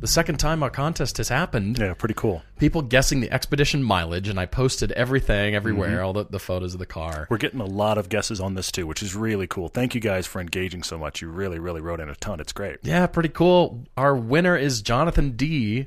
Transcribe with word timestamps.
The 0.00 0.06
second 0.06 0.38
time 0.38 0.62
our 0.62 0.70
contest 0.70 1.16
has 1.16 1.28
happened. 1.28 1.76
Yeah, 1.78 1.92
pretty 1.94 2.14
cool. 2.14 2.44
People 2.58 2.82
guessing 2.82 3.18
the 3.20 3.32
expedition 3.32 3.82
mileage, 3.82 4.28
and 4.28 4.38
I 4.38 4.46
posted 4.46 4.92
everything 4.92 5.56
everywhere, 5.56 5.96
mm-hmm. 5.96 6.04
all 6.04 6.12
the, 6.12 6.24
the 6.24 6.38
photos 6.38 6.72
of 6.72 6.78
the 6.78 6.86
car. 6.86 7.26
We're 7.28 7.38
getting 7.38 7.58
a 7.60 7.66
lot 7.66 7.98
of 7.98 8.08
guesses 8.08 8.40
on 8.40 8.54
this 8.54 8.70
too, 8.70 8.86
which 8.86 9.02
is 9.02 9.16
really 9.16 9.48
cool. 9.48 9.66
Thank 9.68 9.96
you 9.96 10.00
guys 10.00 10.24
for 10.24 10.40
engaging 10.40 10.84
so 10.84 10.98
much. 10.98 11.20
You 11.20 11.30
really, 11.30 11.58
really 11.58 11.80
wrote 11.80 11.98
in 11.98 12.08
a 12.08 12.14
ton. 12.14 12.38
It's 12.38 12.52
great. 12.52 12.78
Yeah, 12.82 13.08
pretty 13.08 13.30
cool. 13.30 13.86
Our 13.96 14.14
winner 14.14 14.56
is 14.56 14.82
Jonathan 14.82 15.32
D, 15.32 15.86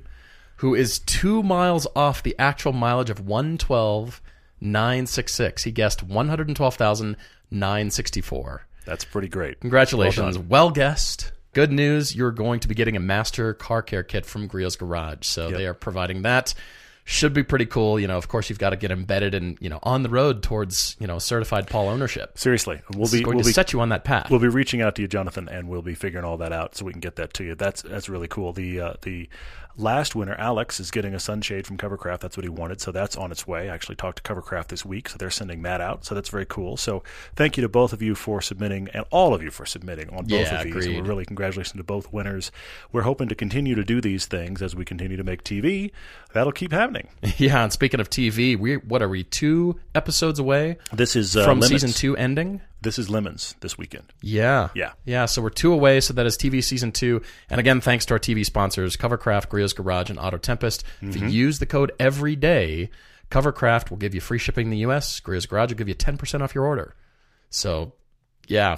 who 0.58 0.76
is 0.76 1.00
two 1.00 1.42
miles 1.42 1.88
off 1.96 2.22
the 2.22 2.36
actual 2.38 2.74
mileage 2.74 3.10
of 3.10 3.26
112,966. 3.26 5.64
He 5.64 5.72
guessed 5.72 6.04
112,964. 6.04 8.68
That's 8.84 9.06
pretty 9.06 9.28
great. 9.30 9.62
Congratulations. 9.62 10.38
Well 10.38 10.48
Well, 10.50 10.72
guessed. 10.72 11.32
Good 11.54 11.72
news, 11.72 12.16
you're 12.16 12.32
going 12.32 12.62
to 12.62 12.68
be 12.68 12.76
getting 12.76 12.96
a 12.96 13.00
master 13.00 13.54
car 13.54 13.82
care 13.82 14.04
kit 14.04 14.26
from 14.26 14.48
Griot's 14.48 14.76
Garage. 14.78 15.26
So 15.28 15.50
Yep. 15.50 15.58
they 15.58 15.66
are 15.68 15.74
providing 15.74 16.22
that. 16.22 16.54
Should 17.04 17.34
be 17.34 17.44
pretty 17.44 17.66
cool. 17.66 18.00
You 18.00 18.08
know, 18.08 18.18
of 18.18 18.28
course, 18.28 18.50
you've 18.50 18.60
got 18.60 18.70
to 18.70 18.76
get 18.78 18.92
embedded 18.92 19.34
and, 19.34 19.58
you 19.60 19.70
know, 19.70 19.80
on 19.84 20.04
the 20.04 20.08
road 20.10 20.44
towards, 20.44 20.96
you 21.00 21.08
know, 21.08 21.18
certified 21.18 21.68
Paul 21.68 21.90
ownership. 21.90 22.38
Seriously, 22.38 22.80
we'll 22.94 23.04
It's 23.04 23.12
be 23.12 23.24
going 23.24 23.38
we'll 23.38 23.44
to 23.44 23.50
be 23.50 23.54
set 23.54 23.74
you 23.74 23.82
on 23.82 23.90
that 23.90 24.04
path. 24.04 24.30
We'll 24.30 24.40
be 24.40 24.48
reaching 24.48 24.82
out 24.82 24.96
to 24.96 25.02
you, 25.02 25.08
Jonathan, 25.08 25.50
and 25.50 25.68
we'll 25.68 25.82
be 25.82 25.96
figuring 25.96 26.24
all 26.26 26.38
that 26.38 26.54
out 26.54 26.76
so 26.76 26.86
we 26.86 26.92
can 26.92 27.02
get 27.02 27.16
that 27.16 27.34
to 27.34 27.44
you. 27.44 27.56
That's 27.56 27.82
that's 27.82 28.08
really 28.08 28.28
cool. 28.28 28.54
The 28.54 28.80
uh, 28.80 28.94
the 29.02 29.28
last 29.78 30.16
winter, 30.16 30.36
Alex, 30.38 30.80
is 30.80 30.92
getting 30.92 31.14
a 31.14 31.20
sunshade 31.20 31.66
from 31.68 31.78
Covercraft. 31.78 32.20
That's 32.20 32.38
what 32.38 32.44
he 32.44 32.50
wanted, 32.50 32.82
so 32.82 32.92
that's 32.92 33.16
on 33.16 33.32
its 33.32 33.48
way. 33.48 33.70
I 33.70 33.74
actually 33.74 33.96
talked 33.96 34.24
to 34.24 34.34
Covercraft 34.34 34.68
this 34.68 34.86
week, 34.86 35.10
so 35.10 35.18
they're 35.18 35.30
sending 35.30 35.62
that 35.64 35.82
out. 35.82 36.06
So 36.06 36.14
that's 36.16 36.30
very 36.30 36.46
cool. 36.46 36.78
So 36.78 37.04
thank 37.36 37.58
you 37.58 37.62
to 37.62 37.70
both 37.70 37.94
of 37.94 38.02
you 38.02 38.16
for 38.16 38.42
submitting, 38.42 38.90
and 38.94 39.06
all 39.10 39.34
of 39.34 39.42
you 39.44 39.52
for 39.52 39.66
submitting 39.66 40.10
on 40.10 40.26
both 40.26 40.32
Yeah, 40.32 40.58
of 40.60 40.64
these. 40.64 40.76
agreed. 40.76 40.96
And 40.98 41.04
we're 41.04 41.10
really 41.10 41.26
congratulations 41.26 41.78
to 41.78 41.84
both 41.84 42.12
winners. 42.14 42.52
We're 42.92 43.02
hoping 43.04 43.28
to 43.30 43.36
continue 43.36 43.76
to 43.76 43.84
do 43.84 44.02
these 44.02 44.26
things 44.26 44.62
as 44.62 44.76
we 44.76 44.86
continue 44.86 45.18
to 45.18 45.24
make 45.24 45.44
TV. 45.44 45.92
That'll 46.34 46.52
keep 46.52 46.72
happening. 46.72 47.08
yeah, 47.38 47.64
and 47.64 47.72
speaking 47.74 48.00
of 48.00 48.10
TV, 48.10 48.58
we 48.58 48.76
what 48.78 49.02
are 49.02 49.10
we 49.10 49.24
two 49.24 49.80
episodes 49.96 50.40
away 50.40 50.78
This 50.94 51.16
is 51.16 51.36
uh, 51.36 51.44
from 51.46 51.60
Lemons. 51.60 51.70
season 51.82 51.92
two 51.92 52.16
ending? 52.18 52.62
This 52.82 52.98
is 52.98 53.10
Lemons 53.10 53.56
this 53.62 53.78
weekend. 53.78 54.12
Yeah. 54.22 54.70
Yeah. 54.74 54.94
Yeah. 55.06 55.26
So 55.26 55.42
we're 55.42 55.50
two 55.52 55.72
away. 55.72 56.00
So 56.02 56.14
that 56.14 56.26
is 56.26 56.36
TV 56.38 56.64
season 56.64 56.92
two. 56.92 57.22
And 57.50 57.60
again, 57.60 57.80
thanks 57.80 58.06
to 58.08 58.16
our 58.16 58.20
TV 58.20 58.44
sponsors, 58.46 58.98
Covercraft, 58.98 59.50
Griot's 59.50 59.74
Garage, 59.74 60.10
and 60.10 60.18
AutoTempest. 60.18 60.84
If 61.02 61.16
Mm-hmm. 61.16 61.26
you 61.28 61.30
use 61.30 61.60
the 61.60 61.66
code 61.68 61.92
every 62.00 62.36
day, 62.36 62.90
Covercraft 63.30 63.90
will 63.92 63.98
give 63.98 64.16
you 64.16 64.22
free 64.22 64.40
shipping 64.40 64.66
in 64.68 64.72
the 64.72 64.80
US. 64.80 65.20
Griot's 65.20 65.46
Garage 65.46 65.70
will 65.72 65.78
give 65.78 65.88
you 65.88 65.96
10% 65.96 66.42
off 66.42 66.56
your 66.56 66.66
order. 66.66 66.96
So, 67.52 67.94
yeah, 68.48 68.78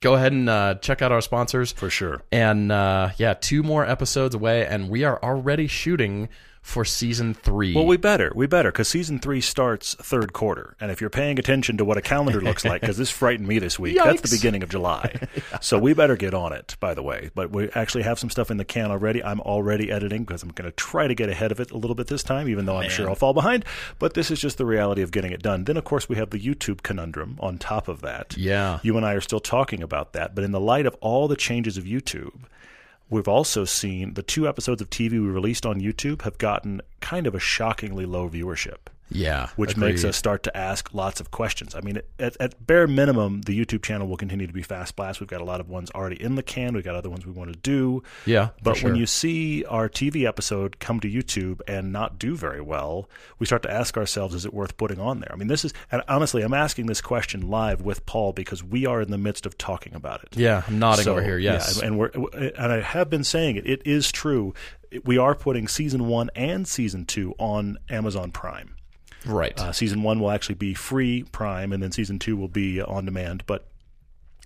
go 0.00 0.14
ahead 0.14 0.32
and 0.32 0.48
uh, 0.48 0.74
check 0.76 1.00
out 1.00 1.12
our 1.12 1.20
sponsors. 1.20 1.70
For 1.72 1.88
sure. 1.88 2.22
And 2.32 2.72
uh, 2.72 3.10
yeah, 3.16 3.34
two 3.34 3.62
more 3.62 3.86
episodes 3.86 4.34
away. 4.34 4.66
And 4.66 4.90
we 4.90 5.04
are 5.04 5.22
already 5.22 5.66
shooting 5.68 6.28
for 6.66 6.84
season 6.84 7.32
three. 7.32 7.72
Well, 7.72 7.86
we 7.86 7.96
better, 7.96 8.32
we 8.34 8.48
better, 8.48 8.72
because 8.72 8.88
season 8.88 9.20
three 9.20 9.40
starts 9.40 9.94
third 9.94 10.32
quarter, 10.32 10.76
and 10.80 10.90
if 10.90 11.00
you're 11.00 11.08
paying 11.08 11.38
attention 11.38 11.76
to 11.76 11.84
what 11.84 11.96
a 11.96 12.02
calendar 12.02 12.40
looks 12.40 12.64
like, 12.64 12.80
because 12.80 12.96
this 12.96 13.08
frightened 13.08 13.46
me 13.46 13.60
this 13.60 13.78
week, 13.78 13.96
that's 13.96 14.20
the 14.20 14.36
beginning 14.36 14.64
of 14.64 14.68
July. 14.68 15.14
So 15.60 15.78
we 15.78 15.94
better 15.94 16.16
get 16.16 16.34
on 16.34 16.52
it. 16.52 16.76
By 16.80 16.94
the 16.94 17.02
way, 17.02 17.30
but 17.34 17.50
we 17.50 17.70
actually 17.70 18.02
have 18.02 18.18
some 18.18 18.30
stuff 18.30 18.50
in 18.50 18.56
the 18.56 18.64
can 18.64 18.90
already. 18.90 19.22
I'm 19.22 19.40
already 19.40 19.90
editing 19.90 20.24
because 20.24 20.42
I'm 20.42 20.50
going 20.50 20.68
to 20.68 20.74
try 20.74 21.06
to 21.06 21.14
get 21.14 21.28
ahead 21.28 21.52
of 21.52 21.60
it 21.60 21.70
a 21.70 21.76
little 21.76 21.94
bit 21.94 22.08
this 22.08 22.22
time, 22.22 22.48
even 22.48 22.66
though 22.66 22.76
I'm 22.76 22.90
sure 22.90 23.08
I'll 23.08 23.14
fall 23.14 23.32
behind. 23.32 23.64
But 23.98 24.14
this 24.14 24.30
is 24.30 24.40
just 24.40 24.58
the 24.58 24.66
reality 24.66 25.02
of 25.02 25.12
getting 25.12 25.32
it 25.32 25.42
done. 25.42 25.64
Then, 25.64 25.76
of 25.76 25.84
course, 25.84 26.08
we 26.08 26.16
have 26.16 26.30
the 26.30 26.38
YouTube 26.38 26.82
conundrum 26.82 27.36
on 27.40 27.58
top 27.58 27.88
of 27.88 28.02
that. 28.02 28.36
Yeah. 28.36 28.80
You 28.82 28.96
and 28.96 29.06
I 29.06 29.14
are 29.14 29.20
still 29.20 29.40
talking 29.40 29.82
about 29.82 30.12
that, 30.14 30.34
but 30.34 30.42
in 30.44 30.50
the 30.52 30.60
light 30.60 30.86
of 30.86 30.96
all 31.00 31.28
the 31.28 31.36
changes 31.36 31.78
of 31.78 31.84
YouTube. 31.84 32.42
We've 33.08 33.28
also 33.28 33.64
seen 33.64 34.14
the 34.14 34.22
two 34.22 34.48
episodes 34.48 34.82
of 34.82 34.90
TV 34.90 35.12
we 35.12 35.18
released 35.18 35.64
on 35.64 35.80
YouTube 35.80 36.22
have 36.22 36.38
gotten 36.38 36.82
kind 37.00 37.26
of 37.26 37.34
a 37.34 37.40
shockingly 37.40 38.04
low 38.04 38.28
viewership, 38.28 38.88
yeah. 39.10 39.48
which 39.56 39.76
makes 39.76 40.04
us 40.04 40.16
start 40.16 40.42
to 40.44 40.56
ask 40.56 40.92
lots 40.92 41.20
of 41.20 41.30
questions. 41.30 41.74
I 41.74 41.80
mean, 41.80 42.00
at, 42.18 42.36
at 42.40 42.66
bare 42.66 42.86
minimum, 42.86 43.42
the 43.42 43.58
YouTube 43.58 43.82
channel 43.82 44.06
will 44.06 44.16
continue 44.16 44.46
to 44.46 44.52
be 44.52 44.62
Fast 44.62 44.96
Blast. 44.96 45.20
We've 45.20 45.28
got 45.28 45.40
a 45.40 45.44
lot 45.44 45.60
of 45.60 45.68
ones 45.68 45.90
already 45.90 46.20
in 46.20 46.34
the 46.34 46.42
can. 46.42 46.74
We've 46.74 46.84
got 46.84 46.94
other 46.94 47.10
ones 47.10 47.26
we 47.26 47.32
want 47.32 47.52
to 47.52 47.58
do. 47.58 48.02
Yeah. 48.24 48.50
But 48.62 48.82
when 48.82 48.96
you 48.96 49.06
see 49.06 49.64
our 49.64 49.88
TV 49.88 50.26
episode 50.26 50.78
come 50.78 51.00
to 51.00 51.08
YouTube 51.08 51.60
and 51.68 51.92
not 51.92 52.18
do 52.18 52.36
very 52.36 52.60
well, 52.60 53.08
we 53.38 53.46
start 53.46 53.62
to 53.62 53.70
ask 53.70 53.96
ourselves, 53.96 54.34
is 54.34 54.44
it 54.44 54.52
worth 54.52 54.76
putting 54.76 55.00
on 55.00 55.20
there? 55.20 55.30
I 55.32 55.36
mean, 55.36 55.48
this 55.48 55.64
is, 55.64 55.72
and 55.90 56.02
honestly, 56.08 56.42
I'm 56.42 56.54
asking 56.54 56.86
this 56.86 57.00
question 57.00 57.48
live 57.48 57.82
with 57.82 58.06
Paul 58.06 58.32
because 58.32 58.62
we 58.62 58.86
are 58.86 59.00
in 59.00 59.10
the 59.10 59.18
midst 59.18 59.46
of 59.46 59.56
talking 59.58 59.94
about 59.94 60.22
it. 60.22 60.36
Yeah, 60.36 60.62
I'm 60.66 60.78
nodding 60.78 61.04
So, 61.04 61.12
over 61.12 61.22
here. 61.22 61.38
Yes. 61.38 61.78
yeah, 61.78 61.86
and 61.86 61.98
we're 61.98 62.10
and 62.10 62.72
I 62.72 62.80
have 62.80 63.10
been 63.10 63.24
saying 63.24 63.56
it. 63.56 63.66
It 63.66 63.82
is 63.86 64.10
true. 64.10 64.54
We 65.04 65.18
are 65.18 65.34
putting 65.34 65.68
season 65.68 66.06
one 66.06 66.30
and 66.34 66.66
season 66.66 67.04
two 67.04 67.34
on 67.38 67.78
Amazon 67.88 68.30
Prime. 68.30 68.75
Right. 69.26 69.58
Uh, 69.58 69.72
season 69.72 70.02
one 70.02 70.20
will 70.20 70.30
actually 70.30 70.54
be 70.54 70.74
free 70.74 71.24
Prime, 71.32 71.72
and 71.72 71.82
then 71.82 71.92
season 71.92 72.18
two 72.18 72.36
will 72.36 72.48
be 72.48 72.80
on 72.80 73.04
demand. 73.04 73.44
But 73.46 73.68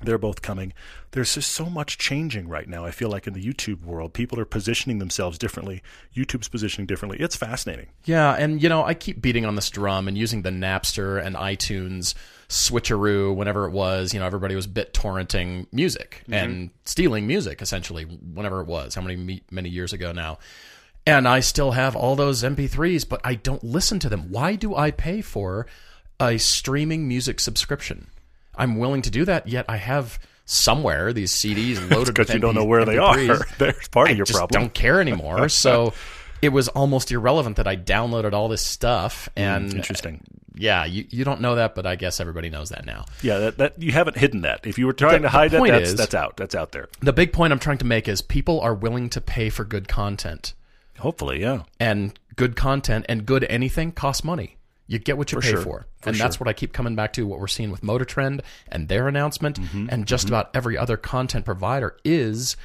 they're 0.02 0.18
both 0.18 0.40
coming. 0.40 0.72
There's 1.10 1.34
just 1.34 1.52
so 1.52 1.66
much 1.66 1.98
changing 1.98 2.48
right 2.48 2.68
now. 2.68 2.84
I 2.84 2.90
feel 2.90 3.10
like 3.10 3.26
in 3.26 3.34
the 3.34 3.42
YouTube 3.42 3.84
world, 3.84 4.14
people 4.14 4.40
are 4.40 4.44
positioning 4.44 4.98
themselves 4.98 5.36
differently. 5.36 5.82
YouTube's 6.16 6.48
positioning 6.48 6.86
differently. 6.86 7.18
It's 7.20 7.36
fascinating. 7.36 7.88
Yeah, 8.04 8.32
and 8.32 8.62
you 8.62 8.68
know, 8.68 8.84
I 8.84 8.94
keep 8.94 9.20
beating 9.20 9.44
on 9.44 9.56
this 9.56 9.68
drum 9.68 10.08
and 10.08 10.16
using 10.16 10.42
the 10.42 10.50
Napster 10.50 11.22
and 11.22 11.36
iTunes 11.36 12.14
switcheroo 12.48 13.34
whenever 13.34 13.66
it 13.66 13.72
was, 13.72 14.14
you 14.14 14.20
know, 14.20 14.26
everybody 14.26 14.56
was 14.56 14.66
bit 14.66 14.94
torrenting 14.94 15.66
music 15.72 16.22
and 16.30 16.70
stealing 16.84 17.26
music 17.26 17.62
essentially 17.62 18.04
whenever 18.04 18.60
it 18.60 18.66
was. 18.66 18.94
How 18.94 19.02
many 19.02 19.42
many 19.50 19.68
years 19.68 19.92
ago 19.92 20.12
now? 20.12 20.38
And 21.06 21.26
I 21.26 21.40
still 21.40 21.72
have 21.72 21.96
all 21.96 22.14
those 22.14 22.42
MP3s, 22.42 23.08
but 23.08 23.20
I 23.24 23.34
don't 23.34 23.64
listen 23.64 23.98
to 24.00 24.08
them. 24.08 24.30
Why 24.30 24.54
do 24.54 24.76
I 24.76 24.90
pay 24.90 25.22
for 25.22 25.66
a 26.20 26.38
streaming 26.38 27.08
music 27.08 27.40
subscription? 27.40 28.08
I'm 28.54 28.76
willing 28.76 29.02
to 29.02 29.10
do 29.10 29.24
that, 29.24 29.48
yet 29.48 29.64
I 29.68 29.76
have 29.78 30.18
somewhere 30.44 31.12
these 31.12 31.32
CDs 31.34 31.78
loaded 31.94 32.14
Because 32.14 32.34
you 32.34 32.40
don't 32.40 32.54
know 32.54 32.64
where 32.64 32.84
they 32.84 32.96
MP3s. 32.96 33.40
are. 33.40 33.46
There's 33.58 33.88
part 33.88 34.08
I 34.08 34.10
of 34.12 34.16
your 34.18 34.26
just 34.26 34.38
problem. 34.38 34.62
don't 34.62 34.74
care 34.74 35.00
anymore. 35.00 35.48
So 35.48 35.94
it 36.42 36.50
was 36.50 36.68
almost 36.68 37.10
irrelevant 37.12 37.56
that 37.56 37.66
I 37.68 37.76
downloaded 37.76 38.32
all 38.32 38.48
this 38.48 38.64
stuff. 38.64 39.28
Hmm, 39.36 39.42
and 39.42 39.72
uh, 39.74 39.76
Interesting. 39.76 40.22
yeah, 40.54 40.84
you, 40.84 41.06
you 41.10 41.24
don't 41.24 41.40
know 41.40 41.54
that, 41.56 41.74
but 41.74 41.86
I 41.86 41.96
guess 41.96 42.18
everybody 42.20 42.50
knows 42.50 42.68
that 42.70 42.84
now. 42.86 43.04
Yeah, 43.22 43.38
that, 43.38 43.58
that 43.58 43.82
you 43.82 43.92
haven't 43.92 44.16
hidden 44.18 44.42
that. 44.42 44.66
If 44.66 44.78
you 44.78 44.86
were 44.86 44.92
trying 44.92 45.22
The- 45.22 45.28
to 45.28 45.30
hide 45.30 45.50
that, 45.52 45.62
that's 45.66 45.90
is- 45.90 45.96
that's 45.96 46.14
out. 46.14 46.36
That's 46.36 46.54
out 46.54 46.72
there. 46.72 46.88
The 47.00 47.12
big 47.12 47.32
point 47.32 47.52
I'm 47.52 47.58
trying 47.58 47.78
to 47.78 47.86
make 47.86 48.06
is 48.08 48.20
people 48.22 48.60
are 48.60 48.74
willing 48.74 49.08
to 49.10 49.20
pay 49.20 49.48
for 49.50 49.64
good 49.64 49.88
content. 49.88 50.54
Hopefully, 51.00 51.40
yeah. 51.40 51.62
And 51.78 52.18
good 52.36 52.56
content 52.56 53.06
and 53.08 53.26
good 53.26 53.44
anything 53.44 53.92
costs 53.92 54.24
money. 54.24 54.56
You 54.86 54.98
get 54.98 55.16
what 55.18 55.30
you 55.30 55.36
For 55.40 55.42
pay 55.42 55.50
sure. 55.50 55.62
for. 55.62 55.86
For 56.02 56.08
and 56.08 56.18
that's 56.18 56.40
what 56.40 56.48
I 56.48 56.52
keep 56.52 56.72
coming 56.72 56.96
back 56.96 57.12
to 57.12 57.26
what 57.26 57.38
we're 57.38 57.46
seeing 57.46 57.70
with 57.70 57.82
Motor 57.82 58.04
Trend 58.04 58.42
and 58.68 58.88
their 58.88 59.06
announcement 59.08 59.60
Mm-hmm. 59.60 59.86
and 59.90 60.06
just 60.06 60.28
about 60.28 60.50
every 60.54 60.76
other 60.76 60.96
content 60.96 61.44
provider 61.44 61.96
is 62.04 62.56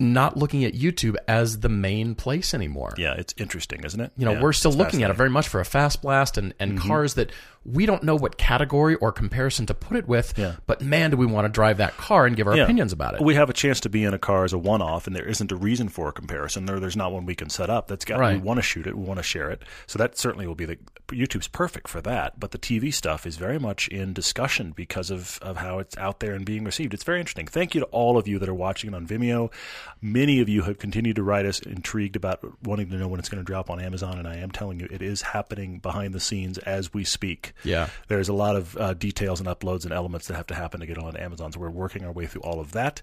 not 0.00 0.36
looking 0.36 0.64
at 0.64 0.74
YouTube 0.74 1.14
as 1.28 1.60
the 1.60 1.68
main 1.68 2.14
place 2.14 2.52
anymore. 2.54 2.94
Yeah, 2.96 3.14
it's 3.14 3.32
interesting, 3.38 3.84
isn't 3.84 4.00
it? 4.00 4.12
You 4.16 4.24
know, 4.24 4.32
Yeah, 4.32 4.42
we're 4.42 4.52
still 4.52 4.72
looking 4.72 5.02
at 5.02 5.06
it. 5.06 5.12
Mm-hmm. 5.12 5.18
very 5.18 5.30
much 5.30 5.48
for 5.48 5.60
a 5.60 5.64
fast 5.64 6.02
blast 6.02 6.36
and, 6.38 6.52
and 6.60 6.78
cars 6.78 7.14
that 7.14 7.30
we 7.64 7.86
don't 7.86 8.02
know 8.02 8.14
what 8.16 8.36
category 8.36 8.94
or 8.96 9.10
comparison 9.12 9.66
to 9.66 9.74
put 9.74 9.96
it 9.96 10.06
with. 10.06 10.34
Yeah. 10.36 10.56
But 10.66 10.82
man, 10.82 11.10
do 11.10 11.16
we 11.16 11.26
want 11.26 11.46
to 11.46 11.48
drive 11.48 11.78
that 11.78 11.96
car 11.96 12.26
and 12.26 12.36
give 12.36 12.46
our 12.46 12.56
Yeah. 12.56 12.64
opinions 12.64 12.92
about 12.92 13.14
it. 13.14 13.20
We 13.22 13.34
have 13.36 13.48
a 13.48 13.54
chance 13.54 13.80
to 13.80 13.88
be 13.88 14.04
in 14.04 14.12
a 14.14 14.18
car 14.18 14.44
as 14.44 14.52
a 14.52 14.58
one-off, 14.58 15.06
and 15.06 15.16
there 15.16 15.26
isn't 15.26 15.50
a 15.50 15.56
reason 15.56 15.88
for 15.88 16.08
a 16.08 16.12
comparison. 16.12 16.66
There, 16.66 16.78
there's 16.78 16.96
not 16.96 17.12
one 17.12 17.24
we 17.26 17.34
can 17.34 17.48
set 17.50 17.70
up. 17.70 17.88
That's 17.88 18.04
got. 18.04 18.20
We 18.20 18.38
want 18.38 18.58
to 18.58 18.62
shoot 18.62 18.86
it. 18.86 18.96
We 18.96 19.04
want 19.04 19.18
to 19.18 19.22
share 19.22 19.50
it. 19.50 19.62
So 19.86 19.98
that 19.98 20.18
certainly 20.18 20.46
will 20.46 20.54
be 20.54 20.64
the. 20.66 20.78
YouTube's 21.08 21.48
perfect 21.48 21.86
for 21.86 22.00
that, 22.00 22.40
but 22.40 22.50
the 22.52 22.58
TV 22.58 22.92
stuff 22.92 23.26
is 23.26 23.36
very 23.36 23.58
much 23.58 23.88
in 23.88 24.14
discussion 24.14 24.72
because 24.74 25.10
of, 25.10 25.38
of 25.42 25.58
how 25.58 25.78
it's 25.78 25.96
out 25.98 26.20
there 26.20 26.32
and 26.32 26.46
being 26.46 26.64
received. 26.64 26.94
It's 26.94 27.04
very 27.04 27.20
interesting. 27.20 27.46
Thank 27.46 27.74
you 27.74 27.80
to 27.82 27.86
all 27.88 28.16
of 28.16 28.26
you 28.26 28.38
that 28.38 28.48
are 28.48 28.54
watching 28.54 28.90
it 28.90 28.96
on 28.96 29.06
Vimeo. 29.06 29.52
Many 30.00 30.40
of 30.40 30.48
you 30.48 30.62
have 30.62 30.78
continued 30.78 31.16
to 31.16 31.22
write 31.22 31.44
us 31.44 31.60
intrigued 31.60 32.16
about 32.16 32.40
wanting 32.62 32.88
to 32.90 32.96
know 32.96 33.06
when 33.06 33.20
it's 33.20 33.28
going 33.28 33.42
to 33.42 33.46
drop 33.46 33.68
on 33.70 33.80
Amazon, 33.80 34.18
and 34.18 34.26
I 34.26 34.36
am 34.36 34.50
telling 34.50 34.80
you, 34.80 34.88
it 34.90 35.02
is 35.02 35.20
happening 35.22 35.78
behind 35.78 36.14
the 36.14 36.20
scenes 36.20 36.56
as 36.58 36.92
we 36.94 37.04
speak. 37.04 37.52
Yeah. 37.62 37.88
There's 38.08 38.28
a 38.28 38.32
lot 38.34 38.56
of 38.56 38.76
uh, 38.76 38.94
details 38.94 39.40
and 39.40 39.48
uploads 39.48 39.84
and 39.84 39.92
elements 39.92 40.26
that 40.28 40.34
have 40.34 40.46
to 40.48 40.54
happen 40.54 40.80
to 40.80 40.86
get 40.86 40.98
on 40.98 41.16
Amazon. 41.16 41.52
So 41.52 41.60
we're 41.60 41.70
working 41.70 42.04
our 42.04 42.12
way 42.12 42.26
through 42.26 42.42
all 42.42 42.60
of 42.60 42.72
that. 42.72 43.00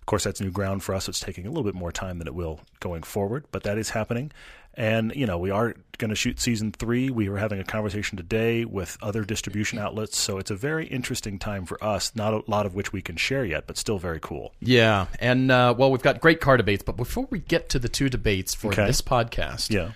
Of 0.00 0.06
course, 0.06 0.24
that's 0.24 0.40
new 0.40 0.50
ground 0.50 0.82
for 0.82 0.94
us. 0.94 1.08
It's 1.08 1.20
taking 1.20 1.46
a 1.46 1.48
little 1.48 1.64
bit 1.64 1.74
more 1.74 1.90
time 1.90 2.18
than 2.18 2.26
it 2.26 2.34
will 2.34 2.60
going 2.80 3.02
forward, 3.02 3.44
but 3.50 3.62
that 3.62 3.78
is 3.78 3.90
happening. 3.90 4.32
And, 4.76 5.12
you 5.14 5.24
know, 5.24 5.38
we 5.38 5.50
are 5.50 5.74
going 5.98 6.08
to 6.10 6.16
shoot 6.16 6.40
season 6.40 6.72
three. 6.72 7.08
We 7.08 7.28
were 7.28 7.38
having 7.38 7.60
a 7.60 7.64
conversation 7.64 8.16
today 8.16 8.64
with 8.64 8.98
other 9.00 9.22
distribution 9.24 9.78
outlets. 9.78 10.18
So 10.18 10.38
it's 10.38 10.50
a 10.50 10.56
very 10.56 10.86
interesting 10.88 11.38
time 11.38 11.64
for 11.64 11.82
us, 11.82 12.10
not 12.16 12.34
a 12.34 12.42
lot 12.48 12.66
of 12.66 12.74
which 12.74 12.92
we 12.92 13.00
can 13.00 13.16
share 13.16 13.44
yet, 13.44 13.68
but 13.68 13.78
still 13.78 13.98
very 13.98 14.18
cool. 14.20 14.52
Yeah. 14.60 15.06
And, 15.20 15.50
uh, 15.52 15.74
well, 15.78 15.92
we've 15.92 16.02
got 16.02 16.20
great 16.20 16.40
car 16.40 16.56
debates, 16.56 16.82
but 16.82 16.96
before 16.96 17.28
we 17.30 17.38
get 17.38 17.68
to 17.70 17.78
the 17.78 17.88
two 17.88 18.08
debates 18.08 18.52
for 18.52 18.72
Okay. 18.72 18.84
this 18.86 19.00
podcast, 19.00 19.70
Yeah. 19.70 19.92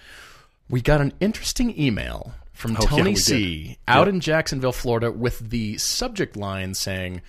we 0.70 0.80
got 0.80 1.00
an 1.00 1.12
interesting 1.18 1.76
email 1.78 2.32
from 2.58 2.76
Oh, 2.78 2.86
Tony 2.86 3.10
we 3.10 3.16
C. 3.16 3.78
out 3.86 4.08
in 4.08 4.20
Jacksonville, 4.20 4.72
Florida, 4.72 5.10
with 5.12 5.38
the 5.50 5.78
subject 5.78 6.36
line 6.36 6.74
saying, 6.74 7.22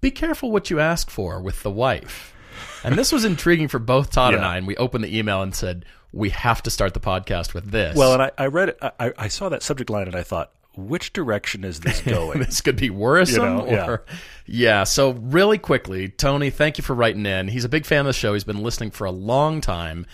Be 0.00 0.10
careful 0.10 0.50
what 0.50 0.70
you 0.70 0.80
ask 0.80 1.08
for 1.08 1.40
with 1.40 1.62
the 1.62 1.70
wife. 1.70 2.34
And 2.82 2.96
this 2.96 3.12
was 3.12 3.24
intriguing 3.24 3.68
for 3.68 3.78
both 3.78 4.10
Todd 4.10 4.34
and 4.34 4.44
I. 4.44 4.56
And 4.56 4.66
we 4.66 4.76
opened 4.76 5.04
the 5.04 5.16
email 5.16 5.40
and 5.42 5.54
said, 5.54 5.84
We 6.12 6.30
have 6.30 6.62
to 6.64 6.70
start 6.70 6.94
the 6.94 7.00
podcast 7.00 7.54
with 7.54 7.70
this. 7.70 7.96
Well, 7.96 8.12
and 8.12 8.22
I, 8.22 8.30
I 8.36 8.46
read 8.46 8.70
it, 8.70 8.78
I, 8.82 9.12
I 9.16 9.28
saw 9.28 9.48
that 9.50 9.62
subject 9.62 9.88
line 9.88 10.06
and 10.08 10.16
I 10.16 10.22
thought, 10.22 10.52
which 10.74 11.12
direction 11.12 11.64
is 11.64 11.80
this 11.80 12.00
going? 12.02 12.40
this 12.40 12.60
could 12.60 12.76
be 12.76 12.90
worrisome 12.90 13.42
You 13.58 13.62
know, 13.64 13.66
yeah. 13.66 13.86
or 13.86 14.04
yeah 14.46 14.84
so 14.84 15.12
really 15.12 15.56
quickly 15.58 16.08
tony 16.10 16.50
thank 16.50 16.76
you 16.76 16.84
for 16.84 16.94
writing 16.94 17.24
in 17.24 17.48
he's 17.48 17.64
a 17.64 17.68
big 17.70 17.86
fan 17.86 18.00
of 18.00 18.06
the 18.06 18.12
show 18.12 18.34
he's 18.34 18.44
been 18.44 18.62
listening 18.62 18.90
for 18.90 19.06
a 19.06 19.10
long 19.10 19.62
time 19.62 20.04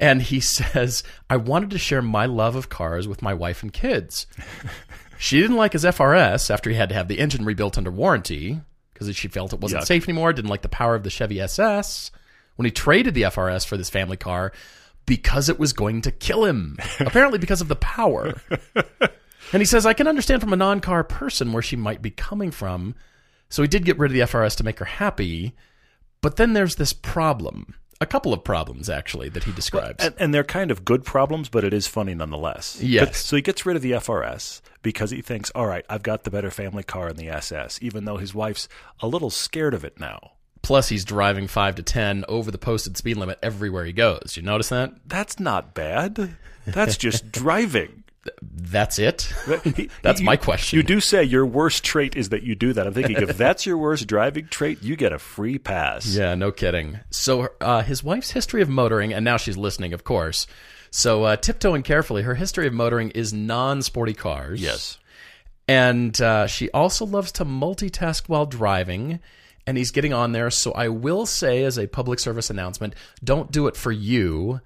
and 0.00 0.22
he 0.22 0.40
says 0.40 1.02
i 1.28 1.36
wanted 1.36 1.70
to 1.70 1.78
share 1.78 2.02
my 2.02 2.26
love 2.26 2.56
of 2.56 2.68
cars 2.68 3.06
with 3.06 3.22
my 3.22 3.32
wife 3.32 3.62
and 3.62 3.72
kids 3.72 4.26
she 5.18 5.40
didn't 5.40 5.56
like 5.56 5.72
his 5.72 5.84
frs 5.84 6.50
after 6.50 6.70
he 6.70 6.76
had 6.76 6.88
to 6.88 6.94
have 6.94 7.08
the 7.08 7.20
engine 7.20 7.44
rebuilt 7.44 7.78
under 7.78 7.90
warranty 7.90 8.60
because 8.92 9.14
she 9.14 9.28
felt 9.28 9.52
it 9.52 9.60
wasn't 9.60 9.82
Yuck. 9.82 9.86
safe 9.86 10.08
anymore 10.08 10.32
didn't 10.32 10.50
like 10.50 10.62
the 10.62 10.68
power 10.68 10.94
of 10.94 11.04
the 11.04 11.10
chevy 11.10 11.40
ss 11.40 12.10
when 12.56 12.64
he 12.64 12.70
traded 12.72 13.14
the 13.14 13.22
frs 13.22 13.64
for 13.66 13.76
this 13.76 13.90
family 13.90 14.16
car 14.16 14.52
because 15.06 15.48
it 15.48 15.58
was 15.58 15.72
going 15.72 16.02
to 16.02 16.10
kill 16.10 16.44
him 16.44 16.76
apparently 17.00 17.38
because 17.38 17.60
of 17.60 17.68
the 17.68 17.76
power 17.76 18.34
and 19.52 19.60
he 19.60 19.66
says, 19.66 19.86
I 19.86 19.94
can 19.94 20.06
understand 20.06 20.40
from 20.40 20.52
a 20.52 20.56
non 20.56 20.80
car 20.80 21.02
person 21.02 21.52
where 21.52 21.62
she 21.62 21.76
might 21.76 22.02
be 22.02 22.10
coming 22.10 22.50
from. 22.50 22.94
So 23.48 23.62
he 23.62 23.68
did 23.68 23.84
get 23.84 23.98
rid 23.98 24.10
of 24.10 24.14
the 24.14 24.20
FRS 24.20 24.56
to 24.56 24.64
make 24.64 24.78
her 24.78 24.84
happy. 24.84 25.54
But 26.20 26.36
then 26.36 26.52
there's 26.52 26.76
this 26.76 26.92
problem. 26.92 27.74
A 28.02 28.06
couple 28.06 28.32
of 28.32 28.42
problems, 28.42 28.88
actually, 28.88 29.28
that 29.30 29.44
he 29.44 29.52
describes. 29.52 30.02
and, 30.04 30.14
and 30.18 30.32
they're 30.32 30.42
kind 30.44 30.70
of 30.70 30.84
good 30.86 31.04
problems, 31.04 31.50
but 31.50 31.64
it 31.64 31.74
is 31.74 31.86
funny 31.86 32.14
nonetheless. 32.14 32.80
Yes. 32.82 33.04
But- 33.08 33.14
so 33.16 33.36
he 33.36 33.42
gets 33.42 33.66
rid 33.66 33.76
of 33.76 33.82
the 33.82 33.92
FRS 33.92 34.62
because 34.82 35.10
he 35.10 35.20
thinks, 35.20 35.50
all 35.54 35.66
right, 35.66 35.84
I've 35.88 36.02
got 36.02 36.24
the 36.24 36.30
better 36.30 36.50
family 36.50 36.82
car 36.82 37.08
in 37.10 37.16
the 37.16 37.28
SS, 37.28 37.78
even 37.82 38.06
though 38.06 38.16
his 38.16 38.34
wife's 38.34 38.68
a 39.00 39.06
little 39.06 39.28
scared 39.28 39.74
of 39.74 39.84
it 39.84 40.00
now. 40.00 40.32
Plus, 40.62 40.88
he's 40.88 41.04
driving 41.04 41.46
5 41.46 41.74
to 41.76 41.82
10 41.82 42.24
over 42.28 42.50
the 42.50 42.58
posted 42.58 42.96
speed 42.96 43.16
limit 43.18 43.38
everywhere 43.42 43.84
he 43.84 43.92
goes. 43.92 44.34
You 44.36 44.42
notice 44.42 44.68
that? 44.70 44.92
That's 45.06 45.38
not 45.40 45.74
bad. 45.74 46.36
That's 46.66 46.96
just 46.96 47.30
driving. 47.32 48.04
That's 48.42 48.98
it? 48.98 49.32
That's 50.02 50.20
you- 50.20 50.26
my 50.26 50.36
question. 50.36 50.76
You 50.76 50.82
do 50.82 51.00
say 51.00 51.24
your 51.24 51.46
worst 51.46 51.82
trait 51.84 52.16
is 52.16 52.28
that 52.30 52.42
you 52.42 52.54
do 52.54 52.72
that. 52.74 52.86
I'm 52.86 52.92
thinking 52.92 53.16
if 53.16 53.36
that's 53.38 53.64
your 53.64 53.78
worst 53.78 54.06
driving 54.06 54.46
trait, 54.48 54.82
you 54.82 54.94
get 54.96 55.12
a 55.12 55.18
free 55.18 55.58
pass. 55.58 56.06
Yeah, 56.14 56.34
no 56.34 56.52
kidding. 56.52 57.00
So 57.10 57.48
uh, 57.60 57.82
his 57.82 58.04
wife's 58.04 58.32
history 58.32 58.60
of 58.62 58.68
motoring, 58.68 59.12
and 59.14 59.24
now 59.24 59.36
she's 59.38 59.56
listening, 59.56 59.92
of 59.94 60.04
course. 60.04 60.46
So 60.90 61.24
uh, 61.24 61.36
tiptoeing 61.36 61.82
carefully, 61.82 62.22
her 62.22 62.34
history 62.34 62.66
of 62.66 62.72
motoring 62.74 63.10
is 63.10 63.32
non-sporty 63.32 64.14
cars. 64.14 64.60
Yes. 64.60 64.98
and 65.68 66.20
uh, 66.20 66.46
she 66.46 66.70
also 66.72 67.06
loves 67.06 67.32
to 67.32 67.44
multitask 67.44 68.28
while 68.28 68.44
driving. 68.46 69.20
And 69.66 69.76
he's 69.78 69.92
getting 69.92 70.12
on 70.12 70.32
there. 70.32 70.50
So 70.50 70.72
I 70.72 70.88
will 70.88 71.26
say, 71.26 71.62
as 71.64 71.78
a 71.78 71.86
public 71.86 72.18
service 72.18 72.50
announcement, 72.50 72.94
don't 73.22 73.52
do 73.52 73.66
it 73.68 73.76
for 73.76 73.92
you. 73.92 74.60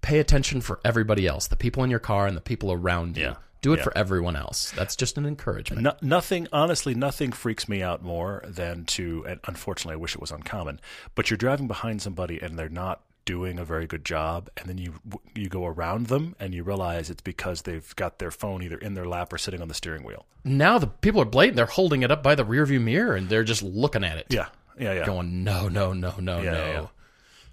Pay 0.00 0.18
attention 0.20 0.60
for 0.60 0.80
everybody 0.84 1.26
else, 1.26 1.48
the 1.48 1.56
people 1.56 1.82
in 1.84 1.90
your 1.90 1.98
car 1.98 2.26
and 2.26 2.36
the 2.36 2.40
people 2.40 2.72
around 2.72 3.16
you. 3.16 3.24
Yeah. 3.24 3.34
Do 3.60 3.72
it 3.72 3.78
Yeah. 3.78 3.82
for 3.84 3.98
everyone 3.98 4.36
else. 4.36 4.70
That's 4.70 4.94
just 4.94 5.18
an 5.18 5.26
encouragement. 5.26 5.82
No, 5.82 5.92
nothing, 6.00 6.46
honestly, 6.52 6.94
nothing 6.94 7.32
freaks 7.32 7.68
me 7.68 7.82
out 7.82 8.04
more 8.04 8.42
than 8.46 8.84
to, 8.84 9.24
and 9.28 9.40
unfortunately, 9.46 9.94
I 9.94 9.96
wish 9.96 10.14
it 10.14 10.20
was 10.20 10.30
uncommon, 10.30 10.80
but 11.16 11.28
you're 11.28 11.36
driving 11.38 11.66
behind 11.66 12.00
somebody 12.00 12.38
and 12.40 12.56
they're 12.56 12.68
not 12.68 13.00
doing 13.24 13.58
a 13.58 13.64
very 13.64 13.86
good 13.86 14.04
job, 14.04 14.48
and 14.56 14.68
then 14.68 14.78
you 14.78 14.94
you 15.34 15.48
go 15.48 15.66
around 15.66 16.06
them 16.06 16.34
and 16.40 16.54
you 16.54 16.62
realize 16.62 17.10
it's 17.10 17.20
because 17.20 17.62
they've 17.62 17.94
got 17.96 18.20
their 18.20 18.30
phone 18.30 18.62
either 18.62 18.78
in 18.78 18.94
their 18.94 19.04
lap 19.06 19.32
or 19.32 19.38
sitting 19.38 19.60
on 19.60 19.66
the 19.68 19.74
steering 19.74 20.04
wheel. 20.04 20.24
Now 20.44 20.78
the 20.78 20.86
people 20.86 21.20
are 21.20 21.24
blatant. 21.26 21.56
They're 21.56 21.66
holding 21.66 22.02
it 22.02 22.10
up 22.12 22.22
by 22.22 22.36
the 22.36 22.44
rearview 22.44 22.80
mirror 22.80 23.16
and 23.16 23.28
they're 23.28 23.44
just 23.44 23.62
looking 23.64 24.02
at 24.04 24.16
it. 24.18 24.26
Yeah, 24.30 24.46
yeah, 24.78 24.92
yeah. 24.94 25.04
Going, 25.04 25.42
no, 25.44 25.68
no, 25.68 25.92
no, 25.92 26.14
no, 26.20 26.40
Yeah, 26.40 26.50
no. 26.52 26.56
yeah, 26.58 26.72
yeah. 26.80 26.86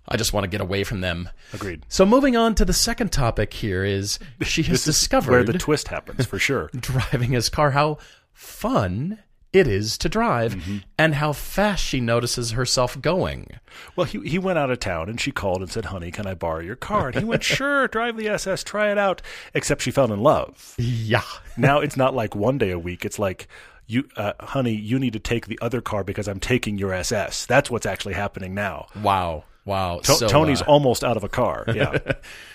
I 0.08 0.18
just 0.18 0.34
want 0.34 0.44
to 0.44 0.50
get 0.50 0.62
away 0.62 0.84
from 0.84 1.02
them. 1.02 1.30
Agreed. 1.54 1.84
So 1.90 2.06
moving 2.06 2.36
on 2.38 2.56
to 2.56 2.66
the 2.66 2.74
second 2.74 3.12
topic 3.12 3.54
here 3.54 3.84
is 3.84 4.20
she 4.42 4.64
has 4.64 4.84
discovered 4.86 5.32
Where 5.32 5.44
the 5.44 5.54
twist 5.58 5.88
happens, 5.88 6.26
for 6.26 6.40
sure. 6.40 6.70
driving 6.80 7.32
his 7.32 7.50
car, 7.50 7.72
how 7.72 7.98
fun 8.34 9.20
it 9.54 9.68
is 9.68 9.98
to 10.00 10.10
drive, 10.10 10.54
Mm-hmm. 10.56 10.78
and 10.98 11.16
how 11.16 11.32
fast 11.32 11.82
she 11.84 12.02
notices 12.02 12.52
herself 12.52 13.00
going. 13.02 13.48
Well, 13.96 14.06
he 14.06 14.20
he 14.28 14.38
went 14.38 14.60
out 14.60 14.70
of 14.70 14.80
town 14.80 15.08
and 15.08 15.20
she 15.20 15.32
called 15.32 15.62
and 15.62 15.72
said, 15.72 15.86
"Honey, 15.86 16.12
can 16.12 16.28
I 16.28 16.34
borrow 16.34 16.60
your 16.60 16.76
car?" 16.76 17.08
And 17.08 17.16
he 17.18 17.24
went, 17.24 17.42
"Sure, 17.56 17.88
drive 17.88 18.18
the 18.18 18.28
SS, 18.28 18.64
try 18.66 18.92
it 18.92 18.98
out." 18.98 19.22
Except 19.54 19.82
she 19.82 19.92
fell 19.92 20.12
in 20.12 20.20
love. 20.20 20.76
Yeah. 20.78 21.22
Now 21.56 21.80
it's 21.80 21.96
not 21.96 22.14
like 22.14 22.36
one 22.36 22.58
day 22.58 22.72
a 22.72 22.80
week. 22.80 23.06
It's 23.06 23.18
like 23.18 23.48
you, 23.88 24.10
uh, 24.18 24.34
honey, 24.42 24.74
you 24.76 25.00
need 25.00 25.14
to 25.14 25.20
take 25.20 25.48
the 25.48 25.58
other 25.62 25.80
car 25.80 26.04
because 26.04 26.28
I'm 26.28 26.40
taking 26.42 26.78
your 26.78 26.92
SS. 26.92 27.46
That's 27.46 27.72
what's 27.72 27.86
actually 27.86 28.16
happening 28.16 28.54
now. 28.56 28.88
Wow. 29.02 29.46
Wow. 29.66 30.00
To- 30.00 30.14
so, 30.14 30.28
Tony's 30.28 30.62
uh, 30.62 30.66
almost 30.66 31.04
out 31.04 31.18
of 31.18 31.24
a 31.24 31.30
car. 31.30 31.66
Yeah, 31.76 31.98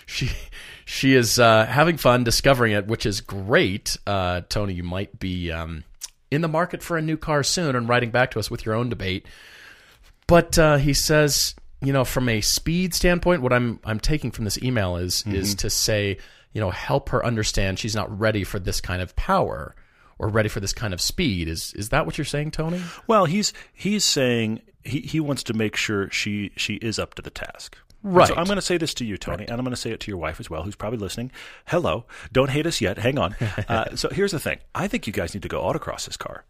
she 0.07 0.31
she 0.85 1.15
is 1.15 1.39
uh, 1.39 1.67
having 1.67 1.97
fun 1.97 2.25
discovering 2.25 2.73
it, 2.73 2.87
which 2.87 3.05
is 3.07 3.21
great. 3.21 3.97
Uh, 4.07 4.43
Tony, 4.49 4.75
you 4.75 4.83
might 4.83 5.19
be 5.19 5.51
um, 5.53 5.85
in 6.31 6.41
the 6.41 6.49
market 6.49 6.83
for 6.83 6.97
a 6.97 7.03
new 7.03 7.17
car 7.17 7.43
soon 7.43 7.77
and 7.77 7.89
writing 7.89 8.11
back 8.11 8.31
to 8.33 8.39
us 8.39 8.51
with 8.51 8.65
your 8.65 8.75
own 8.75 8.89
debate. 8.89 9.27
But 10.27 10.59
uh, 10.59 10.77
he 10.77 10.95
says, 10.95 11.55
you 11.83 11.93
know, 11.93 12.05
from 12.05 12.29
a 12.29 12.41
speed 12.41 12.95
standpoint, 12.95 13.43
what 13.43 13.53
I'm 13.53 13.81
I'm 13.85 14.01
taking 14.01 14.31
from 14.31 14.45
this 14.45 14.63
email 14.63 14.97
is 14.97 15.25
is 15.27 15.55
to 15.57 15.71
say, 15.71 16.19
you 16.53 16.61
know, 16.61 16.71
help 16.71 17.09
her 17.11 17.25
understand 17.25 17.79
she's 17.79 17.97
not 17.97 18.17
ready 18.19 18.45
for 18.45 18.59
this 18.59 18.81
kind 18.81 19.03
of 19.03 19.15
power 19.17 19.75
or 20.21 20.29
ready 20.29 20.49
for 20.51 20.61
this 20.61 20.73
kind 20.73 20.93
of 20.93 21.01
speed. 21.01 21.49
Is 21.49 21.73
is 21.75 21.89
that 21.89 22.07
what 22.07 22.19
you're 22.19 22.25
saying, 22.25 22.53
Tony? 22.53 22.81
well, 23.07 23.25
he's 23.25 23.53
he's 23.73 24.05
saying 24.05 24.61
he, 24.85 25.01
he 25.01 25.19
wants 25.19 25.43
to 25.45 25.55
make 25.55 25.75
sure 25.75 26.11
she 26.11 26.53
she 26.57 26.75
is 26.75 26.99
up 26.99 27.15
to 27.15 27.23
the 27.23 27.31
task. 27.31 27.77
Right. 28.03 28.29
So 28.29 28.35
I'm 28.35 28.45
going 28.45 28.57
to 28.57 28.63
say 28.63 28.79
this 28.79 28.95
to 28.95 29.05
you, 29.05 29.19
Tony, 29.19 29.45
and 29.45 29.53
I'm 29.53 29.65
going 29.65 29.75
to 29.75 29.81
say 29.81 29.91
it 29.91 30.01
to 30.01 30.11
your 30.11 30.17
wife 30.17 30.41
as 30.41 30.49
well, 30.49 30.63
who's 30.63 30.77
probably 30.77 30.99
listening. 30.99 31.33
Hello, 31.67 32.07
don't 32.33 32.49
hate 32.49 32.67
us 32.67 32.81
yet. 32.81 32.99
Hang 32.99 33.19
on. 33.19 33.35
Uh, 33.69 33.95
so 33.95 34.09
here's 34.09 34.33
the 34.33 34.41
thing. 34.41 34.59
I 34.75 34.89
think 34.89 35.07
you 35.07 35.13
guys 35.13 35.33
need 35.33 35.43
to 35.43 35.49
go 35.49 35.61
autocross 35.61 36.07
this 36.07 36.17
car. 36.17 36.45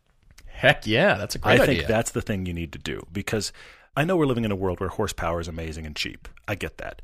Heck 0.46 0.86
yeah, 0.86 1.16
that's 1.16 1.34
a 1.34 1.38
great 1.38 1.58
think 1.58 1.62
idea. 1.62 1.74
I 1.74 1.78
think 1.78 1.88
that's 1.88 2.10
the 2.12 2.22
thing 2.22 2.46
you 2.46 2.54
need 2.54 2.72
to 2.72 2.78
do 2.78 3.04
because 3.12 3.52
I 3.96 4.04
know 4.04 4.16
we're 4.16 4.26
living 4.26 4.44
in 4.44 4.52
a 4.52 4.56
world 4.56 4.80
where 4.80 4.88
horsepower 4.88 5.40
is 5.40 5.48
amazing 5.48 5.86
and 5.86 5.94
cheap. 5.94 6.28
I 6.48 6.54
get 6.54 6.78
that. 6.78 7.02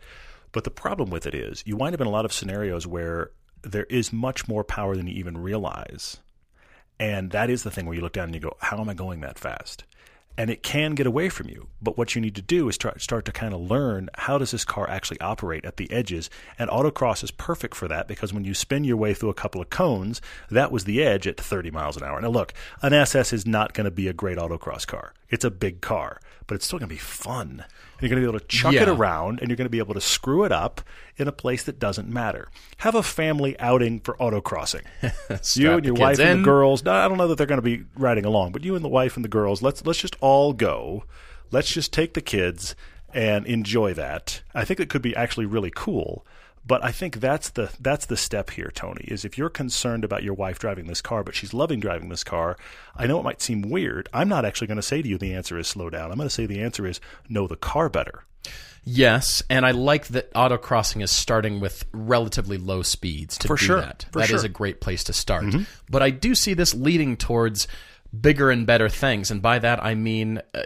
But 0.52 0.64
the 0.64 0.70
problem 0.70 1.10
with 1.10 1.26
it 1.26 1.34
is 1.34 1.62
you 1.66 1.76
wind 1.76 1.94
up 1.94 2.00
in 2.00 2.06
a 2.06 2.10
lot 2.10 2.24
of 2.24 2.32
scenarios 2.32 2.86
where 2.86 3.32
there 3.62 3.84
is 3.84 4.12
much 4.12 4.48
more 4.48 4.64
power 4.64 4.96
than 4.96 5.06
you 5.06 5.14
even 5.14 5.36
realize. 5.36 6.18
And 6.98 7.30
that 7.32 7.50
is 7.50 7.62
the 7.62 7.70
thing 7.70 7.86
where 7.86 7.94
you 7.94 8.02
look 8.02 8.12
down 8.12 8.24
and 8.24 8.34
you 8.34 8.40
go, 8.40 8.56
how 8.60 8.80
am 8.80 8.88
I 8.88 8.94
going 8.94 9.20
that 9.20 9.38
fast? 9.38 9.84
And 10.38 10.50
it 10.50 10.62
can 10.62 10.94
get 10.94 11.06
away 11.06 11.30
from 11.30 11.48
you. 11.48 11.68
But 11.80 11.96
what 11.96 12.14
you 12.14 12.20
need 12.20 12.34
to 12.34 12.42
do 12.42 12.68
is 12.68 12.76
try, 12.76 12.92
start 12.98 13.24
to 13.24 13.32
kind 13.32 13.54
of 13.54 13.60
learn 13.60 14.10
how 14.14 14.36
does 14.36 14.50
this 14.50 14.66
car 14.66 14.88
actually 14.88 15.18
operate 15.20 15.64
at 15.64 15.78
the 15.78 15.90
edges. 15.90 16.28
And 16.58 16.68
autocross 16.68 17.24
is 17.24 17.30
perfect 17.30 17.74
for 17.74 17.88
that 17.88 18.06
because 18.06 18.34
when 18.34 18.44
you 18.44 18.52
spin 18.52 18.84
your 18.84 18.98
way 18.98 19.14
through 19.14 19.30
a 19.30 19.34
couple 19.34 19.62
of 19.62 19.70
cones, 19.70 20.20
that 20.50 20.70
was 20.70 20.84
the 20.84 21.02
edge 21.02 21.26
at 21.26 21.40
30 21.40 21.70
miles 21.70 21.96
an 21.96 22.02
hour. 22.02 22.20
Now, 22.20 22.28
look, 22.28 22.52
an 22.82 22.92
SS 22.92 23.32
is 23.32 23.46
not 23.46 23.72
going 23.72 23.86
to 23.86 23.90
be 23.90 24.08
a 24.08 24.12
great 24.12 24.36
autocross 24.36 24.86
car. 24.86 25.14
It's 25.28 25.44
a 25.44 25.50
big 25.50 25.80
car, 25.80 26.20
but 26.46 26.54
it's 26.54 26.66
still 26.66 26.78
going 26.78 26.88
to 26.88 26.94
be 26.94 27.00
fun. 27.00 27.64
You're 28.00 28.10
going 28.10 28.22
to 28.22 28.26
be 28.26 28.30
able 28.30 28.38
to 28.38 28.46
chuck 28.46 28.74
it 28.74 28.88
around 28.88 29.40
and 29.40 29.48
you're 29.48 29.56
going 29.56 29.66
to 29.66 29.70
be 29.70 29.78
able 29.78 29.94
to 29.94 30.00
screw 30.00 30.44
it 30.44 30.52
up 30.52 30.82
in 31.16 31.28
a 31.28 31.32
place 31.32 31.62
that 31.64 31.78
doesn't 31.78 32.08
matter. 32.08 32.48
Have 32.78 32.94
a 32.94 33.02
family 33.02 33.58
outing 33.58 34.00
for 34.00 34.14
autocrossing. 34.16 34.82
you 35.56 35.72
and 35.72 35.84
your 35.84 35.94
wife 35.94 36.18
and 36.18 36.40
the 36.40 36.44
girls. 36.44 36.84
No, 36.84 36.92
I 36.92 37.08
don't 37.08 37.16
know 37.18 37.28
that 37.28 37.38
they're 37.38 37.46
going 37.46 37.60
to 37.60 37.62
be 37.62 37.84
riding 37.96 38.24
along, 38.24 38.52
but 38.52 38.64
you 38.64 38.76
and 38.76 38.84
the 38.84 38.88
wife 38.88 39.16
and 39.16 39.24
the 39.24 39.30
girls. 39.30 39.62
Let's 39.62 39.84
let's 39.86 40.00
just 40.00 40.16
all 40.20 40.52
go. 40.52 41.04
Let's 41.50 41.72
just 41.72 41.92
take 41.92 42.14
the 42.14 42.20
kids 42.20 42.74
and 43.14 43.46
enjoy 43.46 43.94
that. 43.94 44.42
I 44.54 44.64
think 44.64 44.78
it 44.78 44.90
could 44.90 45.02
be 45.02 45.16
actually 45.16 45.46
really 45.46 45.72
cool. 45.74 46.26
But 46.66 46.84
I 46.84 46.90
think 46.90 47.20
that's 47.20 47.50
the 47.50 47.70
that's 47.78 48.06
the 48.06 48.16
step 48.16 48.50
here, 48.50 48.72
Tony. 48.74 49.04
Is 49.06 49.24
if 49.24 49.38
you're 49.38 49.48
concerned 49.48 50.04
about 50.04 50.24
your 50.24 50.34
wife 50.34 50.58
driving 50.58 50.86
this 50.86 51.00
car, 51.00 51.22
but 51.22 51.34
she's 51.34 51.54
loving 51.54 51.78
driving 51.78 52.08
this 52.08 52.24
car, 52.24 52.56
I 52.96 53.06
know 53.06 53.20
it 53.20 53.22
might 53.24 53.40
seem 53.40 53.62
weird. 53.62 54.08
I'm 54.12 54.28
not 54.28 54.44
actually 54.44 54.66
going 54.66 54.76
to 54.76 54.82
say 54.82 55.00
to 55.00 55.08
you 55.08 55.16
the 55.16 55.34
answer 55.34 55.58
is 55.58 55.68
slow 55.68 55.90
down. 55.90 56.10
I'm 56.10 56.16
going 56.16 56.28
to 56.28 56.34
say 56.34 56.46
the 56.46 56.62
answer 56.62 56.86
is 56.86 57.00
know 57.28 57.46
the 57.46 57.56
car 57.56 57.88
better. 57.88 58.24
Yes, 58.88 59.42
and 59.50 59.66
I 59.66 59.72
like 59.72 60.06
that 60.08 60.32
autocrossing 60.34 61.02
is 61.02 61.10
starting 61.10 61.58
with 61.58 61.84
relatively 61.92 62.56
low 62.56 62.82
speeds 62.82 63.36
to 63.38 63.48
For 63.48 63.56
do 63.56 63.64
sure, 63.64 63.80
that. 63.80 64.06
for 64.12 64.20
That 64.20 64.24
is 64.26 64.28
sure. 64.28 64.38
Mm-hmm. 64.38 64.46
a 64.46 64.50
great 64.50 64.80
place 64.80 65.02
to 65.04 65.12
start. 65.12 65.44
But 65.90 66.02
I 66.02 66.10
do 66.10 66.36
see 66.36 66.54
this 66.54 66.72
leading 66.72 67.16
towards 67.16 67.66
bigger 68.18 68.50
and 68.50 68.64
better 68.64 68.88
things, 68.88 69.32
and 69.32 69.42
by 69.42 69.58
that 69.58 69.82
I 69.84 69.96
mean, 69.96 70.40
uh, 70.54 70.62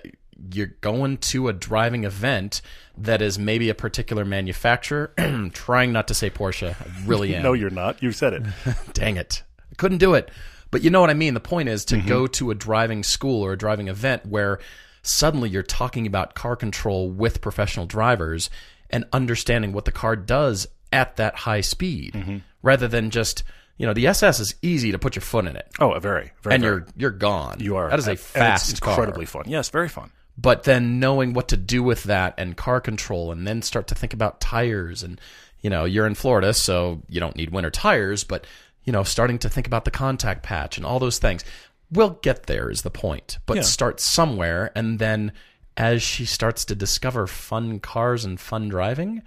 you're 0.53 0.75
going 0.81 1.19
to 1.19 1.49
a 1.49 1.53
driving 1.53 2.05
event 2.05 2.63
that 2.97 3.23
is 3.23 3.39
maybe 3.39 3.69
a 3.69 3.75
particular 3.75 4.25
manufacturer. 4.25 5.13
trying 5.53 5.93
not 5.93 6.09
to 6.09 6.15
say 6.15 6.31
Porsche. 6.31 6.75
I 6.81 7.07
really 7.07 7.35
am. 7.37 7.43
no, 7.43 7.53
you're 7.53 7.71
not. 7.71 8.03
You 8.03 8.13
said 8.13 8.33
it. 8.35 8.43
Dang 8.93 9.17
it. 9.17 9.43
I 9.71 9.75
couldn't 9.77 9.99
do 9.99 10.15
it. 10.15 10.31
But 10.71 10.83
you 10.83 10.91
know 10.91 11.01
what 11.01 11.11
I 11.11 11.15
mean? 11.15 11.35
The 11.35 11.41
point 11.41 11.69
is 11.69 11.85
to 11.87 11.97
mm-hmm. 11.97 12.09
go 12.09 12.27
to 12.29 12.51
a 12.51 12.55
driving 12.55 13.03
school 13.03 13.45
or 13.45 13.53
a 13.53 13.59
driving 13.59 13.89
event 13.89 14.27
where 14.27 14.61
suddenly 15.03 15.49
you're 15.51 15.63
talking 15.63 16.07
about 16.07 16.35
car 16.35 16.57
control 16.57 17.11
with 17.11 17.41
professional 17.41 17.87
drivers 17.87 18.51
and 18.91 19.05
understanding 19.13 19.73
what 19.73 19.85
the 19.85 19.93
car 19.93 20.15
does 20.17 20.67
at 20.93 21.17
that 21.17 21.35
high 21.37 21.61
speed 21.61 22.13
mm-hmm. 22.15 22.39
rather 22.63 22.87
than 22.87 23.11
just, 23.11 23.43
you 23.79 23.87
know, 23.87 23.95
the 23.95 24.07
SS 24.09 24.41
is 24.41 24.55
easy 24.63 24.93
to 24.93 24.99
put 24.99 25.15
your 25.17 25.23
foot 25.23 25.47
in 25.47 25.57
it 25.57 25.67
Oh, 25.81 25.93
a 25.93 26.01
very, 26.01 26.33
very. 26.43 26.55
and 26.55 26.63
very- 26.63 26.75
you're 26.77 26.87
you're 26.97 27.11
gone. 27.11 27.59
you 27.61 27.77
are. 27.77 27.89
That 27.89 27.99
is 27.99 28.07
a 28.07 28.11
and 28.11 28.19
it's 28.19 28.27
fast 28.31 28.81
car. 28.81 28.93
incredibly 28.93 29.27
fun. 29.27 29.45
Yes, 29.47 29.71
very 29.71 29.89
fun. 29.89 30.11
But 30.41 30.63
then 30.63 31.01
knowing 31.01 31.33
what 31.35 31.49
to 31.49 31.57
do 31.57 31.83
with 31.83 32.05
that 32.05 32.35
and 32.39 32.57
car 32.57 32.81
control, 32.81 33.31
and 33.33 33.47
then 33.47 33.63
start 33.63 33.87
to 33.89 33.95
think 33.95 34.13
about 34.15 34.41
tires, 34.41 35.03
and 35.03 35.21
you 35.61 35.69
know 35.71 35.85
you're 35.85 36.07
in 36.07 36.15
Florida, 36.15 36.55
so 36.55 37.03
you 37.09 37.21
don't 37.21 37.37
need 37.37 37.51
winter 37.51 37.71
tires, 37.71 38.25
but 38.25 38.47
you 38.85 38.93
know 38.93 39.03
starting 39.03 39.39
to 39.41 39.49
think 39.51 39.67
about 39.67 39.85
the 39.85 39.91
contact 39.91 40.43
patch 40.43 40.77
and 40.77 40.87
all 40.87 40.99
those 40.99 41.19
things. 41.19 41.45
We'll 41.93 42.19
get 42.23 42.45
there 42.45 42.71
is 42.71 42.83
the 42.83 42.91
point, 42.91 43.39
but 43.47 43.57
Yeah. 43.57 43.63
start 43.63 44.01
somewhere, 44.01 44.71
and 44.75 44.99
then 44.99 45.33
as 45.77 46.03
she 46.03 46.25
starts 46.25 46.65
to 46.67 46.75
discover 46.75 47.27
fun 47.27 47.81
cars 47.81 48.25
and 48.25 48.39
fun 48.41 48.69
driving, 48.69 49.23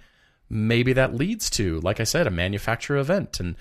maybe 0.48 0.92
that 0.94 1.14
leads 1.14 1.50
to, 1.50 1.80
like 1.80 2.00
I 2.00 2.04
said, 2.04 2.26
a 2.26 2.30
manufacturer 2.30 2.96
event, 2.98 3.38
and 3.40 3.56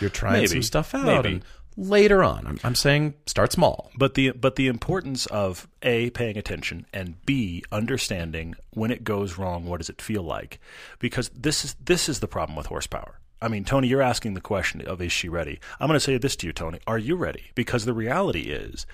you're 0.00 0.10
trying 0.10 0.34
Maybe. 0.34 0.46
some 0.48 0.62
stuff 0.62 0.94
out. 0.94 1.04
Maybe. 1.04 1.28
And 1.36 1.44
later 1.78 2.24
on, 2.24 2.46
I'm, 2.46 2.58
I'm 2.64 2.74
saying 2.74 3.14
start 3.26 3.52
small. 3.52 3.90
But 3.96 4.14
the 4.14 4.32
but 4.32 4.56
the 4.56 4.66
importance 4.66 5.26
of 5.26 5.68
a 5.82 6.10
paying 6.10 6.36
attention 6.36 6.84
and 6.92 7.24
b 7.24 7.62
understanding 7.72 8.56
when 8.70 8.90
it 8.90 9.04
goes 9.04 9.38
wrong, 9.38 9.64
what 9.64 9.78
does 9.78 9.88
it 9.88 10.02
feel 10.02 10.22
like? 10.22 10.60
Because 10.98 11.30
this 11.30 11.64
is 11.64 11.76
this 11.82 12.08
is 12.08 12.20
the 12.20 12.28
problem 12.28 12.56
with 12.56 12.66
horsepower. 12.66 13.20
I 13.40 13.46
mean, 13.46 13.64
Tony, 13.64 13.86
you're 13.86 14.02
asking 14.02 14.34
the 14.34 14.40
question 14.40 14.82
of 14.82 15.00
is 15.00 15.12
she 15.12 15.28
ready? 15.28 15.60
I'm 15.78 15.86
going 15.86 15.96
to 15.96 16.00
say 16.00 16.18
this 16.18 16.34
to 16.36 16.46
you, 16.48 16.52
Tony. 16.52 16.80
Are 16.88 16.98
you 16.98 17.14
ready? 17.14 17.52
Because 17.54 17.84
the 17.84 17.94
reality 17.94 18.50
is, 18.50 18.84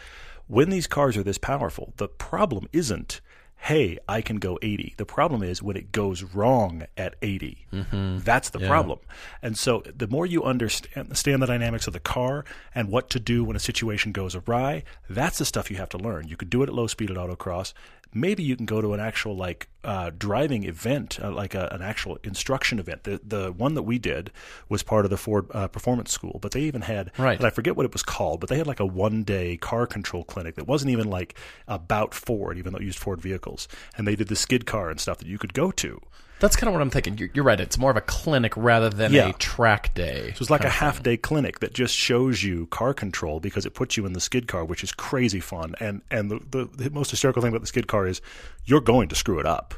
when 0.47 0.69
these 0.69 0.87
cars 0.87 1.17
are 1.17 1.23
this 1.23 1.39
powerful, 1.39 1.95
the 1.97 2.09
problem 2.09 2.69
isn't. 2.73 3.23
Hey, 3.65 3.99
I 4.07 4.21
can 4.21 4.37
go 4.37 4.59
80. 4.61 4.93
The 4.99 5.07
problem 5.07 5.43
is 5.43 5.63
when 5.63 5.75
it 5.75 5.91
goes 5.91 6.23
wrong 6.23 6.85
at 6.99 7.15
80. 7.23 7.67
Mm-hmm. 7.73 8.19
That's 8.19 8.51
the 8.51 8.59
problem. 8.59 8.99
And 9.41 9.57
so 9.57 9.83
the 9.87 10.07
more 10.07 10.27
you 10.27 10.45
understand, 10.45 11.07
understand 11.07 11.43
the 11.43 11.47
dynamics 11.47 11.87
of 11.87 11.95
the 11.95 12.01
car 12.01 12.45
and 12.75 12.91
what 12.91 13.09
to 13.09 13.19
do 13.19 13.43
when 13.43 13.57
a 13.57 13.61
situation 13.61 14.13
goes 14.13 14.35
awry, 14.35 14.85
that's 15.09 15.39
the 15.39 15.47
stuff 15.47 15.71
you 15.71 15.79
have 15.79 15.89
to 15.89 15.99
learn. 15.99 16.29
You 16.29 16.37
could 16.37 16.51
do 16.51 16.63
it 16.63 16.69
at 16.69 16.75
low 16.75 16.87
speed 16.87 17.11
at 17.11 17.17
autocross. 17.17 17.73
Maybe 18.15 18.43
you 18.43 18.57
can 18.57 18.65
go 18.65 18.81
to 18.81 18.95
an 18.95 19.01
actual 19.01 19.37
like 19.37 19.69
uh, 19.83 20.11
driving 20.17 20.65
event, 20.65 21.19
uh, 21.21 21.33
like 21.33 21.55
a, 21.55 21.69
an 21.73 21.83
actual 21.83 22.19
instruction 22.23 22.79
event. 22.79 23.03
The 23.03 23.21
the 23.23 23.53
one 23.53 23.75
that 23.75 23.83
we 23.83 23.99
did 23.99 24.31
was 24.69 24.83
part 24.83 25.05
of 25.05 25.11
the 25.11 25.17
Ford 25.17 25.47
uh, 25.53 25.69
Performance 25.69 26.13
School, 26.13 26.39
but 26.41 26.53
they 26.53 26.61
even 26.61 26.83
had 26.83 27.11
Right. 27.19 27.43
I 27.43 27.51
forget 27.51 27.77
what 27.77 27.85
it 27.85 27.93
was 27.93 28.03
called, 28.03 28.41
but 28.41 28.49
they 28.49 28.57
had 28.57 28.67
like 28.67 28.81
a 28.81 28.87
one 28.87 29.25
day 29.25 29.57
car 29.57 29.87
control 29.87 30.25
clinic 30.25 30.55
that 30.55 30.67
wasn't 30.67 30.91
even 30.93 31.11
like 31.11 31.37
about 31.67 32.15
Ford, 32.15 32.57
even 32.57 32.73
though 32.73 32.79
it 32.79 32.85
used 32.85 32.99
Ford 32.99 33.21
vehicles, 33.21 33.69
and 33.97 34.07
they 34.07 34.17
did 34.17 34.29
the 34.29 34.37
skid 34.37 34.65
car 34.65 34.91
and 34.91 35.01
stuff 35.01 35.19
that 35.19 35.27
you 35.29 35.39
could 35.39 35.53
go 35.53 35.71
to. 35.73 36.01
That's 36.45 36.57
kind 36.57 36.69
of 36.69 36.75
what 36.75 36.83
I'm 36.83 36.91
thinking. 36.91 37.17
You're, 37.17 37.31
you're 37.33 37.45
right. 37.45 37.59
It's 37.59 37.79
more 37.79 37.91
of 37.91 37.97
a 37.97 38.03
clinic 38.03 38.53
rather 38.57 38.91
than 38.91 39.13
Yeah. 39.13 39.29
a 39.31 39.33
track 39.33 39.95
day. 39.95 40.33
So 40.37 40.43
it's 40.43 40.51
like 40.51 40.65
a 40.65 40.69
half 40.69 41.03
day 41.03 41.17
clinic 41.17 41.61
that 41.61 41.73
just 41.73 41.95
shows 41.95 42.43
you 42.43 42.67
car 42.67 42.93
control 42.93 43.41
because 43.41 43.65
it 43.65 43.73
puts 43.75 43.97
you 43.97 44.05
in 44.05 44.13
the 44.13 44.21
skid 44.21 44.47
car, 44.47 44.65
which 44.65 44.85
is 44.85 44.93
crazy 44.93 45.41
fun. 45.41 45.75
And 45.81 46.03
and 46.11 46.31
the, 46.31 46.41
the, 46.51 46.65
the 46.85 46.91
most 46.91 47.11
hysterical 47.11 47.41
thing 47.41 47.49
about 47.49 47.63
the 47.63 47.67
skid 47.67 47.87
car 47.87 48.07
is 48.07 48.21
you're 48.67 48.83
going 48.83 49.09
to 49.09 49.15
screw 49.15 49.39
it 49.41 49.47
up, 49.47 49.75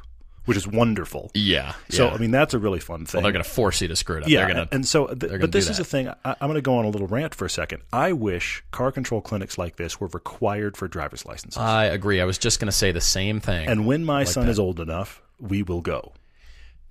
which 0.47 0.57
is 0.57 0.67
wonderful. 0.67 1.31
Yeah. 1.35 1.75
So 1.91 2.07
yeah. 2.09 2.15
I 2.15 2.19
mean 2.19 2.33
that's 2.33 2.53
a 2.55 2.59
really 2.59 2.81
fun 2.81 3.07
thing. 3.07 3.23
they're 3.23 3.31
going 3.33 3.45
to 3.45 3.49
force 3.51 3.81
you 3.81 3.87
to 3.89 3.95
screw 3.97 4.17
it 4.19 4.23
up. 4.25 4.29
yeah, 4.29 4.45
They're 4.47 4.55
gonna, 4.55 4.69
and 4.73 4.87
so, 4.87 5.07
th- 5.07 5.41
but 5.41 5.53
this 5.53 5.69
is 5.71 5.77
that. 5.77 5.85
the 5.85 5.89
thing. 5.89 6.09
I, 6.09 6.31
I'm 6.41 6.49
going 6.49 6.55
to 6.55 6.63
go 6.63 6.77
on 6.79 6.85
a 6.85 6.89
little 6.91 7.07
rant 7.09 7.35
for 7.35 7.45
a 7.45 7.51
second. 7.51 7.83
I 7.93 8.13
wish 8.13 8.65
car 8.73 8.91
control 8.91 9.21
clinics 9.21 9.57
like 9.57 9.77
this 9.77 10.01
were 10.01 10.09
required 10.09 10.77
for 10.77 10.89
driver's 10.89 11.25
licenses. 11.25 11.59
I 11.59 11.85
agree. 11.85 12.21
I 12.21 12.25
was 12.25 12.39
just 12.39 12.59
going 12.61 12.67
to 12.69 12.77
say 12.77 12.91
the 12.93 13.01
same 13.01 13.39
thing. 13.41 13.69
and 13.69 13.87
when 13.87 14.05
my 14.05 14.25
son 14.25 14.49
is 14.49 14.59
old 14.59 14.81
enough, 14.81 15.23
we 15.39 15.63
will 15.63 15.81
go. 15.81 16.13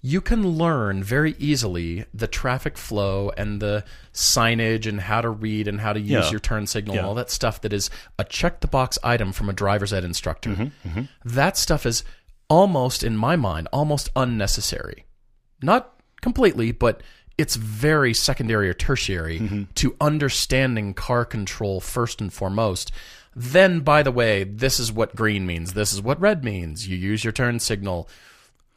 You 0.05 0.21
can 0.21 0.47
learn 0.47 1.01
very 1.03 1.33
easily 1.39 2.05
the 2.13 2.27
traffic 2.27 2.77
flow 2.77 3.31
and 3.37 3.59
the 3.59 3.83
signage 4.13 4.85
and 4.85 5.01
how 5.01 5.19
to 5.19 5.29
read 5.29 5.67
and 5.67 5.81
how 5.81 5.91
to 5.93 5.99
use 5.99 6.25
Yeah. 6.25 6.29
your 6.29 6.39
turn 6.39 6.67
signal 6.67 6.95
and 6.95 7.03
Yeah. 7.03 7.07
all 7.07 7.15
that 7.15 7.31
stuff 7.31 7.61
that 7.61 7.73
is 7.73 7.89
a 8.19 8.23
check 8.23 8.59
the 8.61 8.67
box 8.67 8.99
item 9.03 9.31
from 9.33 9.49
a 9.49 9.53
driver's 9.53 9.91
ed 9.91 10.03
instructor. 10.03 10.51
Mm-hmm, 10.51 11.01
That 11.23 11.57
stuff 11.57 11.87
is 11.87 12.03
almost, 12.49 13.03
in 13.03 13.17
my 13.17 13.35
mind, 13.35 13.67
almost 13.73 14.09
unnecessary. 14.15 15.05
Not 15.63 15.91
completely, 16.21 16.71
but 16.71 17.01
it's 17.37 17.55
very 17.55 18.13
secondary 18.13 18.69
or 18.69 18.75
tertiary 18.75 19.39
Mm-hmm. 19.39 19.63
to 19.73 19.95
understanding 19.99 20.93
car 20.93 21.25
control 21.25 21.79
first 21.81 22.21
and 22.21 22.31
foremost. 22.31 22.91
Then, 23.35 23.79
by 23.79 24.03
the 24.03 24.11
way, 24.11 24.43
this 24.43 24.79
is 24.79 24.91
what 24.91 25.15
green 25.15 25.47
means. 25.47 25.73
This 25.73 25.91
is 25.93 25.99
what 26.01 26.21
red 26.21 26.43
means. 26.43 26.87
You 26.87 26.95
use 26.95 27.23
your 27.23 27.33
turn 27.33 27.59
signal. 27.59 28.07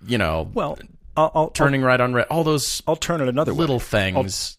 You 0.06 0.16
know, 0.16 0.50
Well, 0.54 0.78
I'll, 1.18 1.32
I'll, 1.34 1.50
turning 1.50 1.82
right 1.82 2.00
on 2.00 2.14
red. 2.14 2.26
All 2.30 2.44
those 2.44 2.82
I'll 2.86 2.96
turn 2.96 3.20
it 3.20 3.28
another 3.28 3.52
way. 3.52 3.58
little 3.60 3.80
things 3.80 4.56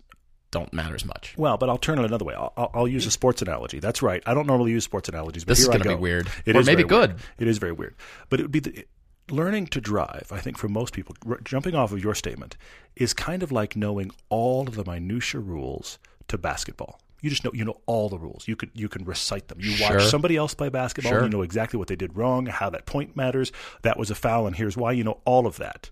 don't 0.52 0.74
matter 0.74 0.96
as 0.96 1.06
much. 1.06 1.36
Well, 1.38 1.58
but 1.58 1.70
I'll 1.70 1.78
turn 1.78 2.00
it 2.00 2.06
another 2.06 2.26
way. 2.26 2.34
I'll, 2.34 2.54
I'll, 2.58 2.72
I'll 2.74 2.88
use 2.88 3.06
a 3.06 3.12
sports 3.12 3.42
analogy. 3.42 3.80
That's 3.80 4.02
right. 4.02 4.22
I 4.26 4.34
don't 4.34 4.48
normally 4.48 4.72
use 4.72 4.84
sports 4.84 5.08
analogies, 5.10 5.44
but 5.46 5.52
This 5.52 5.60
is 5.60 5.68
gonna 5.68 5.84
be 5.84 5.96
weird. 5.96 6.28
It 6.46 6.56
Or 6.56 6.60
is 6.60 6.66
maybe 6.66 6.84
very 6.84 7.00
weird. 7.00 7.18
good. 7.18 7.26
It 7.38 7.48
is 7.48 7.58
very 7.60 7.72
weird. 7.72 7.96
But 8.30 8.40
it 8.40 8.44
would 8.44 8.52
be 8.52 8.60
the, 8.60 8.86
learning 9.30 9.68
to 9.68 9.80
drive. 9.82 10.28
I 10.32 10.40
think 10.40 10.58
for 10.58 10.68
most 10.68 10.94
people, 10.94 11.16
r- 11.28 11.40
jumping 11.44 11.76
off 11.76 11.92
of 11.92 12.04
your 12.04 12.16
statement 12.16 12.58
is 12.96 13.14
kind 13.14 13.44
of 13.44 13.52
like 13.52 13.76
knowing 13.76 14.12
all 14.30 14.68
of 14.68 14.76
the 14.76 14.84
minutia 14.84 15.40
rules 15.40 16.00
to 16.30 16.38
basketball. 16.38 17.00
You 17.22 17.30
just 17.30 17.44
know 17.44 17.52
you 17.54 17.66
know 17.66 17.82
all 17.86 18.08
the 18.10 18.18
rules. 18.18 18.48
You 18.48 18.56
could 18.56 18.72
you 18.74 18.88
can 18.90 19.04
recite 19.06 19.50
them. 19.50 19.60
You 19.62 19.72
Sure. 19.72 19.98
watch 19.98 20.06
somebody 20.08 20.36
else 20.38 20.54
play 20.54 20.70
basketball. 20.70 21.12
Sure. 21.12 21.24
You 21.24 21.30
know 21.30 21.42
exactly 21.42 21.78
what 21.78 21.90
they 21.90 21.96
did 21.98 22.16
wrong, 22.16 22.46
how 22.48 22.70
that 22.70 22.86
point 22.86 23.16
matters. 23.18 23.52
That 23.84 24.00
was 24.00 24.10
a 24.10 24.16
foul, 24.16 24.48
and 24.48 24.56
here's 24.56 24.78
why. 24.78 24.94
You 24.94 25.04
know 25.04 25.20
all 25.26 25.46
of 25.46 25.58
that. 25.58 25.92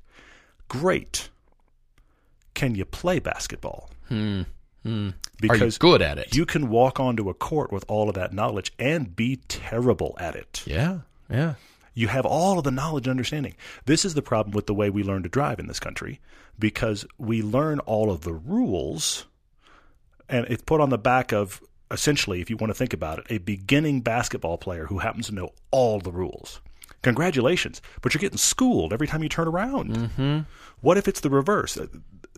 Great. 0.68 1.30
Can 2.54 2.76
you 2.76 2.86
play 2.86 3.20
basketball? 3.20 3.90
Hmm. 4.10 4.42
Are 4.86 4.90
you 4.90 5.14
Because 5.42 5.78
good 5.78 6.02
at 6.02 6.18
it? 6.18 6.34
you 6.36 6.46
can 6.46 6.70
walk 6.70 7.00
onto 7.00 7.30
a 7.30 7.34
court 7.34 7.72
with 7.74 7.84
all 7.90 8.08
of 8.10 8.16
that 8.16 8.34
knowledge 8.34 8.72
and 8.80 9.16
be 9.16 9.36
terrible 9.48 10.16
at 10.20 10.36
it. 10.36 10.64
yeah, 10.66 11.00
yeah. 11.30 11.56
You 11.94 12.08
have 12.10 12.26
all 12.28 12.58
of 12.60 12.64
the 12.64 12.70
knowledge 12.72 13.06
and 13.08 13.12
understanding. 13.12 13.56
This 13.86 14.06
is 14.06 14.14
the 14.14 14.22
problem 14.22 14.54
with 14.54 14.68
the 14.68 14.74
way 14.74 14.90
we 14.92 15.02
learn 15.04 15.24
to 15.24 15.30
drive 15.30 15.60
in 15.60 15.66
this 15.68 15.80
country 15.80 16.20
because 16.60 17.06
we 17.18 17.42
learn 17.42 17.80
all 17.82 18.12
of 18.12 18.22
the 18.22 18.34
rules 18.34 19.26
and 20.30 20.46
it's 20.48 20.62
put 20.64 20.80
on 20.80 20.90
the 20.92 20.98
back 21.00 21.34
of 21.34 21.60
essentially, 21.90 22.40
if 22.40 22.50
you 22.52 22.58
want 22.58 22.70
to 22.70 22.76
think 22.76 22.94
about 22.94 23.18
it, 23.20 23.26
a 23.32 23.40
beginning 23.40 24.02
basketball 24.02 24.58
player 24.60 24.86
who 24.86 25.00
happens 25.00 25.26
to 25.28 25.34
know 25.34 25.54
all 25.72 26.00
the 26.00 26.12
rules. 26.12 26.62
Congratulations, 27.08 27.82
but 28.02 28.14
you're 28.14 28.20
getting 28.20 28.38
schooled 28.38 28.94
every 28.94 29.08
time 29.08 29.24
you 29.24 29.30
turn 29.30 29.48
around. 29.48 29.92
Mm-hmm. 29.96 30.40
What 30.82 30.98
if 30.98 31.08
it's 31.08 31.22
the 31.22 31.30
reverse? 31.30 31.78
Uh, 31.78 31.88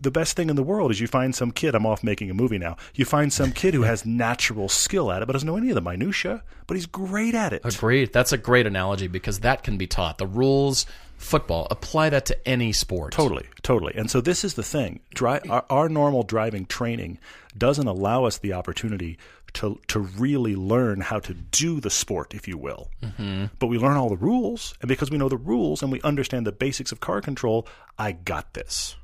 The 0.02 0.12
best 0.12 0.36
thing 0.38 0.50
in 0.50 0.56
the 0.56 0.64
world 0.64 0.92
is 0.92 1.02
you 1.02 1.08
find 1.08 1.36
some 1.36 1.52
kid. 1.52 1.76
I'm 1.76 1.86
off 1.86 2.04
making 2.04 2.30
a 2.30 2.34
movie 2.34 2.58
now. 2.58 2.78
You 2.96 3.04
find 3.04 3.34
some 3.34 3.52
kid 3.52 3.74
who 3.74 3.82
has 3.92 4.06
natural 4.06 4.70
skill 4.70 5.12
at 5.12 5.22
it, 5.22 5.26
but 5.26 5.34
doesn't 5.34 5.48
know 5.48 5.58
any 5.58 5.70
of 5.70 5.76
the 5.76 5.82
minutia, 5.82 6.44
but 6.68 6.76
he's 6.78 6.86
great 6.86 7.36
at 7.36 7.52
it. 7.52 7.62
Agreed. 7.66 8.14
That's 8.14 8.32
a 8.32 8.38
great 8.38 8.66
analogy 8.68 9.08
because 9.08 9.40
that 9.42 9.64
can 9.64 9.78
be 9.78 9.88
taught. 9.88 10.18
The 10.20 10.28
rules, 10.28 10.86
football, 11.18 11.68
apply 11.70 12.12
that 12.12 12.26
to 12.28 12.48
any 12.48 12.72
sport. 12.72 13.12
Totally, 13.12 13.48
totally. 13.62 13.94
And 13.96 14.10
so 14.10 14.22
this 14.22 14.46
is 14.46 14.54
the 14.54 14.64
thing: 14.64 15.02
Dri- 15.14 15.42
our, 15.50 15.66
our 15.70 15.90
normal 15.90 16.24
driving 16.24 16.66
training 16.66 17.20
doesn't 17.58 17.88
allow 17.88 18.24
us 18.26 18.38
the 18.38 18.54
opportunity 18.54 19.18
to 19.54 19.80
to 19.88 20.00
really 20.00 20.56
learn 20.56 21.02
how 21.02 21.20
to 21.20 21.34
do 21.34 21.80
the 21.80 21.90
sport, 21.90 22.34
if 22.34 22.48
you 22.48 22.58
will. 22.58 22.90
Mm-hmm. 23.02 23.46
But 23.60 23.68
we 23.68 23.78
learn 23.78 23.98
all 23.98 24.10
the 24.10 24.18
rules, 24.18 24.76
and 24.82 24.88
because 24.88 25.12
we 25.12 25.18
know 25.18 25.30
the 25.30 25.38
rules 25.38 25.82
and 25.82 25.92
we 25.92 26.02
understand 26.02 26.46
the 26.48 26.52
basics 26.52 26.92
of 26.92 27.00
car 27.00 27.22
control, 27.22 27.68
I 27.98 28.14
got 28.14 28.54
this. 28.54 28.96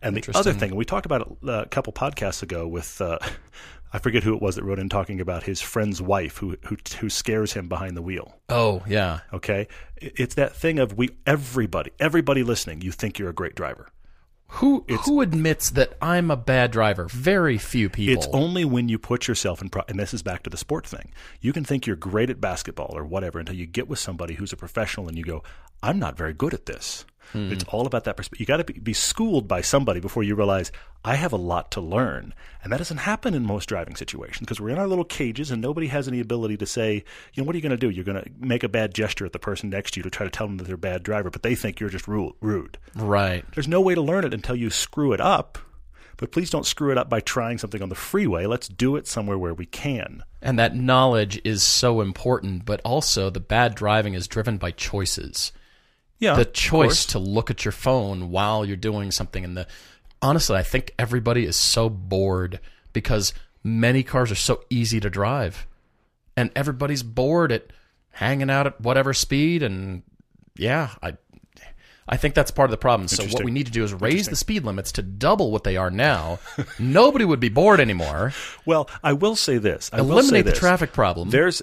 and 0.00 0.16
the 0.16 0.30
other 0.34 0.52
thing, 0.52 0.74
we 0.74 0.84
talked 0.84 1.06
about 1.06 1.22
it 1.22 1.48
uh, 1.48 1.62
a 1.62 1.66
couple 1.66 1.92
podcasts 1.92 2.42
ago 2.42 2.66
with. 2.66 3.00
Uh, 3.00 3.18
I 3.94 3.98
forget 3.98 4.22
who 4.22 4.34
it 4.34 4.40
was 4.40 4.56
that 4.56 4.64
wrote 4.64 4.78
in 4.78 4.88
talking 4.88 5.20
about 5.20 5.42
his 5.42 5.60
friend's 5.60 6.00
wife 6.00 6.38
who 6.38 6.56
who, 6.64 6.78
who 6.98 7.10
scares 7.10 7.52
him 7.52 7.68
behind 7.68 7.94
the 7.94 8.00
wheel. 8.00 8.34
Oh, 8.48 8.82
yeah. 8.88 9.20
Okay, 9.34 9.68
it's 9.96 10.34
that 10.36 10.56
thing 10.56 10.78
of 10.78 10.96
we 10.96 11.10
everybody 11.26 11.92
everybody 12.00 12.42
listening. 12.42 12.80
You 12.80 12.90
think 12.90 13.18
you're 13.18 13.28
a 13.28 13.34
great 13.34 13.54
driver. 13.54 13.88
Who 14.56 14.84
who 15.06 15.22
admits 15.22 15.70
that 15.70 15.94
I'm 16.02 16.30
a 16.30 16.36
bad 16.36 16.72
driver? 16.72 17.06
Very 17.08 17.56
few 17.56 17.88
people. 17.88 18.22
It's 18.22 18.28
only 18.34 18.66
when 18.66 18.88
you 18.88 18.98
put 18.98 19.26
yourself 19.26 19.62
in, 19.62 19.70
pro- 19.70 19.84
and 19.88 19.98
this 19.98 20.12
is 20.12 20.22
back 20.22 20.42
to 20.42 20.50
the 20.50 20.58
sport 20.58 20.86
thing. 20.86 21.10
You 21.40 21.54
can 21.54 21.64
think 21.64 21.86
you're 21.86 21.96
great 21.96 22.28
at 22.28 22.40
basketball 22.40 22.92
or 22.94 23.04
whatever 23.04 23.38
until 23.38 23.56
you 23.56 23.64
get 23.64 23.88
with 23.88 23.98
somebody 23.98 24.34
who's 24.34 24.52
a 24.52 24.56
professional 24.56 25.08
and 25.08 25.16
you 25.16 25.24
go, 25.24 25.42
I'm 25.82 25.98
not 25.98 26.18
very 26.18 26.34
good 26.34 26.52
at 26.52 26.66
this. 26.66 27.06
Hmm. 27.32 27.52
It's 27.52 27.64
all 27.64 27.86
about 27.86 28.04
that 28.04 28.16
perspective. 28.16 28.40
You 28.40 28.46
got 28.46 28.58
to 28.58 28.64
be, 28.64 28.74
be 28.74 28.92
schooled 28.92 29.48
by 29.48 29.60
somebody 29.60 30.00
before 30.00 30.22
you 30.22 30.34
realize 30.34 30.72
I 31.04 31.14
have 31.16 31.32
a 31.32 31.36
lot 31.36 31.70
to 31.72 31.80
learn, 31.80 32.34
and 32.62 32.72
that 32.72 32.78
doesn't 32.78 32.98
happen 32.98 33.34
in 33.34 33.44
most 33.44 33.68
driving 33.68 33.96
situations 33.96 34.40
because 34.40 34.60
we're 34.60 34.70
in 34.70 34.78
our 34.78 34.86
little 34.86 35.04
cages 35.04 35.50
and 35.50 35.62
nobody 35.62 35.86
has 35.88 36.08
any 36.08 36.20
ability 36.20 36.56
to 36.58 36.66
say, 36.66 37.04
you 37.34 37.42
know, 37.42 37.46
what 37.46 37.54
are 37.54 37.58
you 37.58 37.62
going 37.62 37.70
to 37.70 37.76
do? 37.76 37.90
You're 37.90 38.04
going 38.04 38.22
to 38.22 38.30
make 38.38 38.62
a 38.62 38.68
bad 38.68 38.94
gesture 38.94 39.24
at 39.24 39.32
the 39.32 39.38
person 39.38 39.70
next 39.70 39.92
to 39.92 40.00
you 40.00 40.04
to 40.04 40.10
try 40.10 40.24
to 40.24 40.30
tell 40.30 40.46
them 40.46 40.58
that 40.58 40.64
they're 40.64 40.74
a 40.74 40.78
bad 40.78 41.02
driver, 41.02 41.30
but 41.30 41.42
they 41.42 41.54
think 41.54 41.80
you're 41.80 41.90
just 41.90 42.08
ru- 42.08 42.36
rude. 42.40 42.78
Right. 42.94 43.44
There's 43.54 43.68
no 43.68 43.80
way 43.80 43.94
to 43.94 44.02
learn 44.02 44.24
it 44.24 44.34
until 44.34 44.56
you 44.56 44.70
screw 44.70 45.12
it 45.12 45.20
up. 45.20 45.58
But 46.18 46.30
please 46.30 46.50
don't 46.50 46.66
screw 46.66 46.92
it 46.92 46.98
up 46.98 47.08
by 47.08 47.18
trying 47.18 47.58
something 47.58 47.82
on 47.82 47.88
the 47.88 47.96
freeway. 47.96 48.46
Let's 48.46 48.68
do 48.68 48.94
it 48.94 49.08
somewhere 49.08 49.38
where 49.38 49.54
we 49.54 49.66
can. 49.66 50.22
And 50.40 50.56
that 50.56 50.76
knowledge 50.76 51.40
is 51.42 51.64
so 51.64 52.00
important, 52.00 52.64
but 52.64 52.80
also 52.84 53.28
the 53.28 53.40
bad 53.40 53.74
driving 53.74 54.14
is 54.14 54.28
driven 54.28 54.56
by 54.56 54.70
choices. 54.70 55.50
Yeah, 56.22 56.34
the 56.36 56.44
choice 56.44 57.04
to 57.06 57.18
look 57.18 57.50
at 57.50 57.64
your 57.64 57.72
phone 57.72 58.30
while 58.30 58.64
you're 58.64 58.76
doing 58.76 59.10
something 59.10 59.44
and 59.44 59.56
the 59.56 59.66
honestly 60.22 60.56
i 60.56 60.62
think 60.62 60.94
everybody 60.96 61.44
is 61.44 61.56
so 61.56 61.90
bored 61.90 62.60
because 62.92 63.34
many 63.64 64.04
cars 64.04 64.30
are 64.30 64.36
so 64.36 64.62
easy 64.70 65.00
to 65.00 65.10
drive 65.10 65.66
and 66.36 66.50
everybody's 66.54 67.02
bored 67.02 67.50
at 67.50 67.72
hanging 68.10 68.50
out 68.50 68.68
at 68.68 68.80
whatever 68.80 69.12
speed 69.12 69.64
and 69.64 70.04
yeah 70.56 70.90
i 71.02 71.16
I 72.08 72.16
think 72.16 72.34
that's 72.34 72.50
part 72.50 72.66
of 72.68 72.72
the 72.72 72.78
problem. 72.78 73.08
So 73.08 73.24
what 73.24 73.44
we 73.44 73.50
need 73.50 73.66
to 73.66 73.72
do 73.72 73.84
is 73.84 73.94
raise 73.94 74.26
the 74.28 74.36
speed 74.36 74.64
limits 74.64 74.92
to 74.92 75.02
double 75.02 75.50
what 75.50 75.64
they 75.64 75.76
are 75.76 75.90
now. 75.90 76.40
Nobody 76.78 77.24
would 77.24 77.40
be 77.40 77.48
bored 77.48 77.80
anymore. 77.80 78.32
Well, 78.66 78.88
I 79.02 79.12
will 79.12 79.34
say 79.34 79.58
this. 79.58 79.88
I 79.92 80.02
will 80.02 80.08
say 80.08 80.12
Eliminate 80.12 80.44
the 80.44 80.50
this. 80.50 80.58
traffic 80.58 80.92
problem. 80.92 81.30
There's, 81.30 81.62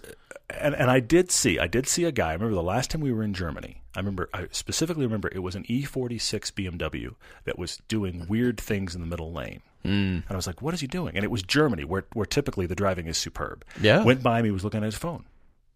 and, 0.49 0.73
and 0.75 0.89
I 0.89 0.99
did 0.99 1.31
see, 1.31 1.59
I 1.59 1.67
did 1.67 1.87
see 1.87 2.03
a 2.03 2.11
guy. 2.11 2.29
I 2.29 2.33
remember 2.33 2.55
the 2.55 2.63
last 2.63 2.89
time 2.89 3.01
we 3.01 3.11
were 3.13 3.23
in 3.23 3.33
Germany. 3.33 3.78
I 3.95 3.99
remember, 3.99 4.29
I 4.33 4.47
specifically 4.51 5.05
remember 5.05 5.29
it 5.33 5.39
was 5.39 5.55
an 5.55 5.63
E46 5.63 6.51
BMW 6.53 7.15
that 7.45 7.57
was 7.57 7.77
doing 7.87 8.27
weird 8.27 8.59
things 8.59 8.95
in 8.95 9.01
the 9.01 9.07
middle 9.07 9.33
lane. 9.33 9.61
Mm. 9.83 9.89
And 9.89 10.23
I 10.29 10.35
was 10.35 10.47
like, 10.47 10.61
what 10.61 10.73
is 10.73 10.81
he 10.81 10.87
doing? 10.87 11.15
And 11.15 11.23
it 11.23 11.31
was 11.31 11.41
Germany, 11.41 11.85
where, 11.85 12.05
where 12.13 12.25
typically 12.25 12.65
the 12.65 12.75
driving 12.75 13.07
is 13.07 13.17
superb. 13.17 13.65
Yeah. 13.81 14.03
Went 14.03 14.21
by 14.21 14.41
me, 14.41 14.49
he 14.49 14.51
was 14.51 14.63
looking 14.63 14.79
at 14.81 14.85
his 14.85 14.95
phone. 14.95 15.25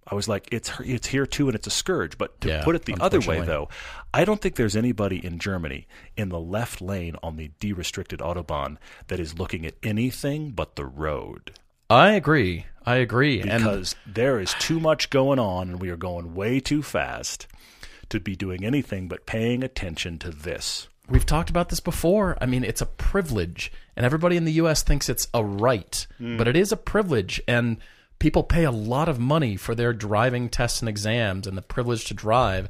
I 0.05 0.15
was 0.15 0.27
like, 0.27 0.49
it's 0.51 0.69
it's 0.83 1.07
here 1.07 1.25
too, 1.25 1.47
and 1.47 1.55
it's 1.55 1.65
a 1.65 1.71
scourge. 1.71 2.17
But 2.17 2.39
to 2.41 2.49
Yeah, 2.49 2.63
put 2.63 2.75
it 2.75 2.83
the 2.83 2.97
other 2.99 3.21
way, 3.21 3.39
though, 3.39 3.69
I 4.13 4.25
don't 4.25 4.41
think 4.41 4.55
there's 4.55 4.75
anybody 4.75 5.25
in 5.25 5.39
Germany 5.39 5.87
in 6.17 6.27
the 6.29 6.39
left 6.39 6.81
lane 6.81 7.15
on 7.23 7.37
the 7.37 7.51
de-restricted 7.61 8.19
autobahn 8.19 8.77
that 9.07 9.19
is 9.19 9.39
looking 9.39 9.65
at 9.65 9.75
anything 9.81 10.51
but 10.51 10.75
the 10.75 10.85
road 10.85 11.53
I 11.89 12.13
agree. 12.13 12.65
I 12.85 12.95
agree. 12.95 13.41
and 13.41 13.63
because 13.63 13.95
there 14.05 14.39
is 14.39 14.53
too 14.55 14.79
much 14.79 15.09
going 15.09 15.39
on 15.39 15.69
and 15.69 15.79
we 15.79 15.89
are 15.89 15.95
going 15.95 16.33
way 16.33 16.59
too 16.59 16.81
fast 16.81 17.47
to 18.13 18.19
be 18.19 18.35
doing 18.35 18.63
anything 18.63 19.07
but 19.07 19.25
paying 19.25 19.63
attention 19.63 20.19
to 20.19 20.29
this. 20.29 20.87
We've 21.09 21.25
talked 21.25 21.49
about 21.49 21.69
this 21.69 21.79
before. 21.79 22.37
I 22.39 22.45
mean, 22.45 22.63
it's 22.63 22.81
a 22.81 22.85
privilege, 22.85 23.71
and 23.95 24.05
everybody 24.05 24.37
in 24.37 24.45
the 24.45 24.53
U.S. 24.53 24.83
thinks 24.83 25.09
it's 25.09 25.27
a 25.33 25.43
right, 25.43 26.07
mm. 26.21 26.37
but 26.37 26.47
it 26.47 26.55
is 26.55 26.71
a 26.71 26.77
privilege, 26.77 27.41
and 27.47 27.77
people 28.19 28.43
pay 28.43 28.63
a 28.63 28.71
lot 28.71 29.09
of 29.09 29.19
money 29.19 29.57
for 29.57 29.75
their 29.75 29.91
driving 29.93 30.47
tests 30.47 30.81
and 30.81 30.87
exams 30.87 31.45
and 31.45 31.57
the 31.57 31.61
privilege 31.61 32.05
to 32.05 32.13
drive, 32.13 32.69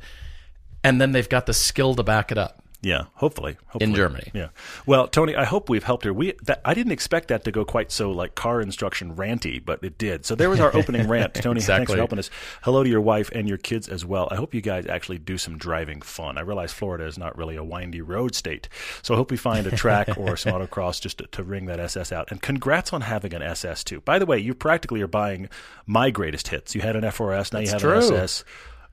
and 0.83 1.00
then 1.00 1.12
they've 1.12 1.29
got 1.29 1.45
the 1.45 1.53
skill 1.53 1.93
to 1.93 2.03
back 2.03 2.31
it 2.31 2.38
up. 2.38 2.62
Yeah, 2.83 3.05
hopefully, 3.13 3.55
hopefully. 3.67 3.89
In 3.89 3.95
Germany. 3.95 4.29
Yeah. 4.33 4.49
Well, 4.85 5.07
Tony, 5.07 5.37
I 5.37 5.45
hope 5.45 5.69
we've 5.69 5.85
helped 5.85 6.03
her. 6.03 6.13
We 6.13 6.33
that, 6.43 6.59
I 6.65 6.73
didn't 6.73 6.91
expect 6.91 7.29
that 7.29 7.45
to 7.45 7.51
go 7.51 7.63
quite 7.63 7.93
so 7.93 8.11
like 8.11 8.35
car 8.35 8.59
instruction 8.59 9.15
ranty, 9.15 9.63
but 9.63 9.81
it 9.85 9.97
did. 9.97 10.25
So 10.25 10.35
there 10.35 10.49
was 10.49 10.59
our 10.59 10.75
opening 10.75 11.07
rant. 11.07 11.33
Tony, 11.35 11.61
thanks 11.61 11.89
for 11.89 11.97
helping 11.97 12.19
us. 12.19 12.29
Hello 12.63 12.83
to 12.83 12.89
your 12.89 12.99
wife 12.99 13.29
and 13.33 13.47
your 13.47 13.57
kids 13.57 13.87
as 13.87 14.05
well. 14.05 14.27
I 14.31 14.35
hope 14.35 14.53
you 14.53 14.59
guys 14.59 14.85
actually 14.85 15.17
do 15.17 15.37
some 15.37 15.57
driving 15.57 16.01
fun. 16.01 16.37
I 16.37 16.41
realize 16.41 16.73
Florida 16.73 17.05
is 17.05 17.17
not 17.17 17.37
really 17.37 17.55
a 17.55 17.63
windy 17.63 18.01
road 18.01 18.35
state, 18.35 18.67
so 19.01 19.13
I 19.13 19.17
hope 19.17 19.31
we 19.31 19.37
find 19.37 19.65
a 19.65 19.71
track 19.71 20.17
or 20.17 20.35
some 20.35 20.51
autocross 20.61 20.99
just 20.99 21.19
to, 21.19 21.27
to 21.27 21.41
ring 21.43 21.67
that 21.67 21.79
SS 21.79 22.11
out. 22.11 22.31
And 22.31 22.41
congrats 22.41 22.91
on 22.91 22.99
having 22.99 23.33
an 23.33 23.41
SS 23.41 23.85
too. 23.85 24.01
By 24.01 24.19
the 24.19 24.25
way, 24.25 24.39
you 24.39 24.53
practically 24.53 25.01
are 25.01 25.07
buying 25.07 25.47
my 25.85 26.09
greatest 26.09 26.49
hits. 26.49 26.75
You 26.75 26.81
had 26.81 26.97
an 26.97 27.03
FRS, 27.03 27.53
now 27.53 27.59
you 27.59 27.69
have 27.69 27.81
That's 27.81 28.09
an. 28.09 28.15
SS. 28.15 28.43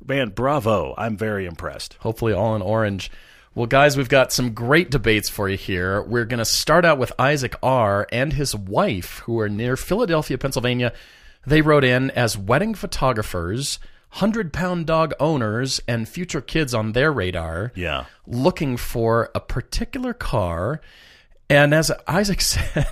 Man, 0.06 0.30
bravo! 0.30 0.94
I'm 0.96 1.16
very 1.16 1.44
impressed. 1.44 1.96
hopefully 2.00 2.32
all 2.32 2.54
in 2.54 2.62
orange. 2.62 3.10
Well, 3.54 3.66
guys, 3.66 3.96
we've 3.96 4.08
got 4.08 4.32
some 4.32 4.54
great 4.54 4.90
debates 4.90 5.28
for 5.28 5.48
you 5.48 5.56
here. 5.56 6.00
We're 6.02 6.24
going 6.24 6.38
to 6.38 6.44
start 6.44 6.84
out 6.84 6.98
with 6.98 7.12
Isaac 7.18 7.56
R. 7.62 8.06
and 8.12 8.32
his 8.32 8.54
wife, 8.54 9.18
who 9.20 9.40
are 9.40 9.48
near 9.48 9.76
Philadelphia, 9.76 10.38
Pennsylvania. 10.38 10.92
They 11.46 11.60
wrote 11.60 11.82
in 11.82 12.10
as 12.12 12.38
wedding 12.38 12.74
photographers, 12.74 13.80
100 14.12 14.52
pound 14.52 14.86
dog 14.86 15.14
owners, 15.18 15.80
and 15.88 16.08
future 16.08 16.40
kids 16.40 16.72
on 16.74 16.92
their 16.92 17.12
radar, 17.12 17.72
Yeah. 17.74 18.04
looking 18.24 18.76
for 18.76 19.30
a 19.34 19.40
particular 19.40 20.14
car. 20.14 20.80
And 21.48 21.74
as 21.74 21.90
Isaac 22.06 22.40
said, 22.42 22.86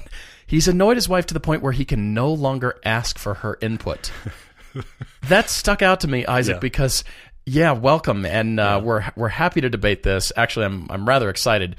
he's 0.44 0.66
annoyed 0.66 0.96
his 0.96 1.08
wife 1.08 1.26
to 1.26 1.34
the 1.34 1.40
point 1.40 1.62
where 1.62 1.72
he 1.72 1.84
can 1.84 2.14
no 2.14 2.32
longer 2.32 2.80
ask 2.84 3.16
for 3.16 3.34
her 3.34 3.58
input. 3.60 4.10
that 5.28 5.50
stuck 5.50 5.82
out 5.82 6.00
to 6.00 6.08
me, 6.08 6.26
Isaac, 6.26 6.54
Yeah. 6.56 6.60
because 6.60 7.04
yeah, 7.48 7.72
welcome, 7.72 8.24
and 8.26 8.60
uh, 8.60 8.80
we're 8.82 9.04
we're 9.16 9.28
happy 9.28 9.60
to 9.60 9.70
debate 9.70 10.02
this. 10.02 10.32
Actually, 10.36 10.66
I'm 10.66 10.86
I'm 10.90 11.08
rather 11.08 11.28
excited. 11.30 11.76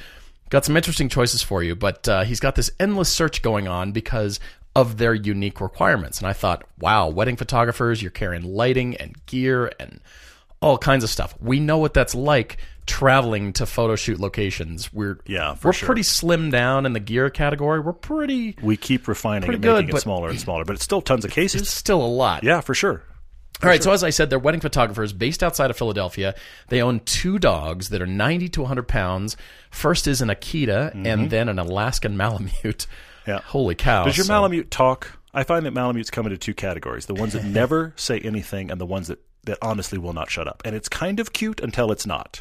Got 0.49 0.65
some 0.65 0.75
interesting 0.75 1.09
choices 1.09 1.43
for 1.43 1.61
you, 1.61 1.75
but 1.75 2.07
uh, 2.09 2.23
he's 2.23 2.39
got 2.39 2.55
this 2.55 2.71
endless 2.79 3.11
search 3.13 3.41
going 3.43 3.67
on 3.67 3.91
because 3.91 4.39
of 4.75 4.97
their 4.97 5.13
unique 5.13 5.61
requirements. 5.61 6.17
And 6.19 6.27
I 6.27 6.33
thought, 6.33 6.63
wow, 6.79 7.07
wedding 7.09 7.35
photographers, 7.35 8.01
you're 8.01 8.09
carrying 8.11 8.43
lighting 8.43 8.95
and 8.97 9.15
gear 9.27 9.71
and 9.79 9.99
all 10.61 10.77
kinds 10.77 11.03
of 11.03 11.09
stuff. 11.09 11.35
We 11.39 11.59
know 11.59 11.77
what 11.77 11.93
that's 11.93 12.15
like 12.15 12.57
traveling 12.87 13.53
to 13.53 13.65
photo 13.67 13.95
shoot 13.95 14.19
locations. 14.19 14.91
We're 14.91 15.19
Yeah, 15.27 15.53
for 15.53 15.67
we're 15.69 15.73
sure. 15.73 15.85
pretty 15.85 16.03
slim 16.03 16.49
down 16.49 16.85
in 16.87 16.93
the 16.93 16.99
gear 16.99 17.29
category. 17.29 17.79
We're 17.79 17.93
pretty 17.93 18.55
We 18.61 18.75
keep 18.75 19.07
refining 19.07 19.43
Pretty 19.43 19.57
and 19.57 19.63
good, 19.63 19.85
making 19.85 19.97
it 19.97 20.01
smaller 20.01 20.29
and 20.29 20.39
smaller, 20.39 20.65
but 20.65 20.75
it's 20.75 20.83
still 20.83 21.01
tons 21.01 21.25
of 21.25 21.31
cases. 21.31 21.61
It's 21.61 21.69
still 21.71 22.01
a 22.03 22.07
lot. 22.07 22.43
Yeah, 22.43 22.61
for 22.61 22.73
sure. 22.73 23.03
All 23.61 23.67
right, 23.69 23.83
so 23.83 23.91
as 23.91 24.03
I 24.05 24.09
said, 24.09 24.29
they're 24.29 24.39
wedding 24.39 24.61
photographers 24.61 25.11
based 25.11 25.43
outside 25.43 25.69
of 25.69 25.77
Philadelphia. 25.77 26.33
They 26.69 26.81
own 26.81 27.01
two 27.01 27.39
dogs 27.39 27.89
that 27.89 28.01
are 28.01 28.07
90 28.07 28.47
to 28.49 28.61
100 28.61 28.87
pounds. 28.87 29.35
First 29.69 30.07
is 30.07 30.21
an 30.21 30.29
Akita 30.29 30.93
and 31.05 31.29
then 31.29 31.49
an 31.49 31.59
Alaskan 31.59 32.15
Malamute. 32.15 32.53
Mm-hmm. 32.63 33.29
Yeah. 33.31 33.39
Holy 33.41 33.75
cow. 33.75 34.05
Does 34.05 34.15
your 34.17 34.25
So- 34.25 34.33
Malamute 34.33 34.69
talk? 34.71 35.19
I 35.33 35.43
find 35.43 35.65
that 35.65 35.73
Malamutes 35.73 36.09
come 36.09 36.25
into 36.25 36.37
two 36.37 36.53
categories: 36.55 37.05
the 37.05 37.13
ones 37.13 37.33
that 37.33 37.43
never 37.59 37.93
say 37.95 38.19
anything, 38.19 38.71
and 38.71 38.81
the 38.81 38.85
ones 38.85 39.09
that 39.09 39.19
that 39.49 39.57
honestly 39.61 39.97
will 39.97 40.13
not 40.13 40.29
shut 40.31 40.47
up. 40.47 40.61
And 40.65 40.75
it's 40.75 40.87
kind 40.89 41.19
of 41.19 41.33
cute 41.33 41.59
until 41.59 41.91
it's 41.91 42.05
not. 42.05 42.39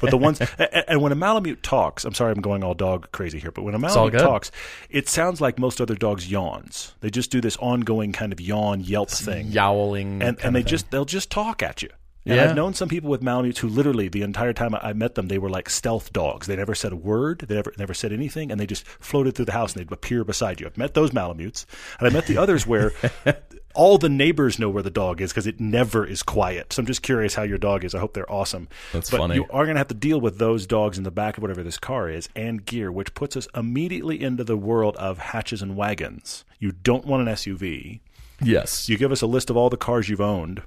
But 0.00 0.10
the 0.10 0.16
ones, 0.16 0.40
a- 0.40 0.48
a- 0.58 0.90
and 0.90 1.02
when 1.02 1.12
a 1.12 1.16
Malamute 1.16 1.62
talks, 1.62 2.04
I'm 2.04 2.14
sorry, 2.14 2.32
I'm 2.32 2.40
going 2.40 2.64
all 2.64 2.74
dog 2.74 3.12
crazy 3.12 3.38
here, 3.38 3.50
but 3.50 3.62
when 3.62 3.74
a 3.74 3.78
Malamute 3.78 4.12
talks, 4.18 4.50
it 4.90 5.08
sounds 5.08 5.40
like 5.40 5.58
most 5.58 5.80
other 5.80 5.94
dogs 5.94 6.30
yawns. 6.30 6.94
They 7.00 7.10
just 7.10 7.30
do 7.30 7.40
this 7.40 7.56
ongoing 7.58 8.12
kind 8.12 8.32
of 8.32 8.40
yawn 8.40 8.80
yelp 8.80 9.10
thing, 9.10 9.48
Yowling. 9.48 10.22
and 10.22 10.38
and 10.42 10.56
they 10.56 10.62
just 10.62 10.90
they'll 10.90 11.04
just 11.04 11.30
talk 11.30 11.62
at 11.62 11.82
you. 11.82 11.90
And 12.26 12.36
Yeah. 12.36 12.44
I've 12.48 12.56
known 12.56 12.72
some 12.72 12.88
people 12.88 13.10
with 13.10 13.20
Malamutes 13.22 13.58
who 13.58 13.68
literally 13.68 14.08
the 14.08 14.22
entire 14.22 14.54
time 14.54 14.74
I 14.74 14.80
I 14.82 14.92
met 14.94 15.14
them, 15.14 15.28
they 15.28 15.36
were 15.38 15.50
like 15.50 15.68
stealth 15.68 16.10
dogs. 16.12 16.46
They 16.46 16.56
never 16.56 16.74
said 16.74 16.90
a 16.92 16.96
word. 16.96 17.40
They 17.40 17.54
never 17.54 17.72
never 17.76 17.92
said 17.92 18.12
anything, 18.14 18.50
and 18.50 18.58
they 18.58 18.66
just 18.66 18.86
floated 18.86 19.34
through 19.34 19.44
the 19.44 19.52
house 19.52 19.74
and 19.74 19.80
they'd 19.86 19.92
appear 19.92 20.24
beside 20.24 20.58
you. 20.60 20.66
I've 20.66 20.78
met 20.78 20.94
those 20.94 21.10
Malamutes, 21.12 21.66
and 21.98 22.08
I 22.08 22.10
met 22.10 22.26
the 22.26 22.38
others 22.38 22.66
where 22.66 22.92
all 23.74 23.98
the 23.98 24.08
neighbors 24.08 24.58
know 24.58 24.68
where 24.68 24.82
the 24.82 24.90
dog 24.90 25.20
is 25.20 25.32
because 25.32 25.46
it 25.46 25.60
never 25.60 26.06
is 26.06 26.22
quiet. 26.22 26.72
So 26.72 26.80
I'm 26.80 26.86
just 26.86 27.02
curious 27.02 27.34
how 27.34 27.42
your 27.42 27.58
dog 27.58 27.84
is. 27.84 27.94
I 27.94 27.98
hope 27.98 28.14
they're 28.14 28.30
awesome. 28.30 28.68
That's 28.92 29.10
but 29.10 29.18
funny. 29.18 29.34
You 29.34 29.46
are 29.50 29.64
going 29.64 29.74
to 29.74 29.80
have 29.80 29.88
to 29.88 29.94
deal 29.94 30.20
with 30.20 30.38
those 30.38 30.66
dogs 30.66 30.96
in 30.96 31.04
the 31.04 31.10
back 31.10 31.36
of 31.36 31.42
whatever 31.42 31.62
this 31.62 31.78
car 31.78 32.08
is 32.08 32.28
and 32.34 32.64
gear, 32.64 32.90
which 32.90 33.14
puts 33.14 33.36
us 33.36 33.48
immediately 33.54 34.22
into 34.22 34.44
the 34.44 34.56
world 34.56 34.96
of 34.96 35.18
hatches 35.18 35.60
and 35.60 35.76
wagons. 35.76 36.44
You 36.58 36.72
don't 36.72 37.06
want 37.06 37.28
an 37.28 37.34
SUV. 37.34 38.00
Yes. 38.40 38.88
You 38.88 38.96
give 38.96 39.12
us 39.12 39.22
a 39.22 39.26
list 39.26 39.50
of 39.50 39.56
all 39.56 39.70
the 39.70 39.76
cars 39.76 40.08
you've 40.08 40.20
owned. 40.20 40.62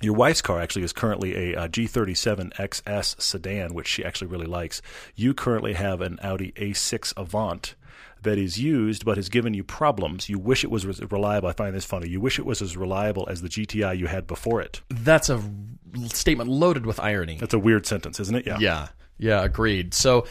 Your 0.00 0.14
wife's 0.14 0.42
car 0.42 0.60
actually 0.60 0.84
is 0.84 0.92
currently 0.92 1.52
a, 1.54 1.56
uh 1.58 1.68
G37 1.68 2.54
XS 2.54 3.20
sedan, 3.20 3.74
which 3.74 3.88
she 3.88 4.04
actually 4.04 4.28
really 4.28 4.46
likes. 4.46 4.80
You 5.16 5.34
currently 5.34 5.72
have 5.72 6.00
an 6.00 6.18
Audi 6.22 6.52
A6 6.52 7.12
Avant 7.16 7.74
that 8.22 8.38
is 8.38 8.58
used 8.58 9.04
but 9.04 9.16
has 9.16 9.28
given 9.28 9.54
you 9.54 9.64
problems. 9.64 10.28
You 10.28 10.38
wish 10.38 10.64
it 10.64 10.70
was 10.70 10.86
reliable. 11.10 11.48
I 11.48 11.52
find 11.52 11.74
this 11.74 11.84
funny. 11.84 12.08
You 12.08 12.20
wish 12.20 12.38
it 12.38 12.46
was 12.46 12.62
as 12.62 12.76
reliable 12.76 13.28
as 13.30 13.42
the 13.42 13.48
GTI 13.48 13.96
you 13.98 14.06
had 14.06 14.26
before 14.26 14.60
it. 14.60 14.80
That's 14.88 15.28
a 15.28 15.42
statement 16.06 16.50
loaded 16.50 16.86
with 16.86 17.00
irony. 17.00 17.36
That's 17.38 17.54
a 17.54 17.58
weird 17.58 17.86
sentence, 17.86 18.20
isn't 18.20 18.34
it? 18.34 18.46
Yeah. 18.46 18.58
Yeah. 18.60 18.88
Yeah, 19.18 19.42
agreed. 19.42 19.94
So 19.94 20.26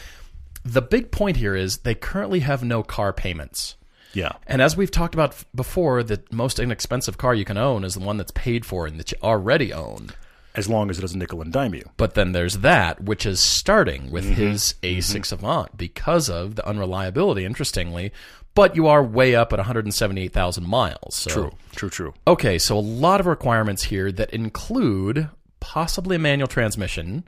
the 0.64 0.82
big 0.82 1.10
point 1.10 1.36
here 1.36 1.54
is 1.54 1.78
they 1.78 1.94
currently 1.94 2.40
have 2.40 2.64
no 2.64 2.82
car 2.82 3.12
payments. 3.12 3.76
Yeah. 4.14 4.32
And 4.46 4.62
as 4.62 4.76
we've 4.76 4.90
talked 4.90 5.14
about 5.14 5.44
before, 5.54 6.02
the 6.02 6.22
most 6.32 6.58
inexpensive 6.58 7.18
car 7.18 7.34
you 7.34 7.44
can 7.44 7.58
own 7.58 7.84
is 7.84 7.94
the 7.94 8.00
one 8.00 8.16
that's 8.16 8.30
paid 8.30 8.64
for 8.64 8.86
and 8.86 8.98
that 8.98 9.12
you 9.12 9.18
already 9.22 9.72
own. 9.72 10.10
As 10.58 10.68
long 10.68 10.90
as 10.90 10.98
it 10.98 11.00
doesn't 11.02 11.18
nickel 11.18 11.40
and 11.40 11.52
dime 11.52 11.74
you. 11.74 11.88
But 11.96 12.14
then 12.14 12.32
there's 12.32 12.58
that, 12.58 13.00
which 13.02 13.24
is 13.24 13.40
starting 13.40 14.10
with 14.10 14.24
Mm-hmm. 14.24 14.34
his 14.34 14.74
A6 14.82 15.32
Avant 15.32 15.76
because 15.76 16.28
of 16.28 16.56
the 16.56 16.66
unreliability, 16.68 17.44
interestingly. 17.44 18.12
But 18.54 18.74
you 18.74 18.88
are 18.88 19.02
way 19.02 19.34
up 19.36 19.52
at 19.52 19.58
178,000 19.60 20.66
miles. 20.66 21.14
So. 21.14 21.30
True. 21.30 21.52
True, 21.76 21.90
true. 21.90 22.14
Okay, 22.26 22.58
so 22.58 22.76
a 22.76 22.80
lot 22.80 23.20
of 23.20 23.26
requirements 23.26 23.84
here 23.84 24.10
that 24.12 24.30
include 24.30 25.28
possibly 25.60 26.16
a 26.16 26.18
manual 26.18 26.48
transmission, 26.48 27.22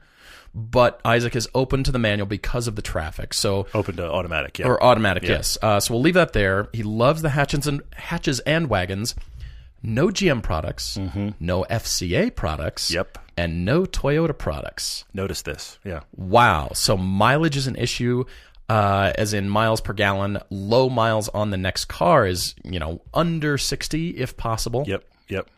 but 0.52 1.00
Isaac 1.04 1.36
is 1.36 1.48
open 1.54 1.84
to 1.84 1.92
the 1.92 1.98
manual 2.00 2.26
because 2.26 2.66
of 2.66 2.74
the 2.74 2.82
traffic. 2.82 3.32
So 3.32 3.66
Open 3.74 3.94
to 3.96 4.10
automatic. 4.10 4.58
Yeah. 4.58 4.66
or 4.66 4.82
automatic, 4.82 5.22
yes. 5.22 5.56
Uh, 5.62 5.78
so 5.78 5.94
we'll 5.94 6.02
leave 6.02 6.14
that 6.14 6.32
there. 6.32 6.68
He 6.72 6.82
loves 6.82 7.22
the 7.22 7.28
hatches 7.30 7.66
and 7.68 7.82
hatches 7.94 8.40
and 8.40 8.68
wagons. 8.68 9.14
No 9.82 10.08
GM 10.08 10.42
products, 10.42 10.98
no 11.40 11.64
FCA 11.70 12.34
products, 12.34 12.88
Mm-hmm. 12.88 12.94
Yep. 12.96 13.18
and 13.36 13.64
no 13.64 13.84
Toyota 13.84 14.36
products. 14.36 15.04
Notice 15.14 15.42
this. 15.42 15.78
Yeah. 15.84 16.00
Wow. 16.14 16.70
So 16.74 16.96
mileage 16.96 17.56
is 17.56 17.66
an 17.66 17.76
issue, 17.76 18.24
uh, 18.68 19.12
as 19.16 19.32
in 19.32 19.48
miles 19.48 19.80
per 19.80 19.92
gallon. 19.94 20.38
Low 20.50 20.90
miles 20.90 21.28
on 21.30 21.50
the 21.50 21.56
next 21.56 21.86
car 21.86 22.26
is, 22.26 22.54
you 22.64 22.78
know, 22.78 23.00
under 23.14 23.56
60 23.56 24.10
if 24.18 24.36
possible. 24.36 24.84
Yep. 24.86 25.04
Yep. 25.28 25.48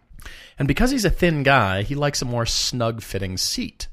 And 0.59 0.69
because 0.69 0.93
he's 0.93 1.05
a 1.05 1.11
thin 1.11 1.43
guy, 1.43 1.83
he 1.83 1.95
likes 1.97 2.23
a 2.23 2.25
more 2.25 2.47
snug 2.47 3.03
fitting 3.03 3.37
seat. 3.37 3.89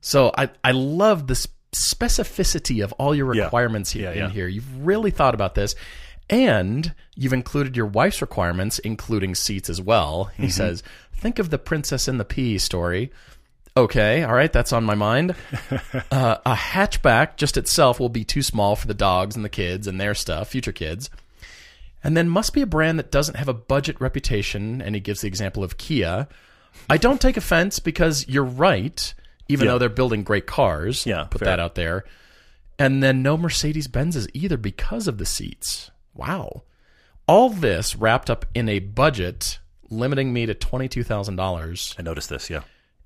So 0.00 0.30
I, 0.38 0.50
I 0.62 0.70
love 0.70 1.26
the 1.26 1.34
specificity 1.74 2.84
of 2.84 2.92
all 2.94 3.14
your 3.14 3.34
Yeah. 3.34 3.44
requirements 3.44 3.90
here, 3.90 4.04
Yeah, 4.04 4.12
in 4.12 4.18
yeah. 4.18 4.30
here. 4.30 4.46
You've 4.46 4.86
really 4.86 5.10
thought 5.10 5.34
about 5.34 5.54
this. 5.56 5.74
And 6.30 6.94
you've 7.14 7.32
included 7.32 7.76
your 7.76 7.86
wife's 7.86 8.20
requirements, 8.22 8.78
including 8.78 9.34
seats 9.34 9.68
as 9.68 9.80
well. 9.80 10.30
He 10.36 10.48
says, 10.48 10.82
think 11.12 11.38
of 11.38 11.50
the 11.50 11.58
Princess 11.58 12.08
and 12.08 12.18
the 12.18 12.24
Pea 12.24 12.58
story. 12.58 13.12
Okay, 13.76 14.22
all 14.22 14.34
right, 14.34 14.52
that's 14.52 14.72
on 14.72 14.84
my 14.84 14.94
mind. 14.94 15.34
uh, 16.10 16.36
a 16.46 16.54
hatchback 16.54 17.36
just 17.36 17.56
itself 17.56 17.98
will 17.98 18.08
be 18.08 18.24
too 18.24 18.40
small 18.42 18.76
for 18.76 18.86
the 18.86 18.94
dogs 18.94 19.34
and 19.36 19.44
the 19.44 19.48
kids 19.48 19.86
and 19.86 20.00
their 20.00 20.14
stuff, 20.14 20.48
future 20.48 20.72
kids. 20.72 21.10
And 22.02 22.16
then 22.16 22.28
must 22.28 22.52
be 22.52 22.60
a 22.62 22.66
brand 22.66 22.98
that 22.98 23.10
doesn't 23.10 23.36
have 23.36 23.48
a 23.48 23.54
budget 23.54 24.00
reputation. 24.00 24.80
And 24.80 24.94
he 24.94 25.00
gives 25.00 25.22
the 25.22 25.26
example 25.28 25.64
of 25.64 25.76
Kia. 25.76 26.28
I 26.88 26.96
don't 26.98 27.20
take 27.20 27.36
offense 27.36 27.80
because 27.80 28.28
you're 28.28 28.44
right, 28.44 29.12
even 29.48 29.64
Yeah. 29.66 29.72
though 29.72 29.78
they're 29.78 29.88
building 29.88 30.22
great 30.22 30.46
cars. 30.46 31.04
Yeah, 31.04 31.24
Put 31.24 31.40
fair. 31.40 31.46
that 31.46 31.60
out 31.60 31.74
there. 31.74 32.04
And 32.78 33.02
then 33.02 33.22
no 33.22 33.36
Mercedes 33.36 33.88
Benzes 33.88 34.28
either 34.34 34.56
because 34.56 35.08
of 35.08 35.18
the 35.18 35.26
seats. 35.26 35.90
Wow. 36.14 36.62
All 37.26 37.48
this 37.50 37.96
wrapped 37.96 38.30
up 38.30 38.46
in 38.54 38.68
a 38.68 38.78
budget 38.78 39.58
limiting 39.90 40.32
me 40.32 40.46
to 40.46 40.54
$22,000. 40.54 41.94
I 41.98 42.02
noticed 42.02 42.28
this. 42.28 42.50
Yeah. 42.50 42.62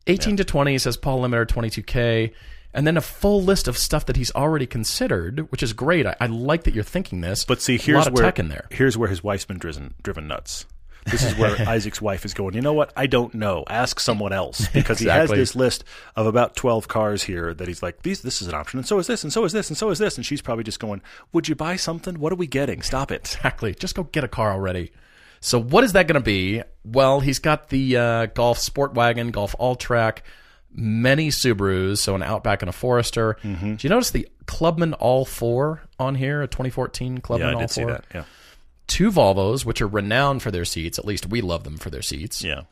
18 0.07 0.39
to 0.39 0.45
20 0.45 0.79
says 0.79 0.97
Paul 0.97 1.21
Limiter 1.21 1.47
22K. 1.47 2.33
And 2.75 2.87
then 2.87 2.97
a 2.97 3.01
full 3.01 3.43
list 3.43 3.67
of 3.67 3.79
stuff 3.79 4.07
that 4.07 4.17
he's 4.17 4.31
already 4.35 4.67
considered, 4.67 5.51
which 5.51 5.63
is 5.63 5.73
great. 5.73 6.07
I, 6.07 6.17
I 6.21 6.27
like 6.27 6.65
that 6.65 6.75
you're 6.75 6.85
thinking 6.85 7.23
this. 7.23 7.45
But 7.45 7.63
see, 7.63 7.77
a 7.77 7.79
here's 7.79 7.97
lot 7.97 8.07
of 8.09 8.13
where 8.13 8.25
tech 8.25 8.39
in 8.39 8.49
there. 8.49 8.67
here's 8.71 8.97
where 8.97 9.09
his 9.09 9.23
wife's 9.23 9.47
been 9.47 9.59
driven 9.59 9.95
driven 10.03 10.29
nuts. 10.29 10.67
This 11.11 11.25
is 11.25 11.35
where 11.37 11.57
Isaac's 11.69 12.01
wife 12.01 12.25
is 12.25 12.35
going. 12.35 12.55
You 12.55 12.61
know 12.61 12.73
what? 12.73 12.93
I 12.97 13.07
don't 13.07 13.35
know. 13.35 13.65
Ask 13.69 14.01
someone 14.01 14.33
else 14.33 14.69
because 14.75 14.99
he 14.99 15.09
has 15.09 15.31
this 15.31 15.55
list 15.57 15.85
of 16.17 16.27
about 16.27 16.57
twelve 16.57 16.89
cars 16.89 17.23
here 17.23 17.55
that 17.55 17.69
he's 17.69 17.83
like, 17.83 18.03
these. 18.03 18.23
This 18.23 18.41
is 18.43 18.49
an 18.49 18.55
option, 18.55 18.79
and 18.79 18.87
so 18.87 18.99
is 18.99 19.07
this, 19.07 19.23
and 19.25 19.33
so 19.33 19.45
is 19.45 19.53
this, 19.53 19.69
and 19.69 19.77
so 19.77 19.91
is 19.91 19.99
this, 19.99 20.17
and 20.17 20.25
she's 20.27 20.43
probably 20.43 20.65
just 20.65 20.81
going, 20.81 21.03
"Would 21.33 21.49
you 21.49 21.55
buy 21.55 21.77
something? 21.77 22.19
What 22.19 22.33
are 22.33 22.37
we 22.37 22.47
getting? 22.47 22.83
Stop 22.83 23.11
it." 23.11 23.35
Exactly. 23.37 23.75
Just 23.75 23.95
go 23.95 24.05
get 24.05 24.25
a 24.25 24.29
car 24.29 24.53
already. 24.53 24.93
So 25.41 25.61
what 25.61 25.85
is 25.85 25.93
that 25.93 26.09
going 26.09 26.21
to 26.21 26.25
be? 26.25 26.63
Well, 26.85 27.21
he's 27.21 27.39
got 27.39 27.69
the 27.69 27.97
uh, 27.97 28.27
Golf 28.27 28.59
SportWagen, 28.59 29.31
Golf 29.31 29.55
Alltrack, 29.61 30.19
many 30.73 31.29
Subarus, 31.29 31.99
so 31.99 32.15
an 32.17 32.23
Outback 32.25 32.63
and 32.63 32.69
a 32.69 32.73
Forester. 32.73 33.37
Mm-hmm. 33.45 33.77
Do 33.77 33.87
you 33.87 33.91
notice 33.91 34.11
the 34.11 34.29
Clubman 34.47 34.95
All 34.95 35.25
Four 35.25 35.83
on 35.99 36.15
here? 36.17 36.43
A 36.43 36.49
2014 36.49 37.19
Clubman 37.19 37.47
Yeah, 37.49 37.53
I 37.53 37.55
All 37.55 37.61
did 37.61 37.71
see 37.71 37.83
Four. 37.83 37.93
that. 37.93 38.05
Yeah, 38.13 38.25
Two 38.89 39.13
Volvos, 39.13 39.65
which 39.65 39.81
are 39.81 39.87
renowned 39.87 40.43
for 40.43 40.51
their 40.51 40.65
seats. 40.65 40.99
At 40.99 41.05
least 41.05 41.29
we 41.29 41.41
love 41.41 41.63
them 41.65 41.77
for 41.79 41.91
their 41.91 42.03
seats. 42.03 42.43
yeah. 42.43 42.63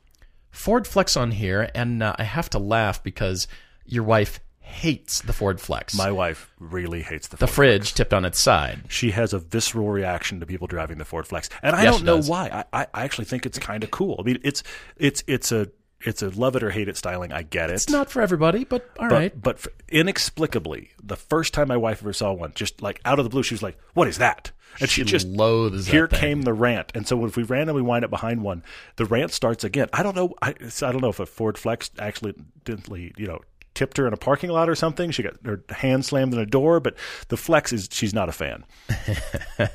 Ford 0.50 0.86
Flex 0.86 1.16
on 1.16 1.30
here, 1.32 1.70
and 1.74 2.02
uh, 2.02 2.14
I 2.18 2.24
have 2.24 2.48
to 2.50 2.58
laugh 2.58 3.02
because 3.04 3.46
your 3.84 4.02
wife 4.02 4.40
hates 4.60 5.20
the 5.20 5.32
Ford 5.34 5.60
Flex. 5.60 5.94
My 5.94 6.10
wife 6.10 6.50
really 6.58 7.02
hates 7.02 7.28
the. 7.28 7.36
the 7.36 7.46
Ford. 7.46 7.54
fridge 7.54 7.92
tipped 7.94 8.14
on 8.14 8.24
its 8.24 8.40
side. 8.40 8.80
She 8.88 9.10
has 9.12 9.32
a 9.34 9.38
visceral 9.38 9.88
reaction 9.90 10.40
to 10.40 10.46
people 10.46 10.66
driving 10.66 10.96
the 10.98 11.04
Ford 11.04 11.26
Flex, 11.26 11.50
and 11.62 11.76
I 11.76 11.84
Yeah, 11.84 11.90
don't 11.92 12.04
know 12.04 12.16
does. 12.16 12.28
why. 12.30 12.64
I, 12.72 12.80
I 12.82 12.86
I 12.94 13.04
actually 13.04 13.26
think 13.26 13.44
it's 13.46 13.58
kind 13.58 13.84
of 13.84 13.90
cool. 13.90 14.16
I 14.18 14.22
mean, 14.22 14.38
it's 14.42 14.62
it's 14.96 15.22
it's 15.26 15.52
a 15.52 15.68
it's 16.06 16.22
a 16.22 16.30
love 16.30 16.56
it 16.56 16.62
or 16.62 16.70
hate 16.70 16.88
it 16.88 16.96
styling. 16.96 17.32
I 17.32 17.42
get 17.42 17.68
it. 17.70 17.74
It's 17.74 17.90
not 17.90 18.10
for 18.10 18.22
everybody, 18.22 18.64
but 18.64 18.88
all 18.98 19.08
but, 19.08 19.14
right. 19.14 19.42
but 19.42 19.56
f- 19.56 19.68
inexplicably, 19.88 20.90
the 21.02 21.16
first 21.16 21.52
time 21.52 21.68
my 21.68 21.76
wife 21.76 22.00
ever 22.02 22.12
saw 22.12 22.32
one, 22.32 22.52
just 22.54 22.80
like 22.80 23.00
out 23.04 23.18
of 23.18 23.24
the 23.24 23.28
blue, 23.30 23.42
she 23.42 23.54
was 23.54 23.62
like, 23.62 23.76
"What 23.94 24.08
is 24.08 24.18
that?" 24.18 24.52
And 24.80 24.88
she, 24.90 25.02
She 25.02 25.06
just 25.06 25.26
loathes 25.26 25.86
that 25.86 25.90
here 25.92 26.06
thing. 26.06 26.18
came 26.20 26.42
the 26.42 26.52
rant. 26.52 26.92
And 26.94 27.06
so 27.06 27.24
if 27.24 27.36
we 27.36 27.42
randomly 27.44 27.82
wind 27.82 28.04
up 28.04 28.10
behind 28.10 28.42
one, 28.42 28.62
the 28.96 29.04
rant 29.06 29.32
starts 29.32 29.64
again. 29.64 29.88
I 29.92 30.02
don't 30.02 30.14
know. 30.16 30.34
I, 30.42 30.50
I 30.50 30.92
don't 30.92 31.00
know 31.00 31.08
if 31.08 31.18
a 31.20 31.26
Ford 31.26 31.56
Flex 31.56 31.90
actually 31.98 32.34
didn't, 32.64 32.88
you 33.18 33.26
know, 33.26 33.40
tipped 33.74 33.96
her 33.96 34.06
in 34.06 34.12
a 34.12 34.18
parking 34.18 34.50
lot 34.50 34.68
or 34.68 34.74
something. 34.74 35.10
She 35.12 35.22
got 35.22 35.34
her 35.46 35.62
hand 35.70 36.04
slammed 36.04 36.34
in 36.34 36.40
a 36.40 36.44
door, 36.46 36.80
but 36.80 36.94
the 37.28 37.36
Flex 37.38 37.72
is 37.72 37.88
she's 37.90 38.12
not 38.14 38.28
a 38.28 38.32
fan. 38.32 38.64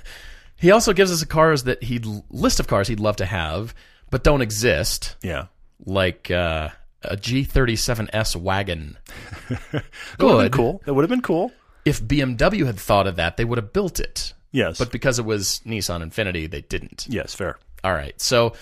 He 0.57 0.69
also 0.69 0.93
gives 0.93 1.11
us 1.11 1.23
a 1.23 1.25
cars 1.25 1.63
that 1.63 1.81
he 1.81 1.97
list 2.29 2.59
of 2.59 2.67
cars 2.67 2.87
he'd 2.87 2.99
love 2.99 3.15
to 3.15 3.25
have, 3.25 3.73
but 4.11 4.23
don't 4.23 4.41
exist, 4.41 5.15
Yeah. 5.23 5.47
Like 5.85 6.29
uh, 6.31 6.69
a 7.03 7.17
G37S 7.17 8.35
wagon. 8.35 8.97
That 9.49 9.83
Good. 10.17 10.51
cool. 10.53 10.81
That 10.85 10.93
would 10.93 11.01
have 11.03 11.09
been 11.09 11.21
cool. 11.21 11.51
If 11.83 12.01
BMW 12.01 12.65
had 12.65 12.79
thought 12.79 13.07
of 13.07 13.15
that, 13.17 13.37
they 13.37 13.43
would 13.45 13.57
have 13.57 13.73
built 13.73 13.99
it. 13.99 14.33
Yes. 14.51 14.77
But 14.77 14.91
because 14.91 15.17
it 15.19 15.25
was 15.25 15.61
Nissan 15.65 16.03
Infiniti, 16.03 16.49
they 16.49 16.61
didn't. 16.61 17.07
yes, 17.09 17.33
fair. 17.33 17.57
All 17.83 17.93
right. 17.93 18.19
So, 18.21 18.53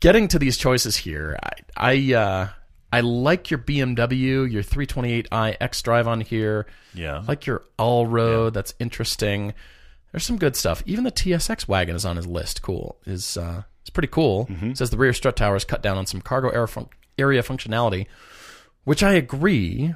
getting 0.00 0.28
to 0.28 0.38
these 0.38 0.56
choices 0.56 0.96
here, 0.96 1.38
I 1.42 1.50
I, 1.76 2.14
uh, 2.14 2.48
I 2.92 3.00
like 3.00 3.50
your 3.50 3.58
BMW, 3.58 4.50
your 4.50 4.62
328i 4.62 5.58
xDrive 5.58 6.06
on 6.06 6.20
here. 6.20 6.66
Yeah. 6.94 7.18
I 7.18 7.22
like 7.22 7.46
your 7.46 7.62
Allroad. 7.78 8.54
That's 8.54 8.74
interesting. 8.78 9.52
There's 10.12 10.24
some 10.24 10.38
good 10.38 10.56
stuff. 10.56 10.82
Even 10.86 11.04
the 11.04 11.12
TSX 11.12 11.66
wagon 11.68 11.96
is 11.96 12.04
on 12.04 12.16
his 12.16 12.26
list. 12.26 12.62
Cool. 12.62 12.96
Is 13.04 13.36
uh, 13.36 13.64
pretty 13.94 14.08
cool. 14.08 14.48
Says 14.74 14.90
the 14.90 14.96
rear 14.98 15.12
strut 15.14 15.36
tower 15.36 15.56
is 15.56 15.64
cut 15.64 15.82
down 15.82 15.96
on 15.96 16.04
some 16.06 16.20
cargo 16.20 16.50
area, 16.50 16.66
fun- 16.66 16.88
area 17.18 17.42
functionality, 17.42 18.06
which 18.84 19.02
I 19.02 19.12
agree. 19.14 19.94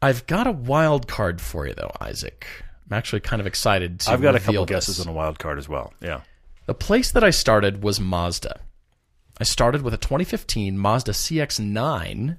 I've 0.00 0.26
got 0.26 0.46
a 0.46 0.52
wild 0.52 1.06
card 1.06 1.40
for 1.42 1.66
you 1.66 1.74
though, 1.74 1.92
Isaac. 2.00 2.46
I'm 2.90 2.96
actually 2.96 3.20
kind 3.20 3.40
of 3.40 3.46
excited 3.46 4.00
to 4.00 4.10
I've 4.12 4.22
got 4.22 4.34
a 4.34 4.40
couple 4.40 4.64
this. 4.64 4.86
guesses 4.86 5.00
on 5.00 5.08
a 5.08 5.12
wild 5.14 5.38
card 5.38 5.58
as 5.58 5.68
well. 5.68 5.92
Yeah. 6.00 6.22
The 6.66 6.74
place 6.74 7.12
that 7.12 7.22
I 7.22 7.30
started 7.30 7.82
was 7.82 8.00
Mazda. 8.00 8.60
I 9.38 9.44
started 9.44 9.82
with 9.82 9.92
a 9.94 9.98
2015 9.98 10.76
Mazda 10.78 11.12
CX-9, 11.12 12.38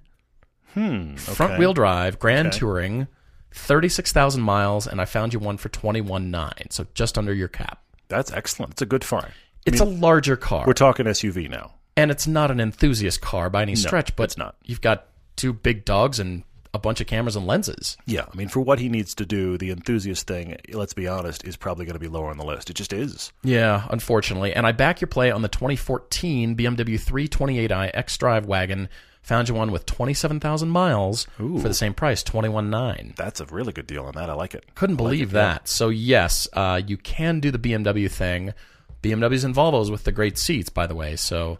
Hmm. 0.73 1.15
front 1.15 1.59
wheel 1.59 1.73
drive, 1.73 2.17
Grand 2.19 2.47
Okay. 2.49 2.59
Touring, 2.59 3.07
36,000 3.53 4.41
miles, 4.41 4.87
and 4.87 5.01
I 5.01 5.05
found 5.05 5.33
you 5.33 5.39
one 5.39 5.57
for 5.57 5.69
21.9, 5.69 6.69
so 6.71 6.85
just 6.93 7.17
under 7.17 7.33
your 7.33 7.47
cap. 7.47 7.81
That's 8.07 8.31
excellent. 8.31 8.73
It's 8.73 8.81
a 8.81 8.85
good 8.85 9.03
find. 9.03 9.31
It's 9.65 9.79
a 9.79 9.85
larger 9.85 10.35
car, 10.35 10.63
We're 10.65 10.73
talking 10.73 11.05
SUV 11.05 11.49
now. 11.49 11.75
and 11.95 12.09
it's 12.11 12.27
not 12.27 12.51
an 12.51 12.59
enthusiast 12.59 13.21
car 13.21 13.49
by 13.49 13.61
any 13.61 13.75
stretch, 13.75 14.15
but 14.15 14.23
it's 14.23 14.37
not. 14.37 14.55
you've 14.63 14.81
got 14.81 15.07
two 15.35 15.53
big 15.53 15.85
dogs 15.85 16.19
and 16.19 16.43
a 16.73 16.79
bunch 16.79 17.01
of 17.01 17.07
cameras 17.07 17.35
and 17.35 17.45
lenses. 17.45 17.97
Yeah, 18.05 18.25
I 18.31 18.35
mean, 18.37 18.47
for 18.47 18.61
what 18.61 18.79
he 18.79 18.87
needs 18.87 19.13
to 19.15 19.25
do, 19.25 19.57
the 19.57 19.71
enthusiast 19.71 20.25
thing, 20.25 20.55
let's 20.71 20.93
be 20.93 21.05
honest, 21.05 21.43
is 21.45 21.57
probably 21.57 21.83
going 21.85 21.95
to 21.95 21.99
be 21.99 22.07
lower 22.07 22.29
on 22.29 22.37
the 22.37 22.45
list. 22.45 22.69
It 22.69 22.75
just 22.75 22.93
is. 22.93 23.33
Yeah, 23.43 23.85
unfortunately. 23.89 24.53
And 24.53 24.65
I 24.65 24.71
back 24.71 25.01
your 25.01 25.09
play 25.09 25.31
on 25.31 25.41
the 25.41 25.49
2014 25.49 26.55
BMW 26.55 26.97
328i 26.97 27.93
xDrive 27.93 28.45
wagon. 28.45 28.87
Found 29.23 29.49
you 29.49 29.53
one 29.55 29.71
with 29.71 29.85
27,000 29.85 30.69
miles 30.69 31.27
for 31.37 31.59
the 31.59 31.73
same 31.75 31.93
price, 31.93 32.23
21.9. 32.23 33.15
That's 33.15 33.39
a 33.39 33.45
really 33.45 33.71
good 33.73 33.85
deal 33.85 34.05
on 34.05 34.13
that. 34.15 34.29
I 34.29 34.33
like 34.33 34.55
it. 34.55 34.65
Couldn't 34.73 34.95
believe 34.95 35.31
that. 35.31 35.67
So 35.67 35.89
yes, 35.89 36.47
uh, 36.53 36.81
you 36.87 36.97
can 36.97 37.39
do 37.39 37.51
the 37.51 37.59
BMW 37.59 38.09
thing. 38.09 38.53
BMWs 39.01 39.43
and 39.43 39.55
Volvos 39.55 39.89
with 39.89 40.03
the 40.03 40.11
great 40.11 40.37
seats, 40.37 40.69
by 40.69 40.87
the 40.87 40.95
way. 40.95 41.15
So 41.15 41.59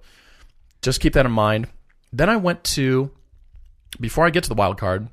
just 0.81 1.01
keep 1.01 1.13
that 1.13 1.25
in 1.25 1.31
mind. 1.31 1.67
Then 2.13 2.29
I 2.29 2.37
went 2.37 2.63
to 2.65 3.11
before 3.99 4.25
I 4.25 4.29
get 4.29 4.43
to 4.43 4.49
the 4.49 4.55
wild 4.55 4.77
card. 4.77 5.07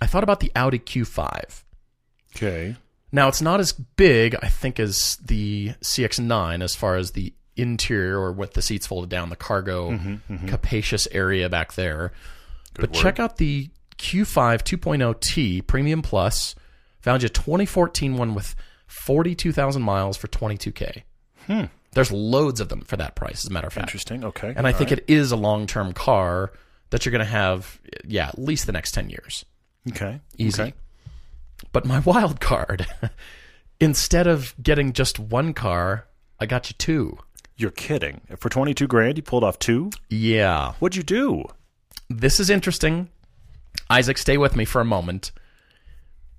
I 0.00 0.06
thought 0.06 0.22
about 0.22 0.40
the 0.40 0.52
Audi 0.54 0.78
Q5. 0.78 1.62
Okay. 2.36 2.76
Now 3.10 3.28
it's 3.28 3.42
not 3.42 3.60
as 3.60 3.72
big, 3.72 4.36
I 4.42 4.48
think, 4.48 4.78
as 4.78 5.16
the 5.24 5.70
CX-9 5.80 6.62
as 6.62 6.74
far 6.74 6.96
as 6.96 7.12
the 7.12 7.32
interior 7.56 8.18
or 8.18 8.32
with 8.32 8.52
the 8.52 8.62
seats 8.62 8.86
folded 8.86 9.10
down, 9.10 9.30
the 9.30 9.36
cargo 9.36 9.90
mm-hmm, 9.92 10.32
mm-hmm. 10.32 10.46
capacious 10.46 11.08
area 11.10 11.48
back 11.48 11.72
there. 11.72 12.12
but 12.74 12.92
check 12.92 13.18
out 13.18 13.38
the 13.38 13.70
Q5 13.96 14.62
2.0T 14.62 15.66
Premium 15.66 16.02
Plus. 16.02 16.54
Found 17.00 17.22
you 17.22 17.26
a 17.26 17.30
2014 17.30 18.16
one 18.16 18.34
with 18.34 18.54
42,000 18.86 19.82
miles 19.82 20.16
for 20.16 20.28
22k. 20.28 21.02
Hmm. 21.48 21.64
There's 21.92 22.12
loads 22.12 22.60
of 22.60 22.68
them 22.68 22.82
for 22.82 22.96
that 22.96 23.16
price, 23.16 23.44
as 23.44 23.50
a 23.50 23.52
matter 23.52 23.66
of 23.66 23.72
fact. 23.72 23.88
Interesting. 23.88 24.24
Okay. 24.24 24.52
And 24.54 24.66
I 24.66 24.72
think 24.72 24.92
it 24.92 25.04
is 25.08 25.32
a 25.32 25.36
long-term 25.36 25.94
car 25.94 26.52
that 26.90 27.04
you're 27.04 27.10
going 27.10 27.24
to 27.24 27.30
have, 27.30 27.80
yeah, 28.04 28.28
at 28.28 28.38
least 28.38 28.66
the 28.66 28.72
next 28.72 28.92
10 28.92 29.10
years. 29.10 29.44
Okay. 29.88 30.20
Easy. 30.36 30.62
Okay. 30.62 30.74
But 31.72 31.86
my 31.86 31.98
wild 32.04 32.40
card, 32.40 32.86
instead 33.80 34.26
of 34.26 34.54
getting 34.62 34.92
just 34.92 35.18
one 35.18 35.54
car, 35.54 36.06
I 36.38 36.46
got 36.46 36.70
you 36.70 36.74
two. 36.78 37.18
You're 37.56 37.70
kidding. 37.72 38.20
For 38.36 38.48
22 38.48 38.86
grand, 38.86 39.16
you 39.16 39.22
pulled 39.22 39.42
off 39.42 39.58
two? 39.58 39.90
Yeah. 40.08 40.74
What'd 40.78 40.94
you 40.96 41.02
do? 41.02 41.44
This 42.08 42.38
is 42.38 42.50
interesting. 42.50 43.08
Isaac, 43.90 44.18
stay 44.18 44.36
with 44.36 44.54
me 44.54 44.64
for 44.64 44.80
a 44.80 44.84
moment. 44.84 45.32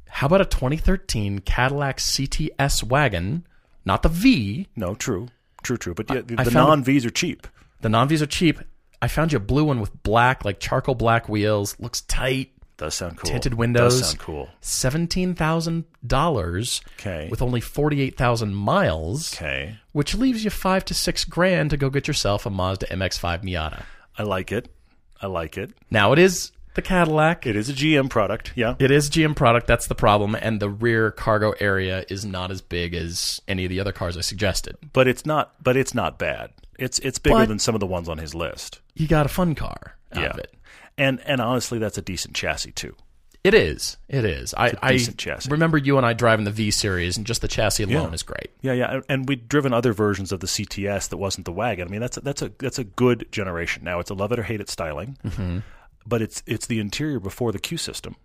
How 0.07 0.27
about 0.27 0.41
a 0.41 0.45
2013 0.45 1.39
Cadillac 1.39 1.97
CTS 1.97 2.83
wagon? 2.83 3.45
Not 3.89 4.03
the 4.03 4.09
V. 4.09 4.67
No, 4.75 4.93
true, 4.93 5.29
true, 5.63 5.75
true. 5.75 5.95
But 5.95 6.11
yeah, 6.11 6.21
the, 6.21 6.35
the 6.35 6.51
non 6.51 6.83
V's 6.83 7.07
are 7.07 7.09
cheap. 7.09 7.47
The 7.81 7.89
non 7.89 8.07
V's 8.07 8.21
are 8.21 8.27
cheap. 8.27 8.59
I 9.01 9.07
found 9.07 9.31
you 9.31 9.37
a 9.37 9.39
blue 9.39 9.63
one 9.63 9.79
with 9.79 10.03
black, 10.03 10.45
like 10.45 10.59
charcoal 10.59 10.93
black 10.93 11.27
wheels. 11.27 11.75
Looks 11.79 12.01
tight. 12.01 12.51
Does 12.77 12.93
sound 12.93 13.17
cool. 13.17 13.31
Tinted 13.31 13.55
windows. 13.55 13.99
Does 13.99 14.09
sound 14.09 14.19
cool. 14.19 14.49
Seventeen 14.61 15.33
thousand 15.33 15.85
dollars. 16.05 16.81
Okay. 16.99 17.29
With 17.31 17.41
only 17.41 17.61
forty-eight 17.61 18.15
thousand 18.15 18.53
miles. 18.53 19.33
Okay, 19.33 19.79
Which 19.91 20.13
leaves 20.13 20.43
you 20.43 20.51
five 20.51 20.85
to 20.85 20.93
six 20.93 21.25
grand 21.25 21.71
to 21.71 21.77
go 21.77 21.89
get 21.89 22.07
yourself 22.07 22.45
a 22.45 22.51
Mazda 22.51 22.85
MX-5 22.91 23.43
Miata. 23.43 23.85
I 24.19 24.21
like 24.21 24.51
it. 24.51 24.71
I 25.19 25.25
like 25.25 25.57
it. 25.57 25.71
Now 25.89 26.13
it 26.13 26.19
is 26.19 26.51
the 26.75 26.81
Cadillac. 26.81 27.45
It 27.47 27.55
is 27.55 27.69
a 27.69 27.73
GM 27.73 28.09
product. 28.09 28.53
Yeah. 28.55 28.75
It 28.79 28.91
is 28.91 29.09
GM 29.09 29.35
product. 29.35 29.67
That's 29.67 29.87
the 29.87 29.95
problem, 29.95 30.35
and 30.35 30.59
the 30.59 30.69
rear 30.69 31.11
cargo 31.11 31.53
area 31.59 32.05
is 32.09 32.25
not 32.25 32.51
as 32.51 32.61
big 32.61 32.93
as 32.93 33.39
any 33.47 33.65
of 33.65 33.69
the 33.69 33.79
other 33.79 33.91
cars 33.91 34.15
I 34.17 34.21
suggested. 34.21 34.77
but 34.93 35.07
it's 35.07 35.25
not. 35.25 35.53
But 35.63 35.75
it's 35.77 35.93
not 35.93 36.17
bad. 36.19 36.51
It's 36.77 36.99
it's 36.99 37.19
bigger 37.19 37.35
But- 37.37 37.47
than 37.49 37.59
some 37.59 37.75
of 37.75 37.79
the 37.81 37.87
ones 37.87 38.07
on 38.07 38.17
his 38.17 38.33
list. 38.33 38.79
You 38.95 39.07
got 39.07 39.25
a 39.25 39.29
fun 39.29 39.55
car 39.55 39.95
out 40.13 40.21
Yeah. 40.23 40.29
of 40.29 40.37
it. 40.39 40.53
And 40.97 41.19
and 41.25 41.41
honestly, 41.41 41.79
that's 41.79 41.97
a 41.97 42.01
decent 42.01 42.35
chassis 42.35 42.71
too. 42.71 42.95
It 43.41 43.53
is. 43.53 43.95
It 44.09 44.25
is. 44.25 44.53
I, 44.57 44.73
I 44.81 44.91
decent 44.91 45.17
chassis. 45.17 45.49
remember 45.49 45.77
you 45.77 45.95
and 45.95 46.05
I 46.05 46.11
driving 46.11 46.43
the 46.43 46.51
V 46.51 46.71
series, 46.71 47.15
and 47.15 47.25
just 47.25 47.41
the 47.41 47.47
chassis 47.47 47.83
alone 47.83 48.09
Yeah. 48.09 48.13
is 48.13 48.21
great. 48.23 48.49
Yeah, 48.61 48.73
yeah, 48.73 48.93
and- 48.95 49.03
and 49.07 49.29
we'd 49.29 49.47
driven 49.47 49.71
other 49.73 49.93
versions 49.93 50.33
of 50.33 50.41
the 50.41 50.47
CTS 50.47 51.07
that 51.07 51.15
wasn't 51.17 51.45
the 51.45 51.53
wagon. 51.53 51.87
I 51.87 51.91
mean, 51.91 52.01
that's 52.01 52.17
a, 52.17 52.21
that's 52.21 52.41
a 52.41 52.51
that's 52.59 52.79
a 52.79 52.83
good 52.83 53.27
generation. 53.31 53.83
Now 53.85 53.99
it's 54.01 54.09
a 54.09 54.13
love 54.13 54.33
it 54.33 54.39
or 54.39 54.43
hate 54.43 54.59
it 54.59 54.69
styling, 54.69 55.17
Mm-hmm. 55.25 55.59
But 56.09 56.21
it's 56.23 56.43
it's 56.47 56.65
the 56.65 56.79
interior 56.79 57.19
before 57.19 57.51
the 57.51 57.59
CUE 57.59 57.77
system, 57.77 58.15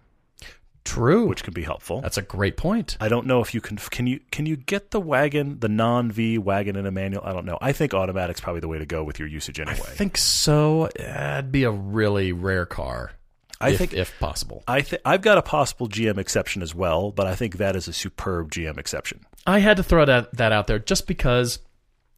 True. 0.85 1.27
which 1.27 1.42
can 1.44 1.55
be 1.55 1.62
helpful. 1.62 2.01
That's 2.01 2.18
a 2.18 2.23
great 2.23 2.57
point. 2.57 2.97
I 3.01 3.09
don't 3.09 3.27
know 3.27 3.40
if 3.40 3.55
you 3.55 3.61
can 3.61 3.77
can 3.77 4.07
you 4.07 4.20
can 4.31 4.47
you 4.47 4.57
get 4.57 4.90
the 4.90 5.01
wagon 5.01 5.61
the 5.61 5.68
non 5.68 6.11
V 6.11 6.38
wagon 6.38 6.77
in 6.77 6.87
a 6.87 6.90
manual. 6.90 7.23
I 7.25 7.33
don't 7.33 7.47
know. 7.47 7.59
I 7.61 7.73
think 7.73 7.94
automatic's 7.94 8.40
probably 8.40 8.61
the 8.61 8.68
way 8.68 8.79
to 8.79 8.87
go 8.87 9.05
with 9.05 9.18
your 9.18 9.29
usage 9.29 9.61
anyway. 9.61 9.77
I 9.79 9.90
think 9.90 10.16
so. 10.16 10.88
It'd 10.97 11.53
be 11.53 11.64
a 11.64 11.70
really 11.70 12.33
rare 12.33 12.66
car. 12.66 13.12
I 13.61 13.70
if, 13.70 13.79
think- 13.79 13.94
if 13.94 14.18
possible. 14.18 14.62
I 14.68 14.83
think 14.83 15.01
I've 15.05 15.23
got 15.23 15.38
a 15.38 15.42
possible 15.42 15.88
GM 15.88 16.18
exception 16.18 16.61
as 16.61 16.75
well, 16.75 17.12
but 17.12 17.27
I 17.27 17.35
think 17.35 17.57
that 17.59 17.77
is 17.77 17.88
a 17.88 17.92
superb 17.92 18.51
GM 18.51 18.79
exception. 18.79 19.25
I 19.47 19.61
had 19.61 19.77
to 19.79 19.83
throw 19.83 20.05
that 20.05 20.37
that 20.37 20.53
out 20.53 20.66
there 20.66 20.79
just 20.79 21.07
because 21.07 21.61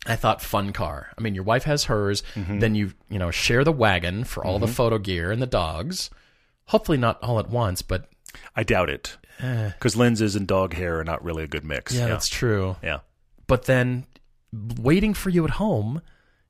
I 0.06 0.16
thought 0.16 0.40
fun 0.40 0.72
car. 0.72 1.08
I 1.18 1.20
mean, 1.20 1.34
your 1.34 1.44
wife 1.44 1.64
has 1.64 1.84
hers, 1.84 2.22
Mm-hmm. 2.34 2.58
then 2.60 2.74
you 2.74 2.92
you 3.10 3.18
know 3.18 3.30
share 3.30 3.64
the 3.64 3.72
wagon 3.72 4.24
for 4.24 4.44
all 4.44 4.58
the 4.58 4.68
photo 4.68 4.98
gear 4.98 5.30
and 5.32 5.42
the 5.42 5.46
dogs. 5.46 6.10
Hopefully 6.66 6.98
not 6.98 7.22
all 7.22 7.38
at 7.38 7.48
once, 7.50 7.82
but 7.82 8.08
I 8.54 8.62
doubt 8.62 8.90
it 8.90 9.16
because 9.38 9.96
lenses 9.96 10.34
and 10.36 10.46
dog 10.46 10.74
hair 10.74 10.98
are 11.00 11.04
not 11.04 11.22
really 11.24 11.44
a 11.44 11.48
good 11.48 11.64
mix. 11.64 11.92
yeah, 11.94 12.00
yeah. 12.02 12.08
that's 12.08 12.28
true. 12.28 12.76
yeah. 12.82 13.00
But 13.46 13.64
then 13.66 14.06
waiting 14.52 15.12
for 15.14 15.30
you 15.30 15.44
at 15.44 15.50
home 15.50 16.00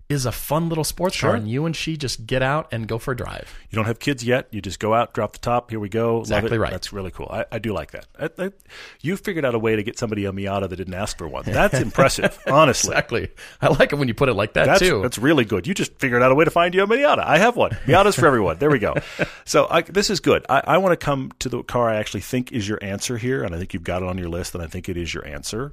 is 0.09 0.25
a 0.25 0.31
fun 0.33 0.69
little 0.69 0.85
sports 0.85 1.21
car, 1.21 1.35
and 1.35 1.51
you 1.51 1.66
and 1.66 1.75
she 1.75 1.97
just 1.97 2.27
get 2.27 2.40
out 2.40 2.69
and 2.73 2.87
go 2.87 2.97
for 2.99 3.11
a 3.12 3.16
drive. 3.16 3.53
You 3.71 3.77
don't 3.77 3.87
have 3.87 3.99
kids 3.99 4.23
yet. 4.23 4.47
You 4.53 4.61
just 4.62 4.79
go 4.79 4.95
out, 4.95 5.14
drop 5.14 5.33
the 5.33 5.38
top. 5.40 5.71
Here 5.71 5.81
we 5.81 5.88
go. 5.88 6.21
Exactly 6.21 6.51
Love 6.51 6.57
it. 6.57 6.61
right. 6.61 6.71
That's 6.71 6.92
really 6.92 7.11
cool. 7.11 7.29
I, 7.29 7.45
I 7.51 7.59
do 7.59 7.73
like 7.73 7.90
that. 7.90 8.07
I, 8.19 8.31
I, 8.38 8.53
you 9.01 9.16
figured 9.16 9.45
out 9.45 9.55
a 9.57 9.59
way 9.59 9.75
to 9.75 9.83
get 9.83 9.99
somebody 9.99 10.25
a 10.25 10.31
Miata 10.33 10.69
that 10.69 10.77
didn't 10.77 10.95
ask 10.95 11.19
for 11.19 11.27
one. 11.27 11.42
That's 11.45 11.75
impressive, 11.81 12.38
honestly. 12.47 12.90
Exactly. 12.92 13.29
I 13.61 13.69
like 13.69 13.92
it 13.92 13.97
when 13.97 14.07
you 14.07 14.14
put 14.14 14.29
it 14.29 14.35
like 14.35 14.53
that 14.53 14.66
That's, 14.66 14.81
too. 14.81 15.03
that's 15.03 15.19
really 15.19 15.45
good. 15.45 15.66
You 15.66 15.75
just 15.75 15.99
figured 15.99 16.23
out 16.23 16.31
a 16.31 16.35
way 16.37 16.45
to 16.45 16.51
find 16.53 16.73
you 16.75 16.85
a 16.85 16.87
Miata. 16.87 17.25
I 17.25 17.38
have 17.38 17.57
one. 17.57 17.73
Miata's 17.87 18.14
for 18.14 18.27
everyone. 18.27 18.59
There 18.59 18.71
we 18.71 18.79
go. 18.79 18.95
So 19.45 19.69
I, 19.71 19.83
this 19.83 20.11
is 20.11 20.19
good. 20.19 20.45
I, 20.49 20.61
I 20.66 20.79
want 20.79 20.99
to 20.99 21.05
come 21.05 21.31
to 21.38 21.49
the 21.49 21.62
car 21.62 21.88
I 21.88 21.97
actually 21.97 22.21
think 22.23 22.51
is 22.51 22.69
your 22.69 22.83
answer 22.83 23.16
here, 23.16 23.45
and 23.45 23.55
I 23.55 23.59
think 23.59 23.75
you've 23.75 23.85
got 23.85 24.03
it 24.03 24.09
on 24.09 24.19
your 24.19 24.29
list, 24.29 24.55
and 24.57 24.62
I 24.62 24.66
think 24.66 24.88
it 24.88 24.97
is 24.97 25.14
your 25.14 25.25
answer. 25.25 25.73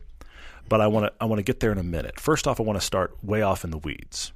But 0.70 0.82
I 0.82 0.88
want 0.88 1.06
to 1.08 1.14
I 1.20 1.26
want 1.26 1.40
to 1.40 1.44
get 1.44 1.60
there 1.60 1.72
in 1.72 1.78
a 1.78 1.84
minute. 1.84 2.20
First 2.20 2.48
off, 2.48 2.60
I 2.60 2.64
want 2.64 2.80
to 2.80 2.86
start 2.86 3.16
way 3.24 3.42
off 3.42 3.64
in 3.64 3.72
the 3.72 3.78
weeds. 3.78 4.32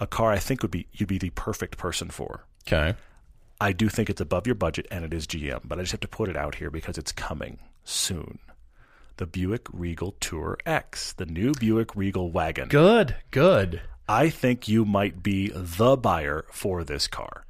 A 0.00 0.06
car 0.06 0.30
I 0.30 0.38
think 0.38 0.62
would 0.62 0.70
be 0.70 0.86
you'd 0.92 1.08
be 1.08 1.18
the 1.18 1.30
perfect 1.30 1.76
person 1.76 2.10
for. 2.10 2.44
okay. 2.66 2.94
I 3.60 3.72
do 3.72 3.88
think 3.88 4.08
it's 4.08 4.20
above 4.20 4.46
your 4.46 4.54
budget, 4.54 4.86
and 4.88 5.04
it 5.04 5.12
is 5.12 5.26
GM, 5.26 5.62
but 5.64 5.78
I 5.78 5.82
just 5.82 5.90
have 5.90 6.00
to 6.02 6.08
put 6.08 6.28
it 6.28 6.36
out 6.36 6.54
here 6.54 6.70
because 6.70 6.96
it's 6.96 7.10
coming 7.10 7.58
soon. 7.82 8.38
The 9.16 9.26
Buick 9.26 9.66
Regal 9.72 10.12
TourX, 10.20 11.16
the 11.16 11.26
new 11.26 11.52
Buick 11.58 11.96
Regal 11.96 12.30
wagon. 12.30 12.68
Good. 12.68 13.16
Good. 13.32 13.80
I 14.08 14.30
think 14.30 14.68
you 14.68 14.84
might 14.84 15.24
be 15.24 15.50
the 15.52 15.96
buyer 15.96 16.44
for 16.52 16.84
this 16.84 17.08
car. 17.08 17.44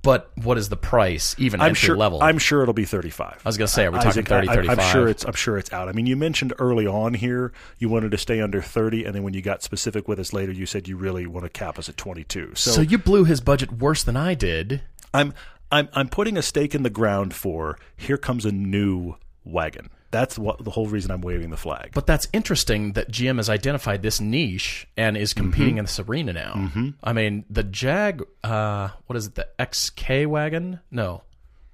But 0.00 0.30
what 0.36 0.56
is 0.58 0.68
the 0.68 0.76
price? 0.76 1.34
Even 1.38 1.60
I'm 1.60 1.70
entry 1.70 1.88
sure. 1.88 1.96
level. 1.96 2.22
I'm 2.22 2.38
sure 2.38 2.62
it'll 2.62 2.72
be 2.72 2.84
35. 2.84 3.42
I 3.44 3.48
was 3.48 3.58
gonna 3.58 3.68
say, 3.68 3.86
are 3.86 3.90
we 3.90 3.98
talking 3.98 4.10
Isaac, 4.10 4.28
30, 4.28 4.48
I, 4.48 4.72
I'm 4.72 4.92
sure 4.92 5.08
it's. 5.08 5.24
I'm 5.24 5.34
sure 5.34 5.58
it's 5.58 5.72
out. 5.72 5.88
I 5.88 5.92
mean, 5.92 6.06
you 6.06 6.16
mentioned 6.16 6.52
early 6.58 6.86
on 6.86 7.14
here 7.14 7.52
you 7.78 7.88
wanted 7.88 8.12
to 8.12 8.18
stay 8.18 8.40
under 8.40 8.62
30, 8.62 9.04
and 9.04 9.14
then 9.14 9.22
when 9.22 9.34
you 9.34 9.42
got 9.42 9.62
specific 9.62 10.08
with 10.08 10.18
us 10.18 10.32
later, 10.32 10.52
you 10.52 10.66
said 10.66 10.88
you 10.88 10.96
really 10.96 11.26
want 11.26 11.44
to 11.44 11.50
cap 11.50 11.78
us 11.78 11.88
at 11.88 11.96
22. 11.96 12.52
So, 12.54 12.70
so 12.70 12.80
you 12.80 12.98
blew 12.98 13.24
his 13.24 13.40
budget 13.40 13.72
worse 13.72 14.02
than 14.02 14.16
I 14.16 14.34
did. 14.34 14.82
I'm 15.12 15.34
I'm 15.70 15.88
I'm 15.92 16.08
putting 16.08 16.36
a 16.36 16.42
stake 16.42 16.74
in 16.74 16.82
the 16.82 16.90
ground 16.90 17.34
for 17.34 17.78
here 17.96 18.18
comes 18.18 18.44
a 18.44 18.52
new 18.52 19.16
wagon. 19.44 19.90
That's 20.12 20.38
what 20.38 20.62
the 20.62 20.70
whole 20.70 20.86
reason 20.86 21.10
I'm 21.10 21.22
waving 21.22 21.50
the 21.50 21.56
flag. 21.56 21.90
But 21.94 22.06
that's 22.06 22.28
interesting 22.32 22.92
that 22.92 23.10
GM 23.10 23.38
has 23.38 23.50
identified 23.50 24.02
this 24.02 24.20
niche 24.20 24.86
and 24.96 25.16
is 25.16 25.32
competing 25.32 25.70
Mm-hmm. 25.74 25.78
in 25.78 25.84
this 25.86 25.98
arena 25.98 26.32
now. 26.32 26.70
I 27.02 27.12
mean, 27.12 27.44
the 27.50 27.64
Jag, 27.64 28.22
uh, 28.44 28.90
what 29.06 29.16
is 29.16 29.26
it, 29.26 29.34
the 29.34 29.48
XK 29.58 30.26
wagon? 30.26 30.78
No, 30.90 31.22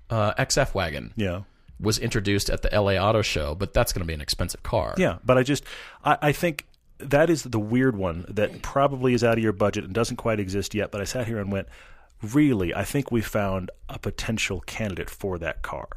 uh, 0.09 0.33
XF 0.35 0.73
wagon 0.73 1.13
yeah. 1.17 1.43
was 1.79 1.99
introduced 1.99 2.49
at 2.49 2.63
the 2.63 2.71
LA 2.81 2.93
Auto 2.93 3.21
Show, 3.23 3.55
but 3.55 3.75
that's 3.75 3.93
going 3.93 4.01
to 4.01 4.07
be 4.07 4.15
an 4.15 4.21
expensive 4.23 4.63
car. 4.63 4.95
Yeah, 4.97 5.19
but 5.25 5.37
I 5.37 5.43
just 5.43 5.65
I, 6.05 6.17
I 6.23 6.33
think 6.33 6.65
that 6.99 7.31
is 7.31 7.43
the 7.43 7.59
weird 7.61 7.97
one 7.97 8.25
that 8.29 8.63
probably 8.63 9.15
is 9.15 9.23
out 9.23 9.37
of 9.37 9.43
your 9.45 9.53
budget 9.53 9.85
and 9.85 9.93
doesn't 9.93 10.17
quite 10.17 10.41
exist 10.41 10.75
yet. 10.75 10.91
But 10.91 11.01
I 11.01 11.05
sat 11.05 11.27
here 11.27 11.39
and 11.39 11.53
went, 11.53 11.69
really, 12.23 12.75
I 12.75 12.85
think 12.85 13.11
we 13.13 13.21
found 13.21 13.71
a 13.89 13.99
potential 13.99 14.61
candidate 14.61 15.11
for 15.11 15.39
that 15.39 15.63
car. 15.63 15.89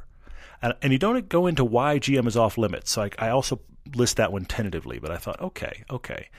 And, 0.62 0.74
and 0.82 0.94
you 0.94 1.00
don't 1.00 1.28
go 1.30 1.48
into 1.48 1.66
why 1.66 2.00
GM 2.00 2.28
is 2.28 2.38
off 2.38 2.58
limits. 2.58 2.92
So 2.92 3.04
I, 3.04 3.10
I 3.18 3.30
also 3.30 3.62
list 3.96 4.18
that 4.18 4.32
one 4.32 4.46
tentatively, 4.46 5.00
but 5.00 5.12
I 5.12 5.18
thought, 5.18 5.40
okay, 5.42 5.84
okay. 5.90 6.30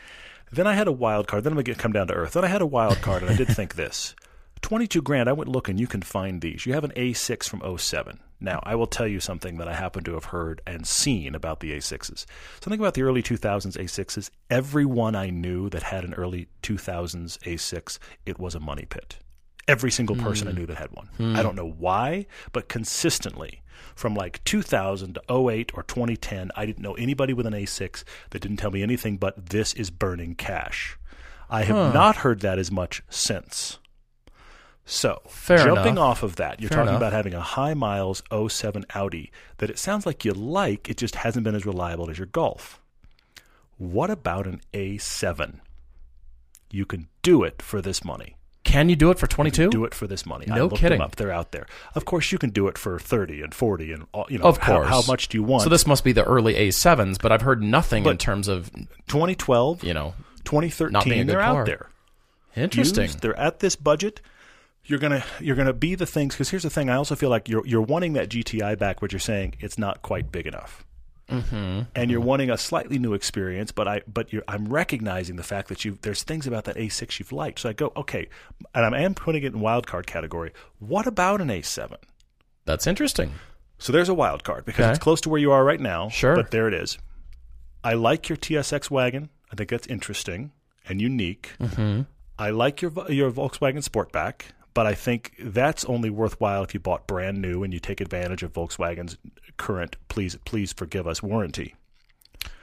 Then 0.50 0.66
I 0.66 0.74
had 0.74 0.88
a 0.88 0.92
wild 0.92 1.26
card. 1.26 1.44
Then 1.44 1.52
I'm 1.52 1.56
going 1.56 1.64
to 1.64 1.74
come 1.74 1.92
down 1.92 2.08
to 2.08 2.14
earth. 2.14 2.34
Then 2.34 2.44
I 2.44 2.48
had 2.48 2.62
a 2.62 2.66
wild 2.66 3.00
card, 3.00 3.22
and 3.22 3.30
I 3.30 3.36
did 3.36 3.48
think 3.48 3.74
this. 3.74 4.14
22 4.62 5.02
grand, 5.02 5.28
I 5.28 5.32
went 5.32 5.50
looking, 5.50 5.76
you 5.76 5.86
can 5.86 6.02
find 6.02 6.40
these. 6.40 6.66
You 6.66 6.72
have 6.72 6.84
an 6.84 6.92
A6 6.92 7.48
from 7.48 7.78
07. 7.78 8.20
Now, 8.40 8.60
I 8.64 8.74
will 8.74 8.86
tell 8.86 9.06
you 9.06 9.20
something 9.20 9.58
that 9.58 9.68
I 9.68 9.74
happen 9.74 10.02
to 10.04 10.14
have 10.14 10.26
heard 10.26 10.60
and 10.66 10.86
seen 10.86 11.34
about 11.34 11.60
the 11.60 11.72
A6s. 11.72 12.24
Something 12.60 12.80
about 12.80 12.94
the 12.94 13.02
early 13.02 13.22
2000s 13.22 13.76
A6s. 13.76 14.30
Everyone 14.50 15.14
I 15.14 15.30
knew 15.30 15.68
that 15.70 15.82
had 15.82 16.04
an 16.04 16.14
early 16.14 16.48
2000s 16.62 17.38
A6, 17.38 17.98
it 18.24 18.38
was 18.38 18.54
a 18.54 18.60
money 18.60 18.86
pit. 18.88 19.18
Every 19.68 19.90
single 19.90 20.16
person 20.16 20.48
I 20.48 20.50
hmm. 20.50 20.58
knew 20.58 20.66
that 20.66 20.76
had 20.76 20.90
one. 20.92 21.06
Hmm. 21.16 21.36
I 21.36 21.42
don't 21.42 21.54
know 21.54 21.70
why, 21.70 22.26
but 22.52 22.68
consistently 22.68 23.62
from 23.94 24.14
like 24.14 24.42
2000 24.44 25.14
to 25.14 25.48
08 25.48 25.72
or 25.74 25.82
2010, 25.84 26.50
I 26.56 26.66
didn't 26.66 26.82
know 26.82 26.94
anybody 26.94 27.32
with 27.32 27.46
an 27.46 27.52
A6 27.52 28.04
that 28.30 28.40
didn't 28.40 28.56
tell 28.56 28.70
me 28.70 28.82
anything 28.82 29.16
but 29.16 29.50
this 29.50 29.72
is 29.74 29.90
burning 29.90 30.34
cash. 30.34 30.98
I 31.48 31.64
have 31.64 31.94
not 31.94 32.16
heard 32.16 32.40
that 32.40 32.58
as 32.58 32.70
much 32.70 33.02
since. 33.10 33.78
So, 34.84 35.20
Fair 35.28 35.58
jumping 35.58 35.92
enough. 35.92 36.04
off 36.04 36.22
of 36.22 36.36
that, 36.36 36.60
you're 36.60 36.68
Fair 36.68 36.78
talking 36.78 36.88
enough. 36.88 37.00
about 37.00 37.12
having 37.12 37.34
a 37.34 37.40
high 37.40 37.74
miles 37.74 38.22
07 38.32 38.84
Audi 38.94 39.30
that 39.58 39.70
it 39.70 39.78
sounds 39.78 40.06
like 40.06 40.24
you 40.24 40.32
like, 40.32 40.88
it 40.88 40.96
just 40.96 41.16
hasn't 41.16 41.44
been 41.44 41.54
as 41.54 41.66
reliable 41.66 42.10
as 42.10 42.18
your 42.18 42.26
Golf. 42.26 42.80
What 43.78 44.10
about 44.10 44.46
an 44.46 44.60
A7? 44.72 45.60
You 46.70 46.86
can 46.86 47.08
do 47.22 47.44
it 47.44 47.62
for 47.62 47.80
this 47.80 48.04
money. 48.04 48.36
Can 48.64 48.88
you 48.88 48.94
do 48.96 49.10
it 49.10 49.18
for 49.18 49.26
22? 49.26 49.70
Do 49.70 49.84
it 49.84 49.92
for 49.94 50.06
this 50.06 50.24
money. 50.24 50.46
I 50.50 50.54
No 50.54 50.64
looked 50.64 50.76
kidding. 50.76 50.98
them 50.98 51.04
up. 51.04 51.16
They're 51.16 51.32
out 51.32 51.50
there. 51.52 51.66
Of 51.96 52.04
course, 52.04 52.30
you 52.30 52.38
can 52.38 52.50
do 52.50 52.68
it 52.68 52.78
for 52.78 52.98
30 52.98 53.42
and 53.42 53.52
40 53.54 53.92
and 53.92 54.06
all, 54.12 54.24
you 54.28 54.38
know, 54.38 54.44
Of 54.44 54.58
how- 54.58 54.76
course. 54.76 54.88
How, 54.88 55.02
much 55.08 55.28
do 55.28 55.36
you 55.36 55.42
want? 55.42 55.64
So 55.64 55.68
this 55.68 55.86
must 55.86 56.04
be 56.04 56.12
the 56.12 56.24
early 56.24 56.54
A7s, 56.54 57.20
but 57.20 57.32
I've 57.32 57.42
heard 57.42 57.60
nothing 57.62 58.06
in 58.06 58.18
terms 58.18 58.46
of, 58.48 58.70
2012, 59.08 59.82
you 59.84 59.92
know, 59.94 60.14
Not 60.14 60.14
being 60.14 60.64
a 60.64 60.70
2013, 60.70 61.18
good 61.18 61.26
they're 61.28 61.40
car. 61.40 61.60
out 61.60 61.66
there. 61.66 61.88
interesting. 62.56 63.04
used. 63.04 63.20
They're 63.20 63.38
at 63.38 63.58
this 63.60 63.76
budget. 63.76 64.20
You're 64.84 64.98
gonna 64.98 65.22
you're 65.40 65.54
gonna 65.56 65.72
be 65.72 65.94
the 65.94 66.06
things 66.06 66.34
because 66.34 66.50
here's 66.50 66.64
the 66.64 66.70
thing. 66.70 66.90
I 66.90 66.94
also 66.96 67.14
feel 67.14 67.30
like 67.30 67.48
you're 67.48 67.64
you're 67.66 67.82
wanting 67.82 68.14
that 68.14 68.28
GTI 68.28 68.76
back, 68.78 68.98
but 69.00 69.12
you're 69.12 69.20
saying 69.20 69.54
it's 69.60 69.78
not 69.78 70.02
quite 70.02 70.32
big 70.32 70.44
enough, 70.46 70.84
mm-hmm. 71.32 71.80
and 71.94 72.10
you're 72.10 72.20
wanting 72.20 72.50
a 72.50 72.58
slightly 72.58 72.98
new 72.98 73.14
experience. 73.14 73.72
But 73.72 73.88
I 73.88 74.02
but 74.06 74.32
you're, 74.32 74.44
I'm 74.46 74.66
recognizing 74.68 75.36
the 75.36 75.42
fact 75.42 75.68
that 75.68 75.84
you 75.84 75.98
there's 76.02 76.22
things 76.22 76.46
about 76.46 76.64
that 76.64 76.76
A6 76.76 77.18
you've 77.18 77.32
liked. 77.32 77.60
So 77.60 77.68
I 77.68 77.72
go 77.72 77.92
okay, 77.96 78.28
and 78.74 78.94
I 78.94 79.00
am 79.00 79.14
putting 79.14 79.42
it 79.42 79.52
in 79.52 79.60
wild 79.60 79.86
card 79.86 80.06
category. 80.06 80.52
What 80.78 81.06
about 81.06 81.40
an 81.40 81.48
A7? 81.48 81.96
That's 82.64 82.86
interesting. 82.86 83.32
So 83.78 83.92
there's 83.92 84.08
a 84.08 84.14
wild 84.14 84.44
card 84.44 84.64
because 84.64 84.84
Okay. 84.84 84.90
it's 84.90 85.00
close 85.00 85.20
to 85.22 85.28
where 85.28 85.40
you 85.40 85.50
are 85.50 85.64
right 85.64 85.80
now. 85.80 86.08
Sure. 86.08 86.36
But 86.36 86.52
there 86.52 86.68
it 86.68 86.74
is. 86.74 86.98
I 87.82 87.94
like 87.94 88.28
your 88.28 88.36
TSX 88.36 88.90
wagon. 88.90 89.30
I 89.50 89.56
think 89.56 89.70
that's 89.70 89.88
interesting 89.88 90.52
and 90.88 91.00
unique. 91.00 91.50
Mm-hmm. 91.60 92.02
I 92.38 92.50
like 92.50 92.80
your 92.82 92.92
your 93.10 93.30
Volkswagen 93.32 93.82
Sportback, 93.82 94.42
But 94.74 94.86
I 94.86 94.94
think 94.94 95.34
that's 95.38 95.84
only 95.84 96.08
worthwhile 96.08 96.62
if 96.62 96.72
you 96.72 96.80
bought 96.80 97.06
brand 97.06 97.42
new 97.42 97.62
and 97.62 97.74
you 97.74 97.80
take 97.80 98.00
advantage 98.00 98.42
of 98.42 98.52
Volkswagen's 98.52 99.18
current 99.58 99.96
please 100.08 100.36
please 100.44 100.72
forgive 100.72 101.06
us 101.06 101.22
warranty. 101.22 101.74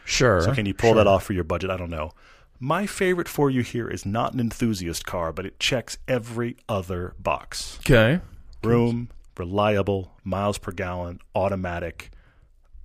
Sure. 0.05 0.41
So 0.41 0.53
can 0.53 0.65
you 0.65 0.73
pull 0.73 0.89
sure. 0.89 0.95
that 0.95 1.07
off 1.07 1.23
for 1.23 1.33
your 1.33 1.43
budget? 1.43 1.69
I 1.69 1.77
don't 1.77 1.91
know. 1.91 2.11
My 2.59 2.87
favorite 2.87 3.29
for 3.29 3.49
you 3.49 3.61
here 3.61 3.87
is 3.87 4.05
not 4.05 4.33
an 4.33 4.39
enthusiast 4.39 5.05
car, 5.05 5.31
but 5.31 5.45
it 5.45 5.59
checks 5.59 5.97
every 6.07 6.57
other 6.67 7.13
box. 7.19 7.77
Okay. 7.79 8.19
Room, 8.63 9.09
reliable, 9.37 10.11
miles 10.25 10.57
per 10.57 10.71
gallon, 10.71 11.19
automatic, 11.33 12.11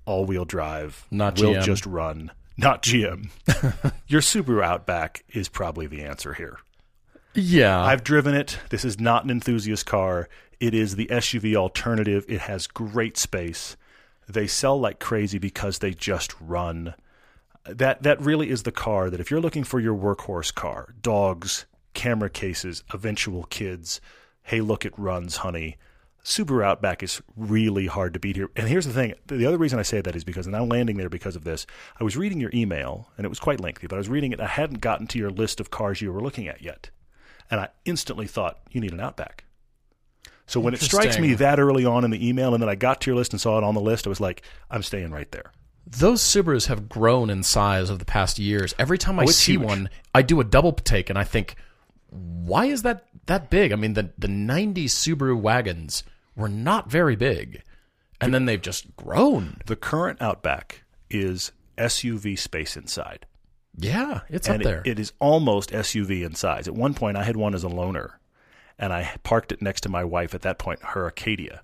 all-wheel 0.04 0.44
drive, 0.44 1.06
Not 1.10 1.40
will 1.40 1.54
GM. 1.54 1.64
just 1.64 1.86
run. 1.86 2.30
Not 2.56 2.84
GM. 2.84 3.30
your 4.06 4.20
Subaru 4.20 4.62
Outback 4.62 5.24
is 5.30 5.48
probably 5.48 5.88
the 5.88 6.02
answer 6.04 6.34
here. 6.34 6.58
Yeah. 7.34 7.82
I've 7.82 8.04
driven 8.04 8.34
it. 8.34 8.58
This 8.70 8.84
is 8.84 9.00
not 9.00 9.24
an 9.24 9.30
enthusiast 9.30 9.86
car. 9.86 10.28
It 10.60 10.72
is 10.72 10.96
the 10.96 11.06
SUV 11.06 11.56
alternative. 11.56 12.24
It 12.28 12.42
has 12.42 12.66
great 12.66 13.16
space. 13.16 13.76
They 14.28 14.46
sell 14.46 14.78
like 14.78 15.00
crazy 15.00 15.38
because 15.38 15.78
they 15.78 15.92
just 15.92 16.32
run. 16.40 16.94
That 17.66 18.02
that 18.02 18.20
really 18.20 18.50
is 18.50 18.62
the 18.62 18.72
car 18.72 19.10
that 19.10 19.20
if 19.20 19.30
you're 19.30 19.40
looking 19.40 19.64
for 19.64 19.80
your 19.80 19.96
workhorse 19.96 20.54
car, 20.54 20.94
dogs, 21.02 21.66
camera 21.92 22.30
cases, 22.30 22.84
eventual 22.92 23.44
kids, 23.44 24.00
hey 24.42 24.60
look 24.60 24.84
it 24.84 24.98
runs, 24.98 25.38
honey. 25.38 25.76
Subaru 26.22 26.64
Outback 26.64 27.02
is 27.02 27.20
really 27.36 27.86
hard 27.86 28.14
to 28.14 28.20
beat 28.20 28.36
here. 28.36 28.48
And 28.56 28.68
here's 28.68 28.86
the 28.86 28.92
thing: 28.92 29.14
the 29.26 29.44
other 29.44 29.58
reason 29.58 29.78
I 29.78 29.82
say 29.82 30.00
that 30.00 30.16
is 30.16 30.24
because, 30.24 30.46
and 30.46 30.56
I'm 30.56 30.68
landing 30.68 30.96
there 30.96 31.10
because 31.10 31.36
of 31.36 31.44
this. 31.44 31.66
I 32.00 32.04
was 32.04 32.16
reading 32.16 32.40
your 32.40 32.50
email, 32.54 33.10
and 33.16 33.26
it 33.26 33.28
was 33.28 33.40
quite 33.40 33.60
lengthy, 33.60 33.86
but 33.86 33.96
I 33.96 33.98
was 33.98 34.08
reading 34.08 34.32
it. 34.32 34.40
I 34.40 34.46
hadn't 34.46 34.80
gotten 34.80 35.06
to 35.08 35.18
your 35.18 35.30
list 35.30 35.60
of 35.60 35.70
cars 35.70 36.00
you 36.00 36.12
were 36.12 36.22
looking 36.22 36.48
at 36.48 36.62
yet 36.62 36.90
and 37.54 37.60
I 37.60 37.68
instantly 37.84 38.26
thought 38.26 38.58
you 38.72 38.80
need 38.80 38.92
an 38.92 38.98
Outback. 38.98 39.44
So 40.46 40.58
when 40.58 40.74
it 40.74 40.80
strikes 40.80 41.18
me 41.20 41.34
that 41.34 41.60
early 41.60 41.84
on 41.86 42.04
in 42.04 42.10
the 42.10 42.28
email, 42.28 42.52
and 42.52 42.60
then 42.60 42.68
I 42.68 42.74
got 42.74 43.00
to 43.02 43.10
your 43.10 43.16
list 43.16 43.32
and 43.32 43.40
saw 43.40 43.56
it 43.58 43.64
on 43.64 43.74
the 43.74 43.80
list, 43.80 44.06
I 44.06 44.10
was 44.10 44.20
like, 44.20 44.42
I'm 44.70 44.82
staying 44.82 45.12
right 45.12 45.30
there. 45.30 45.52
Those 45.86 46.20
Subarus 46.20 46.66
have 46.66 46.88
grown 46.88 47.30
in 47.30 47.44
size 47.44 47.90
over 47.90 47.98
the 47.98 48.04
past 48.04 48.40
years. 48.40 48.74
Every 48.76 48.98
time 48.98 49.20
I 49.20 49.22
Oh, 49.22 49.26
see 49.26 49.52
huge. 49.52 49.62
one, 49.62 49.88
I 50.14 50.22
do 50.22 50.40
a 50.40 50.44
double 50.44 50.72
take 50.72 51.08
and 51.10 51.18
I 51.18 51.22
think, 51.24 51.54
why 52.10 52.66
is 52.66 52.82
that 52.82 53.04
that 53.26 53.50
big? 53.50 53.72
I 53.72 53.76
mean, 53.76 53.94
the 53.94 54.10
the 54.18 54.28
'90s 54.28 54.90
Subaru 54.90 55.38
wagons 55.40 56.02
were 56.36 56.48
not 56.48 56.90
very 56.90 57.14
big, 57.16 57.62
and 58.20 58.34
then 58.34 58.44
they've 58.46 58.60
just 58.60 58.96
grown. 58.96 59.58
The 59.66 59.76
current 59.76 60.20
Outback 60.20 60.82
is 61.10 61.52
SUV 61.78 62.38
space 62.38 62.76
inside, 62.76 63.26
Yeah, 63.76 64.20
it's 64.28 64.48
and 64.48 64.56
up 64.56 64.62
there. 64.62 64.80
It, 64.80 64.92
it 64.92 64.98
is 65.00 65.12
almost 65.18 65.70
SUV 65.70 66.24
in 66.24 66.34
size. 66.34 66.68
At 66.68 66.74
one 66.74 66.94
point, 66.94 67.16
I 67.16 67.24
had 67.24 67.36
one 67.36 67.54
as 67.54 67.64
a 67.64 67.68
loaner, 67.68 68.12
and 68.78 68.92
I 68.92 69.16
parked 69.22 69.52
it 69.52 69.62
next 69.62 69.82
to 69.82 69.88
my 69.88 70.04
wife. 70.04 70.34
At 70.34 70.42
that 70.42 70.58
point, 70.58 70.80
her 70.82 71.06
Acadia. 71.06 71.62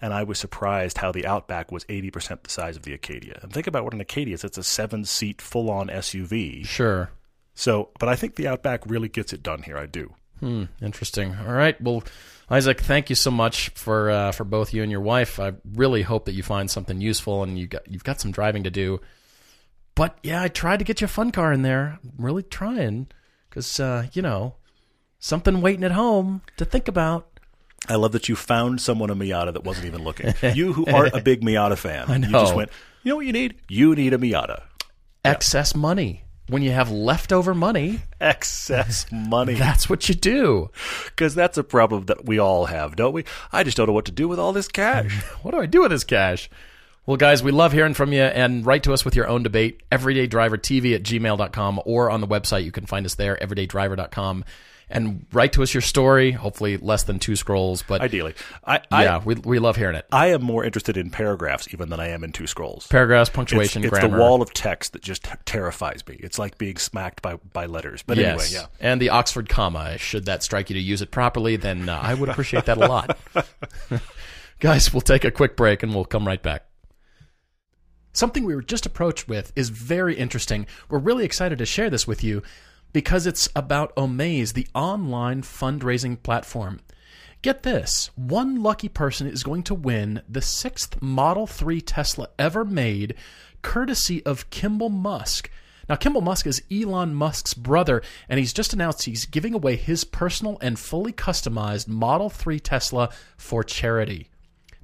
And 0.00 0.12
I 0.12 0.24
was 0.24 0.38
surprised 0.38 0.98
how 0.98 1.12
the 1.12 1.26
Outback 1.26 1.70
was 1.70 1.84
80% 1.84 2.42
the 2.42 2.50
size 2.50 2.76
of 2.76 2.82
the 2.82 2.92
Acadia. 2.92 3.38
And 3.40 3.52
think 3.52 3.68
about 3.68 3.84
what 3.84 3.94
an 3.94 4.00
Acadia 4.00 4.34
is. 4.34 4.42
It's 4.42 4.58
a 4.58 4.64
seven 4.64 5.04
seat, 5.04 5.40
full 5.40 5.70
on 5.70 5.88
SUV. 5.88 6.66
sure. 6.66 7.10
So, 7.54 7.90
but 8.00 8.08
I 8.08 8.16
think 8.16 8.34
the 8.34 8.48
Outback 8.48 8.84
really 8.86 9.08
gets 9.08 9.32
it 9.32 9.42
done 9.42 9.62
here. 9.62 9.76
I 9.76 9.86
do. 9.86 10.14
Hmm, 10.40 10.64
interesting. 10.80 11.36
All 11.36 11.52
right. 11.52 11.80
Well, 11.80 12.02
Isaac, 12.50 12.80
thank 12.80 13.10
you 13.10 13.14
so 13.14 13.30
much 13.30 13.68
for 13.70 14.10
uh, 14.10 14.32
for 14.32 14.44
both 14.44 14.74
you 14.74 14.82
and 14.82 14.90
your 14.90 15.00
wife. 15.00 15.38
I 15.38 15.52
really 15.74 16.02
hope 16.02 16.24
that 16.24 16.32
you 16.32 16.42
find 16.42 16.68
something 16.68 17.00
useful 17.00 17.44
and 17.44 17.56
you 17.56 17.68
got 17.68 17.88
you've 17.88 18.02
got 18.02 18.20
some 18.20 18.32
driving 18.32 18.64
to 18.64 18.70
do. 18.70 19.00
But 19.94 20.18
yeah, 20.22 20.42
I 20.42 20.48
tried 20.48 20.78
to 20.78 20.84
get 20.84 21.00
you 21.00 21.04
a 21.04 21.08
fun 21.08 21.30
car 21.32 21.52
in 21.52 21.62
there. 21.62 21.98
I'm 22.02 22.24
really 22.24 22.42
trying 22.42 23.08
because 23.48 23.78
uh, 23.78 24.06
you 24.12 24.22
know 24.22 24.54
something 25.18 25.60
waiting 25.60 25.84
at 25.84 25.92
home 25.92 26.42
to 26.56 26.64
think 26.64 26.88
about. 26.88 27.28
I 27.88 27.96
love 27.96 28.12
that 28.12 28.28
you 28.28 28.36
found 28.36 28.80
someone 28.80 29.10
a 29.10 29.16
Miata 29.16 29.52
that 29.52 29.64
wasn't 29.64 29.86
even 29.86 30.04
looking. 30.04 30.32
you 30.54 30.72
who 30.72 30.86
aren't 30.86 31.14
a 31.14 31.20
big 31.20 31.42
Miata 31.42 31.76
fan, 31.76 32.08
I 32.08 32.16
you 32.16 32.30
just 32.30 32.54
went. 32.54 32.70
You 33.02 33.10
know 33.10 33.16
what 33.16 33.26
you 33.26 33.32
need? 33.32 33.56
You 33.68 33.94
need 33.94 34.14
a 34.14 34.18
Miata. 34.18 34.62
Excess 35.24 35.74
money. 35.74 36.24
When 36.48 36.62
you 36.62 36.72
have 36.72 36.90
leftover 36.90 37.54
money, 37.54 38.00
Excess 38.20 39.06
money, 39.10 39.54
that's 39.54 39.88
what 39.88 40.08
you 40.08 40.14
do. 40.14 40.70
because 41.06 41.34
that's 41.34 41.56
a 41.56 41.64
problem 41.64 42.06
that 42.06 42.26
we 42.26 42.38
all 42.38 42.66
have, 42.66 42.96
don't 42.96 43.12
we? 43.12 43.24
I 43.52 43.62
just 43.62 43.76
don't 43.76 43.86
know 43.86 43.92
what 43.92 44.04
to 44.06 44.12
do 44.12 44.28
with 44.28 44.38
all 44.38 44.52
this 44.52 44.68
cash. 44.68 45.22
What 45.42 45.52
do 45.52 45.60
I 45.60 45.66
do 45.66 45.82
with 45.82 45.92
this 45.92 46.04
cash? 46.04 46.50
Well, 47.04 47.16
guys, 47.16 47.42
we 47.42 47.50
love 47.50 47.72
hearing 47.72 47.94
from 47.94 48.12
you 48.12 48.22
and 48.22 48.64
write 48.64 48.84
to 48.84 48.92
us 48.92 49.04
with 49.04 49.16
your 49.16 49.26
own 49.26 49.42
debate, 49.42 49.82
everydaydrivertv 49.90 50.94
at 50.94 51.02
gmail.com 51.02 51.80
or 51.84 52.10
on 52.10 52.20
the 52.20 52.28
website. 52.28 52.64
You 52.64 52.70
can 52.70 52.86
find 52.86 53.04
us 53.04 53.16
there, 53.16 53.36
everydaydriver.com. 53.42 54.44
And 54.88 55.26
write 55.32 55.54
to 55.54 55.62
us 55.62 55.72
your 55.72 55.80
story, 55.80 56.32
hopefully 56.32 56.76
less 56.76 57.04
than 57.04 57.18
two 57.18 57.34
scrolls. 57.34 57.82
But 57.82 58.02
Ideally, 58.02 58.34
I, 58.62 58.82
yeah, 58.92 59.16
I 59.16 59.18
we, 59.18 59.34
we 59.36 59.58
love 59.58 59.76
hearing 59.76 59.96
it. 59.96 60.06
I 60.12 60.28
am 60.28 60.42
more 60.42 60.64
interested 60.64 60.98
in 60.98 61.08
paragraphs 61.08 61.66
even 61.72 61.88
than 61.88 61.98
I 61.98 62.08
am 62.08 62.22
in 62.22 62.30
two 62.30 62.46
scrolls. 62.46 62.86
Paragraphs, 62.88 63.30
it's 63.30 63.34
punctuation, 63.34 63.82
it's 63.84 63.90
the 63.90 64.00
grammar. 64.00 64.18
wall 64.18 64.42
of 64.42 64.52
text 64.52 64.92
that 64.92 65.00
just 65.00 65.26
terrifies 65.46 66.06
me. 66.06 66.16
It's 66.20 66.38
like 66.38 66.58
being 66.58 66.76
smacked 66.76 67.22
by 67.22 67.36
by 67.54 67.66
letters. 67.66 68.02
But 68.02 68.18
anyway, 68.18 68.46
yeah. 68.50 68.66
And 68.80 69.00
the 69.00 69.08
Oxford 69.08 69.48
comma. 69.48 69.96
Should 69.96 70.26
that 70.26 70.42
strike 70.42 70.68
you 70.68 70.74
to 70.74 70.80
use 70.80 71.00
it 71.00 71.10
properly, 71.10 71.56
then 71.56 71.88
uh, 71.88 71.98
I 72.00 72.12
would 72.12 72.28
appreciate 72.28 72.66
that 72.66 72.76
a 72.76 72.86
lot. 72.86 73.18
Guys, 74.60 74.92
we'll 74.92 75.00
take 75.00 75.24
a 75.24 75.30
quick 75.30 75.56
break 75.56 75.82
and 75.82 75.94
we'll 75.94 76.04
come 76.04 76.26
right 76.26 76.42
back. 76.42 76.66
Something 78.12 78.44
we 78.44 78.54
were 78.54 78.62
just 78.62 78.84
approached 78.84 79.26
with 79.26 79.52
is 79.56 79.70
very 79.70 80.14
interesting. 80.14 80.66
We're 80.90 80.98
really 80.98 81.24
excited 81.24 81.58
to 81.58 81.66
share 81.66 81.88
this 81.88 82.06
with 82.06 82.22
you 82.22 82.42
because 82.92 83.26
it's 83.26 83.48
about 83.56 83.96
Omaze, 83.96 84.52
the 84.52 84.68
online 84.74 85.40
fundraising 85.40 86.22
platform. 86.22 86.80
Get 87.40 87.62
this 87.62 88.10
one 88.14 88.62
lucky 88.62 88.88
person 88.88 89.26
is 89.26 89.42
going 89.42 89.62
to 89.64 89.74
win 89.74 90.20
the 90.28 90.42
sixth 90.42 91.00
Model 91.00 91.46
3 91.46 91.80
Tesla 91.80 92.28
ever 92.38 92.66
made, 92.66 93.14
courtesy 93.62 94.24
of 94.26 94.50
Kimball 94.50 94.90
Musk. 94.90 95.50
Now, 95.88 95.96
Kimball 95.96 96.22
Musk 96.22 96.46
is 96.46 96.62
Elon 96.70 97.14
Musk's 97.14 97.54
brother, 97.54 98.02
and 98.28 98.38
he's 98.38 98.52
just 98.52 98.74
announced 98.74 99.04
he's 99.04 99.24
giving 99.24 99.54
away 99.54 99.76
his 99.76 100.04
personal 100.04 100.58
and 100.60 100.78
fully 100.78 101.12
customized 101.12 101.88
Model 101.88 102.28
3 102.28 102.60
Tesla 102.60 103.08
for 103.38 103.64
charity. 103.64 104.28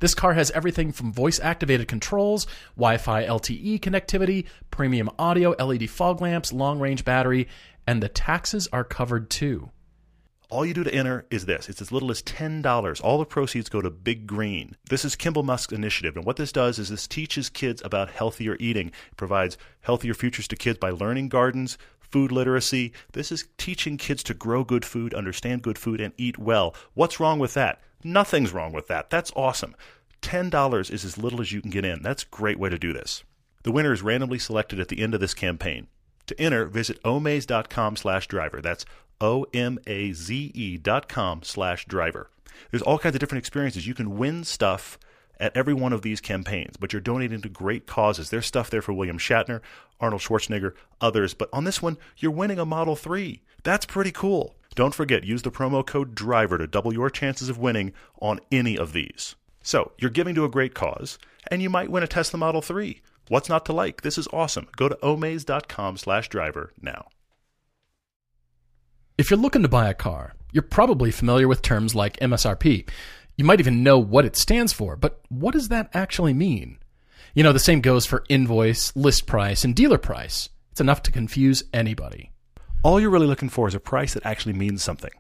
This 0.01 0.15
car 0.15 0.35
has 0.35 0.51
everything 0.53 0.93
from 0.93 1.13
voice 1.13 1.41
activated 1.41 1.89
controls, 1.89 2.47
Wi 2.77 2.99
Fi 2.99 3.25
LTE 3.25 3.81
connectivity, 3.81 4.47
premium 4.71 5.11
audio, 5.19 5.51
LED 5.51 5.91
fog 5.91 6.21
lamps, 6.21 6.53
long 6.53 6.79
range 6.79 7.05
battery, 7.05 7.49
and 7.87 8.03
the 8.03 8.09
taxes 8.09 8.69
are 8.73 8.85
covered 8.85 9.29
too. 9.31 9.71
All 10.51 10.65
you 10.65 10.73
do 10.73 10.85
to 10.85 10.95
enter 10.95 11.27
is 11.31 11.45
this. 11.45 11.69
It's 11.69 11.83
as 11.83 11.93
little 11.93 12.11
as 12.11 12.23
$10. 12.23 13.01
All 13.05 13.19
the 13.19 13.27
proceeds 13.27 13.69
go 13.69 13.83
to 13.83 13.91
Big 13.91 14.27
Green. 14.27 14.77
This 14.89 15.05
is 15.05 15.15
Kimball 15.15 15.43
Musk's 15.43 15.75
initiative. 15.75 16.17
And 16.17 16.25
what 16.25 16.37
this 16.37 16.53
does 16.53 16.79
is 16.79 16.89
this 16.89 17.07
teaches 17.07 17.51
kids 17.51 17.83
about 17.85 18.09
healthier 18.09 18.57
eating. 18.59 18.89
It 18.89 19.17
provides 19.19 19.59
healthier 19.81 20.15
futures 20.15 20.49
to 20.49 20.57
kids 20.57 20.79
by 20.79 20.89
learning 20.89 21.29
gardens, 21.29 21.77
food 22.01 22.33
literacy. 22.33 22.95
This 23.13 23.31
is 23.31 23.49
teaching 23.59 23.99
kids 23.99 24.23
to 24.23 24.33
grow 24.33 24.65
good 24.65 24.87
food, 24.87 25.13
understand 25.13 25.61
good 25.61 25.77
food, 25.77 26.01
and 26.01 26.15
eat 26.17 26.39
well. 26.39 26.75
What's 26.95 27.21
wrong 27.21 27.39
with 27.39 27.53
that? 27.53 27.83
Nothing's 28.05 28.53
wrong 28.53 28.73
with 28.73 28.89
that. 28.89 29.11
That's 29.11 29.33
awesome. 29.35 29.75
$10 30.23 30.91
is 30.91 31.05
as 31.05 31.19
little 31.19 31.41
as 31.41 31.53
you 31.53 31.61
can 31.61 31.71
get 31.71 31.85
in. 31.85 32.03
That's 32.03 32.23
a 32.23 32.29
great 32.29 32.59
way 32.59 32.69
to 32.69 32.79
do 32.79 32.93
this. 32.93 33.23
The 33.63 33.73
winner 33.73 33.93
is 33.93 34.03
randomly 34.03 34.39
selected 34.39 34.81
at 34.81 34.89
the 34.89 35.01
end 35.01 35.15
of 35.15 35.21
this 35.21 35.35
campaign. 35.35 35.89
To 36.27 36.41
enter, 36.41 36.67
visit 36.67 37.03
omaze.com 37.03 37.97
slash 37.97 38.27
driver. 38.27 38.61
That's 38.61 38.85
O-M-A-Z-E 39.21 40.77
dot 40.79 41.09
com 41.09 41.43
slash 41.43 41.87
driver. 41.87 42.31
There's 42.71 42.83
all 42.83 42.99
kinds 42.99 43.17
of 43.17 43.21
different 43.21 43.41
experiences. 43.41 43.87
You 43.87 43.95
can 43.95 44.19
win 44.19 44.45
stuff 44.45 44.99
at 45.41 45.57
every 45.57 45.75
one 45.75 45.93
of 45.93 46.03
these 46.03 46.21
campaigns, 46.21 46.77
but 46.77 46.93
you're 46.93 47.01
donating 47.01 47.41
to 47.43 47.49
great 47.49 47.87
causes. 47.87 48.31
There's 48.31 48.47
stuff 48.47 48.71
there 48.71 48.83
for 48.83 48.93
William 48.93 49.19
Shatner, 49.19 49.61
Arnold 50.01 50.23
Schwarzenegger, 50.23 50.75
others, 51.01 51.35
but 51.35 51.49
on 51.53 51.65
this 51.65 51.81
one, 51.81 51.97
you're 52.17 52.33
winning 52.33 52.59
a 52.59 52.65
Model 52.65 52.97
3. 52.97 53.41
That's 53.63 53.87
pretty 53.87 54.13
cool. 54.13 54.57
Don't 54.79 54.95
forget, 54.95 55.25
use 55.25 55.43
the 55.43 55.51
promo 55.51 55.85
code 55.85 56.15
DRIVER 56.15 56.57
to 56.57 56.69
double 56.69 56.93
your 56.93 57.11
chances 57.11 57.49
of 57.49 57.59
winning 57.59 57.93
on 58.23 58.39
any 58.53 58.79
of 58.79 58.93
these. 58.93 59.35
So, 59.61 59.91
you're 59.99 60.09
giving 60.09 60.37
to 60.37 60.45
a 60.45 60.49
great 60.49 60.73
cause, 60.73 61.19
and 61.51 61.61
you 61.61 61.69
might 61.69 61.91
win 61.91 62.05
a 62.05 62.07
Tesla 62.07 62.39
Model 62.39 62.63
3. 62.63 63.01
What's 63.27 63.49
not 63.49 63.67
to 63.67 63.73
like? 63.73 64.03
This 64.03 64.17
is 64.17 64.29
awesome. 64.33 64.69
Go 64.77 64.89
to 64.89 64.95
omaze.com 65.03 65.97
slash 65.97 66.29
driver 66.29 66.73
now. 66.81 67.09
If 69.19 69.33
you're 69.33 69.41
looking 69.41 69.63
to 69.63 69.69
buy 69.69 69.89
a 69.91 69.95
car, 69.95 70.37
you're 70.53 70.63
probably 70.63 71.11
familiar 71.11 71.49
with 71.49 71.61
terms 71.61 71.97
like 71.97 72.17
MSRP. 72.19 72.89
You 73.37 73.45
might 73.45 73.59
even 73.59 73.83
know 73.83 73.99
what 73.99 74.27
it 74.27 74.37
stands 74.37 74.73
for, 74.73 74.95
but 74.95 75.23
what 75.29 75.55
does 75.55 75.71
that 75.71 75.91
actually 75.93 76.35
mean? 76.35 76.79
You 77.35 77.43
know, 77.43 77.53
the 77.53 77.59
same 77.59 77.81
goes 77.81 78.07
for 78.07 78.23
invoice, 78.29 78.95
list 78.95 79.27
price, 79.27 79.65
and 79.65 79.75
dealer 79.75 79.99
price. 79.99 80.51
It's 80.71 80.81
enough 80.81 81.03
to 81.03 81.11
confuse 81.11 81.65
anybody. 81.75 82.31
All 82.89 82.99
you're 82.99 83.11
really 83.11 83.27
looking 83.27 83.51
for 83.51 83.69
is 83.69 83.75
a 83.75 83.81
price 83.81 84.15
that 84.15 84.25
actually 84.25 84.55
means 84.55 84.83
something. 84.83 85.11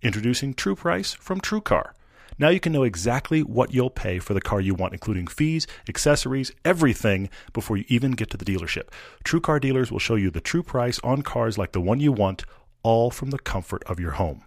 Introducing 0.00 0.54
True 0.54 0.76
Price 0.76 1.12
from 1.12 1.40
TrueCar. 1.40 1.90
Now 2.38 2.50
you 2.50 2.60
can 2.60 2.72
know 2.72 2.84
exactly 2.84 3.42
what 3.42 3.74
you'll 3.74 3.90
pay 3.90 4.20
for 4.20 4.32
the 4.32 4.40
car 4.40 4.60
you 4.60 4.76
want, 4.76 4.92
including 4.92 5.26
fees, 5.26 5.66
accessories, 5.88 6.52
everything, 6.64 7.28
before 7.52 7.78
you 7.78 7.84
even 7.88 8.12
get 8.12 8.30
to 8.30 8.36
the 8.36 8.44
dealership. 8.44 8.90
TrueCar 9.24 9.60
dealers 9.60 9.90
will 9.90 9.98
show 9.98 10.14
you 10.14 10.30
the 10.30 10.40
true 10.40 10.62
price 10.62 11.00
on 11.02 11.22
cars 11.22 11.58
like 11.58 11.72
the 11.72 11.80
one 11.80 11.98
you 11.98 12.12
want, 12.12 12.44
all 12.84 13.10
from 13.10 13.30
the 13.30 13.40
comfort 13.40 13.82
of 13.88 13.98
your 13.98 14.12
home. 14.12 14.44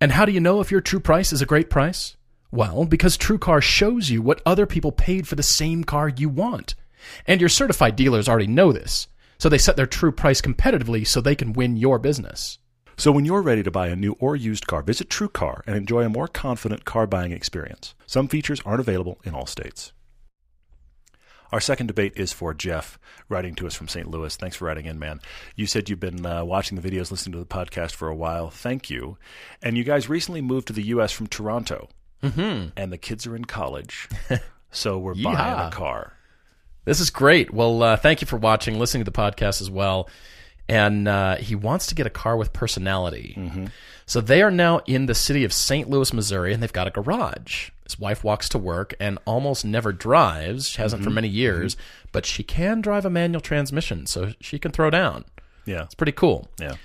And 0.00 0.10
how 0.10 0.24
do 0.24 0.32
you 0.32 0.40
know 0.40 0.60
if 0.60 0.72
your 0.72 0.80
true 0.80 0.98
price 0.98 1.32
is 1.32 1.40
a 1.40 1.46
great 1.46 1.70
price? 1.70 2.16
Well, 2.50 2.86
because 2.86 3.16
TrueCar 3.16 3.62
shows 3.62 4.10
you 4.10 4.20
what 4.20 4.42
other 4.44 4.66
people 4.66 4.90
paid 4.90 5.28
for 5.28 5.36
the 5.36 5.44
same 5.44 5.84
car 5.84 6.08
you 6.08 6.28
want. 6.28 6.74
And 7.24 7.40
your 7.40 7.48
certified 7.48 7.94
dealers 7.94 8.28
already 8.28 8.48
know 8.48 8.72
this. 8.72 9.06
So 9.38 9.48
they 9.48 9.58
set 9.58 9.76
their 9.76 9.86
true 9.86 10.12
price 10.12 10.40
competitively 10.40 11.06
so 11.06 11.20
they 11.20 11.34
can 11.36 11.52
win 11.52 11.76
your 11.76 11.98
business. 11.98 12.58
So 12.96 13.12
when 13.12 13.24
you're 13.26 13.42
ready 13.42 13.62
to 13.62 13.70
buy 13.70 13.88
a 13.88 13.96
new 13.96 14.16
or 14.18 14.36
used 14.36 14.66
car, 14.66 14.82
visit 14.82 15.10
TrueCar 15.10 15.60
and 15.66 15.76
enjoy 15.76 16.02
a 16.04 16.08
more 16.08 16.28
confident 16.28 16.84
car 16.86 17.06
buying 17.06 17.32
experience. 17.32 17.94
Some 18.06 18.26
features 18.28 18.62
aren't 18.64 18.80
available 18.80 19.18
in 19.24 19.34
all 19.34 19.44
states. 19.46 19.92
Our 21.52 21.60
second 21.60 21.86
debate 21.86 22.14
is 22.16 22.32
for 22.32 22.52
Jeff, 22.54 22.98
writing 23.28 23.54
to 23.56 23.66
us 23.68 23.74
from 23.74 23.86
St. 23.86 24.10
Louis. 24.10 24.34
Thanks 24.34 24.56
for 24.56 24.64
writing 24.64 24.86
in, 24.86 24.98
man. 24.98 25.20
You 25.54 25.66
said 25.66 25.88
you've 25.88 26.00
been 26.00 26.26
uh, 26.26 26.44
watching 26.44 26.80
the 26.80 26.90
videos, 26.90 27.10
listening 27.10 27.34
to 27.34 27.38
the 27.38 27.44
podcast 27.46 27.92
for 27.92 28.08
a 28.08 28.16
while. 28.16 28.50
Thank 28.50 28.90
you. 28.90 29.16
And 29.62 29.76
you 29.76 29.84
guys 29.84 30.08
recently 30.08 30.40
moved 30.40 30.66
to 30.68 30.72
the 30.72 30.82
U.S. 30.86 31.12
from 31.12 31.26
Toronto, 31.28 31.88
Mm-hmm. 32.22 32.70
and 32.78 32.90
the 32.92 32.98
kids 32.98 33.26
are 33.26 33.36
in 33.36 33.44
college. 33.44 34.08
so 34.70 34.98
we're 34.98 35.14
buying 35.14 35.36
a 35.68 35.70
car. 35.70 36.14
This 36.86 37.00
is 37.00 37.10
great. 37.10 37.52
Well, 37.52 37.82
uh, 37.82 37.96
thank 37.96 38.22
you 38.22 38.26
for 38.26 38.38
watching, 38.38 38.78
listening 38.78 39.04
to 39.04 39.10
the 39.10 39.16
podcast 39.16 39.60
as 39.60 39.70
well. 39.70 40.08
And 40.68 41.06
uh, 41.06 41.36
he 41.36 41.54
wants 41.54 41.88
to 41.88 41.94
get 41.94 42.06
a 42.06 42.10
car 42.10 42.36
with 42.36 42.52
personality. 42.52 43.34
So 44.06 44.20
they 44.20 44.40
are 44.42 44.50
now 44.50 44.78
in 44.86 45.06
the 45.06 45.14
city 45.14 45.44
of 45.44 45.52
St. 45.52 45.90
Louis, 45.90 46.12
Missouri, 46.12 46.54
and 46.54 46.62
they've 46.62 46.72
got 46.72 46.86
a 46.86 46.90
garage. 46.90 47.70
His 47.84 47.98
wife 47.98 48.24
walks 48.24 48.48
to 48.50 48.58
work 48.58 48.94
and 48.98 49.18
almost 49.26 49.64
never 49.64 49.92
drives. 49.92 50.68
She 50.68 50.80
hasn't 50.80 51.04
for 51.04 51.10
many 51.10 51.28
years, 51.28 51.76
but 52.12 52.24
she 52.26 52.42
can 52.42 52.80
drive 52.80 53.04
a 53.04 53.10
manual 53.10 53.40
transmission, 53.40 54.06
so 54.06 54.32
she 54.40 54.58
can 54.58 54.72
throw 54.72 54.90
down. 54.90 55.24
Yeah. 55.66 55.82
It's 55.84 55.94
pretty 55.94 56.12
cool. 56.12 56.48
Yeah. 56.60 56.76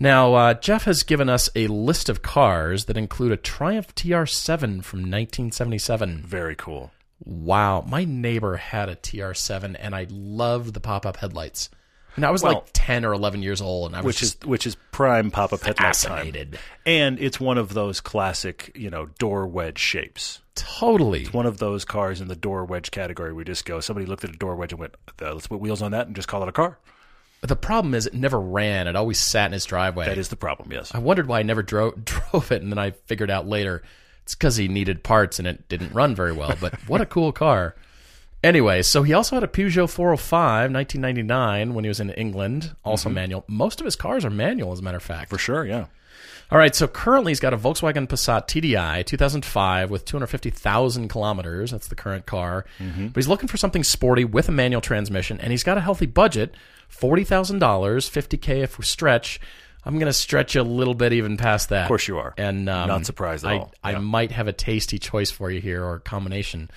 Now, 0.00 0.34
uh, 0.34 0.54
Jeff 0.54 0.84
has 0.84 1.04
given 1.04 1.28
us 1.28 1.48
a 1.54 1.68
list 1.68 2.08
of 2.08 2.22
cars 2.22 2.86
that 2.86 2.96
include 2.96 3.30
a 3.30 3.36
Triumph 3.36 3.94
TR7 3.94 4.82
from 4.84 5.00
1977. 5.00 6.24
Very 6.26 6.56
cool. 6.56 6.90
Wow, 7.24 7.84
my 7.88 8.04
neighbor 8.04 8.56
had 8.56 8.88
a 8.88 8.96
TR7 8.96 9.76
and 9.78 9.94
I 9.94 10.06
loved 10.10 10.74
the 10.74 10.80
pop-up 10.80 11.16
headlights. 11.18 11.70
And 12.16 12.26
I 12.26 12.30
was 12.30 12.42
Well- 12.42 12.54
like 12.54 12.64
10 12.72 13.04
or 13.04 13.12
11 13.12 13.42
years 13.42 13.60
old 13.62 13.86
and 13.86 13.96
I 13.96 14.00
was 14.00 14.06
Which 14.16 14.22
is 14.22 14.36
which 14.44 14.66
is 14.66 14.76
prime 14.90 15.30
pop 15.30 15.52
up 15.52 15.62
headlight 15.62 15.94
time. 15.94 16.50
And 16.84 17.18
it's 17.18 17.40
one 17.40 17.56
of 17.58 17.72
those 17.74 18.00
classic, 18.00 18.72
you 18.74 18.90
know, 18.90 19.06
door 19.18 19.46
wedge 19.46 19.78
shapes. 19.78 20.40
Totally. 20.54 21.22
It's 21.22 21.32
one 21.32 21.46
of 21.46 21.56
those 21.58 21.84
cars 21.86 22.20
in 22.20 22.28
the 22.28 22.36
door 22.36 22.64
wedge 22.66 22.90
category. 22.90 23.32
We 23.32 23.44
just 23.44 23.64
go. 23.64 23.80
Somebody 23.80 24.04
looked 24.06 24.24
at 24.24 24.30
a 24.30 24.36
door 24.36 24.54
wedge 24.56 24.72
and 24.72 24.80
went, 24.80 24.94
uh, 25.22 25.32
"Let's 25.32 25.46
put 25.46 25.60
wheels 25.60 25.80
on 25.80 25.92
that 25.92 26.06
and 26.06 26.14
just 26.14 26.28
call 26.28 26.42
it 26.42 26.48
a 26.48 26.52
car." 26.52 26.78
The 27.40 27.56
problem 27.56 27.94
is 27.94 28.06
it 28.06 28.14
never 28.14 28.38
ran. 28.38 28.86
It 28.86 28.94
always 28.94 29.18
sat 29.18 29.46
in 29.46 29.52
his 29.52 29.64
driveway. 29.64 30.06
That 30.06 30.18
is 30.18 30.28
the 30.28 30.36
problem. 30.36 30.70
Yes. 30.70 30.94
I 30.94 30.98
wondered 30.98 31.26
why 31.26 31.40
I 31.40 31.42
never 31.42 31.62
drove 31.62 32.04
drove 32.04 32.52
it 32.52 32.62
and 32.62 32.70
then 32.70 32.78
I 32.78 32.90
figured 32.90 33.30
out 33.30 33.48
later 33.48 33.82
it's 34.32 34.34
cuz 34.34 34.56
he 34.56 34.66
needed 34.68 35.02
parts 35.02 35.38
and 35.38 35.46
it 35.46 35.68
didn't 35.68 35.92
run 35.92 36.14
very 36.14 36.32
well, 36.32 36.54
but 36.60 36.74
what 36.88 37.00
a 37.00 37.06
cool 37.06 37.32
car. 37.32 37.74
Anyway, 38.42 38.82
so 38.82 39.02
he 39.02 39.12
also 39.12 39.36
had 39.36 39.44
a 39.44 39.48
Peugeot 39.48 39.88
405 39.88 40.72
1999 40.72 41.74
when 41.74 41.84
he 41.84 41.88
was 41.88 42.00
in 42.00 42.10
England, 42.10 42.74
also 42.84 43.08
mm-hmm. 43.08 43.14
manual. 43.14 43.44
Most 43.46 43.80
of 43.80 43.84
his 43.84 43.94
cars 43.94 44.24
are 44.24 44.30
manual 44.30 44.72
as 44.72 44.80
a 44.80 44.82
matter 44.82 44.96
of 44.96 45.02
fact. 45.02 45.30
For 45.30 45.38
sure. 45.38 45.64
Yeah. 45.64 45.86
All 46.50 46.58
right, 46.58 46.74
so 46.74 46.86
currently 46.86 47.30
he's 47.30 47.40
got 47.40 47.54
a 47.54 47.56
Volkswagen 47.56 48.06
Passat 48.06 48.46
TDI 48.46 49.06
2005 49.06 49.90
with 49.90 50.04
250,000 50.04 51.08
kilometers. 51.08 51.70
That's 51.70 51.88
the 51.88 51.94
current 51.94 52.26
car. 52.26 52.66
Mm-hmm. 52.78 53.08
But 53.08 53.16
he's 53.16 53.28
looking 53.28 53.48
for 53.48 53.56
something 53.56 53.84
sporty 53.84 54.24
with 54.24 54.48
a 54.48 54.52
manual 54.52 54.82
transmission, 54.82 55.40
and 55.40 55.50
he's 55.50 55.62
got 55.62 55.78
a 55.78 55.80
healthy 55.80 56.06
budget 56.06 56.54
$40,000, 56.90 57.58
50K 57.58 58.62
if 58.62 58.78
we 58.78 58.84
stretch. 58.84 59.40
I'm 59.84 59.94
going 59.94 60.06
to 60.06 60.12
stretch 60.12 60.54
a 60.56 60.62
little 60.62 60.94
bit 60.94 61.12
even 61.12 61.36
past 61.36 61.70
that. 61.70 61.82
Of 61.82 61.88
course 61.88 62.06
you 62.06 62.18
are. 62.18 62.34
And 62.36 62.68
um, 62.68 62.88
Not 62.88 63.06
surprised 63.06 63.44
at 63.44 63.50
I, 63.52 63.58
all. 63.58 63.72
I 63.82 63.94
might 63.98 64.30
have 64.32 64.46
a 64.48 64.52
tasty 64.52 64.98
choice 64.98 65.30
for 65.30 65.50
you 65.50 65.60
here 65.60 65.84
or 65.84 65.94
a 65.94 66.00
combination. 66.00 66.70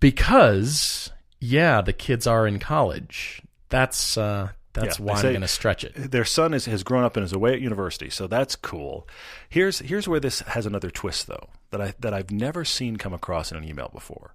Because, 0.00 1.10
yeah, 1.40 1.80
the 1.80 1.92
kids 1.92 2.26
are 2.26 2.46
in 2.46 2.58
college. 2.58 3.42
That's. 3.68 4.16
Uh, 4.16 4.50
that's 4.74 4.98
Yeah, 5.00 5.06
why 5.06 5.14
I'm 5.14 5.22
going 5.22 5.40
to 5.40 5.48
stretch 5.48 5.82
it. 5.82 5.94
Their 6.12 6.24
son 6.26 6.54
is, 6.54 6.66
has 6.66 6.84
grown 6.84 7.02
up 7.02 7.16
and 7.16 7.24
is 7.24 7.32
away 7.32 7.52
at 7.54 7.60
university, 7.60 8.10
so 8.10 8.26
that's 8.28 8.54
cool. 8.54 9.08
Here's 9.48 9.80
here's 9.80 10.06
where 10.06 10.20
this 10.20 10.40
has 10.40 10.66
another 10.66 10.90
twist, 10.90 11.26
though, 11.26 11.48
that 11.70 11.80
I 11.80 11.94
that 11.98 12.14
I've 12.14 12.30
never 12.30 12.64
seen 12.64 12.96
come 12.96 13.12
across 13.12 13.50
in 13.50 13.56
an 13.58 13.64
email 13.64 13.90
before. 13.92 14.34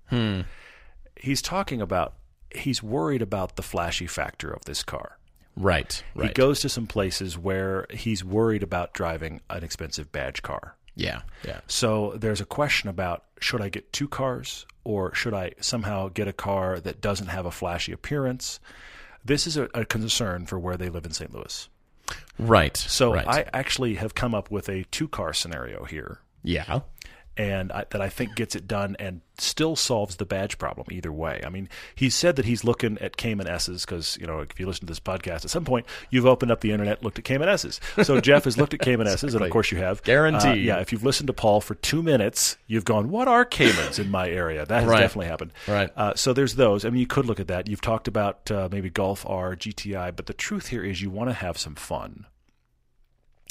He's 1.16 1.42
talking 1.42 1.82
about 1.82 2.16
he's 2.54 2.84
worried 2.84 3.22
about 3.22 3.56
the 3.56 3.62
flashy 3.62 4.08
factor 4.08 4.52
of 4.52 4.66
this 4.66 4.84
car. 4.84 5.18
Right, 5.56 6.04
right. 6.16 6.28
He 6.28 6.34
goes 6.34 6.60
to 6.62 6.70
some 6.70 6.88
places 6.88 7.38
where 7.38 7.86
he's 7.92 8.24
worried 8.24 8.64
about 8.64 8.94
driving 8.94 9.42
an 9.50 9.64
expensive 9.64 10.12
badge 10.12 10.42
car. 10.42 10.76
yeah, 10.96 11.22
yeah. 11.46 11.62
So 11.68 12.14
there's 12.18 12.42
a 12.42 12.46
question 12.46 12.90
about 12.90 13.24
should 13.40 13.62
I 13.62 13.70
get 13.70 13.92
two 13.94 14.08
cars 14.08 14.66
or 14.84 15.14
should 15.14 15.34
I 15.34 15.52
somehow 15.60 16.10
get 16.10 16.28
a 16.28 16.34
car 16.34 16.80
that 16.80 17.02
doesn't 17.02 17.28
have 17.28 17.46
a 17.46 17.52
flashy 17.52 17.92
appearance? 17.92 18.60
This 19.24 19.48
is 19.48 19.58
a, 19.58 19.70
a 19.74 19.86
concern 19.86 20.46
for 20.46 20.60
where 20.60 20.78
they 20.78 20.90
live 20.90 21.06
in 21.06 21.12
St. 21.12 21.34
Louis. 21.34 21.70
Right. 22.38 22.76
So 22.76 23.14
right. 23.14 23.28
I 23.28 23.46
actually 23.54 23.96
have 23.96 24.16
come 24.16 24.36
up 24.36 24.52
with 24.52 24.70
a 24.70 24.84
two 24.86 25.08
car 25.08 25.34
scenario 25.34 25.86
here, 25.86 26.20
yeah. 26.44 26.82
And 27.36 27.72
I, 27.72 27.86
that 27.90 28.00
I 28.02 28.10
think 28.10 28.36
gets 28.36 28.56
it 28.56 28.68
done 28.68 28.96
and 29.00 29.22
still 29.40 29.76
solves 29.76 30.18
the 30.18 30.26
badge 30.26 30.60
problem 30.60 30.86
either 30.92 31.12
way. 31.12 31.42
I 31.44 31.50
mean, 31.50 31.68
he 31.96 32.10
said 32.12 32.36
that 32.36 32.46
he's 32.46 32.64
looking 32.64 33.00
at 33.00 33.18
Cayman 33.18 33.48
S's 33.48 33.84
because 33.86 34.18
you 34.22 34.28
know 34.28 34.42
if 34.42 34.60
you 34.60 34.68
listen 34.68 34.82
to 34.86 34.92
this 34.92 35.00
podcast 35.00 35.44
at 35.44 35.50
some 35.50 35.66
point 35.66 35.88
you've 36.12 36.28
opened 36.28 36.52
up 36.52 36.62
the 36.62 36.72
internet, 36.72 37.04
looked 37.04 37.18
at 37.18 37.26
Cayman 37.26 37.50
S's. 37.50 37.80
So 38.04 38.22
Jeff 38.22 38.44
has 38.44 38.58
looked 38.60 38.76
at 38.76 38.82
Cayman 38.82 39.08
S's, 39.08 39.34
and 39.34 39.44
of 39.44 39.50
course 39.50 39.72
you 39.72 39.80
have 39.80 40.04
Guaranteed. 40.04 40.52
Uh, 40.52 40.54
yeah, 40.54 40.78
if 40.80 40.92
you've 40.92 41.04
listened 41.04 41.26
to 41.28 41.34
Paul 41.34 41.60
for 41.62 41.74
two 41.76 42.04
minutes, 42.04 42.58
you've 42.68 42.86
gone, 42.86 43.10
"What 43.10 43.28
are 43.28 43.46
Caymans 43.46 43.98
in 43.98 44.12
my 44.12 44.30
area?" 44.30 44.66
That 44.68 44.82
has 44.82 44.90
Right. 44.90 45.00
definitely 45.00 45.28
happened. 45.28 45.54
Right. 45.68 45.90
Uh, 45.96 46.14
so 46.16 46.34
there's 46.34 46.54
those. 46.56 46.86
I 46.86 46.92
mean, 46.92 47.00
you 47.00 47.08
could 47.08 47.26
look 47.26 47.40
at 47.40 47.48
that. 47.48 47.68
You've 47.68 47.82
talked 47.82 48.08
about 48.08 48.52
uh, 48.52 48.70
maybe 48.72 48.92
Golf 48.92 49.26
R, 49.28 49.56
GTI, 49.56 50.16
but 50.16 50.28
the 50.28 50.34
truth 50.34 50.68
here 50.68 50.84
is 50.84 51.02
you 51.02 51.10
want 51.10 51.30
to 51.32 51.34
have 51.34 51.58
some 51.58 51.74
fun. 51.74 52.28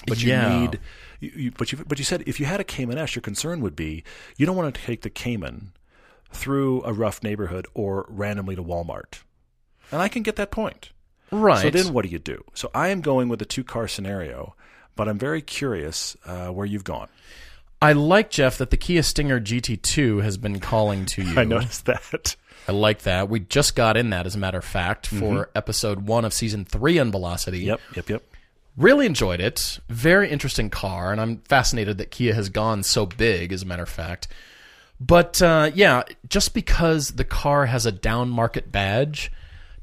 But 0.07 0.23
you 0.23 0.31
Yeah. 0.31 0.61
need, 0.61 0.81
you, 1.23 1.31
you, 1.37 1.51
but 1.53 1.73
you, 1.73 1.79
but 1.87 1.99
you 1.99 2.05
said 2.05 2.25
if 2.27 2.41
you 2.41 2.47
had 2.47 2.61
a 2.61 2.65
Cayman 2.65 2.99
S, 2.99 3.15
your 3.15 3.23
concern 3.23 3.61
would 3.61 3.77
be 3.77 4.03
you 4.37 4.45
don't 4.45 4.57
want 4.57 4.75
to 4.75 4.81
take 4.81 5.03
the 5.03 5.11
Cayman 5.11 5.73
through 6.31 6.83
a 6.85 6.93
rough 6.93 7.23
neighborhood 7.23 7.67
or 7.75 8.07
randomly 8.09 8.57
to 8.57 8.63
Walmart. 8.63 9.23
And 9.91 10.01
I 10.01 10.09
can 10.09 10.23
get 10.23 10.37
that 10.37 10.51
point. 10.51 10.91
Right. 11.31 11.63
So 11.63 11.71
then 11.71 11.93
what 11.93 12.05
do 12.05 12.11
you 12.11 12.19
do? 12.19 12.45
So 12.55 12.71
I 12.75 12.89
am 12.89 13.01
going 13.01 13.29
with 13.29 13.41
a 13.41 13.45
two 13.45 13.65
car 13.65 13.87
scenario, 13.89 14.55
but 14.97 15.09
I'm 15.09 15.19
very 15.19 15.43
curious 15.43 16.17
uh, 16.27 16.49
where 16.49 16.67
you've 16.67 16.85
gone. 16.85 17.09
I 17.81 17.93
like 17.95 18.31
Jeff 18.31 18.59
that 18.59 18.71
the 18.71 18.77
Kia 18.77 19.03
Stinger 19.03 19.41
GT2 19.41 20.23
has 20.23 20.37
been 20.37 20.61
calling 20.61 21.05
to 21.07 21.23
you. 21.25 21.39
I 21.39 21.45
noticed 21.45 21.87
that. 21.87 22.37
I 22.69 22.73
like 22.73 23.03
that. 23.03 23.29
We 23.29 23.41
just 23.41 23.75
got 23.75 23.97
in 23.97 24.11
that, 24.11 24.25
as 24.25 24.37
a 24.37 24.39
matter 24.39 24.59
of 24.59 24.65
fact, 24.65 25.09
for 25.09 25.51
episode 25.55 26.07
one 26.07 26.25
of 26.25 26.33
season 26.33 26.65
three 26.65 27.01
on 27.01 27.11
Velocity. 27.11 27.61
Yep, 27.61 27.81
yep, 27.97 28.09
yep. 28.09 28.23
Really 28.77 29.07
enjoyed 29.07 29.41
it. 29.41 29.79
Very 29.89 30.31
interesting 30.31 30.71
car, 30.71 31.13
and 31.13 31.21
I'm 31.21 31.39
fascinated 31.43 31.99
that 31.99 32.11
Kia 32.11 32.35
has 32.35 32.49
gone 32.49 32.83
so 32.83 33.05
big, 33.07 33.53
as 33.53 33.63
a 33.63 33.67
matter 33.67 33.83
of 33.83 33.89
fact. 33.89 34.29
But 34.99 35.43
uh, 35.43 35.71
yeah, 35.75 36.05
just 36.29 36.55
because 36.55 37.11
the 37.13 37.25
car 37.25 37.67
has 37.67 37.85
a 37.87 37.93
down 37.93 38.31
market 38.31 38.71
badge 38.73 39.31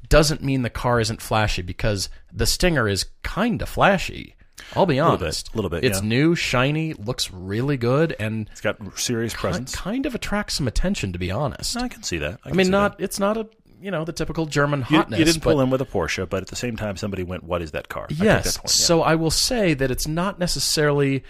doesn't 0.08 0.42
mean 0.42 0.64
the 0.64 0.70
car 0.72 1.00
isn't 1.00 1.22
flashy 1.22 1.62
because 1.62 2.10
the 2.34 2.46
Stinger 2.48 2.88
is 2.88 3.06
kind 3.22 3.62
of 3.62 3.70
flashy. 3.70 4.36
I'll 4.76 4.86
be 4.86 4.96
bit, 4.96 5.00
honest. 5.02 5.56
little 5.56 5.70
bit, 5.70 5.84
It's 5.84 6.02
yeah. 6.02 6.08
new, 6.08 6.36
shiny, 6.36 6.94
looks 6.94 7.32
really 7.32 7.78
good, 7.78 8.16
and 8.20 8.48
It's 8.52 8.62
got 8.62 8.78
serious 9.00 9.34
presence. 9.34 9.76
kind 9.76 10.06
of 10.06 10.16
attracts 10.16 10.56
some 10.56 10.68
attention, 10.68 11.12
to 11.14 11.20
be 11.20 11.32
honest. 11.32 11.76
I 11.78 11.88
can 11.88 12.04
see 12.04 12.18
that. 12.20 12.40
I 12.44 12.52
mean, 12.52 12.70
not 12.70 13.00
it's 13.00 13.20
not 13.20 13.38
a 13.38 13.48
you 13.82 13.92
know 13.92 14.04
the 14.06 14.12
typical 14.14 14.46
German 14.46 14.82
You, 14.90 14.98
hotness. 14.98 15.20
you 15.20 15.26
didn't 15.26 15.44
but 15.44 15.52
pull 15.52 15.62
in 15.62 15.70
with 15.70 15.82
a 15.82 15.86
Porsche, 15.86 16.28
but 16.30 16.42
at 16.42 16.48
the 16.50 16.56
same 16.56 16.76
time, 16.76 16.98
somebody 16.98 17.24
went, 17.24 17.44
"What 17.44 17.62
is 17.62 17.72
that 17.72 17.90
car?" 17.90 18.08
I 18.10 18.14
yes. 18.24 18.58
point, 18.58 18.66
yeah. 18.66 18.70
So 18.70 19.02
I 19.02 19.16
will 19.16 19.32
say 19.32 19.74
that 19.74 19.90
it's 19.92 20.08
not 20.08 20.40
necessarily 20.40 21.24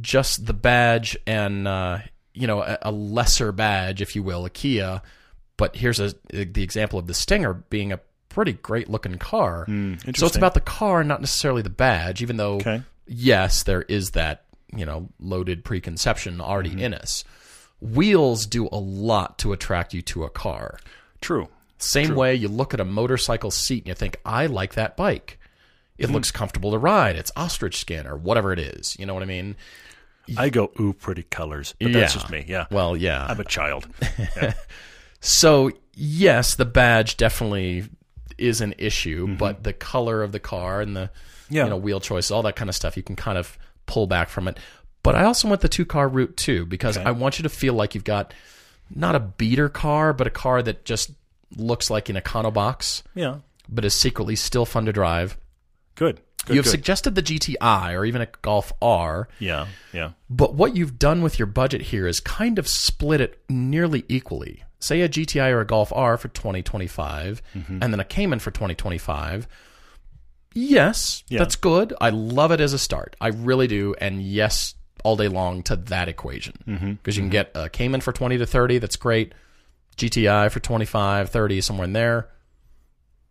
just 0.00 0.46
the 0.46 0.52
badge 0.54 1.16
and 1.26 1.66
uh, 1.68 1.98
you 2.34 2.46
know 2.46 2.62
a, 2.62 2.78
a 2.82 2.90
lesser 2.92 3.52
badge, 3.52 4.00
if 4.02 4.14
you 4.16 4.22
will, 4.22 4.44
a 4.44 4.50
Kia. 4.50 5.02
But 5.56 5.76
here's 5.76 6.00
a 6.00 6.14
the 6.28 6.62
example 6.62 6.98
of 6.98 7.06
the 7.06 7.14
Stinger 7.14 7.54
being 7.54 7.92
a 7.92 8.00
pretty 8.28 8.52
great 8.54 8.90
looking 8.90 9.16
car. 9.18 9.64
so 9.68 10.26
it's 10.26 10.34
about 10.36 10.54
the 10.54 10.60
car, 10.60 11.04
not 11.04 11.20
necessarily 11.20 11.62
the 11.62 11.70
badge. 11.70 12.20
Even 12.22 12.36
though 12.36 12.56
Okay. 12.56 12.82
yes, 13.06 13.62
there 13.62 13.82
is 13.82 14.10
that 14.12 14.44
you 14.76 14.84
know 14.84 15.08
loaded 15.20 15.64
preconception 15.64 16.40
already 16.40 16.70
Mm-hmm. 16.70 16.78
in 16.80 16.94
us. 16.94 17.22
Wheels 17.80 18.46
do 18.46 18.66
a 18.72 18.78
lot 18.78 19.38
to 19.38 19.52
attract 19.52 19.94
you 19.94 20.02
to 20.02 20.24
a 20.24 20.30
car. 20.30 20.78
True. 21.20 21.48
Same 21.84 22.14
way 22.14 22.34
you 22.34 22.48
look 22.48 22.74
at 22.74 22.80
a 22.80 22.84
motorcycle 22.84 23.50
seat 23.50 23.84
and 23.84 23.88
you 23.88 23.94
think, 23.94 24.16
I 24.24 24.46
like 24.46 24.74
that 24.74 24.96
bike. 24.96 25.38
It 25.98 26.06
hmm. 26.06 26.12
looks 26.12 26.30
comfortable 26.30 26.72
to 26.72 26.78
ride. 26.78 27.16
It's 27.16 27.30
ostrich 27.36 27.78
skin 27.78 28.06
or 28.06 28.16
whatever 28.16 28.52
it 28.52 28.58
is. 28.58 28.96
You 28.98 29.06
know 29.06 29.14
what 29.14 29.22
I 29.22 29.26
mean? 29.26 29.56
I 30.36 30.48
go, 30.48 30.70
ooh, 30.80 30.92
pretty 30.92 31.22
colors. 31.22 31.74
But 31.80 31.92
that's 31.92 32.14
just 32.14 32.30
me. 32.30 32.44
Yeah. 32.48 32.66
Well, 32.70 32.96
yeah. 32.96 33.26
I'm 33.26 33.38
a 33.38 33.44
child. 33.44 33.86
so, 35.20 35.70
yes, 35.94 36.54
the 36.56 36.64
badge 36.64 37.16
definitely 37.16 37.84
is 38.38 38.60
an 38.60 38.74
issue, 38.78 39.26
mm-hmm. 39.26 39.36
but 39.36 39.62
the 39.62 39.72
color 39.72 40.22
of 40.22 40.32
the 40.32 40.40
car 40.40 40.80
and 40.80 40.96
the 40.96 41.10
Yeah. 41.50 41.64
you 41.64 41.70
know 41.70 41.76
wheel 41.76 42.00
choices, 42.00 42.30
all 42.30 42.42
that 42.42 42.56
kind 42.56 42.68
of 42.68 42.74
stuff, 42.74 42.96
you 42.96 43.02
can 43.02 43.16
kind 43.16 43.38
of 43.38 43.58
pull 43.86 44.06
back 44.06 44.28
from 44.28 44.48
it. 44.48 44.58
But 45.02 45.14
I 45.14 45.24
also 45.24 45.48
want 45.48 45.60
the 45.60 45.68
two 45.68 45.84
car 45.84 46.08
route 46.08 46.36
too 46.36 46.64
because 46.64 46.96
I 46.96 47.10
want 47.10 47.38
you 47.38 47.42
to 47.42 47.50
feel 47.50 47.74
like 47.74 47.94
you've 47.94 48.04
got 48.04 48.32
not 48.92 49.14
a 49.14 49.20
beater 49.20 49.68
car, 49.68 50.14
but 50.14 50.26
a 50.26 50.30
car 50.30 50.62
that 50.62 50.86
just 50.86 51.10
looks 51.56 51.90
like 51.90 52.08
an 52.08 52.16
econo 52.16 52.52
box, 52.52 53.02
Yeah. 53.14 53.36
but 53.68 53.84
is 53.84 53.94
secretly 53.94 54.36
still 54.36 54.64
fun 54.66 54.84
to 54.86 54.92
drive. 54.92 55.36
Good. 55.94 56.20
Good. 56.46 56.54
you 56.54 56.58
have 56.58 56.64
good. 56.66 56.70
suggested 56.72 57.14
the 57.14 57.22
GTI 57.22 57.94
or 57.94 58.04
even 58.04 58.20
a 58.20 58.26
Golf 58.42 58.70
R, 58.82 59.28
yeah. 59.38 59.66
Yeah. 59.94 60.10
but 60.28 60.54
what 60.54 60.76
you've 60.76 60.98
done 60.98 61.22
with 61.22 61.38
your 61.38 61.46
budget 61.46 61.80
here 61.80 62.06
is 62.06 62.20
kind 62.20 62.58
of 62.58 62.68
split 62.68 63.20
it 63.22 63.42
nearly 63.48 64.04
equally. 64.08 64.62
Say 64.78 65.00
a 65.00 65.08
GTI 65.08 65.50
or 65.50 65.60
a 65.60 65.66
Golf 65.66 65.90
R 65.94 66.18
for 66.18 66.28
2025 66.28 67.40
Mm-hmm. 67.56 67.78
and 67.82 67.90
then 67.92 67.98
a 68.00 68.04
Cayman 68.04 68.40
for 68.40 68.50
2025. 68.50 69.48
Yes, 70.54 71.24
Yeah. 71.28 71.38
that's 71.40 71.56
good. 71.56 71.94
I 72.00 72.10
love 72.10 72.52
it 72.52 72.60
as 72.60 72.72
a 72.72 72.78
start. 72.78 73.16
I 73.20 73.28
really 73.28 73.66
do. 73.66 73.94
And 74.00 74.22
yes, 74.22 74.74
all 75.02 75.16
day 75.16 75.28
long 75.28 75.62
to 75.64 75.76
that 75.76 76.08
equation. 76.08 76.54
Because 76.66 76.78
Mm-hmm. 76.80 77.08
you 77.08 77.12
can 77.14 77.28
get 77.30 77.50
a 77.54 77.68
Cayman 77.68 78.00
for 78.02 78.12
20 78.12 78.38
to 78.38 78.46
30. 78.46 78.78
That's 78.78 78.96
great. 78.96 79.32
GTI 79.96 80.50
for 80.50 80.60
25, 80.60 81.30
30, 81.30 81.60
somewhere 81.60 81.84
in 81.84 81.92
there. 81.92 82.28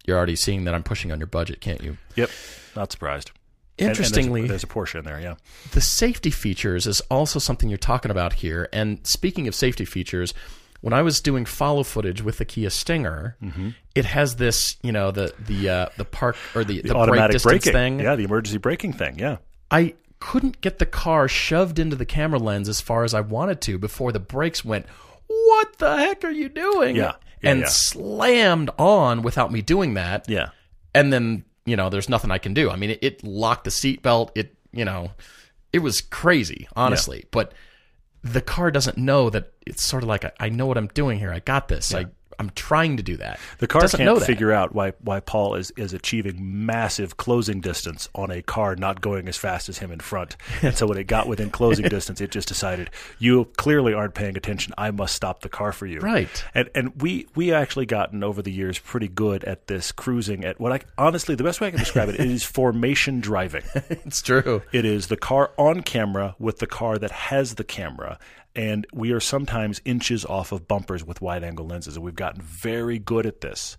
You're 0.06 0.18
already 0.18 0.36
seeing 0.36 0.66
that 0.66 0.74
I'm 0.74 0.84
pushing 0.84 1.12
on 1.12 1.20
your 1.20 1.28
budget, 1.28 1.62
can't 1.62 1.82
you? 1.82 1.98
Yep. 2.16 2.30
Not 2.76 2.92
surprised. 2.92 3.32
And- 3.80 3.88
and 3.88 3.96
there's 3.96 3.98
a- 3.98 4.02
Interestingly, 4.02 4.48
there's, 4.48 4.64
a, 4.64 4.68
Porsche 4.68 5.00
in 5.00 5.06
there. 5.06 5.20
Yeah. 5.20 5.36
the 5.72 5.82
safety 5.82 6.30
features 6.30 6.86
is 6.86 7.02
also 7.10 7.40
something 7.40 7.70
you're 7.70 7.78
talking 7.78 8.12
about 8.12 8.34
here. 8.34 8.70
And 8.72 9.00
speaking 9.06 9.48
of 9.48 9.56
safety 9.56 9.86
features, 9.86 10.34
when 10.82 10.94
I 10.94 11.02
was 11.02 11.22
doing 11.22 11.46
follow 11.46 11.84
footage 11.84 12.22
with 12.22 12.38
the 12.38 12.46
Kia 12.46 12.70
Stinger, 12.70 13.36
Mm-hmm. 13.42 13.70
it 13.96 14.06
has 14.06 14.36
this, 14.36 14.76
you 14.84 14.92
know, 14.92 15.10
the 15.12 15.34
the 15.40 15.70
uh, 15.70 15.86
the 15.98 16.06
park 16.06 16.36
or 16.54 16.64
the, 16.64 16.82
the, 16.82 16.90
brake 16.90 16.96
Automatic 16.96 17.42
braking. 17.42 17.74
thing. 17.74 18.00
Yeah. 18.02 18.16
The 18.16 18.26
emergency 18.26 18.58
braking 18.60 18.94
thing. 18.94 19.18
Yeah. 19.18 19.38
I 19.72 19.96
couldn't 20.20 20.62
get 20.62 20.78
the 20.80 20.86
car 20.86 21.28
shoved 21.28 21.80
into 21.80 21.96
the 21.96 22.06
camera 22.06 22.38
lens 22.40 22.70
as 22.70 22.80
far 22.82 23.04
as 23.06 23.14
I 23.14 23.22
wanted 23.22 23.60
to 23.62 23.78
before 23.80 24.12
the 24.12 24.20
brakes 24.20 24.64
went. 24.64 24.86
What 25.28 25.78
the 25.78 25.98
heck 25.98 26.24
are 26.24 26.32
you 26.32 26.50
doing? 26.50 26.96
Yeah. 26.96 27.14
Yeah, 27.42 27.52
and 27.52 27.60
yeah. 27.62 27.68
slammed 27.68 28.70
on 28.78 29.22
without 29.22 29.52
me 29.52 29.62
doing 29.62 29.96
that 29.96 30.30
Yeah. 30.30 30.50
and 30.96 31.12
then 31.12 31.44
you 31.66 31.76
know 31.76 31.90
there's 31.90 32.08
nothing 32.08 32.32
i 32.32 32.38
can 32.38 32.54
do 32.54 32.70
i 32.70 32.78
mean 32.78 32.92
it, 32.92 33.00
it 33.02 33.22
locked 33.22 33.66
the 33.66 33.70
seatbelt 33.70 34.30
it 34.34 34.56
you 34.72 34.86
know 34.86 35.12
it 35.74 35.80
was 35.80 36.00
crazy 36.00 36.70
honestly 36.78 37.26
but 37.32 37.54
the 38.24 38.40
car 38.40 38.72
doesn't 38.72 38.98
know 38.98 39.30
that 39.30 39.52
it's 39.68 39.84
sort 39.84 40.04
of 40.04 40.08
like 40.10 40.24
I, 40.24 40.32
I 40.40 40.48
know 40.50 40.66
what 40.68 40.78
i'm 40.78 40.88
doing 40.88 41.20
here 41.20 41.34
i 41.34 41.40
got 41.40 41.68
this 41.68 41.94
I, 41.94 42.06
i'm 42.40 42.50
trying 42.52 42.98
to 42.98 43.04
do 43.04 43.18
that 43.18 43.40
The 43.60 43.68
car 43.68 43.82
doesn't 43.82 44.00
can't 44.00 44.24
figure 44.24 44.52
out 44.52 44.74
why 44.74 44.94
why 45.02 45.20
Paul 45.20 45.56
is, 45.56 45.72
is 45.72 45.94
achieving 45.94 46.66
massive 46.66 47.18
closing 47.18 47.62
distance 47.62 48.10
on 48.16 48.32
a 48.32 48.42
car 48.42 48.76
not 48.76 49.02
going 49.02 49.28
as 49.28 49.38
fast 49.38 49.70
as 49.70 49.78
him 49.80 49.92
in 49.92 50.00
front. 50.00 50.36
And 50.62 50.76
so 50.76 50.88
when 50.88 50.98
it 50.98 51.08
got 51.08 51.28
within 51.28 51.50
closing 51.50 51.88
distance, 51.90 52.22
it 52.22 52.32
just 52.32 52.48
decided 52.48 52.90
you 53.20 53.46
clearly 53.58 53.94
aren't 53.94 54.14
paying 54.14 54.38
attention. 54.38 54.74
I 54.78 54.92
must 54.92 55.14
stop 55.14 55.42
the 55.42 55.50
car 55.50 55.72
for 55.74 55.86
you. 55.86 56.00
Right. 56.00 56.44
And 56.56 56.70
and 56.74 57.02
we 57.02 57.28
we 57.36 57.52
actually 57.52 57.86
gotten 57.86 58.24
over 58.24 58.42
the 58.42 58.52
years 58.52 58.80
pretty 58.80 59.10
good 59.10 59.44
at 59.44 59.68
this 59.68 59.92
cruising 59.92 60.46
at 60.46 60.60
what 60.60 60.72
I 60.72 60.80
honestly 60.98 61.36
the 61.36 61.44
best 61.44 61.60
way 61.60 61.68
I 61.68 61.72
can 61.72 61.80
describe 61.80 62.10
it 62.10 62.16
is 62.16 62.44
formation 62.44 63.20
driving. 63.20 63.64
it's 63.90 64.22
true 64.22 64.62
It 64.72 64.86
is 64.86 65.08
the 65.08 65.18
car 65.18 65.52
on 65.58 65.82
camera 65.82 66.36
with 66.40 66.60
the 66.60 66.68
car 66.68 66.98
that 66.98 67.12
has 67.12 67.56
the 67.56 67.64
camera. 67.64 68.18
And 68.56 68.86
we 68.94 69.12
are 69.12 69.20
sometimes 69.20 69.82
inches 69.84 70.26
off 70.26 70.52
of 70.52 70.68
bumpers 70.68 71.04
with 71.04 71.22
wide 71.22 71.44
angle 71.44 71.66
lenses. 71.66 71.96
And 71.96 72.06
we've 72.06 72.16
gotten 72.16 72.42
very 72.42 73.00
good 73.00 73.26
at 73.26 73.42
this. 73.42 73.78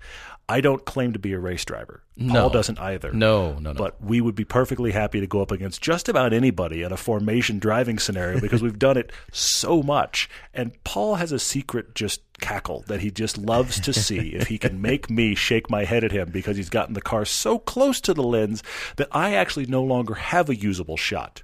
I 0.48 0.60
don't 0.60 0.84
claim 0.84 1.12
to 1.14 1.18
be 1.18 1.32
a 1.32 1.38
race 1.38 1.64
driver. 1.64 2.02
Paul 2.28 2.50
doesn't 2.50 2.78
either. 2.78 3.12
no 3.12 3.54
no 3.54 3.72
no 3.72 3.74
But 3.74 4.02
we 4.02 4.20
would 4.20 4.34
be 4.34 4.44
perfectly 4.44 4.92
happy 4.92 5.20
to 5.20 5.26
go 5.26 5.40
up 5.40 5.50
against 5.50 5.80
just 5.80 6.08
about 6.08 6.32
anybody 6.32 6.82
in 6.82 6.92
a 6.92 6.96
formation 6.96 7.58
driving 7.58 7.98
scenario 7.98 8.40
because 8.40 8.62
we've 8.62 8.78
done 8.78 8.96
it 8.96 9.10
so 9.32 9.82
much. 9.82 10.28
And 10.52 10.72
Paul 10.84 11.16
has 11.16 11.32
a 11.32 11.38
secret 11.38 11.94
just 11.94 12.20
cackle 12.40 12.84
that 12.88 13.00
he 13.00 13.10
just 13.10 13.38
loves 13.38 13.80
to 13.80 13.92
see 13.92 14.34
if 14.34 14.48
he 14.48 14.58
can 14.58 14.82
make 14.82 15.08
me 15.08 15.34
shake 15.34 15.70
my 15.70 15.84
head 15.84 16.04
at 16.04 16.12
him 16.12 16.30
because 16.30 16.56
he's 16.56 16.68
gotten 16.68 16.94
the 16.94 17.00
car 17.00 17.24
so 17.24 17.58
close 17.58 18.00
to 18.02 18.12
the 18.12 18.22
lens 18.22 18.62
that 18.96 19.08
I 19.12 19.34
actually 19.34 19.66
no 19.66 19.82
longer 19.82 20.14
have 20.14 20.50
a 20.50 20.56
usable 20.56 20.96
shot. 20.96 21.42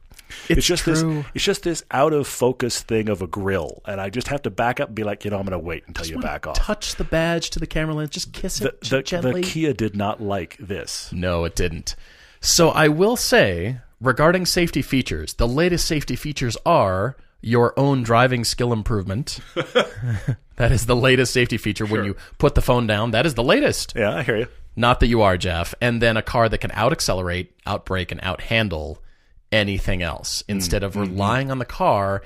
It's 0.48 0.66
just 0.66 0.84
true. 0.84 0.94
this 0.94 1.26
it's 1.34 1.44
just 1.44 1.62
this 1.62 1.82
out 1.90 2.12
of 2.12 2.26
focus 2.26 2.82
thing 2.82 3.08
of 3.08 3.22
a 3.22 3.26
grill 3.26 3.82
and 3.86 4.00
I 4.00 4.10
just 4.10 4.28
have 4.28 4.42
to 4.42 4.50
back 4.50 4.80
up 4.80 4.88
and 4.88 4.94
be 4.96 5.04
like, 5.04 5.24
you 5.24 5.30
know, 5.30 5.38
I'm 5.38 5.44
going 5.44 5.52
to 5.52 5.64
wait 5.64 5.84
until 5.86 6.06
you 6.06 6.18
back 6.18 6.46
off. 6.46 6.56
touch 6.56 6.96
the 6.96 7.04
badge 7.04 7.50
to 7.50 7.58
the 7.58 7.66
camera 7.66 7.94
lens 7.94 8.10
just 8.10 8.32
kiss 8.32 8.58
The, 8.58 8.68
it 8.68 8.80
the, 8.82 9.02
gently 9.02 9.42
the 9.42 9.46
Kia 9.46 9.72
did 9.72 9.96
not 9.96 10.22
like 10.22 10.56
this. 10.58 11.10
No, 11.12 11.44
it 11.44 11.54
didn't. 11.54 11.94
So 12.40 12.70
I 12.70 12.88
will 12.88 13.16
say, 13.16 13.78
regarding 14.00 14.46
safety 14.46 14.82
features, 14.82 15.34
the 15.34 15.48
latest 15.48 15.86
safety 15.86 16.16
features 16.16 16.56
are 16.64 17.16
your 17.42 17.78
own 17.78 18.02
driving 18.02 18.44
skill 18.44 18.72
improvement. 18.72 19.40
that 19.54 20.72
is 20.72 20.86
the 20.86 20.96
latest 20.96 21.32
safety 21.32 21.58
feature 21.58 21.86
when 21.86 22.04
you 22.04 22.16
put 22.38 22.54
the 22.54 22.62
phone 22.62 22.86
down. 22.86 23.10
That 23.10 23.26
is 23.26 23.34
the 23.34 23.44
latest. 23.44 23.94
Yeah, 23.96 24.14
I 24.14 24.22
hear 24.22 24.36
you. 24.36 24.46
Not 24.76 25.00
that 25.00 25.08
you 25.08 25.22
are, 25.22 25.36
Jeff. 25.36 25.74
And 25.80 26.00
then 26.00 26.16
a 26.16 26.22
car 26.22 26.48
that 26.48 26.58
can 26.58 26.70
out 26.72 26.92
accelerate, 26.92 27.52
out 27.66 27.84
brake, 27.84 28.12
and 28.12 28.20
out 28.22 28.42
handle 28.42 29.02
anything 29.52 30.02
else 30.02 30.42
mm-hmm. 30.42 30.52
instead 30.52 30.82
of 30.82 30.92
mm-hmm. 30.92 31.12
relying 31.12 31.50
on 31.50 31.58
the 31.58 31.64
car. 31.64 32.22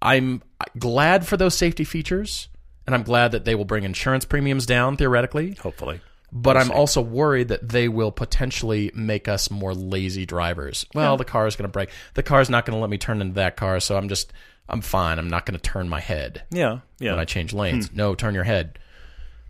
I'm 0.00 0.42
glad 0.78 1.26
for 1.26 1.36
those 1.36 1.56
safety 1.56 1.84
features, 1.84 2.48
and 2.86 2.94
I'm 2.94 3.02
glad 3.02 3.32
that 3.32 3.44
they 3.44 3.54
will 3.54 3.64
bring 3.64 3.84
insurance 3.84 4.24
premiums 4.24 4.64
down 4.64 4.96
theoretically 4.96 5.54
Hopefully. 5.54 6.00
but 6.30 6.56
I'm 6.56 6.70
also 6.70 7.00
worried 7.00 7.48
that 7.48 7.68
they 7.68 7.88
will 7.88 8.12
potentially 8.12 8.92
make 8.94 9.26
us 9.26 9.50
more 9.50 9.74
lazy 9.74 10.24
drivers. 10.24 10.86
Well, 10.94 11.16
the 11.16 11.24
car 11.24 11.46
is 11.48 11.56
going 11.56 11.68
to 11.68 11.72
break. 11.72 11.90
The 12.14 12.22
car 12.22 12.40
is 12.40 12.48
not 12.48 12.64
going 12.64 12.76
to 12.76 12.80
let 12.80 12.90
me 12.90 12.98
turn 12.98 13.20
into 13.20 13.34
that 13.34 13.56
car, 13.56 13.80
so 13.80 13.96
I'm 13.96 14.08
just 14.08 14.32
I'm 14.68 14.80
fine. 14.80 15.18
I'm 15.18 15.28
not 15.30 15.46
going 15.46 15.58
to 15.58 15.62
turn 15.62 15.88
my 15.88 16.00
head 16.00 16.42
Yeah, 16.50 16.80
yeah. 16.98 17.12
when 17.12 17.20
I 17.20 17.24
change 17.24 17.52
lanes. 17.52 17.88
Hmm. 17.88 17.96
No, 17.96 18.14
turn 18.14 18.34
your 18.34 18.44
head. 18.44 18.78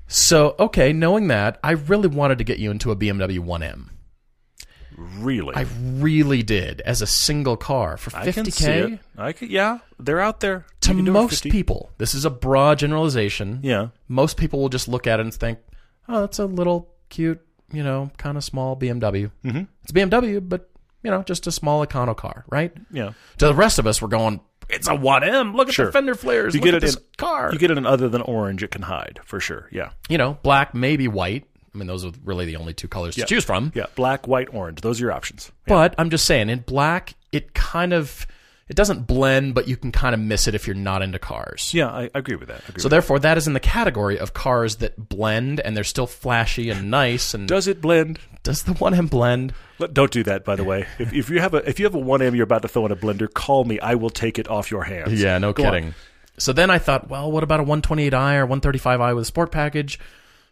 So, 0.07 0.55
okay, 0.59 0.93
knowing 0.95 1.28
that, 1.28 1.59
I 1.62 1.72
really 1.72 2.09
wanted 2.09 2.39
to 2.39 2.45
get 2.45 2.59
you 2.59 2.70
into 2.70 2.91
a 2.91 2.97
BMW 2.97 3.41
1M. 3.41 3.91
Really. 4.99 5.55
I 5.55 5.66
really 5.94 6.42
did 6.42 6.80
as 6.82 7.01
a 7.03 7.07
single 7.07 7.57
car 7.57 7.96
for 7.96 8.11
50k. 8.11 8.28
I 8.28 8.32
can 8.32 8.51
see 8.51 8.66
it. 8.70 9.01
I 9.16 9.32
could, 9.32 9.51
yeah, 9.51 9.78
they're 9.99 10.20
out 10.20 10.40
there. 10.40 10.66
To 10.82 10.90
You 10.90 10.96
can 10.96 11.05
do 11.05 11.11
it 11.12 11.14
for 11.14 11.20
most 11.22 11.44
people, 11.44 11.90
this 11.99 12.14
is 12.14 12.24
a 12.24 12.30
broad 12.30 12.78
generalization. 12.78 13.61
Yeah. 13.62 13.88
most 14.09 14.36
people 14.36 14.61
will 14.61 14.68
just 14.68 14.88
look 14.88 15.07
at 15.07 15.20
it 15.20 15.22
and 15.22 15.32
think, 15.34 15.59
"Oh, 16.09 16.20
that's 16.22 16.38
a 16.38 16.46
little 16.46 16.88
cute, 17.09 17.40
you 17.72 17.82
know, 17.82 18.11
kind 18.18 18.36
of 18.36 18.44
small 18.44 18.76
BMW." 18.76 19.30
Mm-hmm. 19.44 19.62
It's 19.82 19.90
a 19.90 19.94
BMW, 19.94 20.40
but 20.46 20.68
you 21.03 21.11
know, 21.11 21.22
just 21.22 21.46
a 21.46 21.53
small 21.53 21.86
econo 21.86 22.16
car, 22.16 22.44
right? 22.51 22.72
Yeah. 22.90 23.12
To 23.38 23.46
the 23.46 23.55
rest 23.55 23.78
of 23.78 23.86
us, 23.86 24.03
we're 24.03 24.09
going, 24.09 24.40
"It's 24.68 24.88
a 24.88 24.94
1M. 24.96 25.55
Look 25.55 25.68
at 25.68 25.74
Sure. 25.74 25.86
the 25.86 25.92
fender 25.92 26.14
flares. 26.16 26.55
You 26.55 26.61
Look 26.61 26.64
get 26.66 26.74
at 26.74 26.82
it 26.82 26.86
this 26.86 26.96
in 26.96 27.03
car." 27.16 27.51
You 27.53 27.59
get 27.59 27.70
it 27.70 27.78
in 27.78 27.86
other 27.86 28.09
than 28.09 28.20
orange, 28.22 28.62
it 28.64 28.70
can 28.72 28.82
hide 28.82 29.20
for 29.24 29.38
sure. 29.40 29.68
Yeah. 29.70 29.90
you 30.09 30.18
know, 30.18 30.38
black, 30.42 30.74
maybe 30.74 31.07
white. 31.09 31.44
I 31.74 31.78
mean, 31.78 31.86
those 31.86 32.04
are 32.04 32.12
really 32.24 32.46
the 32.46 32.56
only 32.56 32.74
two 32.74 32.88
colors 32.88 33.14
to 33.16 33.24
choose 33.24 33.44
from. 33.44 33.72
Yeah. 33.74 33.86
Black, 33.94 34.26
white, 34.26 34.48
orange. 34.52 34.80
Those 34.80 35.00
are 35.00 35.04
your 35.04 35.12
options. 35.12 35.52
But 35.66 35.94
I'm 35.98 36.10
just 36.10 36.24
saying, 36.24 36.48
in 36.48 36.60
black, 36.60 37.14
it 37.32 37.54
kind 37.54 37.92
of 37.92 38.26
it 38.68 38.76
doesn't 38.76 39.06
blend, 39.06 39.54
but 39.54 39.66
you 39.66 39.76
can 39.76 39.92
kind 39.92 40.14
of 40.14 40.20
miss 40.20 40.46
it 40.46 40.54
if 40.54 40.66
you're 40.66 40.76
not 40.76 41.00
into 41.00 41.18
cars. 41.18 41.72
Yeah, 41.72 41.88
I, 41.88 42.10
I 42.14 42.18
agree 42.18 42.36
with 42.36 42.48
that. 42.48 42.68
Agree 42.68 42.80
So 42.80 42.86
with 42.86 42.90
therefore, 42.90 43.18
that 43.20 43.38
is 43.38 43.46
in 43.46 43.54
the 43.54 43.60
category 43.60 44.18
of 44.18 44.34
cars 44.34 44.76
that 44.76 45.08
blend 45.08 45.60
and 45.60 45.74
they're 45.76 45.84
still 45.84 46.06
flashy 46.06 46.68
and 46.68 46.90
nice. 46.90 47.32
And. 47.32 47.48
Does 47.48 47.66
it 47.66 47.80
blend? 47.80 48.18
does 48.42 48.62
the 48.62 48.72
1M 48.72 49.10
blend? 49.10 49.52
Don't 49.92 50.10
do 50.10 50.22
that, 50.24 50.44
by 50.44 50.56
the 50.56 50.64
way. 50.64 50.86
If, 50.98 51.12
if 51.12 51.30
you 51.30 51.40
have 51.40 51.54
a 51.54 51.68
if 51.68 51.78
you 51.78 51.84
have 51.86 51.94
a 51.94 51.98
one 51.98 52.22
M 52.22 52.34
you're 52.34 52.44
about 52.44 52.62
to 52.62 52.68
throw 52.68 52.86
in 52.86 52.92
a 52.92 52.96
blender, 52.96 53.32
call 53.32 53.64
me. 53.64 53.78
I 53.80 53.94
will 53.94 54.10
take 54.10 54.38
it 54.38 54.48
off 54.48 54.70
your 54.70 54.84
hands. 54.84 55.20
Yeah, 55.20 55.38
no 55.38 55.52
Go 55.52 55.64
on. 55.64 55.72
kidding. 55.72 55.94
So 56.38 56.52
then 56.52 56.70
I 56.70 56.78
thought, 56.78 57.08
well, 57.08 57.30
what 57.32 57.42
about 57.42 57.60
a 57.60 57.64
128i 57.64 58.36
or 58.36 58.46
135i 58.46 59.14
with 59.14 59.22
a 59.22 59.24
sport 59.26 59.50
package? 59.50 59.98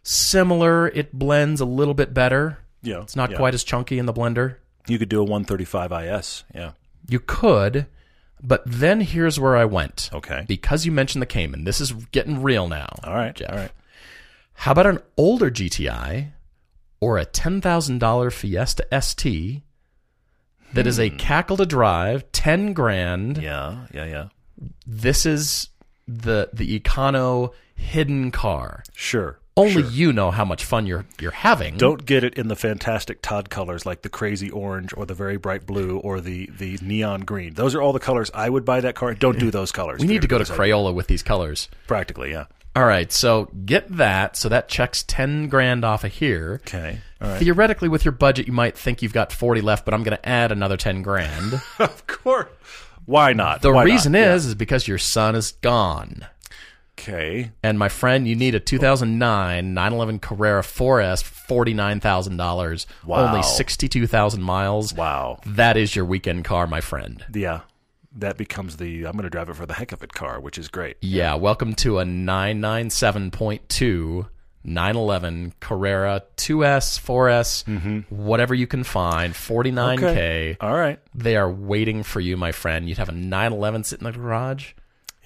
Similar, 0.07 0.87
it 0.87 1.11
blends 1.11 1.59
a 1.59 1.65
little 1.65 1.93
bit 1.93 2.13
better. 2.13 2.59
Yeah, 2.81 3.01
It's 3.01 3.17
not 3.17 3.31
yeah. 3.31 3.37
quite 3.37 3.53
as 3.53 3.65
chunky 3.65 3.99
in 3.99 4.05
the 4.05 4.13
blender. 4.13 4.55
You 4.87 4.97
could 4.97 5.09
do 5.09 5.19
a 5.19 5.23
135 5.23 5.91
IS. 5.91 6.45
Yeah. 6.55 6.71
You 7.09 7.19
could, 7.19 7.87
but 8.41 8.63
then 8.65 9.01
here's 9.01 9.37
where 9.37 9.57
I 9.57 9.65
went. 9.65 10.09
Okay. 10.13 10.45
Because 10.47 10.85
you 10.85 10.93
mentioned 10.93 11.21
the 11.21 11.25
Cayman, 11.27 11.65
this 11.65 11.81
is 11.81 11.91
getting 11.91 12.41
real 12.41 12.69
now. 12.69 12.87
All 13.03 13.15
right. 13.15 13.35
Jeff. 13.35 13.51
All 13.51 13.57
right. 13.57 13.71
How 14.53 14.71
about 14.71 14.85
an 14.85 14.99
older 15.17 15.51
GTI 15.51 16.31
or 17.01 17.17
a 17.17 17.25
$10,000 17.25 18.31
Fiesta 18.31 18.87
ST 19.01 19.61
that 20.73 20.87
is 20.87 20.99
a 20.99 21.09
hmm. 21.09 21.17
cackle 21.17 21.57
to 21.57 21.65
drive, 21.65 22.31
10 22.31 22.71
grand? 22.71 23.39
Yeah. 23.39 23.87
Yeah. 23.93 24.05
Yeah. 24.05 24.27
This 24.85 25.25
is 25.25 25.67
the 26.07 26.49
the 26.53 26.79
econo 26.79 27.51
hidden 27.75 28.31
car. 28.31 28.83
Sure. 28.93 29.39
Only 29.57 29.81
sure. 29.81 29.91
you 29.91 30.13
know 30.13 30.31
how 30.31 30.45
much 30.45 30.63
fun 30.63 30.85
you're 30.85 31.05
you're 31.19 31.31
having. 31.31 31.77
Don't 31.77 32.05
get 32.05 32.23
it 32.23 32.35
in 32.35 32.47
the 32.47 32.55
fantastic 32.55 33.21
Todd 33.21 33.49
colors 33.49 33.85
like 33.85 34.03
the 34.03 34.09
crazy 34.09 34.49
orange 34.51 34.93
or 34.95 35.05
the 35.05 35.13
very 35.15 35.37
bright 35.37 35.65
blue 35.65 35.97
or 35.97 36.21
the, 36.21 36.49
the 36.57 36.77
neon 36.81 37.21
green. 37.21 37.55
Those 37.55 37.73
are 37.75 37.81
all 37.81 37.91
the 37.93 37.99
colors 37.99 38.29
I 38.33 38.49
would 38.49 38.63
buy 38.65 38.81
that 38.81 38.95
car. 38.95 39.13
Don't 39.15 39.39
do 39.39 39.49
those 39.51 39.71
colors. 39.71 39.99
we 39.99 40.07
need 40.07 40.21
to 40.21 40.27
go 40.27 40.37
to 40.37 40.43
Crayola 40.43 40.93
with 40.93 41.07
these 41.07 41.23
colors. 41.23 41.69
Practically, 41.87 42.31
yeah. 42.31 42.45
All 42.75 42.85
right, 42.85 43.11
so 43.11 43.45
get 43.65 43.87
that. 43.97 44.37
So 44.37 44.49
that 44.49 44.69
checks 44.69 45.03
10 45.07 45.47
grand 45.47 45.83
off 45.83 46.03
of 46.03 46.13
here. 46.13 46.59
Okay. 46.61 46.99
All 47.19 47.29
right. 47.29 47.39
Theoretically, 47.39 47.89
with 47.89 48.05
your 48.05 48.11
budget, 48.11 48.45
you 48.45 48.53
might 48.53 48.77
think 48.77 49.01
you've 49.01 49.13
got 49.13 49.33
40 49.33 49.61
left, 49.61 49.83
but 49.83 49.95
I'm 49.95 50.03
going 50.03 50.15
to 50.15 50.29
add 50.29 50.51
another 50.51 50.77
10 50.77 51.01
grand. 51.01 51.59
of 51.79 52.05
course. 52.05 52.47
Why 53.05 53.33
not? 53.33 53.63
The 53.63 53.71
Why 53.71 53.85
not? 53.85 53.91
reason 53.91 54.13
Yeah. 54.13 54.35
is 54.35 54.45
is 54.45 54.53
because 54.53 54.87
your 54.87 54.99
son 54.99 55.33
is 55.35 55.53
gone. 55.53 56.27
Okay. 56.99 57.51
And 57.63 57.79
my 57.79 57.89
friend, 57.89 58.27
you 58.27 58.35
need 58.35 58.55
a 58.55 58.59
2009 58.59 59.73
911 59.73 60.19
Carrera 60.19 60.61
4S, 60.61 61.23
$49,000, 61.23 62.85
Wow. 63.05 63.27
only 63.27 63.43
62,000 63.43 64.41
miles. 64.41 64.93
Wow. 64.93 65.39
That 65.45 65.77
is 65.77 65.95
your 65.95 66.05
weekend 66.05 66.45
car, 66.45 66.67
my 66.67 66.81
friend. 66.81 67.25
Yeah. 67.33 67.61
That 68.15 68.37
becomes 68.37 68.77
the 68.77 69.03
I'm 69.05 69.11
going 69.13 69.23
to 69.23 69.29
drive 69.29 69.49
it 69.49 69.55
for 69.55 69.65
the 69.67 69.73
heck 69.75 69.91
of 69.91 70.01
it 70.01 70.13
car, 70.13 70.39
which 70.39 70.57
is 70.57 70.69
great. 70.69 70.97
Yeah, 71.01 71.35
welcome 71.35 71.75
to 71.75 71.99
a 71.99 72.03
997.2 72.03 74.27
911 74.63 75.53
Carrera 75.61 76.23
2S, 76.35 76.99
4S, 76.99 77.63
mm-hmm. 77.63 77.99
whatever 78.13 78.53
you 78.53 78.67
can 78.67 78.83
find, 78.83 79.33
49K. 79.33 80.03
Okay. 80.03 80.57
All 80.59 80.73
right. 80.73 80.99
They 81.15 81.37
are 81.37 81.49
waiting 81.49 82.03
for 82.03 82.19
you, 82.19 82.35
my 82.35 82.51
friend. 82.51 82.89
You'd 82.89 82.97
have 82.97 83.07
a 83.09 83.13
911 83.13 83.85
sitting 83.85 84.05
in 84.05 84.11
the 84.13 84.19
garage. 84.19 84.73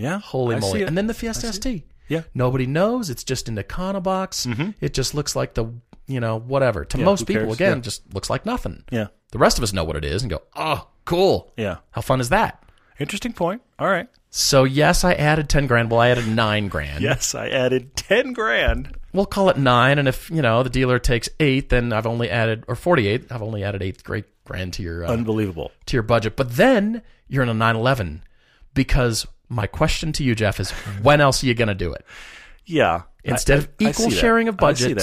Yeah. 0.02 0.20
Holy 0.20 0.56
I 0.56 0.60
see 0.60 0.66
moly. 0.68 0.82
it. 0.82 0.88
And 0.88 0.97
then 0.97 1.08
the 1.08 1.14
Fiesta 1.14 1.52
ST. 1.54 1.84
Yeah. 2.08 2.24
Nobody 2.34 2.66
knows. 2.66 3.10
It's 3.10 3.24
just 3.24 3.47
in 3.47 3.56
the 3.56 3.64
box. 4.04 4.45
It 4.82 4.93
just 4.93 5.14
looks 5.14 5.36
like 5.36 5.54
the, 5.54 5.66
you 6.08 6.20
know, 6.20 6.39
whatever. 6.39 6.84
To 6.86 6.97
Yeah, 6.97 7.06
most 7.06 7.26
people, 7.28 7.43
cares? 7.43 7.56
again, 7.56 7.78
Yeah. 7.78 7.82
just 7.82 8.14
looks 8.14 8.30
like 8.30 8.45
nothing. 8.45 8.84
Yeah. 8.91 9.08
The 9.32 9.38
rest 9.38 9.58
of 9.58 9.64
us 9.64 9.72
know 9.72 9.84
what 9.86 9.95
it 9.95 10.04
is 10.04 10.22
and 10.24 10.30
go, 10.30 10.41
oh, 10.56 10.88
cool. 11.06 11.54
Yeah. 11.56 11.78
How 11.91 12.02
fun 12.02 12.20
is 12.20 12.30
that? 12.30 12.62
Interesting 12.99 13.32
point. 13.34 13.62
All 13.80 13.88
right. 13.88 14.08
So, 14.30 14.64
yes, 14.64 15.04
I 15.04 15.14
added 15.14 15.49
10 15.49 15.68
grand. 15.68 15.89
Well, 15.91 15.99
I 16.02 16.10
added 16.10 16.28
9 16.28 16.68
grand. 16.68 17.02
Yes, 17.04 17.34
I 17.36 17.47
added 17.49 17.95
10 17.95 18.34
grand. 18.34 18.95
We'll 19.14 19.26
call 19.26 19.49
it 19.49 19.58
9. 19.58 19.97
And 19.99 20.08
if, 20.08 20.30
you 20.30 20.41
know, 20.41 20.64
the 20.64 20.70
dealer 20.70 20.99
takes 20.99 21.28
8, 21.39 21.70
then 21.70 21.91
I've 21.93 22.06
only 22.08 22.30
added, 22.30 22.64
or 22.68 22.76
48, 22.76 23.32
I've 23.32 23.41
only 23.41 23.64
added 23.64 23.82
8 23.82 24.04
great 24.04 24.26
grand 24.45 24.74
to 24.74 24.84
your, 24.84 25.06
uh, 25.06 25.10
Unbelievable. 25.12 25.72
to 25.88 25.95
your 25.95 26.04
budget. 26.04 26.36
But 26.36 26.56
then 26.56 27.02
you're 27.28 27.43
in 27.43 27.49
a 27.49 27.54
911 27.54 28.24
because 28.74 29.26
my 29.52 29.68
question 29.68 30.12
to 30.14 30.24
you, 30.24 30.34
Jeff, 30.34 30.60
is 30.60 30.72
when 31.02 31.22
else 31.22 31.43
are 31.43 31.47
you 31.47 31.54
going 31.54 31.68
to 31.68 31.76
do 31.76 31.93
it? 31.93 32.06
Yeah. 32.66 33.04
Instead 33.24 33.60
I- 33.60 33.62
of 33.64 33.70
equal 33.80 34.06
see 34.10 34.16
that. 34.16 34.20
sharing 34.22 34.47
of 34.47 34.58
budget, 34.58 34.97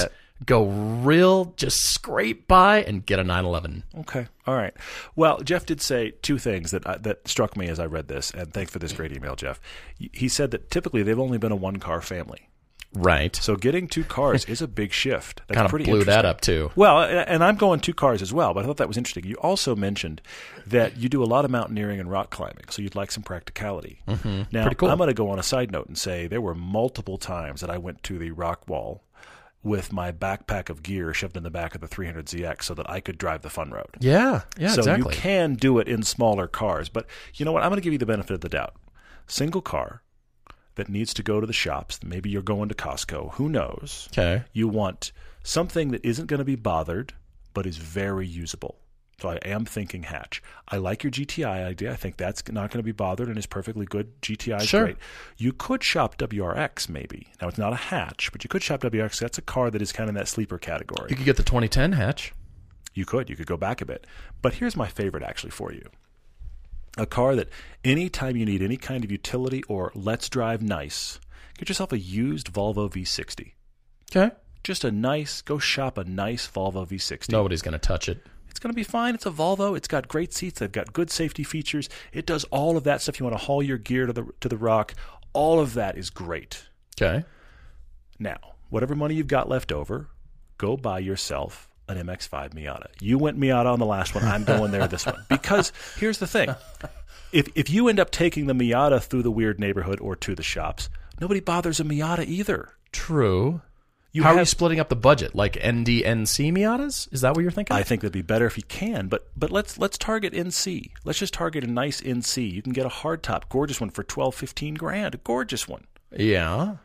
go 0.45 0.67
real, 0.69 1.53
just 1.57 1.81
scrape 1.85 2.49
by 2.49 2.83
and 2.83 3.05
get 3.05 3.19
a 3.19 3.25
911. 3.25 3.85
Okay. 4.01 4.27
All 4.47 4.55
right. 4.57 4.73
Well, 5.17 5.41
Jeff 5.41 5.67
did 5.67 5.81
say 5.83 6.13
two 6.23 6.39
things 6.39 6.71
that 6.71 6.87
I, 6.87 6.97
that 6.99 7.29
struck 7.29 7.57
me 7.57 7.69
as 7.69 7.79
I 7.79 7.87
read 7.87 8.09
this, 8.09 8.31
and 8.31 8.53
thanks 8.53 8.73
for 8.73 8.79
this 8.79 8.93
great 8.93 9.13
email, 9.13 9.37
Jeff. 9.37 9.61
He 9.99 10.29
said 10.29 10.51
that 10.53 10.71
typically 10.71 11.03
they've 11.03 11.19
only 11.19 11.39
been 11.39 11.53
a 11.53 11.57
one 11.57 11.77
car 11.77 12.01
family, 12.01 12.48
Right. 12.95 13.36
so 13.36 13.55
getting 13.57 13.86
two 13.86 14.05
cars 14.05 14.45
is 14.49 14.62
a 14.62 14.68
big 14.68 14.93
shift. 14.93 15.43
That's 15.47 15.57
kind 15.57 15.66
of 15.66 15.70
pretty 15.70 15.84
blew 15.84 16.05
that 16.05 16.24
up 16.24 16.41
too. 16.41 16.70
Well, 16.74 17.03
and 17.03 17.45
I'm 17.45 17.57
going 17.57 17.80
two 17.80 17.95
cars 17.95 18.22
as 18.22 18.32
well, 18.32 18.55
but 18.55 18.64
I 18.64 18.66
thought 18.66 18.78
that 18.78 18.89
was 18.89 18.97
interesting. 18.97 19.24
You 19.24 19.36
also 19.36 19.76
mentioned 19.76 20.22
that 20.66 20.97
you 20.97 21.09
do 21.09 21.22
a 21.22 21.26
lot 21.26 21.45
of 21.45 21.51
mountaineering 21.51 22.01
and 22.01 22.11
rock 22.11 22.30
climbing, 22.30 22.64
so 22.70 22.82
you'd 22.82 22.95
like 22.97 23.11
some 23.11 23.22
practicality. 23.22 24.01
Mm-hmm. 24.09 24.43
Now, 24.53 24.70
cool. 24.70 24.91
I'm 24.91 24.99
going 24.99 25.09
to 25.09 25.14
go 25.14 25.30
on 25.30 25.39
a 25.39 25.43
side 25.43 25.70
note 25.70 25.86
and 25.86 25.99
say 25.99 26.26
there 26.26 26.41
were 26.41 26.55
multiple 26.55 27.18
times 27.18 27.61
that 27.61 27.70
I 27.70 27.78
went 27.78 28.03
to 28.05 28.18
the 28.18 28.30
rock 28.30 28.68
wall 28.68 29.05
with 29.62 29.93
my 29.93 30.12
backpack 30.12 30.70
of 30.70 30.82
gear 30.82 31.12
shoved 31.12 31.36
in 31.36 31.43
the 31.43 31.51
back 31.51 31.74
of 31.74 31.80
the 31.80 31.89
300ZX 31.89 32.62
so 32.62 32.74
that 32.74 32.89
I 32.89 33.01
could 33.01 33.18
drive 33.18 33.43
the 33.43 33.51
fun 33.51 33.70
road. 33.70 33.97
Yeah. 33.99 34.43
Yeah. 34.57 34.68
so 34.68 34.80
exactly. 34.80 35.14
you 35.14 35.20
can 35.20 35.55
do 35.55 35.78
it 35.78 35.89
in 35.89 36.03
smaller 36.03 36.47
cars, 36.47 36.89
but 36.89 37.07
you 37.34 37.45
know 37.45 37.53
what? 37.53 37.62
I'm 37.62 37.70
going 37.70 37.80
to 37.80 37.84
give 37.84 37.93
you 37.93 37.99
the 37.99 38.07
benefit 38.07 38.34
of 38.34 38.41
the 38.41 38.49
doubt. 38.49 38.74
Single 39.26 39.61
car 39.61 40.03
that 40.79 40.89
needs 40.89 41.12
to 41.14 41.22
go 41.22 41.41
to 41.41 41.47
the 41.47 41.53
shops. 41.53 42.01
Maybe 42.03 42.31
you're 42.31 42.43
going 42.43 42.68
to 42.70 42.74
Costco. 42.74 43.35
Who 43.35 43.49
knows? 43.49 44.09
okay. 44.12 44.45
You 44.53 44.66
want 44.68 45.12
something 45.43 45.91
that 45.93 46.05
isn't 46.05 46.26
going 46.26 46.39
to 46.39 46.45
be 46.45 46.57
bothered, 46.57 47.12
but 47.55 47.66
is 47.66 47.76
very 47.76 48.26
usable. 48.26 48.79
So 49.20 49.31
I 49.31 49.37
am 49.45 49.64
thinking 49.64 50.05
hatch. 50.05 50.41
I 50.68 50.76
like 50.76 51.03
your 51.03 51.11
GTI 51.11 51.66
idea. 51.66 51.91
I 51.91 51.97
think 51.97 52.16
that's 52.16 52.47
not 52.53 52.70
going 52.70 52.79
to 52.79 52.85
be 52.85 52.93
bothered 52.93 53.26
and 53.29 53.37
is 53.37 53.47
perfectly 53.47 53.85
good. 53.85 54.20
GTI 54.22 54.61
is 54.62 54.68
Sure. 54.68 54.85
great. 54.85 54.97
You 55.37 55.53
could 55.53 55.83
shop 55.83 56.16
WRX 56.18 56.89
maybe. 56.89 57.26
Now 57.43 57.49
it's 57.49 57.59
not 57.59 57.72
a 57.72 57.76
hatch, 57.76 58.31
but 58.31 58.45
you 58.45 58.49
could 58.49 58.62
shop 58.62 58.81
WRX. 58.83 59.18
That's 59.18 59.37
a 59.37 59.43
car 59.43 59.72
that 59.72 59.83
is 59.83 59.91
kind 59.91 60.09
of 60.09 60.14
in 60.14 60.20
that 60.20 60.29
sleeper 60.29 60.57
category. 60.57 61.11
You 61.11 61.16
could 61.16 61.24
get 61.24 61.37
the 61.37 61.43
2010 61.43 61.93
hatch. 61.93 62.33
You 62.95 63.05
could. 63.05 63.29
You 63.29 63.35
could 63.35 63.47
go 63.49 63.57
back 63.57 63.81
a 63.81 63.87
bit. 63.87 64.07
But 64.41 64.55
here's 64.55 64.76
my 64.76 64.87
favorite 64.87 65.24
actually 65.24 65.51
for 65.51 65.72
you. 65.72 65.83
A 66.97 67.07
car 67.07 67.36
that 67.36 67.49
anytime 67.84 68.36
you 68.36 68.45
need 68.45 68.62
any 68.62 68.76
kind 68.76 69.05
of 69.05 69.12
utility 69.12 69.62
or 69.64 69.93
let's 69.95 70.28
drive 70.28 70.62
nice, 70.62 71.20
get 71.59 71.68
yourself 71.68 71.93
a 71.93 71.99
used 71.99 72.53
Volvo 72.53 72.91
V60. 72.91 73.53
Okay. 74.11 74.34
Just 74.64 74.84
a 74.84 74.91
nice, 74.91 75.43
go 75.43 75.59
shop 75.59 75.99
a 75.99 76.05
nice 76.05 76.49
Volvo 76.49 76.86
V60. 76.86 77.30
Nobody's 77.30 77.62
going 77.62 77.72
to 77.72 77.78
touch 77.78 78.09
it. 78.09 78.26
It's 78.51 78.59
going 78.59 78.72
to 78.72 78.76
be 78.76 78.82
fine. 78.82 79.14
It's 79.14 79.26
a 79.26 79.30
Volvo. 79.30 79.76
It's 79.76 79.86
got 79.86 80.09
great 80.09 80.32
seats. 80.34 80.59
They've 80.59 80.72
got 80.72 80.93
good 80.93 81.11
safety 81.11 81.45
features. 81.45 81.89
It 82.12 82.26
does 82.26 82.45
all 82.45 82.76
of 82.76 82.84
that 82.84 83.01
stuff. 83.01 83.20
You 83.20 83.24
want 83.24 83.39
to 83.39 83.45
haul 83.45 83.62
your 83.62 83.78
gear 83.78 84.07
to 84.07 84.12
the 84.12 84.26
to 84.41 84.49
the 84.49 84.57
rock. 84.57 84.95
All 85.32 85.61
of 85.61 85.74
that 85.74 85.97
is 85.97 86.11
great. 86.11 86.66
Okay. 87.01 87.24
Now, 88.18 88.39
whatever 88.68 88.97
money 88.97 89.14
you've 89.14 89.28
got 89.28 89.49
left 89.49 89.70
over, 89.70 90.09
go 90.57 90.76
buy 90.76 90.99
yourself 90.99 91.68
an 91.89 91.97
MX-5 92.07 92.51
Miata. 92.55 92.89
You 93.01 93.18
went 93.18 93.39
Miata 93.39 93.72
on 93.72 93.78
the 93.78 93.86
last 93.86 94.14
one. 94.14 94.24
I'm 94.24 94.45
going 94.45 94.70
there 94.70 94.86
this 94.89 95.07
one 95.07 95.24
because 95.28 95.72
here's 95.99 96.18
the 96.18 96.26
thing: 96.26 96.55
if 97.32 97.49
if 97.55 97.70
you 97.70 97.89
end 97.89 98.01
up 98.01 98.11
taking 98.11 98.47
the 98.47 98.55
Miata 98.55 99.03
through 99.03 99.22
the 99.22 99.30
weird 99.30 99.59
neighborhood 99.59 100.01
or 100.01 100.16
to 100.16 100.34
the 100.34 100.43
shops, 100.43 100.89
nobody 101.20 101.41
bothers 101.41 101.80
a 101.80 101.84
Miata 101.84 102.26
either. 102.26 102.70
True. 102.93 103.62
You 104.11 104.22
How 104.22 104.34
are 104.34 104.39
you 104.39 104.45
splitting 104.47 104.80
up 104.80 104.89
the 104.89 104.97
budget? 104.97 105.34
Like 105.34 105.53
NDNC 105.55 106.51
Miatas? 106.51 107.12
Is 107.12 107.20
that 107.20 107.34
what 107.36 107.43
you're 107.43 107.51
thinking? 107.51 107.76
I 107.76 107.82
think 107.82 108.01
that'd 108.01 108.12
be 108.12 108.22
better 108.22 108.47
if 108.47 108.57
you 108.57 108.62
can, 108.64 109.09
but 109.09 109.28
but 109.36 109.51
let's 109.51 109.78
let's 109.78 109.99
target 109.99 110.32
NC. 110.32 110.93
Let's 111.05 111.18
just 111.18 111.34
target 111.34 111.62
a 111.62 111.66
nice 111.66 112.01
NC. 112.01 112.51
You 112.51 112.62
can 112.62 112.72
get 112.72 112.86
a 112.86 112.91
hardtop, 112.91 113.43
gorgeous 113.51 113.80
one 113.80 113.91
for 113.91 114.03
12, 114.03 114.34
15 114.34 114.74
grand, 114.74 115.14
a 115.14 115.18
gorgeous 115.18 115.68
one. 115.68 115.84
yeah. 116.16 116.76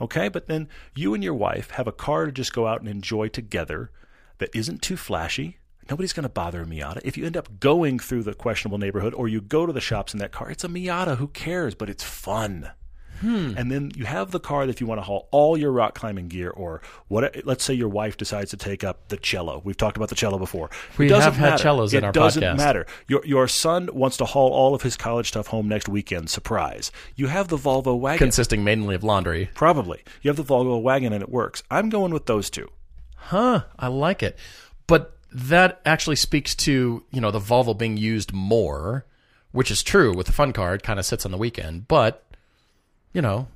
Okay, 0.00 0.28
but 0.28 0.46
then 0.46 0.66
you 0.94 1.12
and 1.12 1.22
your 1.22 1.34
wife 1.34 1.72
have 1.72 1.86
a 1.86 1.92
car 1.92 2.24
to 2.24 2.32
just 2.32 2.54
go 2.54 2.66
out 2.66 2.80
and 2.80 2.88
enjoy 2.88 3.28
together 3.28 3.90
that 4.40 4.50
isn't 4.54 4.82
too 4.82 4.96
flashy. 4.96 5.58
Nobody's 5.88 6.12
going 6.12 6.24
to 6.24 6.28
bother 6.28 6.62
a 6.62 6.66
Miata. 6.66 7.00
If 7.04 7.16
you 7.16 7.26
end 7.26 7.36
up 7.36 7.60
going 7.60 7.98
through 7.98 8.24
the 8.24 8.34
questionable 8.34 8.78
neighborhood 8.78 9.14
or 9.14 9.28
you 9.28 9.40
go 9.40 9.66
to 9.66 9.72
the 9.72 9.80
shops 9.80 10.12
in 10.12 10.20
that 10.20 10.32
car, 10.32 10.50
it's 10.50 10.64
a 10.64 10.68
Miata. 10.68 11.16
Who 11.16 11.28
cares? 11.28 11.74
But 11.74 11.88
it's 11.88 12.04
fun. 12.04 12.70
Hmm. 13.20 13.52
And 13.56 13.70
then 13.70 13.90
you 13.94 14.06
have 14.06 14.30
the 14.30 14.40
car 14.40 14.64
that 14.64 14.72
if 14.72 14.80
you 14.80 14.86
want 14.86 14.98
to 14.98 15.02
haul 15.02 15.28
all 15.30 15.56
your 15.58 15.72
rock 15.72 15.94
climbing 15.94 16.28
gear, 16.28 16.50
or 16.50 16.80
what? 17.08 17.44
Let's 17.44 17.64
say 17.64 17.74
your 17.74 17.88
wife 17.88 18.16
decides 18.16 18.50
to 18.52 18.56
take 18.56 18.82
up 18.82 19.08
the 19.08 19.18
cello. 19.18 19.60
We've 19.62 19.76
talked 19.76 19.96
about 19.96 20.08
the 20.08 20.14
cello 20.14 20.38
before. 20.38 20.70
We 20.96 21.06
it 21.06 21.10
doesn't 21.10 21.32
have 21.32 21.36
had 21.36 21.50
matter. 21.50 21.62
cellos 21.62 21.92
it 21.92 21.98
in 21.98 22.04
our 22.04 22.12
podcast. 22.12 22.14
It 22.14 22.40
doesn't 22.40 22.56
matter. 22.56 22.86
Your 23.08 23.24
your 23.26 23.46
son 23.46 23.90
wants 23.92 24.16
to 24.18 24.24
haul 24.24 24.50
all 24.52 24.74
of 24.74 24.82
his 24.82 24.96
college 24.96 25.28
stuff 25.28 25.48
home 25.48 25.68
next 25.68 25.86
weekend. 25.88 26.30
Surprise! 26.30 26.90
You 27.14 27.26
have 27.26 27.48
the 27.48 27.58
Volvo 27.58 27.98
wagon. 27.98 28.18
Consisting 28.18 28.64
mainly 28.64 28.94
of 28.94 29.04
laundry. 29.04 29.50
Probably. 29.54 30.02
You 30.22 30.30
have 30.30 30.36
the 30.36 30.44
Volvo 30.44 30.80
wagon 30.80 31.12
and 31.12 31.22
it 31.22 31.28
works. 31.28 31.62
I'm 31.70 31.90
going 31.90 32.14
with 32.14 32.24
those 32.24 32.48
two. 32.48 32.70
Huh. 33.20 33.64
I 33.78 33.88
like 33.88 34.22
it. 34.22 34.38
But 34.86 35.16
that 35.32 35.80
actually 35.84 36.16
speaks 36.16 36.54
to, 36.56 37.04
you 37.10 37.20
know, 37.20 37.30
the 37.30 37.38
Volvo 37.38 37.76
being 37.76 37.96
used 37.96 38.32
more, 38.32 39.04
which 39.52 39.70
is 39.70 39.82
true 39.82 40.14
with 40.14 40.26
the 40.26 40.32
fun 40.32 40.52
car. 40.52 40.74
It 40.74 40.82
kind 40.82 40.98
of 40.98 41.06
sits 41.06 41.24
on 41.24 41.30
the 41.30 41.38
weekend. 41.38 41.86
But, 41.86 42.24
you 43.12 43.22
know, 43.22 43.48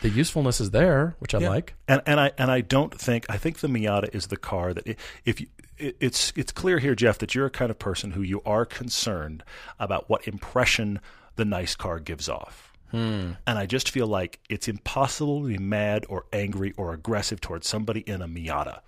the 0.00 0.10
usefulness 0.10 0.60
is 0.60 0.70
there, 0.70 1.14
which 1.18 1.34
I 1.34 1.38
like. 1.38 1.74
And 1.88 2.02
and 2.06 2.20
I 2.20 2.32
and 2.38 2.50
I 2.50 2.60
don't 2.60 2.98
think 2.98 3.26
I 3.28 3.36
think 3.36 3.58
the 3.58 3.68
Miata 3.68 4.14
is 4.14 4.28
the 4.28 4.36
car 4.36 4.72
that 4.74 4.98
if 5.24 5.40
you 5.40 5.46
it, 5.78 5.96
it's 6.00 6.32
it's 6.36 6.52
clear 6.52 6.78
here, 6.78 6.94
Jeff, 6.94 7.18
that 7.18 7.34
you're 7.34 7.46
a 7.46 7.50
kind 7.50 7.70
of 7.70 7.78
person 7.78 8.12
who 8.12 8.22
you 8.22 8.42
are 8.44 8.64
concerned 8.64 9.42
about 9.78 10.08
what 10.08 10.26
impression 10.26 11.00
the 11.36 11.44
nice 11.44 11.74
car 11.74 11.98
gives 11.98 12.28
off. 12.28 12.69
Hmm. 12.90 13.32
And 13.46 13.58
I 13.58 13.66
just 13.66 13.90
feel 13.90 14.06
like 14.06 14.40
it's 14.48 14.68
impossible 14.68 15.42
to 15.42 15.48
be 15.48 15.58
mad 15.58 16.06
or 16.08 16.26
angry 16.32 16.72
or 16.76 16.92
aggressive 16.92 17.40
towards 17.40 17.68
somebody 17.68 18.00
in 18.00 18.22
a 18.22 18.28
Miata. 18.28 18.80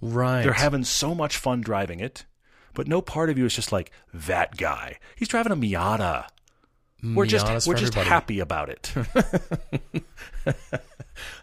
Right. 0.00 0.42
They're 0.42 0.52
having 0.52 0.84
so 0.84 1.14
much 1.14 1.36
fun 1.36 1.60
driving 1.60 2.00
it, 2.00 2.26
but 2.74 2.86
no 2.86 3.00
part 3.00 3.30
of 3.30 3.38
you 3.38 3.46
is 3.46 3.54
just 3.54 3.72
like 3.72 3.90
that 4.12 4.56
guy. 4.56 4.98
He's 5.16 5.28
driving 5.28 5.52
a 5.52 5.56
Miata. 5.56 6.26
We're 7.02 7.26
just 7.26 7.46
we're 7.66 7.74
just 7.74 7.92
everybody. 7.92 8.08
happy 8.08 8.40
about 8.40 8.70
it. 8.70 8.92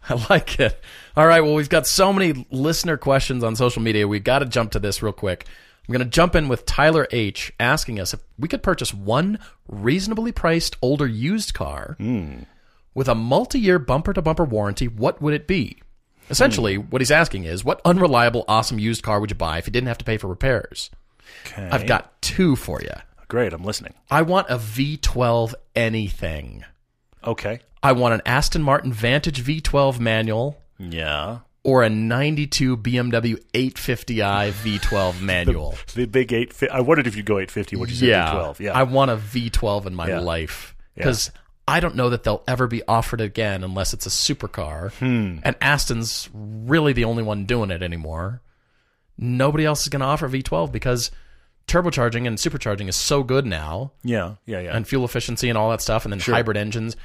I 0.10 0.28
like 0.30 0.60
it. 0.60 0.80
All 1.16 1.28
right. 1.28 1.42
Well, 1.42 1.54
we've 1.54 1.70
got 1.70 1.88
so 1.88 2.12
many 2.12 2.46
listener 2.52 2.98
questions 2.98 3.44
on 3.44 3.56
social 3.56 3.82
media. 3.82 4.08
We've 4.08 4.24
got 4.24 4.40
to 4.40 4.46
jump 4.46 4.72
to 4.72 4.80
this 4.80 5.02
real 5.04 5.14
quick. 5.14 5.46
I'm 5.88 5.94
going 5.94 6.04
to 6.04 6.10
jump 6.10 6.36
in 6.36 6.48
with 6.48 6.66
Tyler 6.66 7.08
H 7.12 7.52
asking 7.60 8.00
us 8.00 8.14
if 8.14 8.22
we 8.40 8.48
could 8.48 8.64
purchase 8.64 8.94
one 8.94 9.40
reasonably 9.68 10.32
priced 10.32 10.78
older 10.82 11.06
used 11.06 11.54
car 11.54 11.96
hmm. 11.98 12.44
with 12.94 13.10
a 13.10 13.16
multi 13.16 13.60
year 13.60 13.80
bumper 13.80 14.14
to 14.14 14.22
bumper 14.22 14.46
warranty. 14.46 14.88
What 14.88 15.22
would 15.22 15.34
it 15.34 15.48
be? 15.48 15.82
Essentially, 16.30 16.76
hmm. 16.76 16.84
what 16.84 17.02
he's 17.02 17.12
asking 17.12 17.44
is 17.44 17.66
what 17.66 17.82
unreliable, 17.84 18.46
awesome 18.48 18.80
used 18.80 19.04
car 19.04 19.20
would 19.20 19.32
you 19.32 19.36
buy 19.36 19.58
if 19.58 19.68
you 19.68 19.74
didn't 19.74 19.90
have 19.90 19.98
to 19.98 20.06
pay 20.06 20.18
for 20.18 20.28
repairs? 20.28 20.90
Okay. 21.48 21.70
I've 21.70 21.86
got 21.86 22.22
two 22.22 22.56
for 22.56 22.82
you. 22.82 22.94
Great, 23.28 23.52
I'm 23.54 23.64
listening. 23.64 23.94
I 24.10 24.22
want 24.22 24.50
a 24.50 24.58
V12 24.58 25.54
anything. 25.76 26.64
Okay. 27.26 27.60
I 27.82 27.92
want 27.92 28.14
an 28.14 28.22
Aston 28.26 28.64
Martin 28.64 28.94
Vantage 28.94 29.44
V12 29.44 30.00
manual. 30.00 30.62
Yeah. 30.78 31.40
Or 31.64 31.84
a 31.84 31.90
92 31.90 32.78
BMW 32.78 33.42
850i 33.54 34.52
V12 34.52 35.22
manual. 35.22 35.76
The 35.94 36.06
big 36.06 36.34
eight. 36.34 36.54
I 36.72 36.82
wondered 36.82 37.08
if 37.08 37.16
you'd 37.16 37.26
go 37.26 37.40
eight 37.40 37.52
fifty. 37.52 37.76
What 37.76 37.90
you 37.90 37.96
say 37.96 38.08
yeah. 38.08 38.32
twelve. 38.32 38.60
Yeah. 38.60 38.78
I 38.78 38.84
want 38.84 39.12
a 39.12 39.16
V12 39.16 39.86
in 39.86 39.96
my 39.96 40.08
Yeah. 40.10 40.20
life 40.20 40.76
because 40.96 41.32
I 41.68 41.80
don't 41.80 41.96
know 41.96 42.10
that 42.10 42.24
they'll 42.24 42.44
ever 42.48 42.68
be 42.68 42.84
offered 42.88 43.22
again 43.22 43.64
unless 43.64 43.94
it's 43.94 44.06
a 44.06 44.10
supercar. 44.10 44.92
Hmm. 44.94 45.40
And 45.44 45.56
Aston's 45.62 46.30
really 46.34 46.92
the 46.94 47.06
only 47.06 47.24
one 47.24 47.46
doing 47.46 47.72
it 47.72 47.82
anymore. 47.82 48.42
Nobody 49.18 49.64
else 49.64 49.84
is 49.84 49.90
going 49.90 50.02
to 50.02 50.06
offer 50.06 50.28
V12 50.28 50.72
because 50.72 51.12
turbocharging 51.68 52.28
and 52.28 52.38
supercharging 52.38 52.90
is 52.90 52.96
so 52.98 53.24
good 53.24 53.46
now 53.46 53.94
yeah. 54.04 54.36
Yeah. 54.46 54.60
Yeah. 54.60 54.76
and 54.76 54.86
fuel 54.86 55.06
efficiency 55.06 55.48
and 55.48 55.58
all 55.58 55.70
that 55.70 55.82
stuff 55.82 56.04
and 56.04 56.12
then 56.12 56.20
hybrid 56.20 56.58
engines. 56.58 56.98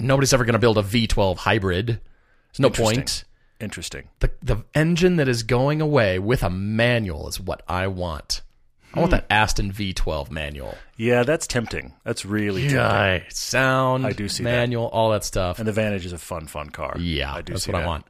Nobody's 0.00 0.32
ever 0.34 0.44
going 0.44 0.54
to 0.54 0.58
build 0.58 0.78
a 0.78 0.82
V12 0.82 1.36
hybrid. 1.36 1.86
There's 1.86 2.60
no 2.60 2.70
point. 2.70 3.22
Interesting. 3.60 4.08
The 4.20 4.30
the 4.42 4.64
engine 4.74 5.16
that 5.16 5.28
is 5.28 5.42
going 5.42 5.80
away 5.80 6.18
with 6.18 6.42
a 6.42 6.50
manual 6.50 7.28
is 7.28 7.40
what 7.40 7.62
I 7.68 7.86
want. 7.86 8.42
I 8.90 8.94
Hmm. 8.94 9.00
want 9.00 9.10
that 9.12 9.26
Aston 9.30 9.72
V12 9.72 10.30
manual. 10.30 10.76
Yeah, 10.96 11.22
that's 11.24 11.46
tempting. 11.46 11.94
That's 12.04 12.24
really 12.24 12.62
tempting. 12.62 12.76
Yeah, 12.78 13.20
sound, 13.30 14.06
I 14.06 14.12
do 14.12 14.28
see 14.28 14.42
that. 14.44 14.50
manual, 14.50 14.86
all 14.86 15.10
that 15.10 15.24
stuff. 15.24 15.58
And 15.58 15.66
the 15.66 15.72
Vantage 15.72 16.04
is 16.06 16.12
a 16.12 16.18
fun, 16.18 16.46
fun 16.46 16.70
car. 16.70 16.96
yeah, 16.98 17.32
I 17.34 17.42
do 17.42 17.52
that's 17.54 17.64
see 17.64 17.72
what 17.72 17.78
that. 17.78 17.84
I 17.84 17.88
want. 17.88 18.06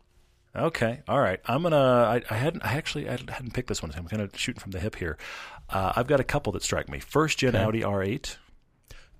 Okay, 0.57 1.01
all 1.09 1.19
right. 1.21 1.41
I'm 1.47 1.63
gonna. 1.63 1.77
I, 1.77 2.23
I 2.31 2.37
hadn't. 2.37 2.65
I 2.65 2.75
actually 2.75 3.09
I 3.09 3.13
hadn't 3.13 3.55
picked 3.55 3.69
this 3.69 3.83
one. 3.83 3.93
I'm 3.97 4.07
kind 4.07 4.23
of 4.23 4.31
shooting 4.39 4.61
from 4.61 4.71
the 4.73 4.79
hip 4.81 4.97
here. 4.97 5.19
Uh, 5.69 5.93
I've 5.97 6.07
got 6.07 6.21
a 6.21 6.25
couple 6.25 6.53
that 6.53 6.63
strike 6.63 6.89
me. 6.89 7.01
First 7.01 7.39
gen 7.39 7.57
Audi 7.57 7.81
R8. 7.81 8.37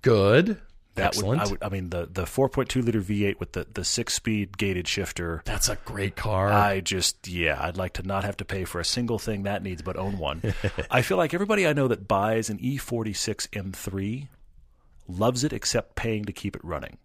Good, 0.01 0.61
That 0.95 1.07
excellent. 1.07 1.41
Would, 1.41 1.47
I, 1.47 1.51
would, 1.51 1.63
I 1.63 1.69
mean 1.69 1.89
the 1.89 2.07
the 2.11 2.23
4.2 2.23 2.83
liter 2.83 3.01
V8 3.01 3.39
with 3.39 3.51
the 3.51 3.67
the 3.73 3.83
six 3.83 4.13
speed 4.13 4.57
gated 4.57 4.87
shifter. 4.87 5.41
that's 5.45 5.69
a 5.69 5.77
great 5.85 6.15
car. 6.15 6.51
I 6.51 6.79
just 6.79 7.27
yeah, 7.27 7.57
I'd 7.61 7.77
like 7.77 7.93
to 7.93 8.03
not 8.03 8.23
have 8.23 8.37
to 8.37 8.45
pay 8.45 8.65
for 8.65 8.79
a 8.79 8.85
single 8.85 9.19
thing 9.19 9.43
that 9.43 9.61
needs, 9.61 9.81
but 9.81 9.97
own 9.97 10.17
one. 10.17 10.41
I 10.91 11.01
feel 11.01 11.17
like 11.17 11.33
everybody 11.33 11.67
I 11.67 11.73
know 11.73 11.87
that 11.87 12.07
buys 12.07 12.49
an 12.49 12.59
E 12.61 12.77
E46 12.77 13.49
M3 13.49 14.27
loves 15.07 15.43
it, 15.43 15.53
except 15.53 15.95
paying 15.95 16.25
to 16.25 16.33
keep 16.33 16.55
it 16.55 16.63
running. 16.63 16.97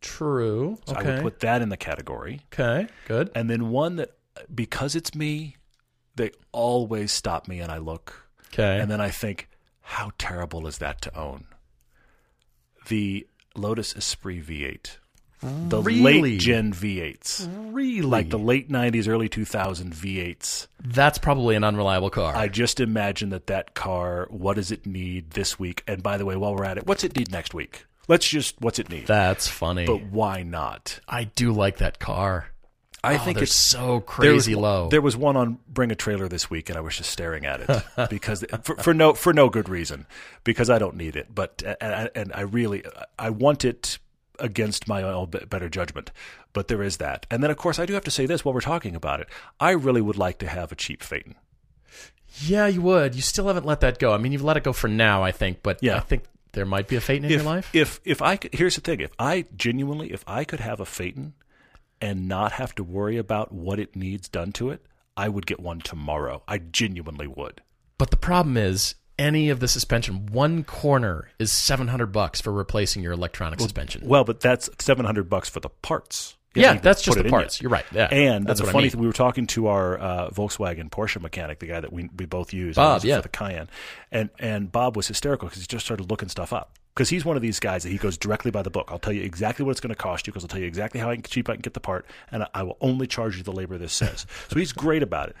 True. 0.00 0.78
So 0.86 0.94
okay. 0.96 1.08
I 1.08 1.14
would 1.14 1.22
put 1.22 1.40
that 1.40 1.62
in 1.62 1.68
the 1.68 1.76
category. 1.76 2.40
okay. 2.52 2.88
Good. 3.06 3.30
And 3.34 3.48
then 3.48 3.70
one 3.70 3.96
that 3.96 4.10
because 4.54 4.94
it's 4.94 5.14
me, 5.14 5.56
they 6.16 6.30
always 6.52 7.12
stop 7.12 7.48
me 7.48 7.60
and 7.60 7.70
I 7.72 7.78
look 7.78 8.26
Okay. 8.52 8.78
and 8.80 8.90
then 8.90 9.00
I 9.00 9.10
think, 9.10 9.48
how 9.80 10.12
terrible 10.18 10.66
is 10.66 10.78
that 10.78 11.00
to 11.02 11.18
own? 11.18 11.44
The 12.88 13.26
Lotus 13.54 13.94
Esprit 13.96 14.40
V8. 14.44 14.96
The 15.42 15.82
Really? 15.82 16.22
late 16.22 16.40
gen 16.40 16.72
V8s. 16.72 17.46
really, 17.72 18.00
Like 18.02 18.30
the 18.30 18.38
late 18.38 18.70
90s, 18.70 19.06
early 19.06 19.28
2000 19.28 19.92
V8s. 19.94 20.66
that's 20.82 21.18
probably 21.18 21.56
an 21.56 21.62
unreliable 21.64 22.10
car. 22.10 22.34
I 22.34 22.48
just 22.48 22.80
imagine 22.80 23.28
that 23.30 23.46
that 23.48 23.74
car, 23.74 24.26
what 24.30 24.54
does 24.56 24.70
it 24.72 24.86
need 24.86 25.32
this 25.32 25.58
week? 25.58 25.82
And 25.86 26.02
by 26.02 26.16
the 26.16 26.24
way, 26.24 26.36
while 26.36 26.54
we're 26.56 26.64
at 26.64 26.78
it, 26.78 26.86
what's 26.86 27.04
it 27.04 27.14
need 27.16 27.30
next 27.30 27.52
week? 27.54 27.84
Let's 28.08 28.26
just, 28.26 28.60
what's 28.60 28.78
it 28.78 28.88
need? 28.88 29.06
that's 29.06 29.46
funny. 29.48 29.84
But 29.84 30.04
why 30.04 30.42
not? 30.42 31.00
I 31.08 31.24
do 31.24 31.52
like 31.52 31.78
that 31.78 31.98
car. 31.98 32.46
I 33.04 33.14
Oh, 33.16 33.18
think 33.18 33.40
it's 33.40 33.54
so 33.54 34.04
There 34.20 34.32
was- 34.32 34.44
crazy 34.46 34.54
low. 34.54 34.88
There 34.88 35.00
was 35.02 35.16
one 35.16 35.36
on 35.36 35.58
Bring 35.68 35.92
a 35.92 35.94
Trailer 35.94 36.28
this 36.28 36.50
week, 36.50 36.68
and 36.68 36.76
I 36.76 36.80
was 36.80 36.96
just 36.96 37.10
staring 37.10 37.44
at 37.46 37.60
it 37.60 37.84
because 38.10 38.44
for, 38.62 38.76
for 38.76 38.94
no 38.94 39.14
for 39.14 39.32
no 39.32 39.48
good 39.48 39.68
reason 39.68 40.06
because 40.44 40.70
I 40.70 40.78
don't 40.78 40.96
need 40.96 41.14
it, 41.16 41.34
but 41.34 41.62
and, 41.80 42.10
and 42.14 42.32
I 42.34 42.40
really 42.40 42.82
I 43.18 43.30
want 43.30 43.64
it 43.64 43.98
against 44.38 44.86
my 44.88 45.02
own 45.02 45.30
better 45.48 45.68
judgment. 45.68 46.10
But 46.52 46.68
there 46.68 46.82
is 46.82 46.96
that, 46.96 47.26
and 47.30 47.42
then 47.42 47.50
of 47.50 47.56
course 47.58 47.78
I 47.78 47.86
do 47.86 47.92
have 47.94 48.04
to 48.04 48.10
say 48.10 48.26
this 48.26 48.44
while 48.44 48.54
we're 48.54 48.60
talking 48.60 48.96
about 48.96 49.20
it. 49.20 49.28
I 49.60 49.70
really 49.72 50.00
would 50.00 50.16
like 50.18 50.38
to 50.38 50.48
have 50.48 50.72
a 50.72 50.74
cheap 50.76 51.02
Phaeton. 51.02 51.34
yeah, 52.42 52.66
you 52.66 52.80
would. 52.82 53.14
You 53.14 53.22
still 53.22 53.46
haven't 53.46 53.66
let 53.66 53.80
that 53.80 53.98
go. 53.98 54.12
I 54.12 54.18
mean, 54.18 54.32
you've 54.32 54.42
let 54.44 54.56
it 54.56 54.64
go 54.64 54.72
for 54.72 54.88
now, 54.88 55.22
I 55.22 55.32
think, 55.32 55.62
but 55.62 55.78
Yeah. 55.82 55.96
I 55.96 56.00
think 56.00 56.24
there 56.52 56.66
might 56.66 56.88
be 56.88 56.96
a 56.96 57.00
Phaeton 57.00 57.26
in 57.26 57.30
If 57.30 57.36
your 57.42 57.44
life. 57.44 57.70
if 57.74 58.00
if 58.04 58.20
I 58.22 58.36
could, 58.36 58.54
here's 58.54 58.74
the 58.74 58.80
thing: 58.80 59.00
if 59.00 59.12
I 59.18 59.44
genuinely 59.54 60.12
if 60.12 60.24
I 60.26 60.44
could 60.44 60.60
have 60.60 60.80
a 60.80 60.86
Phaeton 60.86 61.34
and 62.00 62.28
not 62.28 62.52
have 62.52 62.74
to 62.76 62.84
worry 62.84 63.16
about 63.16 63.52
what 63.52 63.78
it 63.78 63.96
needs 63.96 64.28
done 64.28 64.52
to 64.52 64.70
it, 64.70 64.84
I 65.16 65.28
would 65.28 65.46
get 65.46 65.60
one 65.60 65.80
tomorrow. 65.80 66.42
I 66.46 66.58
genuinely 66.58 67.26
would. 67.26 67.62
But 67.98 68.10
the 68.10 68.16
problem 68.16 68.56
is, 68.56 68.94
any 69.18 69.48
of 69.48 69.60
the 69.60 69.68
suspension, 69.68 70.26
one 70.26 70.62
corner 70.62 71.30
is 71.38 71.50
seven 71.50 71.88
hundred 71.88 72.12
bucks 72.12 72.40
for 72.40 72.52
replacing 72.52 73.02
your 73.02 73.12
electronic 73.12 73.60
suspension. 73.60 74.06
Well, 74.06 74.24
but 74.24 74.40
that's 74.40 74.68
seven 74.78 75.06
hundred 75.06 75.30
bucks 75.30 75.48
for 75.48 75.60
the 75.60 75.70
parts. 75.70 76.36
Yeah, 76.54 76.74
that's 76.74 77.02
just 77.02 77.18
the 77.18 77.28
parts. 77.28 77.60
You're 77.60 77.70
right. 77.70 77.84
Yeah, 77.92 78.08
And 78.10 78.46
that's 78.46 78.60
the 78.60 78.66
funny 78.66 78.78
I 78.78 78.82
mean. 78.82 78.90
thing, 78.92 79.00
we 79.00 79.06
were 79.06 79.12
talking 79.12 79.46
to 79.48 79.66
our 79.66 79.98
uh, 79.98 80.30
Volkswagen 80.30 80.88
Porsche 80.88 81.20
mechanic, 81.20 81.58
the 81.58 81.66
guy 81.66 81.80
that 81.80 81.92
we 81.92 82.08
we 82.16 82.24
both 82.24 82.52
use, 82.54 82.76
Bob, 82.76 82.84
and 82.84 82.90
he 82.92 82.94
uses 82.94 83.04
it 83.04 83.08
yeah. 83.08 83.16
for 83.16 83.22
the 83.22 83.28
Cayenne, 83.28 83.68
and 84.10 84.30
and 84.38 84.72
Bob 84.72 84.96
was 84.96 85.06
hysterical 85.08 85.48
because 85.48 85.62
he 85.62 85.66
just 85.66 85.84
started 85.84 86.10
looking 86.10 86.28
stuff 86.28 86.52
up 86.52 86.78
because 86.96 87.10
he's 87.10 87.26
one 87.26 87.36
of 87.36 87.42
these 87.42 87.60
guys 87.60 87.82
that 87.82 87.90
he 87.90 87.98
goes 87.98 88.16
directly 88.16 88.50
by 88.50 88.62
the 88.62 88.70
book. 88.70 88.88
I'll 88.90 88.98
tell 88.98 89.12
you 89.12 89.22
exactly 89.22 89.66
what 89.66 89.72
it's 89.72 89.80
going 89.80 89.94
to 89.94 89.94
cost 89.94 90.26
you 90.26 90.32
because 90.32 90.42
I'll 90.42 90.48
tell 90.48 90.60
you 90.60 90.66
exactly 90.66 90.98
how 90.98 91.10
I 91.10 91.16
can, 91.16 91.24
cheap 91.24 91.50
I 91.50 91.52
can 91.52 91.60
get 91.60 91.74
the 91.74 91.80
part, 91.80 92.06
and 92.32 92.46
I, 92.54 92.62
will 92.62 92.78
only 92.80 93.06
charge 93.06 93.36
you 93.36 93.42
the 93.42 93.52
labor 93.52 93.76
this 93.76 93.92
says. 93.92 94.26
so 94.48 94.58
he's 94.58 94.72
great 94.72 95.02
about 95.02 95.28
it. 95.28 95.36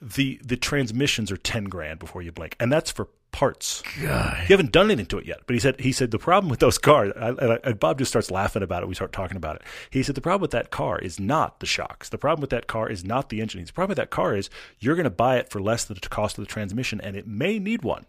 The 0.00 0.40
the 0.44 0.56
transmissions 0.56 1.30
are 1.30 1.36
ten 1.36 1.64
grand 1.64 1.98
before 1.98 2.22
you 2.22 2.32
blink, 2.32 2.56
and 2.58 2.72
that's 2.72 2.90
for 2.90 3.08
parts. 3.30 3.82
God. 4.00 4.36
You 4.42 4.46
haven't 4.48 4.72
done 4.72 4.86
anything 4.86 5.06
to 5.06 5.18
it 5.18 5.26
yet. 5.26 5.40
But 5.46 5.54
he 5.54 5.60
said 5.60 5.80
he 5.80 5.92
said 5.92 6.10
the 6.10 6.18
problem 6.18 6.50
with 6.50 6.60
those 6.60 6.78
cars, 6.78 7.12
I, 7.16 7.28
and, 7.28 7.52
I, 7.52 7.58
and 7.62 7.80
Bob 7.80 7.98
just 7.98 8.10
starts 8.10 8.30
laughing 8.30 8.62
about 8.62 8.82
it. 8.82 8.88
We 8.88 8.94
start 8.94 9.12
talking 9.12 9.36
about 9.36 9.56
it. 9.56 9.62
He 9.90 10.02
said 10.02 10.16
the 10.16 10.20
problem 10.20 10.42
with 10.42 10.50
that 10.52 10.70
car 10.70 10.98
is 10.98 11.20
not 11.20 11.60
the 11.60 11.66
shocks. 11.66 12.08
The 12.08 12.18
problem 12.18 12.40
with 12.40 12.50
that 12.50 12.66
car 12.66 12.88
is 12.88 13.04
not 13.04 13.28
the 13.28 13.40
engine. 13.40 13.64
The 13.64 13.72
problem 13.72 13.90
with 13.90 13.98
that 13.98 14.10
car 14.10 14.34
is 14.34 14.50
you're 14.80 14.96
going 14.96 15.04
to 15.04 15.10
buy 15.10 15.36
it 15.36 15.50
for 15.50 15.60
less 15.60 15.84
than 15.84 15.98
the 16.00 16.08
cost 16.08 16.36
of 16.36 16.44
the 16.44 16.50
transmission, 16.50 17.00
and 17.00 17.16
it 17.16 17.26
may 17.28 17.60
need 17.60 17.82
one. 17.82 18.06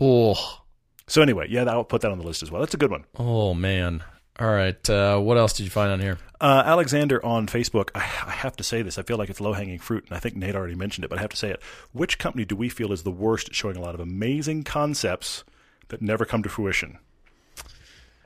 Oh, 0.00 0.62
So 1.08 1.22
anyway, 1.22 1.46
yeah, 1.48 1.64
I'll 1.64 1.84
put 1.84 2.00
that 2.02 2.10
on 2.10 2.18
the 2.18 2.24
list 2.26 2.42
as 2.42 2.50
well. 2.50 2.60
That's 2.60 2.74
a 2.74 2.78
good 2.78 2.90
one. 2.90 3.04
oh 3.18 3.54
man. 3.54 4.02
All 4.38 4.50
right. 4.50 4.90
Uh, 4.90 5.18
what 5.18 5.38
else 5.38 5.54
did 5.54 5.64
you 5.64 5.70
find 5.70 5.90
on 5.90 5.98
here? 5.98 6.18
Uh, 6.42 6.62
Alexander 6.66 7.24
on 7.24 7.46
Facebook, 7.46 7.88
I, 7.94 8.00
I 8.00 8.32
have 8.32 8.54
to 8.56 8.62
say 8.62 8.82
this. 8.82 8.98
I 8.98 9.02
feel 9.02 9.16
like 9.16 9.30
it's 9.30 9.40
low 9.40 9.54
hanging 9.54 9.78
fruit, 9.78 10.04
and 10.08 10.14
I 10.14 10.20
think 10.20 10.36
Nate 10.36 10.54
already 10.54 10.74
mentioned 10.74 11.06
it, 11.06 11.08
but 11.08 11.18
I 11.18 11.22
have 11.22 11.30
to 11.30 11.38
say 11.38 11.50
it. 11.50 11.62
Which 11.92 12.18
company 12.18 12.44
do 12.44 12.54
we 12.54 12.68
feel 12.68 12.92
is 12.92 13.02
the 13.02 13.10
worst 13.10 13.48
at 13.48 13.54
showing 13.54 13.76
a 13.76 13.80
lot 13.80 13.94
of 13.94 14.00
amazing 14.00 14.64
concepts 14.64 15.42
that 15.88 16.02
never 16.02 16.26
come 16.26 16.42
to 16.42 16.50
fruition? 16.50 16.98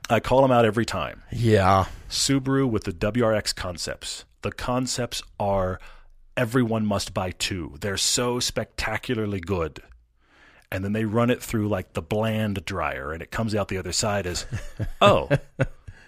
I 0.09 0.19
call 0.19 0.41
them 0.41 0.51
out 0.51 0.65
every 0.65 0.85
time. 0.85 1.23
Yeah. 1.31 1.85
Subaru 2.09 2.69
with 2.69 2.83
the 2.83 2.91
WRX 2.91 3.55
concepts. 3.55 4.25
The 4.41 4.51
concepts 4.51 5.23
are 5.39 5.79
everyone 6.35 6.85
must 6.85 7.13
buy 7.13 7.31
two. 7.31 7.77
They're 7.79 7.95
so 7.95 8.41
spectacularly 8.41 9.39
good. 9.39 9.81
And 10.71 10.83
then 10.83 10.93
they 10.93 11.05
run 11.05 11.29
it 11.29 11.41
through 11.41 11.67
like 11.67 11.93
the 11.93 12.01
bland 12.01 12.63
dryer, 12.65 13.11
and 13.11 13.21
it 13.21 13.31
comes 13.31 13.53
out 13.53 13.67
the 13.67 13.77
other 13.77 13.91
side 13.91 14.25
as, 14.25 14.45
oh, 15.01 15.29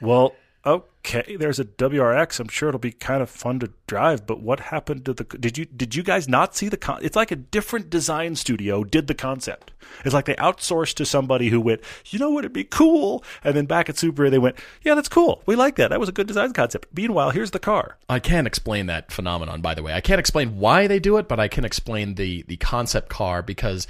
well, 0.01 0.35
okay, 0.65 1.35
there's 1.37 1.59
a 1.59 1.65
WRX. 1.65 2.39
I'm 2.39 2.47
sure 2.47 2.69
it'll 2.69 2.79
be 2.79 2.91
kind 2.91 3.21
of 3.21 3.29
fun 3.29 3.59
to 3.59 3.71
drive. 3.87 4.25
But 4.25 4.41
what 4.41 4.59
happened 4.59 5.05
to 5.05 5.13
the? 5.13 5.23
Did 5.23 5.57
you 5.57 5.65
did 5.65 5.95
you 5.95 6.03
guys 6.03 6.27
not 6.27 6.55
see 6.55 6.69
the? 6.69 6.77
Con- 6.77 6.99
it's 7.01 7.15
like 7.15 7.31
a 7.31 7.35
different 7.35 7.89
design 7.89 8.35
studio 8.35 8.83
did 8.83 9.07
the 9.07 9.13
concept. 9.13 9.71
It's 10.05 10.13
like 10.13 10.25
they 10.25 10.35
outsourced 10.35 10.95
to 10.95 11.05
somebody 11.05 11.49
who 11.49 11.59
went, 11.59 11.81
you 12.07 12.19
know 12.19 12.29
what, 12.29 12.45
it'd 12.45 12.53
be 12.53 12.63
cool. 12.63 13.23
And 13.43 13.55
then 13.55 13.65
back 13.65 13.89
at 13.89 13.95
Subaru, 13.95 14.31
they 14.31 14.39
went, 14.39 14.57
yeah, 14.81 14.95
that's 14.95 15.09
cool. 15.09 15.43
We 15.45 15.55
like 15.55 15.75
that. 15.75 15.89
That 15.89 15.99
was 15.99 16.09
a 16.09 16.13
good 16.13 16.27
design 16.27 16.53
concept. 16.53 16.87
Meanwhile, 16.95 17.31
here's 17.31 17.51
the 17.51 17.59
car. 17.59 17.97
I 18.09 18.19
can't 18.19 18.47
explain 18.47 18.85
that 18.87 19.11
phenomenon, 19.11 19.61
by 19.61 19.75
the 19.75 19.83
way. 19.83 19.93
I 19.93 20.01
can't 20.01 20.19
explain 20.19 20.57
why 20.57 20.87
they 20.87 20.99
do 20.99 21.17
it, 21.17 21.27
but 21.27 21.39
I 21.39 21.47
can 21.47 21.65
explain 21.65 22.15
the 22.15 22.43
the 22.43 22.57
concept 22.57 23.09
car 23.09 23.41
because 23.41 23.87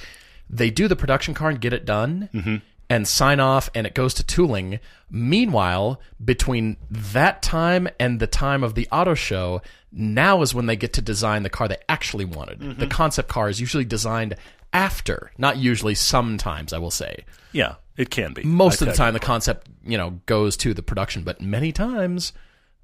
they 0.50 0.70
do 0.70 0.88
the 0.88 0.96
production 0.96 1.34
car 1.34 1.50
and 1.50 1.60
get 1.60 1.74
it 1.74 1.86
done 1.86 2.30
mm-hmm. 2.34 2.58
and 2.90 3.08
sign 3.08 3.40
off, 3.40 3.70
and 3.74 3.88
it 3.88 3.96
goes 3.96 4.14
to 4.16 4.24
tooling. 4.24 4.80
Meanwhile, 5.10 6.00
between 6.24 6.78
that 6.90 7.42
time 7.42 7.88
and 8.00 8.20
the 8.20 8.28
time 8.28 8.64
of 8.64 8.76
the 8.76 8.88
auto 8.92 9.14
show, 9.14 9.62
now 9.92 10.42
is 10.42 10.56
when 10.56 10.66
they 10.66 10.76
get 10.76 10.94
to 10.94 11.02
design 11.02 11.44
the 11.44 11.50
car 11.50 11.68
they 11.68 11.78
actually 11.88 12.26
wanted. 12.26 12.60
Mm-hmm. 12.60 12.80
The 12.80 12.88
concept 12.88 13.30
car 13.30 13.50
is 13.50 13.60
usually 13.60 13.86
designed 13.86 14.36
after, 14.74 15.32
not 15.38 15.58
usually, 15.58 15.94
sometimes, 15.96 16.74
I 16.74 16.80
will 16.80 16.92
say. 16.92 17.26
Yeah, 17.52 17.76
it 17.96 18.10
can 18.10 18.34
be. 18.34 18.44
Most 18.44 18.82
I 18.82 18.86
of 18.86 18.92
the 18.92 18.98
time, 18.98 19.14
the 19.14 19.20
concept, 19.20 19.68
you 19.86 19.98
know, 19.98 20.20
goes 20.26 20.58
to 20.58 20.74
the 20.74 20.82
production, 20.82 21.24
but 21.24 21.42
many 21.42 21.72
times 21.72 22.34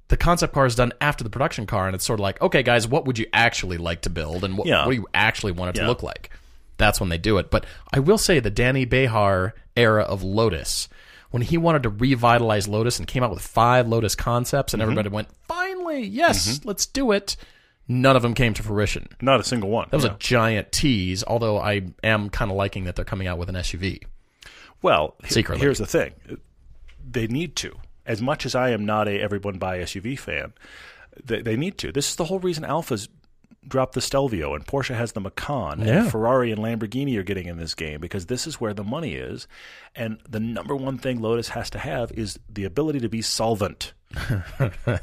the 0.06 0.16
concept 0.16 0.54
car 0.54 0.66
is 0.66 0.76
done 0.76 0.92
after 1.00 1.24
the 1.24 1.30
production 1.30 1.66
car, 1.66 1.86
and 1.86 1.94
it's 1.96 2.04
sort 2.06 2.20
of 2.20 2.22
like, 2.22 2.40
okay, 2.40 2.62
guys, 2.62 2.86
what 2.86 3.06
would 3.06 3.18
you 3.18 3.26
actually 3.32 3.76
like 3.76 4.02
to 4.02 4.10
build, 4.10 4.44
and 4.44 4.56
what, 4.56 4.68
Yeah. 4.68 4.84
what 4.86 4.92
do 4.92 4.96
you 4.96 5.06
actually 5.14 5.52
want 5.52 5.70
it 5.70 5.76
Yeah. 5.76 5.82
to 5.82 5.88
look 5.88 6.02
like? 6.04 6.30
That's 6.80 6.98
when 6.98 7.08
they 7.10 7.18
do 7.18 7.38
it. 7.38 7.50
But 7.50 7.64
I 7.92 8.00
will 8.00 8.18
say 8.18 8.40
the 8.40 8.50
Dany 8.50 8.88
Bahar 8.88 9.54
era 9.76 10.02
of 10.02 10.22
Lotus, 10.24 10.88
when 11.30 11.42
he 11.42 11.56
wanted 11.56 11.84
to 11.84 11.88
revitalize 11.90 12.66
Lotus 12.66 12.98
and 12.98 13.06
came 13.06 13.22
out 13.22 13.30
with 13.30 13.40
five 13.42 13.86
Lotus 13.86 14.16
concepts, 14.16 14.72
Mm-hmm. 14.72 14.80
and 14.80 14.82
everybody 14.82 15.08
went, 15.10 15.28
finally, 15.46 16.02
yes, 16.02 16.60
let's 16.64 16.86
do 16.86 17.12
it. 17.12 17.36
None 17.86 18.14
of 18.16 18.22
them 18.22 18.34
came 18.34 18.54
to 18.54 18.62
fruition. 18.62 19.08
Not 19.20 19.40
a 19.40 19.44
single 19.44 19.68
one. 19.68 19.88
That 19.90 19.96
was 19.96 20.04
Yeah. 20.04 20.14
a 20.14 20.18
giant 20.18 20.72
tease, 20.72 21.22
although 21.26 21.58
I 21.58 21.82
am 22.04 22.30
kind 22.30 22.50
of 22.50 22.56
liking 22.56 22.84
that 22.84 22.96
they're 22.96 23.04
coming 23.04 23.26
out 23.26 23.36
with 23.38 23.48
an 23.48 23.56
SUV. 23.56 24.02
Well, 24.82 25.16
Secretly. 25.26 25.60
here's 25.60 25.78
the 25.78 25.86
thing: 25.86 26.12
they 27.08 27.26
need 27.26 27.56
to. 27.56 27.76
As 28.06 28.22
much 28.22 28.46
as 28.46 28.54
I 28.54 28.70
am 28.70 28.84
not 28.86 29.08
a 29.08 29.20
everyone 29.20 29.58
buy 29.58 29.78
SUV 29.78 30.18
fan, 30.18 30.52
they, 31.22 31.42
they 31.42 31.56
need 31.56 31.78
to. 31.78 31.92
This 31.92 32.08
is 32.10 32.16
the 32.16 32.24
whole 32.24 32.38
reason 32.38 32.64
Alfa's 32.64 33.08
dropped 33.66 33.94
the 33.94 34.00
Stelvio, 34.00 34.54
and 34.54 34.66
Porsche 34.66 34.96
has 34.96 35.12
the 35.12 35.20
Macan, 35.20 35.80
Yeah. 35.80 36.02
and 36.02 36.10
Ferrari 36.10 36.50
and 36.50 36.60
Lamborghini 36.60 37.16
are 37.18 37.22
getting 37.22 37.46
in 37.46 37.58
this 37.58 37.74
game 37.74 38.00
because 38.00 38.26
this 38.26 38.46
is 38.46 38.60
where 38.60 38.72
the 38.74 38.84
money 38.84 39.14
is. 39.14 39.46
And 39.94 40.18
the 40.28 40.40
number 40.40 40.74
one 40.74 40.98
thing 40.98 41.20
Lotus 41.20 41.50
has 41.50 41.68
to 41.70 41.78
have 41.78 42.10
is 42.12 42.38
the 42.48 42.64
ability 42.64 43.00
to 43.00 43.08
be 43.08 43.22
solvent. 43.22 43.92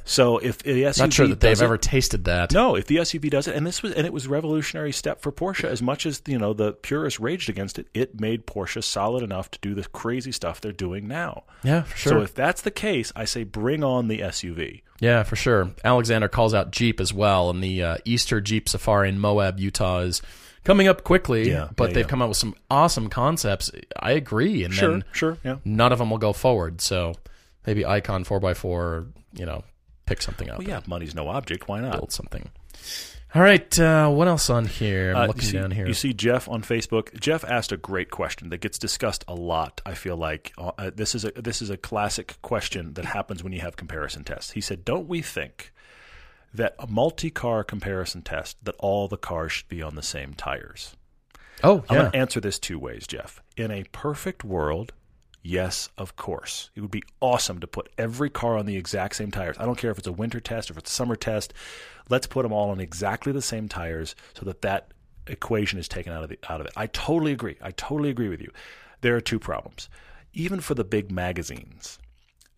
So 0.03 0.37
if 0.37 0.59
the 0.59 0.83
SUV 0.83 0.99
Not 0.99 1.13
sure 1.13 1.27
that 1.27 1.39
they've 1.39 1.51
does 1.51 1.61
it- 1.61 1.65
ever 1.65 1.77
tasted 1.77 2.25
that. 2.25 2.51
no, 2.51 2.75
if 2.75 2.87
the 2.87 2.97
SUV 2.97 3.29
does 3.29 3.47
it, 3.47 3.55
and 3.55 3.65
this 3.65 3.81
was, 3.81 3.93
and 3.93 4.05
it 4.05 4.11
was 4.11 4.25
a 4.25 4.29
revolutionary 4.29 4.91
step 4.91 5.21
for 5.21 5.31
Porsche. 5.31 5.65
As 5.65 5.81
much 5.81 6.05
as 6.05 6.21
you 6.27 6.37
know 6.37 6.53
the 6.53 6.73
purists 6.73 7.19
raged 7.19 7.49
against 7.49 7.79
it, 7.79 7.87
it 7.93 8.19
made 8.19 8.45
Porsche 8.45 8.83
solid 8.83 9.23
enough 9.23 9.49
to 9.51 9.59
do 9.59 9.73
the 9.73 9.83
crazy 9.85 10.31
stuff 10.31 10.59
they're 10.61 10.71
doing 10.71 11.07
now. 11.07 11.43
Yeah, 11.63 11.83
for 11.83 11.97
sure. 11.97 12.11
So 12.11 12.21
if 12.21 12.33
that's 12.33 12.61
the 12.61 12.71
case, 12.71 13.13
I 13.15 13.25
say 13.25 13.43
bring 13.43 13.83
on 13.83 14.07
the 14.07 14.19
SUV. 14.19 14.81
Yeah, 14.99 15.23
for 15.23 15.35
sure. 15.35 15.71
Alexander 15.83 16.27
calls 16.27 16.53
out 16.53 16.71
Jeep 16.71 16.99
as 16.99 17.13
well, 17.13 17.49
and 17.49 17.63
the 17.63 17.83
uh, 17.83 17.97
Easter 18.03 18.41
Jeep 18.41 18.67
Safari 18.67 19.09
in 19.09 19.19
Moab, 19.19 19.59
Utah 19.59 19.99
is 19.99 20.21
coming 20.63 20.87
up 20.87 21.03
quickly. 21.03 21.49
Yeah, 21.49 21.69
but 21.75 21.89
yeah, 21.89 21.93
they've 21.93 22.05
yeah. 22.05 22.09
come 22.09 22.21
out 22.21 22.29
with 22.29 22.37
some 22.37 22.55
awesome 22.69 23.07
concepts. 23.09 23.71
I 23.97 24.11
agree, 24.11 24.63
and 24.63 24.73
then 24.73 25.03
sure, 25.11 25.37
yeah. 25.43 25.57
none 25.63 25.91
of 25.91 25.99
them 25.99 26.09
will 26.09 26.17
go 26.17 26.33
forward. 26.33 26.81
So 26.81 27.13
maybe 27.67 27.85
Icon 27.85 28.23
four 28.23 28.43
x 28.43 28.59
four, 28.59 29.07
you 29.33 29.45
know, 29.45 29.63
pick 30.07 30.21
something 30.23 30.49
up, 30.49 30.57
Well, 30.57 30.67
yeah, 30.67 30.81
money's 30.87 31.13
no 31.13 31.27
object. 31.27 31.67
Why 31.67 31.81
not? 31.81 31.91
build 31.91 32.11
something. 32.11 32.49
All 33.35 33.41
right, 33.41 33.77
uh, 33.77 34.09
what 34.09 34.29
else 34.29 34.49
on 34.49 34.65
here? 34.65 35.11
I'm 35.11 35.23
Uh, 35.23 35.27
looking 35.27 35.41
you 35.43 35.47
see, 35.49 35.57
down 35.57 35.71
here. 35.71 35.85
You 35.85 35.93
see 35.93 36.13
Jeff 36.13 36.47
on 36.47 36.63
Facebook. 36.63 37.19
Jeff 37.19 37.43
asked 37.43 37.73
a 37.73 37.77
great 37.77 38.09
question 38.09 38.49
that 38.49 38.59
gets 38.59 38.79
discussed 38.79 39.25
a 39.27 39.35
lot. 39.35 39.81
I 39.85 39.95
feel 39.95 40.15
like 40.15 40.53
uh, 40.57 40.71
uh, 40.77 40.91
this 40.95 41.13
is 41.13 41.25
a 41.25 41.31
this 41.33 41.61
is 41.61 41.69
a 41.69 41.75
classic 41.77 42.37
question 42.41 42.93
that 42.93 43.03
happens 43.03 43.43
when 43.43 43.51
you 43.51 43.59
have 43.59 43.75
comparison 43.75 44.23
tests. 44.23 44.51
He 44.51 44.61
said, 44.61 44.85
"Don't 44.85 45.09
we 45.09 45.21
think 45.21 45.73
that 46.53 46.73
a 46.79 46.87
multi-car 46.87 47.65
comparison 47.65 48.21
test 48.21 48.63
that 48.63 48.75
all 48.79 49.09
the 49.09 49.17
cars 49.17 49.51
should 49.51 49.67
be 49.67 49.83
on 49.83 49.95
the 49.95 50.01
same 50.01 50.33
tires?" 50.33 50.95
oh, 51.63 51.83
I'm 51.89 51.97
going 51.97 52.11
to 52.11 52.17
answer 52.17 52.39
this 52.39 52.57
two 52.59 52.79
ways, 52.79 53.05
Jeff. 53.07 53.41
In 53.57 53.71
a 53.71 53.83
perfect 53.91 54.45
world, 54.45 54.93
yes, 55.47 55.89
of 55.97 56.15
course. 56.15 56.69
It 56.75 56.81
would 56.81 56.91
be 56.91 57.03
awesome 57.21 57.59
to 57.59 57.67
put 57.67 57.89
every 57.97 58.29
car 58.29 58.57
on 58.57 58.65
the 58.65 58.75
exact 58.75 59.15
same 59.15 59.31
tires. 59.31 59.57
I 59.57 59.65
don't 59.65 59.77
care 59.77 59.91
if 59.91 59.97
it's 59.97 60.07
a 60.07 60.11
winter 60.11 60.39
test 60.39 60.69
or 60.69 60.73
if 60.73 60.79
it's 60.79 60.91
a 60.91 60.93
summer 60.93 61.15
test. 61.15 61.53
Let's 62.09 62.27
put 62.27 62.43
them 62.43 62.51
all 62.51 62.69
on 62.69 62.79
exactly 62.79 63.31
the 63.31 63.41
same 63.41 63.67
tires 63.67 64.15
so 64.33 64.45
that 64.45 64.61
that 64.61 64.91
equation 65.25 65.79
is 65.79 65.87
taken 65.87 66.13
out 66.13 66.23
of 66.23 66.29
the, 66.29 66.39
out 66.49 66.61
of 66.61 66.67
it. 66.67 66.73
I 66.75 66.87
totally 66.87 67.31
agree. 67.31 67.57
I 67.61 67.71
totally 67.71 68.09
agree 68.09 68.29
with 68.29 68.41
you. 68.41 68.51
There 69.01 69.15
are 69.15 69.21
two 69.21 69.39
problems. 69.39 69.89
Even 70.33 70.59
for 70.59 70.73
the 70.73 70.83
big 70.83 71.11
magazines, 71.11 71.97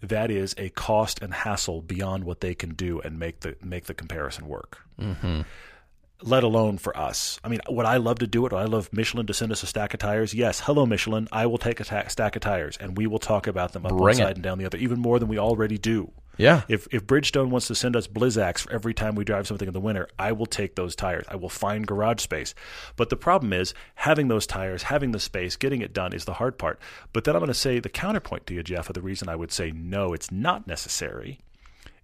that 0.02 0.32
is 0.32 0.56
a 0.58 0.70
cost 0.70 1.22
and 1.22 1.34
hassle 1.34 1.82
beyond 1.82 2.24
what 2.24 2.42
they 2.42 2.56
can 2.56 2.74
do 2.74 3.00
and 3.02 3.20
make 3.20 3.42
the 3.42 3.56
make 3.62 3.86
the 3.86 3.94
comparison 3.94 4.48
work 4.48 4.80
mm-hmm. 5.00 5.42
Let 6.22 6.44
alone 6.44 6.78
for 6.78 6.96
us. 6.98 7.40
I 7.44 7.48
mean, 7.48 7.60
would 7.70 7.86
I 7.86 7.98
love 7.98 8.20
to 8.20 8.28
do 8.28 8.46
it? 8.46 8.52
Would 8.52 8.60
I 8.60 8.66
love 8.66 8.90
Michelin 8.92 9.28
to 9.28 9.34
send 9.34 9.52
us 9.52 9.64
a 9.64 9.68
stack 9.68 9.94
of 9.94 10.00
tires? 10.00 10.34
Yes. 10.34 10.60
Hello, 10.60 10.86
Michelin. 10.86 11.28
I 11.32 11.46
will 11.46 11.58
take 11.58 11.80
a 11.80 11.84
ta- 11.86 12.08
stack 12.08 12.36
of 12.36 12.42
tires 12.42 12.78
and 12.78 12.98
we 12.98 13.08
will 13.08 13.20
talk 13.20 13.48
about 13.48 13.74
them 13.74 13.86
up 13.86 13.92
one 13.94 14.02
Bring 14.02 14.18
side 14.18 14.28
it. 14.32 14.36
and 14.38 14.44
down 14.44 14.58
the 14.58 14.66
other, 14.66 14.78
even 14.78 15.00
more 15.00 15.20
than 15.20 15.28
we 15.30 15.38
already 15.40 15.78
do. 15.78 16.12
yeah. 16.38 16.64
If 16.68 16.88
if 16.92 17.06
Bridgestone 17.06 17.50
wants 17.50 17.68
to 17.68 17.76
send 17.76 17.96
us 17.96 18.08
Blizzaks 18.08 18.60
for 18.62 18.72
every 18.74 18.94
time 18.94 19.16
we 19.16 19.24
drive 19.24 19.48
something 19.48 19.68
in 19.68 19.74
the 19.74 19.80
winter, 19.80 20.08
I 20.18 20.32
will 20.34 20.46
take 20.46 20.76
those 20.76 20.96
tires. 20.96 21.26
I 21.30 21.36
will 21.38 21.50
find 21.50 21.88
garage 21.88 22.22
space. 22.22 22.54
But 22.98 23.10
the 23.10 23.18
problem 23.18 23.54
is 23.54 23.74
having 23.96 24.28
those 24.28 24.46
tires, 24.48 24.84
having 24.84 25.12
the 25.12 25.20
space, 25.20 25.56
getting 25.56 25.82
it 25.82 25.94
done 25.94 26.14
is 26.14 26.26
the 26.26 26.34
hard 26.34 26.58
part. 26.58 26.80
But 27.14 27.24
then 27.24 27.36
I'm 27.36 27.40
going 27.40 27.48
to 27.48 27.54
say 27.54 27.80
the 27.80 27.90
counterpoint 27.90 28.46
to 28.48 28.54
you, 28.54 28.64
Jeff, 28.64 28.90
of 28.90 28.94
the 28.94 29.02
reason 29.02 29.30
I 29.30 29.36
would 29.36 29.52
say 29.52 29.72
no, 29.72 30.14
it's 30.14 30.32
not 30.32 30.68
necessary 30.68 31.40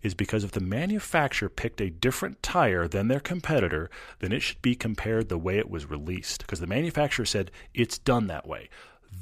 is 0.05 0.13
because 0.13 0.43
if 0.43 0.51
the 0.51 0.59
manufacturer 0.59 1.49
picked 1.49 1.81
a 1.81 1.89
different 1.89 2.43
tire 2.43 2.87
than 2.87 3.07
their 3.07 3.19
competitor, 3.19 3.89
then 4.19 4.31
it 4.31 4.41
should 4.41 4.61
be 4.61 4.75
compared 4.75 5.29
the 5.29 5.37
way 5.37 5.57
it 5.57 5.69
was 5.69 5.89
released. 5.89 6.41
Because 6.41 6.59
the 6.59 6.67
manufacturer 6.67 7.25
said 7.25 7.49
it's 7.73 7.97
done 7.97 8.27
that 8.27 8.47
way. 8.47 8.69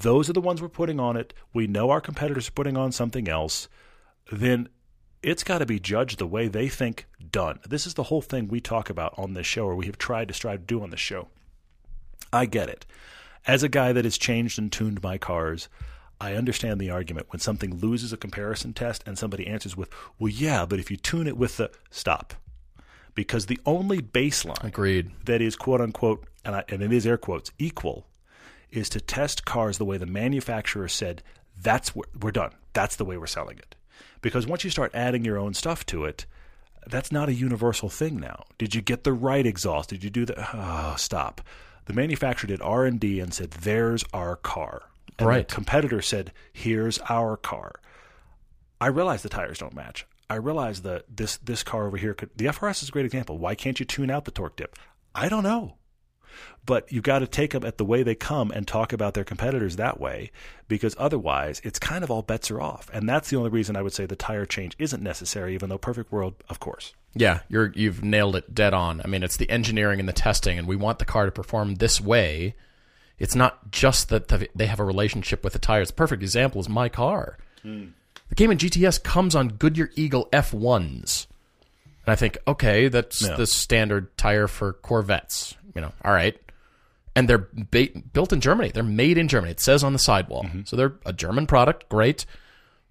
Those 0.01 0.29
are 0.29 0.34
the 0.34 0.41
ones 0.41 0.61
we're 0.61 0.67
putting 0.67 0.99
on 0.99 1.15
it. 1.15 1.34
We 1.53 1.67
know 1.67 1.89
our 1.89 2.01
competitors 2.01 2.49
are 2.49 2.53
putting 2.53 2.75
on 2.75 2.91
something 2.91 3.29
else. 3.29 3.69
Then 4.29 4.67
it's 5.21 5.45
got 5.45 5.59
to 5.59 5.65
be 5.65 5.79
judged 5.79 6.19
the 6.19 6.27
way 6.27 6.49
they 6.49 6.67
think 6.67 7.07
done. 7.31 7.59
This 7.65 7.88
is 7.88 7.93
the 7.93 8.03
whole 8.03 8.21
thing 8.21 8.49
we 8.49 8.59
talk 8.59 8.89
about 8.89 9.13
on 9.17 9.36
this 9.36 9.47
show, 9.47 9.65
or 9.65 9.75
we 9.75 9.86
have 9.86 9.97
tried 9.97 10.27
to 10.27 10.34
strive 10.34 10.59
to 10.59 10.65
do 10.65 10.84
on 10.84 10.89
this 10.89 10.99
show. 10.99 11.29
I 12.34 12.45
get 12.45 12.67
it. 12.67 12.86
As 13.47 13.63
a 13.63 13.69
guy 13.69 13.93
that 13.93 14.03
has 14.03 14.17
changed 14.17 14.59
and 14.59 14.69
tuned 14.69 15.01
my 15.01 15.17
cars, 15.17 15.69
I 16.22 16.36
understand 16.36 16.80
the 16.80 16.89
argument 16.89 17.28
when 17.32 17.39
something 17.39 17.76
loses 17.78 18.14
a 18.14 18.18
comparison 18.18 18.74
test 18.74 19.03
and 19.05 19.18
somebody 19.18 19.47
answers 19.47 19.76
with, 19.76 19.89
well, 20.20 20.30
yeah, 20.30 20.66
but 20.66 20.80
if 20.80 20.89
you 20.89 20.97
tune 20.97 21.28
it 21.28 21.38
with 21.38 21.57
the 21.57 21.72
stop. 21.89 22.34
Because 23.16 23.45
the 23.45 23.59
only 23.66 24.01
baseline 24.01 24.64
Agreed. 24.64 25.11
that 25.26 25.41
is 25.41 25.55
quote 25.55 25.82
unquote, 25.82 26.26
and, 26.45 26.55
I, 26.55 26.64
and 26.70 26.82
it 26.82 26.91
is 26.91 27.05
air 27.05 27.18
quotes, 27.18 27.51
equal, 27.59 28.07
is 28.72 28.89
to 28.89 29.01
test 29.01 29.45
cars 29.45 29.78
the 29.78 29.86
way 29.86 29.97
the 29.97 30.05
manufacturer 30.05 30.88
said, 30.88 31.22
that's 31.61 31.89
wh- 31.89 32.24
we're 32.24 32.32
done. 32.32 32.51
That's 32.74 32.95
the 32.95 33.05
way 33.05 33.18
we're 33.18 33.28
selling 33.28 33.59
it. 33.59 33.76
Because 34.22 34.47
once 34.47 34.64
you 34.64 34.70
start 34.72 34.91
adding 34.95 35.24
your 35.24 35.38
own 35.38 35.53
stuff 35.53 35.86
to 35.88 36.05
it, 36.05 36.26
that's 36.88 37.11
not 37.11 37.30
a 37.30 37.34
universal 37.34 37.89
thing 37.89 38.20
now. 38.20 38.45
Did 38.57 38.74
you 38.74 38.82
get 38.82 39.03
the 39.03 39.14
right 39.14 39.45
exhaust? 39.45 39.89
Did 39.89 40.03
you 40.03 40.09
do 40.09 40.26
the? 40.26 40.36
Oh, 40.53 40.95
stop. 40.97 41.41
The 41.86 41.93
manufacturer 41.93 42.47
did 42.47 42.61
R 42.61 42.86
and 42.86 42.99
D 42.99 43.20
and 43.20 43.34
said, 43.34 43.51
"There's 43.51 44.03
our 44.14 44.36
car." 44.38 44.84
And 45.20 45.28
Right. 45.28 45.47
The 45.47 45.55
competitor 45.55 46.01
said, 46.01 46.32
"Here's 46.51 46.99
our 47.09 47.38
car." 47.38 47.74
I 48.82 48.88
realize 48.88 49.22
the 49.24 49.30
tires 49.30 49.59
don't 49.59 49.76
match. 49.76 50.05
I 50.30 50.36
realize 50.36 50.82
that 50.82 51.05
this 51.16 51.38
this 51.38 51.64
car 51.64 51.86
over 51.86 51.97
here 51.97 52.14
could. 52.14 52.32
The 52.36 52.47
FRS 52.47 52.84
is 52.84 52.89
a 52.89 52.91
great 52.91 53.05
example. 53.05 53.38
Why 53.38 53.55
can't 53.55 53.80
you 53.80 53.86
tune 53.86 54.09
out 54.09 54.26
the 54.26 54.32
torque 54.32 54.55
dip? 54.55 54.78
I 55.14 55.30
don't 55.30 55.43
know. 55.43 55.78
But 56.66 56.91
you've 56.91 57.03
got 57.03 57.20
to 57.20 57.28
take 57.28 57.51
them 57.51 57.64
at 57.64 57.78
the 57.78 57.86
way 57.86 58.01
they 58.01 58.16
come 58.16 58.49
and 58.49 58.68
talk 58.68 58.91
about 58.91 59.14
their 59.14 59.24
competitors 59.24 59.76
that 59.76 59.99
way, 59.99 60.32
because 60.68 60.95
otherwise, 60.97 61.61
it's 61.64 61.78
kind 61.78 62.03
of 62.03 62.09
all 62.09 62.24
bets 62.24 62.49
are 62.49 62.59
off. 62.59 62.89
And 62.91 63.07
that's 63.07 63.30
the 63.30 63.38
only 63.38 63.51
reason 63.51 63.76
I 63.76 63.84
would 63.84 63.93
say 63.93 64.05
the 64.07 64.16
tire 64.16 64.45
change 64.45 64.76
isn't 64.80 65.03
necessary, 65.03 65.53
even 65.53 65.70
though 65.70 65.78
perfect 65.78 66.11
world, 66.11 66.36
of 66.49 66.59
course. 66.59 66.93
Yeah, 67.14 67.41
you're 67.49 67.72
you've 67.76 68.03
nailed 68.03 68.36
it 68.36 68.55
dead 68.55 68.74
on. 68.74 69.01
I 69.03 69.07
mean, 69.07 69.22
it's 69.22 69.38
the 69.38 69.49
engineering 69.49 69.99
and 69.99 70.09
the 70.09 70.14
testing, 70.14 70.57
and 70.57 70.68
we 70.68 70.76
want 70.76 70.97
the 70.99 71.05
car 71.05 71.26
to 71.26 71.32
perform 71.32 71.76
this 71.76 72.01
way. 72.01 72.55
It's 73.20 73.36
not 73.36 73.72
just 73.72 74.09
that 74.09 74.28
they 74.55 74.66
have 74.66 74.80
a 74.80 74.84
relationship 74.86 75.43
with 75.43 75.53
the 75.53 75.59
tires. 75.59 75.89
The 75.89 75.93
perfect 75.95 76.22
example 76.24 76.59
is 76.61 76.68
my 76.70 76.89
car. 76.89 77.38
The 77.64 78.36
Cayman 78.36 78.57
GTS 78.57 79.01
comes 79.03 79.36
on 79.36 79.49
Goodyear 79.49 79.91
Eagle 79.95 80.28
F1s. 80.34 81.28
And 82.05 82.11
I 82.11 82.16
think, 82.16 82.38
okay, 82.47 82.89
that's 82.89 83.22
Yeah. 83.22 83.36
the 83.36 83.47
standard 83.47 84.18
tire 84.18 84.47
for 84.47 84.74
Corvettes. 84.74 85.55
You 85.76 85.82
know, 85.82 85.91
all 86.03 86.11
right. 86.14 86.38
And 87.16 87.30
they're 87.30 87.47
ba- 87.53 87.89
built 88.11 88.34
in 88.34 88.41
Germany. 88.41 88.72
They're 88.74 88.84
made 88.84 89.18
in 89.18 89.28
Germany. 89.28 89.51
It 89.51 89.59
says 89.61 89.84
on 89.84 89.93
the 89.93 89.99
sidewall. 89.99 90.45
So 90.66 90.76
they're 90.76 90.95
a 91.05 91.14
German 91.14 91.47
product, 91.47 91.88
great. 91.89 92.26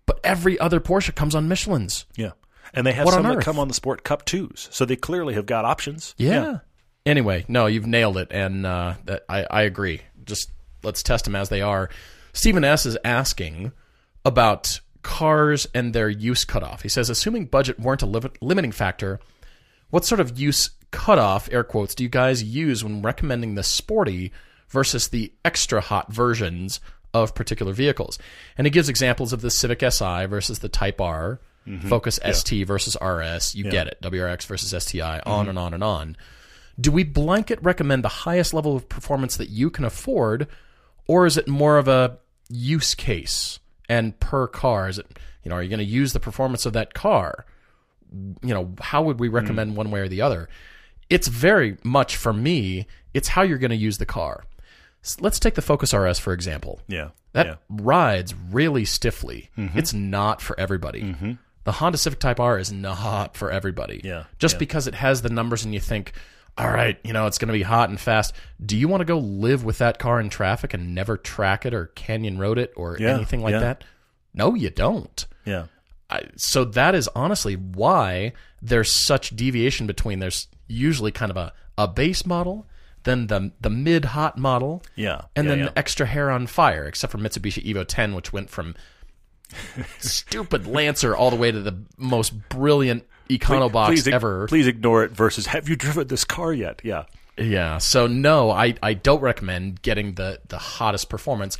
But 0.06 0.20
every 0.24 0.58
other 0.58 0.80
Porsche 0.80 1.14
comes 1.14 1.34
on 1.34 1.48
Michelin's. 1.48 2.06
Yeah. 2.16 2.30
And 2.72 2.86
they 2.86 2.92
have 2.92 3.04
What 3.04 3.14
some 3.14 3.24
that 3.24 3.40
come 3.42 3.58
on 3.58 3.68
the 3.68 3.74
Sport 3.74 4.02
Cup 4.04 4.24
twos, 4.24 4.68
so 4.72 4.84
they 4.86 4.96
clearly 4.96 5.34
have 5.34 5.44
got 5.44 5.64
options. 5.66 6.14
Yeah. 6.16 6.60
Anyway, 7.04 7.44
no, 7.48 7.66
you've 7.66 7.86
nailed 7.86 8.16
it, 8.16 8.28
and 8.30 8.64
uh, 8.64 8.94
that 9.04 9.24
I, 9.28 9.44
I 9.50 9.62
agree. 9.62 10.00
Just 10.24 10.50
let's 10.82 11.02
test 11.02 11.24
them 11.24 11.36
as 11.36 11.48
they 11.48 11.60
are. 11.62 11.90
Stephen 12.32 12.64
S 12.64 12.86
is 12.86 12.98
asking 13.04 13.72
about 14.24 14.80
cars 15.02 15.66
and 15.74 15.92
their 15.92 16.08
use 16.08 16.44
cutoff. 16.44 16.82
He 16.82 16.88
says, 16.88 17.10
assuming 17.10 17.46
budget 17.46 17.78
weren't 17.78 18.02
a 18.02 18.06
li- 18.06 18.30
limiting 18.40 18.72
factor, 18.72 19.20
what 19.90 20.04
sort 20.04 20.20
of 20.20 20.38
use 20.38 20.70
cutoff, 20.90 21.48
air 21.52 21.64
quotes, 21.64 21.94
do 21.94 22.04
you 22.04 22.08
guys 22.08 22.42
use 22.42 22.82
when 22.84 23.02
recommending 23.02 23.54
the 23.54 23.62
sporty 23.62 24.32
versus 24.68 25.08
the 25.08 25.32
extra 25.44 25.80
hot 25.80 26.12
versions 26.12 26.80
of 27.12 27.34
particular 27.34 27.72
vehicles? 27.72 28.18
And 28.56 28.66
he 28.66 28.70
gives 28.70 28.88
examples 28.88 29.32
of 29.32 29.40
the 29.40 29.50
Civic 29.50 29.80
Si 29.80 30.26
versus 30.26 30.60
the 30.60 30.68
Type 30.68 31.00
R, 31.00 31.40
mm-hmm. 31.66 31.88
Focus 31.88 32.18
ST 32.32 32.66
versus 32.66 32.96
RS. 33.02 33.54
You 33.54 33.64
get 33.70 33.88
it. 33.88 33.98
WRX 34.02 34.46
versus 34.46 34.84
STI, 34.84 35.20
on 35.20 35.42
mm-hmm. 35.42 35.50
and 35.50 35.58
on 35.58 35.74
and 35.74 35.84
on. 35.84 36.16
Do 36.82 36.90
we 36.90 37.04
blanket 37.04 37.58
recommend 37.62 38.02
the 38.04 38.08
highest 38.08 38.52
level 38.52 38.76
of 38.76 38.88
performance 38.88 39.36
that 39.36 39.48
you 39.48 39.70
can 39.70 39.84
afford, 39.84 40.48
or 41.06 41.26
is 41.26 41.36
it 41.36 41.46
more 41.48 41.78
of 41.78 41.86
a 41.88 42.18
use 42.48 42.94
case 42.94 43.60
and 43.88 44.18
per 44.20 44.46
car? 44.48 44.88
Is 44.88 44.98
it 44.98 45.06
you 45.44 45.48
know, 45.50 45.56
are 45.56 45.62
you 45.62 45.68
going 45.68 45.78
to 45.78 45.84
use 45.84 46.12
the 46.12 46.20
performance 46.20 46.66
of 46.66 46.72
that 46.74 46.94
car? 46.94 47.46
You 48.42 48.54
know, 48.54 48.74
how 48.80 49.02
would 49.02 49.18
we 49.18 49.28
recommend 49.28 49.76
one 49.76 49.90
way 49.90 50.00
or 50.00 50.08
the 50.08 50.20
other? 50.22 50.48
It's 51.10 51.28
very 51.28 51.78
much 51.82 52.16
for 52.16 52.32
me. 52.32 52.86
It's 53.14 53.28
how 53.28 53.42
you're 53.42 53.58
going 53.58 53.70
to 53.70 53.76
use 53.76 53.98
the 53.98 54.06
car. 54.06 54.44
S- 55.04 55.16
Let's 55.20 55.38
take 55.40 55.54
the 55.54 55.62
Focus 55.62 55.92
RS 55.92 56.18
for 56.18 56.32
example. 56.32 56.80
Yeah. 56.88 57.10
That 57.32 57.46
yeah. 57.46 57.54
rides 57.70 58.34
really 58.50 58.84
stiffly. 58.84 59.50
Mm-hmm. 59.56 59.78
It's 59.78 59.92
not 59.92 60.40
for 60.40 60.58
everybody. 60.60 61.14
The 61.64 61.72
Honda 61.72 61.96
Civic 61.98 62.18
Type 62.18 62.40
R 62.40 62.58
is 62.58 62.72
not 62.72 63.36
for 63.36 63.50
everybody. 63.50 64.00
Yeah, 64.02 64.24
Just 64.38 64.56
yeah. 64.56 64.58
because 64.58 64.86
it 64.88 64.94
has 64.96 65.22
the 65.22 65.30
numbers 65.30 65.64
and 65.64 65.72
you 65.72 65.80
think, 65.80 66.12
all 66.58 66.68
right, 66.70 66.98
you 67.02 67.12
know, 67.12 67.26
it's 67.26 67.38
going 67.38 67.48
to 67.48 67.52
be 67.54 67.62
hot 67.62 67.88
and 67.88 67.98
fast. 67.98 68.34
Do 68.64 68.76
you 68.76 68.86
want 68.88 69.00
to 69.00 69.04
go 69.06 69.18
live 69.18 69.64
with 69.64 69.78
that 69.78 69.98
car 69.98 70.20
in 70.20 70.28
traffic 70.28 70.74
and 70.74 70.94
never 70.94 71.16
track 71.16 71.64
it 71.64 71.72
or 71.74 71.86
canyon 71.86 72.38
road 72.38 72.58
it 72.58 72.72
or 72.76 72.96
Yeah, 72.98 73.14
anything 73.14 73.40
like 73.42 73.52
yeah. 73.52 73.60
that? 73.60 73.84
No, 74.34 74.54
you 74.54 74.70
don't. 74.70 75.26
Yeah. 75.44 75.66
I, 76.10 76.22
so 76.36 76.64
that 76.64 76.94
is 76.94 77.08
honestly 77.14 77.54
why 77.54 78.32
there's 78.60 79.04
such 79.06 79.34
deviation 79.34 79.86
between 79.86 80.18
there's 80.18 80.46
usually 80.68 81.10
kind 81.10 81.30
of 81.30 81.36
a, 81.38 81.52
a 81.78 81.88
base 81.88 82.26
model, 82.26 82.66
then 83.04 83.28
the 83.28 83.50
the 83.60 83.70
mid 83.70 84.04
hot 84.06 84.36
model, 84.36 84.82
Yeah, 84.94 85.22
and 85.34 85.46
yeah, 85.46 85.54
then 85.54 85.64
the 85.66 85.78
extra 85.78 86.06
hair 86.06 86.30
on 86.30 86.46
fire, 86.46 86.84
except 86.84 87.10
for 87.12 87.18
Mitsubishi 87.18 87.64
Evo 87.64 87.84
10, 87.86 88.14
which 88.14 88.32
went 88.32 88.50
from 88.50 88.74
stupid 89.98 90.66
Lancer 90.66 91.16
all 91.16 91.30
the 91.30 91.36
way 91.36 91.50
to 91.50 91.60
the 91.60 91.82
most 91.96 92.48
brilliant 92.48 93.04
Econobox 93.28 93.86
please, 93.86 94.06
ig- 94.06 94.14
ever. 94.14 94.46
Please 94.48 94.66
ignore 94.66 95.04
it. 95.04 95.12
Versus, 95.12 95.46
have 95.46 95.68
you 95.68 95.76
driven 95.76 96.06
this 96.08 96.24
car 96.24 96.52
yet? 96.52 96.80
Yeah, 96.84 97.04
Yeah. 97.38 97.78
So 97.78 98.06
no, 98.06 98.50
I, 98.50 98.74
I 98.82 98.94
don't 98.94 99.20
recommend 99.20 99.82
getting 99.82 100.14
the, 100.14 100.40
the 100.48 100.58
hottest 100.58 101.08
performance 101.08 101.58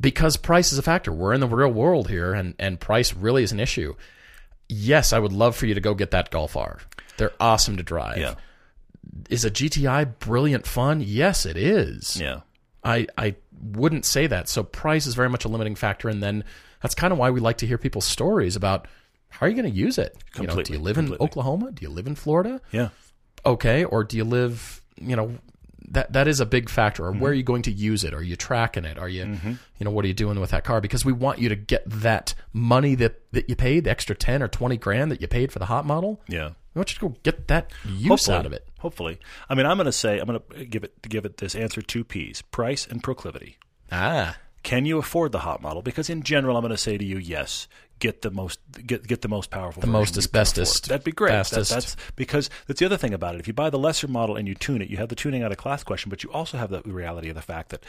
because 0.00 0.36
price 0.36 0.72
is 0.72 0.78
a 0.78 0.82
factor. 0.82 1.12
We're 1.12 1.32
in 1.34 1.40
the 1.40 1.46
real 1.48 1.68
world 1.70 2.08
here 2.08 2.32
and, 2.34 2.54
and 2.58 2.80
price 2.80 3.14
really 3.14 3.42
is 3.42 3.52
an 3.52 3.60
issue. 3.60 3.94
Yes, 4.68 5.12
I 5.12 5.18
would 5.18 5.32
love 5.32 5.54
for 5.56 5.66
you 5.66 5.74
to 5.74 5.80
go 5.80 5.94
get 5.94 6.10
that 6.12 6.30
Golf 6.30 6.56
R. 6.56 6.78
They're 7.16 7.32
awesome 7.38 7.76
to 7.76 7.82
drive. 7.82 8.16
yeah, 8.18 8.34
Is 9.30 9.44
a 9.44 9.50
GTI 9.50 10.18
brilliant 10.18 10.66
fun? 10.66 11.00
Yes, 11.00 11.46
it 11.46 11.56
is. 11.56 12.18
yeah. 12.20 12.40
I, 12.82 13.06
I 13.16 13.36
wouldn't 13.62 14.04
say 14.04 14.26
that. 14.26 14.48
So 14.48 14.62
price 14.62 15.06
is 15.06 15.14
very 15.14 15.30
much 15.30 15.44
a 15.44 15.48
limiting 15.48 15.74
factor. 15.74 16.08
And 16.08 16.22
then 16.22 16.44
that's 16.82 16.94
kind 16.94 17.12
of 17.12 17.18
why 17.18 17.30
we 17.30 17.40
like 17.40 17.58
to 17.58 17.66
hear 17.66 17.78
people's 17.78 18.04
stories 18.04 18.56
about 18.56 18.86
how 19.34 19.46
are 19.46 19.48
you 19.48 19.54
going 19.60 19.70
to 19.70 19.78
use 19.86 19.98
it? 19.98 20.16
You 20.38 20.46
know, 20.46 20.62
do 20.62 20.72
you 20.72 20.78
live 20.78 20.98
in. 20.98 21.12
Oklahoma? 21.20 21.72
Do 21.72 21.82
you 21.82 21.90
live 21.90 22.06
in 22.06 22.14
Florida? 22.14 22.60
Yeah. 22.72 22.88
okay 23.44 23.84
or 23.84 24.04
do 24.04 24.16
you 24.16 24.24
live 24.24 24.80
you 24.96 25.14
know 25.16 25.34
that 25.88 26.12
that 26.14 26.26
is 26.26 26.40
a 26.40 26.46
big 26.46 26.70
factor 26.70 27.04
or 27.06 27.10
Mm-hmm. 27.12 27.20
where 27.20 27.30
are 27.32 27.34
you 27.34 27.42
going 27.42 27.62
to 27.62 27.70
use 27.72 28.04
it 28.04 28.14
are 28.14 28.22
you 28.22 28.36
tracking 28.36 28.86
it 28.86 28.96
are 28.98 29.08
you 29.08 29.24
you 29.78 29.84
know 29.84 29.90
what 29.90 30.04
are 30.04 30.08
you 30.08 30.14
doing 30.14 30.40
with 30.40 30.50
that 30.50 30.64
car 30.64 30.80
because 30.80 31.04
we 31.04 31.12
want 31.12 31.38
you 31.40 31.48
to 31.50 31.56
get 31.56 31.82
that 31.86 32.34
money 32.54 32.94
that 32.94 33.20
that 33.32 33.48
you 33.50 33.54
paid 33.56 33.84
the 33.84 33.90
extra 33.90 34.14
10 34.16 34.42
or 34.42 34.48
20 34.48 34.76
grand 34.78 35.10
that 35.12 35.20
you 35.20 35.28
paid 35.28 35.52
for 35.52 35.58
the 35.58 35.66
hot 35.66 35.84
model 35.84 36.22
Yeah. 36.26 36.50
we 36.74 36.78
want 36.78 36.90
you 36.92 36.94
to 37.00 37.08
go 37.08 37.16
get 37.22 37.48
that 37.48 37.70
use 37.84 38.08
Hopefully. 38.08 38.36
out 38.38 38.46
of 38.46 38.52
it 38.54 38.66
Hopefully. 38.84 39.18
I 39.48 39.54
mean, 39.54 39.64
I'm 39.66 39.78
going 39.78 39.86
to 39.86 39.92
say 39.92 40.18
I'm 40.18 40.26
going 40.26 40.40
to 40.58 40.64
give 40.66 40.84
it 40.84 40.92
give 41.08 41.24
it 41.24 41.38
this 41.38 41.54
answer 41.54 41.80
two 41.82 42.04
P's: 42.04 42.42
price 42.42 42.86
and 42.86 43.02
proclivity. 43.02 43.56
ah 43.90 44.36
Can 44.62 44.84
you 44.86 44.98
afford 44.98 45.32
the 45.32 45.38
hot 45.40 45.60
model? 45.62 45.80
Because 45.82 46.08
in 46.10 46.22
general, 46.22 46.56
I'm 46.56 46.62
going 46.62 46.70
to 46.70 46.76
say 46.88 46.96
to 46.98 47.04
you, 47.04 47.16
yes. 47.18 47.66
Get 48.04 48.20
the 48.20 48.30
most 48.30 48.60
get 48.86 49.06
get 49.06 49.22
the 49.22 49.28
most 49.28 49.48
powerful, 49.50 49.80
the 49.80 49.86
most 49.86 50.18
asbestos, 50.18 50.78
That'd 50.82 51.04
be 51.04 51.10
great. 51.10 51.30
That- 51.30 51.86
that's 51.96 51.96
because 52.16 52.50
that's 52.66 52.78
the 52.80 52.84
other 52.84 52.98
thing 52.98 53.14
about 53.14 53.34
it. 53.34 53.40
If 53.40 53.48
you 53.48 53.54
buy 53.54 53.70
the 53.70 53.78
lesser 53.78 54.08
model 54.08 54.36
and 54.36 54.46
you 54.46 54.54
tune 54.54 54.82
it, 54.82 54.90
you 54.90 54.98
have 54.98 55.08
the 55.08 55.14
tuning 55.14 55.42
out 55.42 55.52
of 55.52 55.56
class 55.56 55.82
question, 55.82 56.10
but 56.10 56.22
you 56.22 56.30
also 56.30 56.58
have 56.58 56.68
the 56.68 56.82
reality 56.84 57.30
of 57.30 57.34
the 57.34 57.40
fact 57.40 57.70
that 57.70 57.82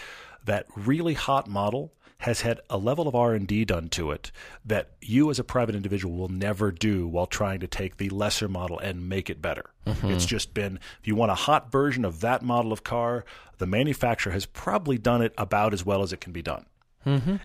that 0.46 0.68
really 0.74 1.16
hot 1.16 1.50
model 1.50 1.92
has 2.20 2.40
had 2.40 2.62
a 2.70 2.78
level 2.78 3.10
of 3.10 3.14
R&D 3.14 3.66
done 3.66 3.90
to 3.90 4.12
it 4.12 4.32
that 4.66 4.92
you 5.02 5.30
as 5.30 5.38
a 5.38 5.44
private 5.44 5.76
individual 5.76 6.16
will 6.16 6.30
never 6.30 6.72
do 6.72 7.10
while 7.10 7.26
trying 7.26 7.60
to 7.60 7.68
take 7.68 7.98
the 7.98 8.08
lesser 8.08 8.48
model 8.48 8.80
and 8.80 9.10
make 9.10 9.30
it 9.30 9.42
better. 9.42 9.66
Mm-hmm. 9.86 10.12
It's 10.12 10.26
just 10.26 10.54
been 10.54 10.80
if 11.02 11.08
you 11.10 11.16
want 11.16 11.32
a 11.34 11.36
hot 11.36 11.74
version 11.74 12.06
of 12.06 12.22
that 12.22 12.42
model 12.42 12.72
of 12.72 12.86
car, 12.86 13.26
the 13.58 13.68
manufacturer 13.68 14.32
has 14.32 14.46
probably 14.46 14.98
done 14.98 15.22
it 15.22 15.34
about 15.38 15.74
as 15.74 15.86
well 15.86 16.02
as 16.04 16.14
it 16.14 16.22
can 16.22 16.32
be 16.32 16.42
done. 16.42 16.66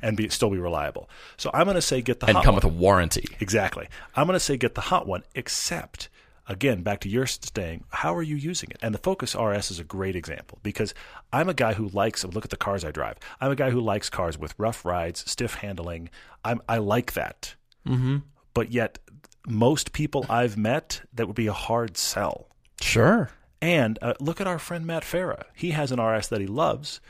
And 0.02 0.16
be, 0.16 0.28
still 0.28 0.50
be 0.50 0.58
reliable. 0.58 1.08
So 1.36 1.50
I'm 1.52 1.64
going 1.64 1.74
to 1.76 1.82
say 1.82 2.00
get 2.02 2.20
the 2.20 2.26
hot 2.26 2.34
one. 2.34 2.36
and 2.36 2.38
hot 2.38 2.44
come 2.44 2.54
one. 2.54 2.56
with 2.56 2.64
a 2.64 2.76
warranty 2.76 3.24
Exactly. 3.40 3.88
I'm 4.16 4.26
going 4.26 4.36
to 4.36 4.40
say 4.40 4.56
get 4.56 4.74
the 4.74 4.80
hot 4.80 5.06
one, 5.06 5.22
except, 5.34 6.08
again, 6.48 6.82
back 6.82 7.00
to 7.00 7.08
your 7.08 7.26
staying, 7.26 7.84
how 7.90 8.14
are 8.14 8.22
you 8.22 8.36
using 8.36 8.70
it? 8.70 8.78
And 8.82 8.94
the 8.94 8.98
Focus 8.98 9.34
RS 9.34 9.70
is 9.70 9.78
a 9.78 9.84
great 9.84 10.16
example 10.16 10.58
because 10.62 10.94
I'm 11.32 11.48
a 11.48 11.54
guy 11.54 11.74
who 11.74 11.88
likes, 11.88 12.24
look 12.24 12.44
at 12.44 12.50
the 12.50 12.56
cars 12.56 12.84
I 12.84 12.90
drive. 12.90 13.18
I'm 13.40 13.50
a 13.50 13.56
guy 13.56 13.70
who 13.70 13.80
likes 13.80 14.10
cars 14.10 14.38
with 14.38 14.54
rough 14.58 14.84
rides, 14.84 15.30
stiff 15.30 15.54
handling. 15.54 16.10
I'm, 16.44 16.60
I 16.68 16.78
like 16.78 17.12
that. 17.12 17.54
Mm-hmm. 17.86 18.18
But 18.54 18.72
yet, 18.72 18.98
most 19.46 19.92
people 19.92 20.26
I've 20.28 20.56
met, 20.56 21.02
that 21.14 21.26
would 21.26 21.36
be 21.36 21.46
a 21.46 21.52
hard 21.52 21.96
sell. 21.96 22.48
sure 22.80 23.30
And 23.62 23.98
uh, 24.02 24.14
look 24.20 24.40
at 24.40 24.46
our 24.46 24.58
friend 24.58 24.86
Matt 24.86 25.02
Farah. 25.02 25.44
He 25.54 25.70
has 25.70 25.92
an 25.92 26.00
RS 26.00 26.28
that 26.28 26.40
he 26.40 26.46
loves, 26.46 27.00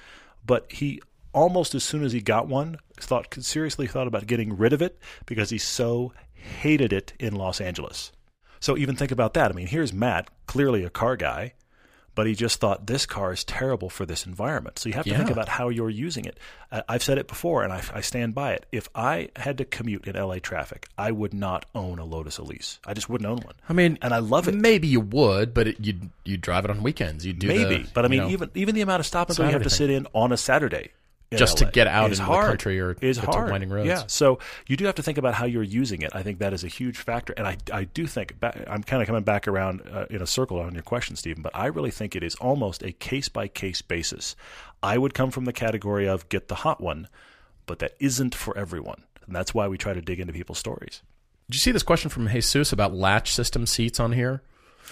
but 0.44 0.70
he 0.70 1.01
almost 1.32 1.74
as 1.74 1.84
soon 1.84 2.04
as 2.04 2.12
he 2.12 2.20
got 2.20 2.48
one 2.48 2.78
thought 2.96 3.32
seriously 3.40 3.86
thought 3.86 4.06
about 4.06 4.26
getting 4.26 4.56
rid 4.56 4.72
of 4.72 4.82
it 4.82 4.98
because 5.26 5.50
he 5.50 5.58
so 5.58 6.12
hated 6.34 6.92
it 6.92 7.12
in 7.18 7.34
Los 7.34 7.60
Angeles. 7.60 8.12
So 8.60 8.76
even 8.76 8.96
think 8.96 9.10
about 9.10 9.34
that. 9.34 9.50
I 9.50 9.54
mean, 9.54 9.66
here's 9.68 9.92
Matt, 9.92 10.28
clearly 10.46 10.84
a 10.84 10.90
car 10.90 11.16
guy, 11.16 11.54
but 12.14 12.26
he 12.26 12.34
just 12.34 12.60
thought 12.60 12.86
this 12.86 13.06
car 13.06 13.32
is 13.32 13.44
terrible 13.44 13.88
for 13.88 14.04
this 14.04 14.26
environment. 14.26 14.78
So 14.78 14.88
you 14.90 14.94
have 14.94 15.06
to 15.06 15.16
think 15.16 15.30
about 15.30 15.48
how 15.48 15.70
you're 15.70 15.88
using 15.88 16.26
it. 16.26 16.36
I've 16.88 17.02
said 17.02 17.16
it 17.16 17.26
before, 17.26 17.62
and 17.62 17.72
I, 17.72 17.82
I 17.94 18.00
stand 18.02 18.34
by 18.34 18.52
it. 18.52 18.66
If 18.70 18.88
I 18.94 19.30
had 19.36 19.56
to 19.58 19.64
commute 19.64 20.06
in 20.06 20.16
LA 20.16 20.40
traffic, 20.40 20.88
I 20.98 21.10
would 21.12 21.32
not 21.32 21.64
own 21.74 21.98
a 21.98 22.04
Lotus 22.04 22.36
Elise. 22.36 22.78
I 22.84 22.92
just 22.92 23.08
wouldn't 23.08 23.30
own 23.30 23.38
one. 23.38 23.54
i 23.68 23.72
mean 23.72 23.96
and 24.02 24.12
I 24.12 24.18
love 24.18 24.46
it. 24.48 24.54
maybe 24.54 24.88
you 24.88 25.00
would 25.00 25.54
but 25.54 25.68
it, 25.68 25.76
you'd 25.80 26.10
you'd 26.24 26.40
drive 26.42 26.64
it 26.66 26.70
on 26.70 26.82
weekends 26.82 27.24
you'd 27.24 27.38
do 27.38 27.46
Maybe, 27.48 27.84
the, 27.84 27.88
but 27.94 28.04
I 28.04 28.08
you 28.08 28.10
mean, 28.10 28.20
know, 28.20 28.28
even 28.30 28.50
even 28.54 28.74
the 28.74 28.80
amount 28.82 29.00
of 29.00 29.06
stop 29.06 29.28
and 29.30 29.38
go 29.38 29.44
you 29.44 29.50
have 29.50 29.62
to 29.62 29.70
sit 29.70 29.88
in 29.88 30.06
on 30.12 30.32
a 30.32 30.36
Saturday 30.36 30.90
Just 31.32 31.58
to 31.58 31.64
get 31.64 31.86
out 31.86 32.10
into 32.10 32.24
the 32.24 32.26
country 32.26 32.80
or 32.80 32.96
is 33.00 33.16
hard. 33.16 33.52
winding 33.52 33.70
roads. 33.70 33.86
Yeah, 33.86 34.02
so 34.08 34.40
you 34.66 34.76
do 34.76 34.84
have 34.86 34.96
to 34.96 35.02
think 35.02 35.16
about 35.16 35.34
how 35.34 35.44
you're 35.46 35.62
using 35.62 36.02
it. 36.02 36.10
I 36.12 36.24
think 36.24 36.40
that 36.40 36.52
is 36.52 36.64
a 36.64 36.68
huge 36.68 36.98
factor, 36.98 37.32
and 37.36 37.46
I 37.46 37.56
I 37.72 37.84
do 37.84 38.08
think 38.08 38.34
I'm 38.42 38.82
kind 38.82 39.00
of 39.00 39.06
coming 39.06 39.22
back 39.22 39.46
around 39.46 39.82
uh, 39.88 40.06
in 40.10 40.22
a 40.22 40.26
circle 40.26 40.58
on 40.58 40.74
your 40.74 40.82
question, 40.82 41.14
Stephen. 41.14 41.40
But 41.42 41.54
I 41.54 41.66
really 41.66 41.92
think 41.92 42.16
it 42.16 42.24
is 42.24 42.34
almost 42.36 42.82
a 42.82 42.90
case 42.90 43.28
by 43.28 43.46
case 43.46 43.80
basis. 43.80 44.34
I 44.82 44.98
would 44.98 45.14
come 45.14 45.30
from 45.30 45.44
the 45.44 45.52
category 45.52 46.08
of 46.08 46.28
get 46.30 46.48
the 46.48 46.56
hot 46.56 46.80
one, 46.80 47.06
but 47.66 47.78
that 47.78 47.94
isn't 48.00 48.34
for 48.34 48.58
everyone, 48.58 49.04
and 49.24 49.34
that's 49.34 49.54
why 49.54 49.68
we 49.68 49.78
try 49.78 49.92
to 49.92 50.00
dig 50.00 50.18
into 50.18 50.32
people's 50.32 50.58
stories. 50.58 51.00
did 51.48 51.54
you 51.54 51.60
see 51.60 51.70
this 51.70 51.82
question 51.84 52.10
from 52.10 52.26
jesus 52.28 52.72
about 52.72 52.92
latch 52.92 53.32
system 53.32 53.66
seats 53.66 54.00
on 54.00 54.12
here 54.12 54.42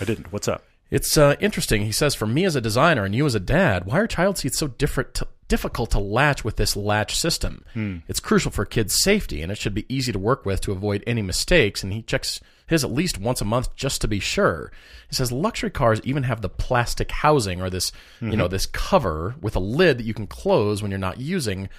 I 0.00 0.04
didn't. 0.04 0.32
What's 0.32 0.46
up? 0.48 0.64
It's 0.90 1.18
uh, 1.18 1.34
interesting. 1.40 1.84
He 1.84 1.92
says, 1.92 2.14
"For 2.14 2.26
me 2.26 2.44
as 2.44 2.54
a 2.56 2.60
designer 2.60 3.04
and 3.04 3.14
you 3.14 3.26
as 3.26 3.34
a 3.34 3.40
dad, 3.40 3.84
why 3.86 3.98
are 3.98 4.06
child 4.06 4.38
seats 4.38 4.58
so 4.58 4.68
different, 4.68 5.14
to, 5.14 5.28
difficult 5.48 5.90
to 5.92 5.98
latch 5.98 6.44
with 6.44 6.56
this 6.56 6.76
latch 6.76 7.16
system? 7.16 7.64
Hmm. 7.72 7.98
It's 8.06 8.20
crucial 8.20 8.50
for 8.50 8.64
kids' 8.64 9.00
safety, 9.02 9.42
and 9.42 9.50
it 9.50 9.58
should 9.58 9.74
be 9.74 9.86
easy 9.92 10.12
to 10.12 10.18
work 10.18 10.46
with 10.46 10.60
to 10.62 10.72
avoid 10.72 11.02
any 11.06 11.22
mistakes." 11.22 11.82
And 11.82 11.92
he 11.92 12.02
checks 12.02 12.40
his 12.68 12.84
at 12.84 12.92
least 12.92 13.18
once 13.18 13.40
a 13.40 13.44
month 13.44 13.74
just 13.74 14.00
to 14.02 14.08
be 14.08 14.20
sure. 14.20 14.70
He 15.08 15.16
says 15.16 15.32
luxury 15.32 15.70
cars 15.70 16.00
even 16.04 16.22
have 16.24 16.42
the 16.42 16.50
plastic 16.50 17.10
housing 17.10 17.60
or 17.60 17.70
this, 17.70 17.90
you 18.20 18.36
know, 18.36 18.44
mm-hmm. 18.44 18.52
this 18.52 18.66
cover 18.66 19.34
with 19.40 19.56
a 19.56 19.60
lid 19.60 19.98
that 19.98 20.04
you 20.04 20.14
can 20.14 20.26
close 20.26 20.82
when 20.82 20.90
you're 20.90 20.98
not 20.98 21.18
using, 21.18 21.70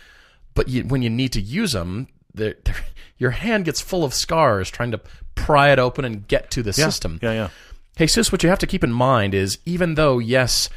but 0.56 0.68
you, 0.68 0.84
when 0.84 1.02
you 1.02 1.10
need 1.10 1.32
to 1.34 1.42
use 1.42 1.72
them. 1.74 2.08
They're, 2.34 2.56
they're, 2.66 2.76
your 3.18 3.32
hand 3.32 3.66
gets 3.66 3.82
full 3.82 4.04
of 4.04 4.14
scars 4.14 4.70
trying 4.70 4.92
to 4.92 5.02
pry 5.36 5.72
it 5.72 5.80
open 5.80 6.06
and 6.06 6.28
get 6.28 6.50
to 6.52 6.64
the 6.64 6.74
system. 6.74 7.20
Yeah, 7.22 7.34
yeah. 7.34 7.50
Hey, 7.96 8.08
sis, 8.08 8.32
what 8.32 8.44
you 8.44 8.50
have 8.50 8.60
to 8.60 8.68
keep 8.68 8.84
in 8.84 8.92
mind 8.92 9.34
is 9.34 9.60
even 9.66 9.96
though, 9.96 10.20
yes, 10.20 10.70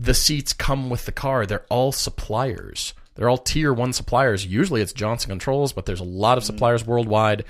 the 0.00 0.14
seats 0.14 0.52
come 0.52 0.88
with 0.88 1.04
the 1.04 1.12
car, 1.12 1.44
they're 1.44 1.66
all 1.68 1.92
suppliers. 1.92 2.94
They're 3.14 3.28
all 3.28 3.38
tier 3.38 3.72
one 3.72 3.92
suppliers. 3.92 4.46
Usually 4.46 4.80
it's 4.80 4.94
Johnson 4.94 5.28
Controls, 5.28 5.72
but 5.72 5.84
there's 5.84 6.00
a 6.00 6.04
lot 6.04 6.38
of 6.38 6.44
mm. 6.44 6.46
suppliers 6.46 6.86
worldwide 6.86 7.44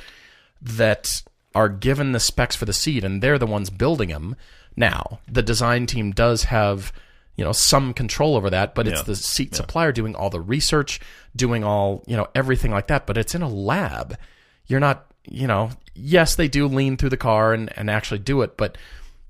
that 0.61 1.23
are 1.55 1.69
given 1.69 2.13
the 2.13 2.21
specs 2.21 2.57
for 2.57 2.65
the 2.65 2.73
seat, 2.73 3.05
and 3.05 3.23
they're 3.23 3.39
the 3.39 3.47
ones 3.47 3.71
building 3.71 4.09
them. 4.09 4.35
Now, 4.77 5.21
the 5.29 5.43
design 5.43 5.87
team 5.87 6.11
does 6.11 6.45
have 6.45 6.93
you 7.37 7.45
know 7.45 7.53
some 7.53 7.95
control 7.95 8.37
over 8.37 8.51
that, 8.51 8.75
but 8.75 8.89
it's 8.89 9.03
the 9.03 9.17
seat 9.17 9.55
supplier 9.55 9.93
doing 9.93 10.15
all 10.15 10.29
the 10.29 10.41
research, 10.41 11.01
doing 11.35 11.63
all 11.63 12.03
you 12.07 12.17
know 12.17 12.27
everything 12.35 12.73
like 12.73 12.89
that. 12.89 13.07
But 13.07 13.17
it's 13.17 13.35
in 13.35 13.43
a 13.43 13.49
lab. 13.49 14.19
You're 14.67 14.81
not 14.81 15.07
you 15.25 15.47
know 15.47 15.71
yes 15.95 16.35
they 16.35 16.49
do 16.49 16.67
lean 16.67 16.97
through 16.97 17.11
the 17.11 17.17
car 17.17 17.53
and, 17.53 17.73
and 17.79 17.89
actually 17.89 18.19
do 18.19 18.43
it, 18.43 18.57
but 18.57 18.77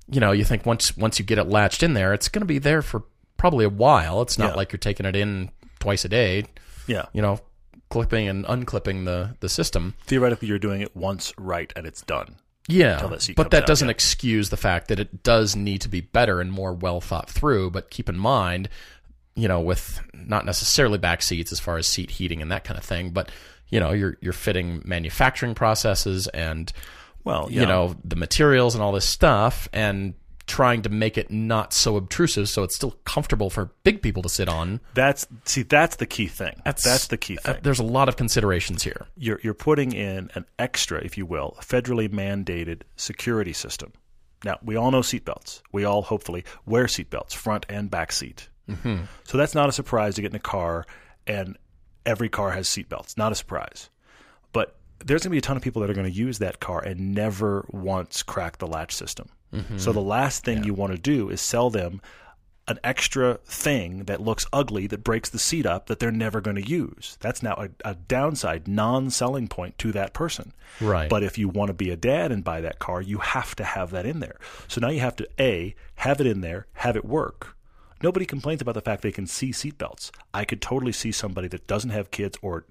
you 0.09 0.19
know 0.19 0.31
you 0.31 0.43
think 0.43 0.65
once 0.65 0.97
once 0.97 1.19
you 1.19 1.25
get 1.25 1.37
it 1.37 1.47
latched 1.47 1.83
in 1.83 1.93
there, 1.93 2.13
it's 2.13 2.29
going 2.29 2.41
to 2.41 2.45
be 2.47 2.59
there 2.59 2.81
for 2.81 3.03
probably 3.41 3.65
a 3.65 3.69
while. 3.69 4.21
It's 4.21 4.37
not 4.37 4.51
Yeah. 4.51 4.55
like 4.55 4.71
you're 4.71 4.77
taking 4.77 5.07
it 5.07 5.15
in 5.15 5.49
twice 5.79 6.05
a 6.05 6.09
day. 6.09 6.45
Yeah. 6.85 7.05
You 7.11 7.23
know, 7.23 7.39
clipping 7.89 8.27
and 8.27 8.45
unclipping 8.45 9.05
the 9.05 9.35
the 9.39 9.49
system. 9.49 9.95
Theoretically, 10.05 10.47
you're 10.47 10.59
doing 10.59 10.81
it 10.81 10.95
once 10.95 11.33
right, 11.37 11.73
and 11.75 11.87
it's 11.87 12.01
done. 12.03 12.35
Yeah, 12.67 12.97
that 13.07 13.33
but 13.35 13.49
that 13.51 13.63
out, 13.63 13.67
doesn't 13.67 13.87
yeah. 13.87 13.91
excuse 13.91 14.49
the 14.51 14.57
fact 14.57 14.87
that 14.89 14.99
it 14.99 15.23
does 15.23 15.55
need 15.55 15.81
to 15.81 15.89
be 15.89 16.01
better 16.01 16.39
and 16.39 16.51
more 16.51 16.71
well 16.71 17.01
thought 17.01 17.29
through. 17.29 17.71
But 17.71 17.89
keep 17.89 18.07
in 18.07 18.17
mind, 18.17 18.69
you 19.35 19.47
know, 19.47 19.59
with 19.59 19.99
not 20.13 20.45
necessarily 20.45 20.99
back 20.99 21.23
seats 21.23 21.51
as 21.51 21.59
far 21.59 21.77
as 21.77 21.87
seat 21.87 22.11
heating 22.11 22.41
and 22.43 22.51
that 22.51 22.63
kind 22.63 22.77
of 22.77 22.85
thing, 22.85 23.09
but 23.09 23.29
you 23.69 23.79
know, 23.79 23.91
you're 23.91 24.17
you're 24.21 24.33
fitting 24.33 24.83
manufacturing 24.85 25.55
processes 25.55 26.27
and 26.27 26.71
Well, 27.23 27.47
you 27.49 27.65
know 27.65 27.95
the 28.05 28.15
materials 28.15 28.75
and 28.75 28.83
all 28.83 28.91
this 28.91 29.05
stuff 29.05 29.67
and 29.73 30.13
trying 30.51 30.81
to 30.81 30.89
make 30.89 31.17
it 31.17 31.31
not 31.31 31.71
so 31.71 31.95
obtrusive 31.95 32.49
so 32.49 32.61
it's 32.63 32.75
still 32.75 32.91
comfortable 33.05 33.49
for 33.49 33.71
big 33.83 34.01
people 34.01 34.21
to 34.21 34.27
sit 34.27 34.49
on. 34.49 34.81
That's 34.93 35.25
see, 35.45 35.63
that's 35.63 35.95
the 35.95 36.05
key 36.05 36.27
thing. 36.27 36.61
That's, 36.65 36.83
the 37.07 37.17
key 37.17 37.37
uh, 37.37 37.53
thing. 37.53 37.61
there's 37.63 37.79
a 37.79 37.83
lot 37.83 38.09
of 38.09 38.17
considerations 38.17 38.83
here. 38.83 39.07
you're 39.15 39.39
you're 39.43 39.53
putting 39.53 39.93
in 39.93 40.29
an 40.35 40.45
extra, 40.59 40.99
if 40.99 41.17
you 41.17 41.25
will, 41.25 41.57
federally 41.61 42.09
mandated 42.09 42.81
security 42.97 43.53
system. 43.53 43.93
Now 44.43 44.57
we 44.61 44.75
all 44.75 44.91
know 44.91 44.99
seatbelts. 44.99 45.61
We 45.71 45.85
all 45.85 46.01
hopefully 46.01 46.43
wear 46.65 46.85
seatbelts, 46.85 47.31
front 47.33 47.65
and 47.69 47.89
back 47.89 48.11
seat. 48.11 48.49
Mm-hmm. 48.69 49.05
So 49.23 49.37
that's 49.37 49.55
not 49.55 49.69
a 49.69 49.71
surprise 49.71 50.15
to 50.15 50.21
get 50.21 50.31
in 50.31 50.35
a 50.35 50.39
car 50.39 50.85
and 51.25 51.57
every 52.05 52.27
car 52.27 52.51
has 52.51 52.67
seatbelts. 52.67 53.17
Not 53.17 53.31
a 53.31 53.35
surprise. 53.35 53.89
But 54.51 54.75
there's 54.99 55.23
going 55.23 55.29
to 55.29 55.35
be 55.35 55.37
a 55.37 55.41
ton 55.41 55.55
of 55.55 55.63
people 55.63 55.81
that 55.81 55.89
are 55.89 55.93
going 55.93 56.11
to 56.11 56.17
use 56.17 56.39
that 56.39 56.59
car 56.59 56.81
and 56.81 57.15
never 57.15 57.65
once 57.71 58.21
crack 58.21 58.57
the 58.57 58.67
latch 58.67 58.93
system. 58.93 59.29
So 59.77 59.91
the 59.91 60.01
last 60.01 60.43
thing 60.43 60.63
you 60.63 60.73
want 60.73 60.93
to 60.93 60.97
do 60.97 61.29
is 61.29 61.41
sell 61.41 61.69
them 61.69 62.01
an 62.67 62.79
extra 62.83 63.39
thing 63.43 64.05
that 64.05 64.21
looks 64.21 64.45
ugly 64.53 64.87
that 64.87 65.03
breaks 65.03 65.29
the 65.29 65.39
seat 65.39 65.65
up 65.65 65.87
that 65.87 65.99
they're 65.99 66.11
never 66.11 66.39
going 66.39 66.55
to 66.55 66.67
use. 66.67 67.17
That's 67.19 67.43
now 67.43 67.53
a, 67.53 67.69
a 67.89 67.95
downside, 67.95 68.67
non-selling 68.67 69.47
point 69.49 69.77
to 69.79 69.91
that 69.91 70.13
person. 70.13 70.53
Right. 70.79 71.09
But 71.09 71.23
if 71.23 71.37
you 71.37 71.49
want 71.49 71.67
to 71.67 71.73
be 71.73 71.89
a 71.89 71.97
dad 71.97 72.31
and 72.31 72.43
buy 72.43 72.61
that 72.61 72.79
car, 72.79 73.01
you 73.01 73.17
have 73.17 73.55
to 73.55 73.63
have 73.63 73.91
that 73.91 74.05
in 74.05 74.19
there. 74.19 74.37
So 74.67 74.79
now 74.79 74.89
you 74.89 75.01
have 75.01 75.15
to 75.17 75.27
a 75.39 75.75
have 75.95 76.21
it 76.21 76.27
in 76.27 76.41
there, 76.41 76.67
have 76.73 76.95
it 76.95 77.03
work. 77.03 77.57
Nobody 78.01 78.25
complains 78.25 78.61
about 78.61 78.75
the 78.75 78.81
fact 78.81 79.01
they 79.01 79.11
can 79.11 79.27
see 79.27 79.51
seatbelts. 79.51 80.11
I 80.33 80.45
could 80.45 80.61
totally 80.61 80.93
see 80.93 81.11
somebody 81.11 81.47
that 81.49 81.67
doesn't 81.67 81.91
have 81.91 82.09
kids 82.09 82.37
or 82.41 82.65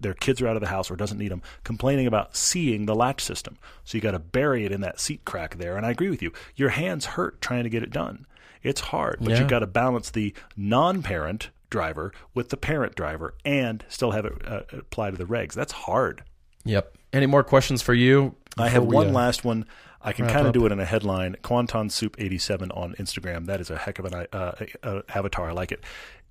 their 0.00 0.14
kids 0.14 0.40
are 0.42 0.48
out 0.48 0.56
of 0.56 0.62
the 0.62 0.68
house 0.68 0.90
or 0.90 0.96
doesn't 0.96 1.18
need 1.18 1.30
them 1.30 1.42
complaining 1.64 2.06
about 2.06 2.36
seeing 2.36 2.86
the 2.86 2.94
latch 2.94 3.20
system. 3.22 3.56
So 3.84 3.96
you 3.96 4.02
got 4.02 4.12
to 4.12 4.18
bury 4.18 4.64
it 4.64 4.72
in 4.72 4.80
that 4.82 5.00
seat 5.00 5.24
crack 5.24 5.56
there. 5.58 5.76
And 5.76 5.86
I 5.86 5.90
agree 5.90 6.10
with 6.10 6.22
you. 6.22 6.32
Your 6.54 6.70
hands 6.70 7.06
hurt 7.06 7.40
trying 7.40 7.64
to 7.64 7.70
get 7.70 7.82
it 7.82 7.90
done. 7.90 8.26
It's 8.62 8.80
hard, 8.80 9.18
but 9.20 9.30
Yeah. 9.30 9.38
you've 9.40 9.48
got 9.48 9.60
to 9.60 9.66
balance 9.66 10.10
the 10.10 10.34
non-parent 10.56 11.50
driver 11.70 12.12
with 12.34 12.50
the 12.50 12.56
parent 12.56 12.94
driver 12.94 13.34
and 13.44 13.84
still 13.88 14.10
have 14.12 14.24
it 14.24 14.32
uh, 14.46 14.62
apply 14.72 15.10
to 15.10 15.16
the 15.16 15.24
regs. 15.24 15.52
That's 15.54 15.72
hard. 15.72 16.22
Yep. 16.64 16.96
Any 17.12 17.26
more 17.26 17.42
questions 17.44 17.80
for 17.82 17.94
you? 17.94 18.34
I 18.58 18.68
have 18.68 18.84
one 18.84 19.08
uh, 19.08 19.12
last 19.12 19.44
one. 19.44 19.66
I 20.02 20.12
can 20.12 20.26
kind 20.28 20.46
of 20.46 20.52
do 20.52 20.64
it 20.66 20.72
in 20.72 20.78
a 20.78 20.84
headline. 20.84 21.36
Quanton 21.42 21.90
Soup 21.90 22.14
87 22.18 22.70
on 22.72 22.94
Instagram. 22.94 23.46
That 23.46 23.60
is 23.60 23.70
a 23.70 23.76
heck 23.76 23.98
of 23.98 24.04
an 24.04 24.26
uh, 24.32 24.52
uh, 24.82 25.02
avatar. 25.08 25.48
I 25.48 25.52
like 25.52 25.72
it. 25.72 25.82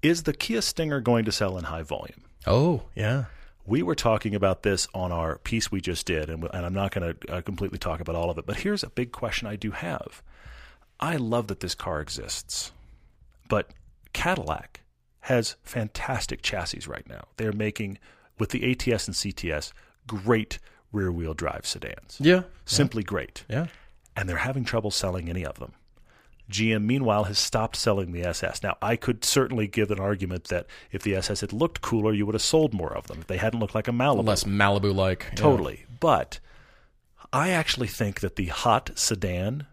Is 0.01 0.23
the 0.23 0.33
Kia 0.33 0.61
Stinger 0.61 1.01
going 1.01 1.25
to 1.25 1.31
sell 1.31 1.57
in 1.57 1.65
high 1.65 1.81
volume? 1.81 2.21
Oh, 2.47 2.83
yeah. 2.95 3.25
We 3.65 3.81
were 3.81 3.95
talking 3.95 4.35
about 4.35 4.63
this 4.63 4.87
on 4.93 5.11
our 5.11 5.39
piece 5.39 5.71
we 5.71 5.81
just 5.81 6.05
did, 6.05 6.29
and, 6.29 6.43
and 6.53 6.65
I'm 6.65 6.73
not 6.73 6.91
going 6.91 7.15
to 7.15 7.33
uh, 7.33 7.41
completely 7.41 7.79
talk 7.79 7.99
about 7.99 8.15
all 8.15 8.29
of 8.29 8.37
it. 8.37 8.45
But 8.45 8.57
here's 8.57 8.83
a 8.83 8.89
big 8.89 9.11
question 9.11 9.47
I 9.47 9.55
do 9.55 9.71
have. 9.71 10.21
I 10.99 11.15
love 11.15 11.47
that 11.47 11.59
this 11.59 11.75
car 11.75 11.99
exists, 11.99 12.71
but 13.49 13.71
Cadillac 14.13 14.81
has 15.21 15.55
fantastic 15.63 16.41
chassis 16.41 16.87
right 16.87 17.07
now. 17.09 17.25
They're 17.37 17.51
making, 17.51 17.97
with 18.37 18.51
the 18.51 18.71
ATS 18.71 19.07
and 19.07 19.15
CTS, 19.15 19.73
great 20.07 20.59
rear 20.91 21.11
wheel 21.11 21.33
drive 21.33 21.65
sedans. 21.65 22.17
Yeah. 22.19 22.43
Simply 22.65 23.03
great. 23.03 23.43
Yeah. 23.49 23.67
And 24.15 24.29
they're 24.29 24.37
having 24.37 24.63
trouble 24.63 24.91
selling 24.91 25.27
any 25.29 25.45
of 25.45 25.59
them. 25.59 25.73
GM, 26.49 26.83
meanwhile, 26.83 27.25
has 27.25 27.39
stopped 27.39 27.75
selling 27.75 28.11
the 28.11 28.23
SS. 28.23 28.61
Now, 28.61 28.77
I 28.81 28.95
could 28.95 29.25
certainly 29.25 29.67
give 29.67 29.91
an 29.91 29.99
argument 29.99 30.45
that 30.45 30.67
if 30.91 31.01
the 31.01 31.15
SS 31.15 31.41
had 31.41 31.53
looked 31.53 31.81
cooler, 31.81 32.13
you 32.13 32.25
would 32.25 32.35
have 32.35 32.41
sold 32.41 32.73
more 32.73 32.95
of 32.95 33.07
them. 33.07 33.19
If 33.21 33.27
they 33.27 33.37
hadn't 33.37 33.59
looked 33.59 33.75
like 33.75 33.87
a 33.87 33.91
Malibu. 33.91 34.25
Less 34.25 34.43
Malibu 34.43 34.93
like. 34.93 35.35
Totally. 35.35 35.85
But 35.99 36.39
I 37.33 37.49
actually 37.49 37.87
think 37.87 38.19
that 38.19 38.35
the 38.35 38.47
hot 38.47 38.91
sedan 38.95 39.65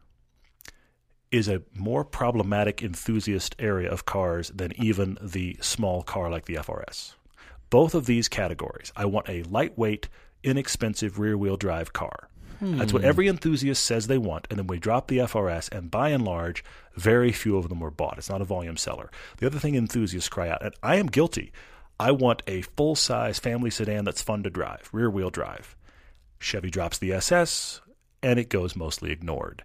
is 1.30 1.48
a 1.48 1.62
more 1.74 2.04
problematic 2.04 2.82
enthusiast 2.82 3.56
area 3.58 3.90
of 3.90 4.04
cars 4.04 4.50
than 4.50 4.72
even 4.80 5.18
the 5.20 5.56
small 5.60 6.02
car 6.02 6.30
like 6.30 6.44
the 6.44 6.56
FRS. 6.56 7.14
Both 7.70 7.94
of 7.94 8.04
these 8.04 8.28
categories, 8.28 8.92
I 8.94 9.06
want 9.06 9.30
a 9.30 9.42
lightweight, 9.44 10.08
inexpensive 10.42 11.18
rear 11.18 11.38
wheel 11.38 11.56
drive 11.56 11.94
car. 11.94 12.28
That's 12.62 12.92
what 12.92 13.04
every 13.04 13.26
enthusiast 13.26 13.84
says 13.84 14.06
they 14.06 14.18
want. 14.18 14.46
And 14.48 14.58
then 14.58 14.68
we 14.68 14.78
drop 14.78 15.08
the 15.08 15.18
FRS, 15.18 15.70
and 15.72 15.90
by 15.90 16.10
and 16.10 16.24
large, 16.24 16.64
very 16.94 17.32
few 17.32 17.58
of 17.58 17.68
them 17.68 17.80
were 17.80 17.90
bought. 17.90 18.18
It's 18.18 18.30
not 18.30 18.40
a 18.40 18.44
volume 18.44 18.76
seller. 18.76 19.10
The 19.38 19.46
other 19.46 19.58
thing 19.58 19.74
enthusiasts 19.74 20.28
cry 20.28 20.48
out, 20.48 20.62
and 20.62 20.74
I 20.82 20.96
am 20.96 21.06
guilty, 21.06 21.52
I 21.98 22.12
want 22.12 22.42
a 22.46 22.62
full 22.62 22.94
size 22.94 23.38
family 23.38 23.70
sedan 23.70 24.04
that's 24.04 24.22
fun 24.22 24.42
to 24.44 24.50
drive, 24.50 24.88
rear 24.92 25.10
wheel 25.10 25.30
drive. 25.30 25.76
Chevy 26.38 26.70
drops 26.70 26.98
the 26.98 27.12
SS, 27.12 27.80
and 28.22 28.38
it 28.38 28.48
goes 28.48 28.76
mostly 28.76 29.10
ignored. 29.10 29.64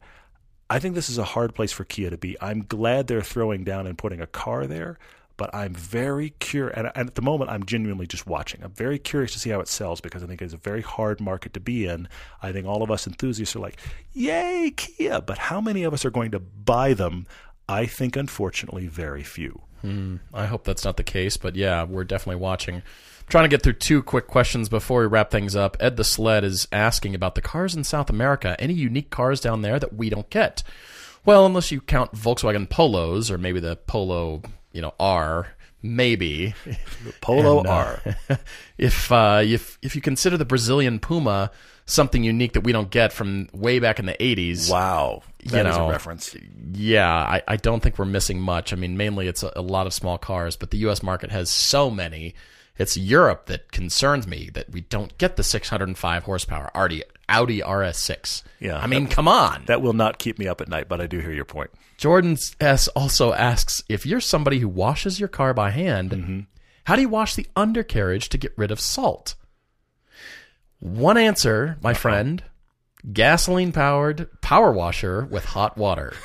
I 0.69 0.79
think 0.79 0.95
this 0.95 1.09
is 1.09 1.17
a 1.17 1.23
hard 1.23 1.55
place 1.55 1.71
for 1.71 1.85
Kia 1.85 2.09
to 2.09 2.17
be. 2.17 2.35
I'm 2.41 2.63
glad 2.63 3.07
they're 3.07 3.21
throwing 3.21 3.63
down 3.63 3.87
and 3.87 3.97
putting 3.97 4.21
a 4.21 4.27
car 4.27 4.67
there, 4.67 4.99
but 5.37 5.53
I'm 5.53 5.73
very 5.73 6.31
curious. 6.39 6.75
And, 6.75 6.91
and 6.95 7.07
at 7.07 7.15
the 7.15 7.21
moment, 7.21 7.49
I'm 7.51 7.63
genuinely 7.63 8.07
just 8.07 8.27
watching. 8.27 8.63
I'm 8.63 8.71
very 8.71 8.99
curious 8.99 9.31
to 9.33 9.39
see 9.39 9.51
how 9.51 9.59
it 9.59 9.67
sells 9.67 10.01
because 10.01 10.23
I 10.23 10.27
think 10.27 10.41
it's 10.41 10.53
a 10.53 10.57
very 10.57 10.81
hard 10.81 11.21
market 11.21 11.53
to 11.53 11.59
be 11.59 11.85
in. 11.85 12.09
I 12.41 12.51
think 12.51 12.65
all 12.65 12.83
of 12.83 12.91
us 12.91 13.07
enthusiasts 13.07 13.55
are 13.55 13.59
like, 13.59 13.77
yay, 14.13 14.73
Kia. 14.75 15.21
But 15.21 15.37
how 15.37 15.61
many 15.61 15.83
of 15.83 15.93
us 15.93 16.03
are 16.03 16.11
going 16.11 16.31
to 16.31 16.39
buy 16.39 16.93
them? 16.93 17.27
I 17.69 17.85
think, 17.85 18.15
unfortunately, 18.15 18.87
very 18.87 19.23
few. 19.23 19.61
Hmm. 19.81 20.17
I 20.33 20.47
hope 20.47 20.63
that's 20.63 20.85
not 20.85 20.97
the 20.97 21.03
case, 21.03 21.37
but 21.37 21.55
yeah, 21.55 21.83
we're 21.83 22.03
definitely 22.03 22.41
watching. 22.41 22.81
Trying 23.29 23.43
to 23.43 23.49
get 23.49 23.61
through 23.61 23.73
two 23.73 24.01
quick 24.01 24.25
questions 24.27 24.69
before 24.69 25.01
we 25.01 25.07
wrap 25.07 25.31
things 25.31 25.55
up. 25.55 25.75
Ed 25.81 25.97
the 25.97 26.05
Sled 26.05 26.45
is 26.45 26.67
asking 26.71 27.13
about 27.13 27.35
the 27.35 27.41
cars 27.41 27.75
in 27.75 27.83
South 27.83 28.09
America. 28.09 28.55
Any 28.57 28.73
unique 28.73 29.09
cars 29.09 29.41
down 29.41 29.61
there 29.61 29.79
that 29.79 29.93
we 29.93 30.09
don't 30.09 30.29
get? 30.29 30.63
Well, 31.25 31.45
unless 31.45 31.69
you 31.69 31.81
count 31.81 32.13
Volkswagen 32.13 32.69
Polos 32.69 33.29
or 33.29 33.37
maybe 33.37 33.59
the 33.59 33.75
Polo, 33.75 34.43
you 34.71 34.81
know, 34.81 34.93
R, 34.99 35.47
maybe. 35.81 36.53
Polo 37.21 37.59
And, 37.59 37.67
uh, 37.67 37.71
R. 37.71 38.01
if 38.77 39.11
uh, 39.11 39.41
if 39.43 39.77
if 39.81 39.95
you 39.95 40.01
consider 40.01 40.37
the 40.37 40.45
Brazilian 40.45 40.99
Puma 40.99 41.51
something 41.85 42.21
unique 42.23 42.51
that 42.53 42.61
we 42.61 42.73
don't 42.73 42.89
get 42.89 43.13
from 43.13 43.47
way 43.53 43.79
back 43.79 43.97
in 43.97 44.05
the 44.05 44.13
80s, 44.19 44.69
Wow. 44.69 45.23
that 45.45 45.65
is 45.65 45.77
know, 45.77 45.87
a 45.87 45.89
reference. 45.91 46.35
yeah, 46.73 47.09
I, 47.09 47.41
I 47.47 47.55
don't 47.55 47.81
think 47.81 47.97
we're 47.97 48.03
missing 48.03 48.41
much. 48.41 48.73
I 48.73 48.75
mean, 48.75 48.97
mainly 48.97 49.27
it's 49.29 49.41
a, 49.41 49.53
a 49.55 49.61
lot 49.61 49.87
of 49.87 49.93
small 49.93 50.17
cars, 50.17 50.57
but 50.57 50.71
the 50.71 50.79
U.S. 50.79 51.01
market 51.01 51.31
has 51.31 51.49
so 51.49 51.89
many. 51.89 52.35
It's 52.77 52.95
Europe 52.97 53.47
that 53.47 53.71
concerns 53.71 54.27
me 54.27 54.49
that 54.53 54.69
we 54.69 54.81
don't 54.81 55.17
get 55.17 55.35
the 55.35 55.43
605 55.43 56.23
horsepower 56.23 56.69
Audi, 56.75 57.03
Audi 57.27 57.59
RS6. 57.61 58.43
Yeah, 58.59 58.77
I 58.77 58.87
mean, 58.87 59.07
come 59.07 59.27
on. 59.27 59.63
That 59.65 59.81
will 59.81 59.93
not 59.93 60.19
keep 60.19 60.37
me 60.37 60.47
up 60.47 60.61
at 60.61 60.67
night, 60.67 60.87
but 60.87 61.01
I 61.01 61.07
do 61.07 61.19
hear 61.19 61.33
your 61.33 61.45
point. 61.45 61.71
Jordan 61.97 62.37
S 62.59 62.87
also 62.89 63.33
asks 63.33 63.81
if 63.89 64.05
you're 64.05 64.21
somebody 64.21 64.59
who 64.59 64.69
washes 64.69 65.19
your 65.19 65.29
car 65.29 65.53
by 65.53 65.71
hand, 65.71 66.11
Mm-hmm. 66.11 66.39
how 66.83 66.95
do 66.95 67.01
you 67.01 67.09
wash 67.09 67.33
the 67.35 67.47
undercarriage 67.55 68.29
to 68.29 68.37
get 68.37 68.53
rid 68.57 68.69
of 68.71 68.79
salt? 68.79 69.33
One 70.79 71.17
answer, 71.17 71.77
my 71.81 71.93
friend 71.93 72.43
gasoline 73.13 73.71
powered 73.71 74.29
power 74.41 74.71
washer 74.71 75.25
with 75.25 75.45
hot 75.45 75.77
water. 75.77 76.13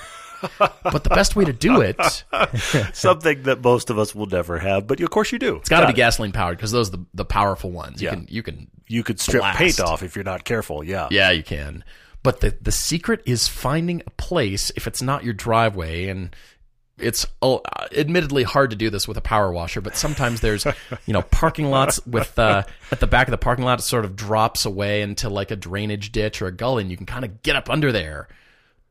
but 0.58 1.04
the 1.04 1.10
best 1.10 1.36
way 1.36 1.44
to 1.44 1.52
do 1.52 1.80
it, 1.80 1.96
something 2.92 3.42
that 3.44 3.62
most 3.62 3.90
of 3.90 3.98
us 3.98 4.14
will 4.14 4.26
never 4.26 4.58
have, 4.58 4.86
but 4.86 5.00
of 5.00 5.10
course 5.10 5.32
you 5.32 5.38
do. 5.38 5.56
It's 5.56 5.68
got 5.68 5.80
to 5.80 5.86
be 5.86 5.92
gasoline 5.92 6.32
powered 6.32 6.56
because 6.56 6.72
those 6.72 6.88
are 6.88 6.96
the, 6.98 7.06
the 7.14 7.24
powerful 7.24 7.70
ones. 7.70 8.00
You 8.02 8.08
Yeah. 8.08 8.14
can 8.14 8.26
you 8.30 8.42
can 8.42 8.68
You 8.88 9.02
could 9.04 9.20
strip 9.20 9.40
Blast. 9.42 9.58
paint 9.58 9.80
off 9.80 10.02
if 10.02 10.16
you're 10.16 10.24
not 10.24 10.44
careful. 10.44 10.82
Yeah. 10.84 11.08
Yeah, 11.10 11.30
you 11.30 11.42
can. 11.42 11.84
But 12.22 12.40
the 12.40 12.56
the 12.60 12.72
secret 12.72 13.22
is 13.26 13.48
finding 13.48 14.02
a 14.06 14.10
place 14.10 14.70
if 14.76 14.86
it's 14.86 15.02
not 15.02 15.24
your 15.24 15.34
driveway 15.34 16.06
and 16.08 16.34
it's 16.98 17.26
oh, 17.40 17.62
admittedly 17.96 18.44
hard 18.44 18.70
to 18.70 18.76
do 18.76 18.90
this 18.90 19.08
with 19.08 19.16
a 19.16 19.20
power 19.22 19.50
washer, 19.50 19.80
but 19.80 19.96
sometimes 19.96 20.40
there's 20.40 20.64
you 21.06 21.12
know 21.12 21.22
parking 21.22 21.68
lots 21.70 22.04
with 22.06 22.38
uh, 22.38 22.62
at 22.92 23.00
the 23.00 23.06
back 23.08 23.26
of 23.26 23.32
the 23.32 23.38
parking 23.38 23.64
lot 23.64 23.80
it 23.80 23.82
sort 23.82 24.04
of 24.04 24.14
drops 24.14 24.64
away 24.66 25.02
into 25.02 25.28
like 25.28 25.50
a 25.50 25.56
drainage 25.56 26.12
ditch 26.12 26.40
or 26.42 26.46
a 26.46 26.52
gully, 26.52 26.82
and 26.82 26.90
you 26.90 26.96
can 26.96 27.06
kind 27.06 27.24
of 27.24 27.42
get 27.42 27.56
up 27.56 27.68
under 27.70 27.90
there. 27.90 28.28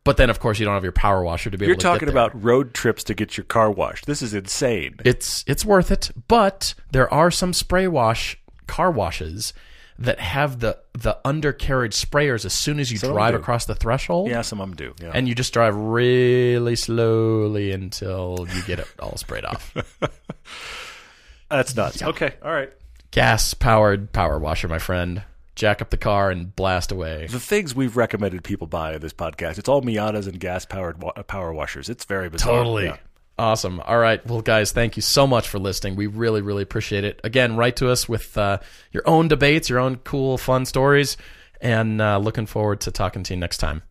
But 0.03 0.17
then, 0.17 0.29
of 0.31 0.39
course, 0.39 0.57
you 0.59 0.65
don't 0.65 0.73
have 0.73 0.83
your 0.83 0.91
power 0.91 1.23
washer 1.23 1.49
to 1.51 1.57
be 1.57 1.65
You're 1.65 1.73
able 1.73 1.79
to. 1.81 1.83
get 1.83 1.89
it. 1.89 1.91
You're 1.91 1.99
talking 1.99 2.09
about 2.09 2.43
road 2.43 2.73
trips 2.73 3.03
to 3.05 3.13
get 3.13 3.37
your 3.37 3.43
car 3.43 3.69
washed. 3.69 4.05
This 4.07 4.21
is 4.23 4.33
insane. 4.33 4.95
it's 5.05 5.43
it's 5.47 5.63
worth 5.63 5.91
it, 5.91 6.09
but 6.27 6.73
there 6.91 7.11
are 7.13 7.29
some 7.29 7.53
spray 7.53 7.87
wash 7.87 8.37
car 8.67 8.89
washes 8.89 9.53
that 9.99 10.19
have 10.19 10.59
the 10.59 10.79
the 10.93 11.19
undercarriage 11.23 11.93
sprayers 11.93 12.45
as 12.45 12.53
soon 12.53 12.79
as 12.79 12.91
you 12.91 12.97
Some 12.97 13.11
drive 13.11 13.35
across 13.35 13.65
the 13.65 13.75
threshold. 13.75 14.29
Yeah, 14.29 14.41
some 14.41 14.59
of 14.59 14.67
them 14.69 14.75
do. 14.75 14.95
Yeah. 15.05 15.11
and 15.13 15.27
you 15.27 15.35
just 15.35 15.53
drive 15.53 15.75
really 15.75 16.75
slowly 16.75 17.71
until 17.71 18.47
you 18.55 18.63
get 18.63 18.79
it 18.79 18.87
all 18.99 19.17
sprayed 19.17 19.45
off. 19.45 19.75
That's 21.49 21.75
nuts. 21.75 22.01
Okay. 22.01 22.33
All 22.43 22.51
right. 22.51 22.71
Gas 23.11 23.53
powered 23.53 24.11
power 24.13 24.39
washer, 24.39 24.67
my 24.67 24.79
friend. 24.79 25.21
Jack 25.55 25.81
up 25.81 25.89
the 25.89 25.97
car 25.97 26.31
and 26.31 26.55
blast 26.55 26.91
away. 26.91 27.27
The 27.29 27.39
things 27.39 27.75
we've 27.75 27.97
recommended 27.97 28.43
people 28.43 28.67
buy 28.67 28.93
in 28.93 29.01
this 29.01 29.13
podcast, 29.13 29.57
it's 29.57 29.67
all 29.69 29.81
Miatas 29.81 30.27
and 30.27 30.39
gas 30.39 30.65
powered 30.65 31.01
wa- 31.01 31.11
power 31.23 31.53
washers. 31.53 31.89
It's 31.89 32.05
very 32.05 32.29
bizarre. 32.29 32.81
Yeah. 32.81 32.97
Awesome. 33.37 33.79
All 33.81 33.97
right. 33.97 34.25
Well, 34.27 34.41
guys, 34.41 34.71
thank 34.71 34.95
you 34.95 35.01
so 35.01 35.25
much 35.25 35.49
for 35.49 35.57
listening. 35.59 35.95
We 35.95 36.07
really, 36.07 36.41
really 36.41 36.63
appreciate 36.63 37.03
it. 37.03 37.19
Again, 37.23 37.55
write 37.55 37.75
to 37.77 37.89
us 37.89 38.07
with 38.07 38.37
uh, 38.37 38.59
your 38.91 39.03
own 39.07 39.27
debates, 39.27 39.67
your 39.69 39.79
own 39.79 39.97
cool, 39.97 40.37
fun 40.37 40.65
stories, 40.65 41.17
and 41.59 42.01
uh, 42.01 42.17
looking 42.19 42.45
forward 42.45 42.81
to 42.81 42.91
talking 42.91 43.23
to 43.23 43.33
you 43.33 43.39
next 43.39 43.57
time. 43.57 43.81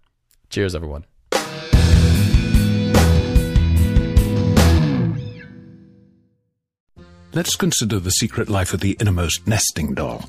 Cheers, 0.50 0.74
everyone. 0.74 1.04
Let's 7.32 7.54
consider 7.54 8.00
the 8.00 8.10
secret 8.10 8.48
life 8.48 8.74
of 8.74 8.80
the 8.80 8.96
innermost 9.00 9.46
nesting 9.46 9.94
doll. 9.94 10.28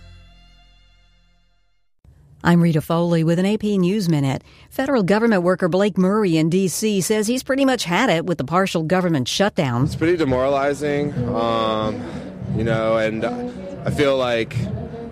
I'm 2.43 2.59
Rita 2.59 2.81
Foley 2.81 3.23
with 3.23 3.37
an 3.37 3.45
AP 3.45 3.61
News 3.63 4.09
Minute. 4.09 4.43
Federal 4.71 5.03
government 5.03 5.43
worker 5.43 5.69
Blake 5.69 5.95
Murray 5.95 6.37
in 6.37 6.49
D.C. 6.49 7.01
says 7.01 7.27
he's 7.27 7.43
pretty 7.43 7.65
much 7.65 7.83
had 7.83 8.09
it 8.09 8.25
with 8.25 8.39
the 8.39 8.43
partial 8.43 8.81
government 8.81 9.27
shutdown. 9.27 9.83
It's 9.83 9.95
pretty 9.95 10.17
demoralizing, 10.17 11.13
um, 11.35 12.03
you 12.55 12.63
know, 12.63 12.97
and 12.97 13.23
I 13.23 13.91
feel 13.91 14.17
like 14.17 14.55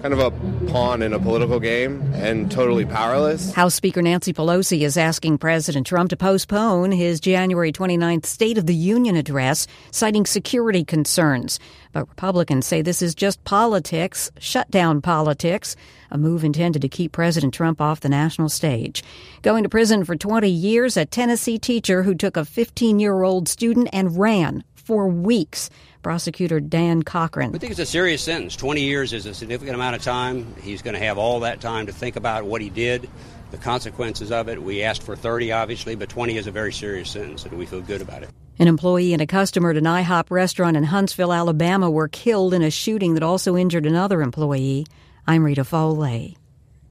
kind 0.02 0.14
of 0.14 0.20
a 0.20 0.32
pawn 0.72 1.04
in 1.04 1.14
a 1.14 1.20
political 1.20 1.60
game 1.60 2.02
and 2.16 2.50
totally 2.50 2.86
powerless. 2.86 3.54
House 3.54 3.76
Speaker 3.76 4.02
Nancy 4.02 4.34
Pelosi 4.34 4.82
is 4.82 4.98
asking 4.98 5.38
President 5.38 5.86
Trump 5.86 6.10
to 6.10 6.18
postpone 6.18 6.92
his 6.92 7.20
January 7.20 7.72
29th 7.72 8.26
State 8.26 8.58
of 8.58 8.66
the 8.66 8.74
Union 8.74 9.16
address, 9.16 9.68
citing 9.92 10.26
security 10.26 10.84
concerns. 10.84 11.60
But 11.92 12.08
Republicans 12.10 12.66
say 12.66 12.82
this 12.82 13.02
is 13.02 13.14
just 13.14 13.44
politics, 13.44 14.32
shutdown 14.40 15.02
politics, 15.02 15.76
a 16.12 16.18
move 16.18 16.44
intended 16.44 16.82
to 16.82 16.90
keep 16.90 17.12
President 17.12 17.54
Trump 17.54 17.82
off 17.82 18.00
the 18.00 18.10
national 18.10 18.50
stage. 18.50 19.04
Going 19.42 19.64
to 19.64 19.70
prison 19.70 20.06
for 20.06 20.16
20 20.16 20.50
years, 20.50 20.98
a 20.98 21.06
Tennessee 21.06 21.58
teacher 21.58 22.04
who 22.04 22.16
took 22.16 22.38
a 22.38 22.46
15 22.46 23.00
year 23.00 23.24
old 23.24 23.48
student 23.48 23.90
and 23.94 24.18
ran 24.18 24.64
for 24.76 25.08
weeks. 25.08 25.70
Prosecutor 26.02 26.60
Dan 26.60 27.04
Cochran. 27.04 27.52
We 27.52 27.60
think 27.60 27.72
it's 27.72 27.80
a 27.80 27.86
serious 27.86 28.24
sentence. 28.24 28.56
20 28.56 28.82
years 28.82 29.12
is 29.12 29.26
a 29.26 29.34
significant 29.34 29.76
amount 29.76 29.96
of 29.96 30.02
time. 30.02 30.56
He's 30.62 30.82
going 30.82 30.94
to 30.94 31.00
have 31.00 31.18
all 31.18 31.42
that 31.42 31.60
time 31.60 31.88
to 31.88 31.92
think 31.92 32.16
about 32.16 32.46
what 32.46 32.62
he 32.62 32.70
did, 32.70 33.10
the 33.52 33.58
consequences 33.58 34.32
of 34.32 34.48
it. 34.48 34.64
We 34.64 34.82
asked 34.84 35.04
for 35.04 35.18
30, 35.18 35.52
obviously, 35.52 35.96
but 35.96 36.08
20 36.08 36.38
is 36.38 36.48
a 36.48 36.52
very 36.52 36.72
serious 36.72 37.10
sentence, 37.12 37.46
and 37.46 37.58
we 37.58 37.66
feel 37.66 37.82
good 37.82 38.02
about 38.02 38.24
it. 38.24 38.30
An 38.60 38.68
employee 38.68 39.14
and 39.14 39.22
a 39.22 39.28
customer 39.28 39.72
at 39.72 39.78
an 39.78 39.86
IHOP 39.86 40.32
restaurant 40.32 40.76
in 40.76 40.84
Huntsville, 40.84 41.32
Alabama 41.32 41.90
were 41.90 42.08
killed 42.08 42.54
in 42.54 42.62
a 42.62 42.70
shooting 42.70 43.14
that 43.14 43.24
also 43.24 43.56
injured 43.56 43.86
another 43.86 44.22
employee. 44.22 44.86
I'm 45.30 45.44
Rita 45.44 45.64
Foley. 45.64 46.39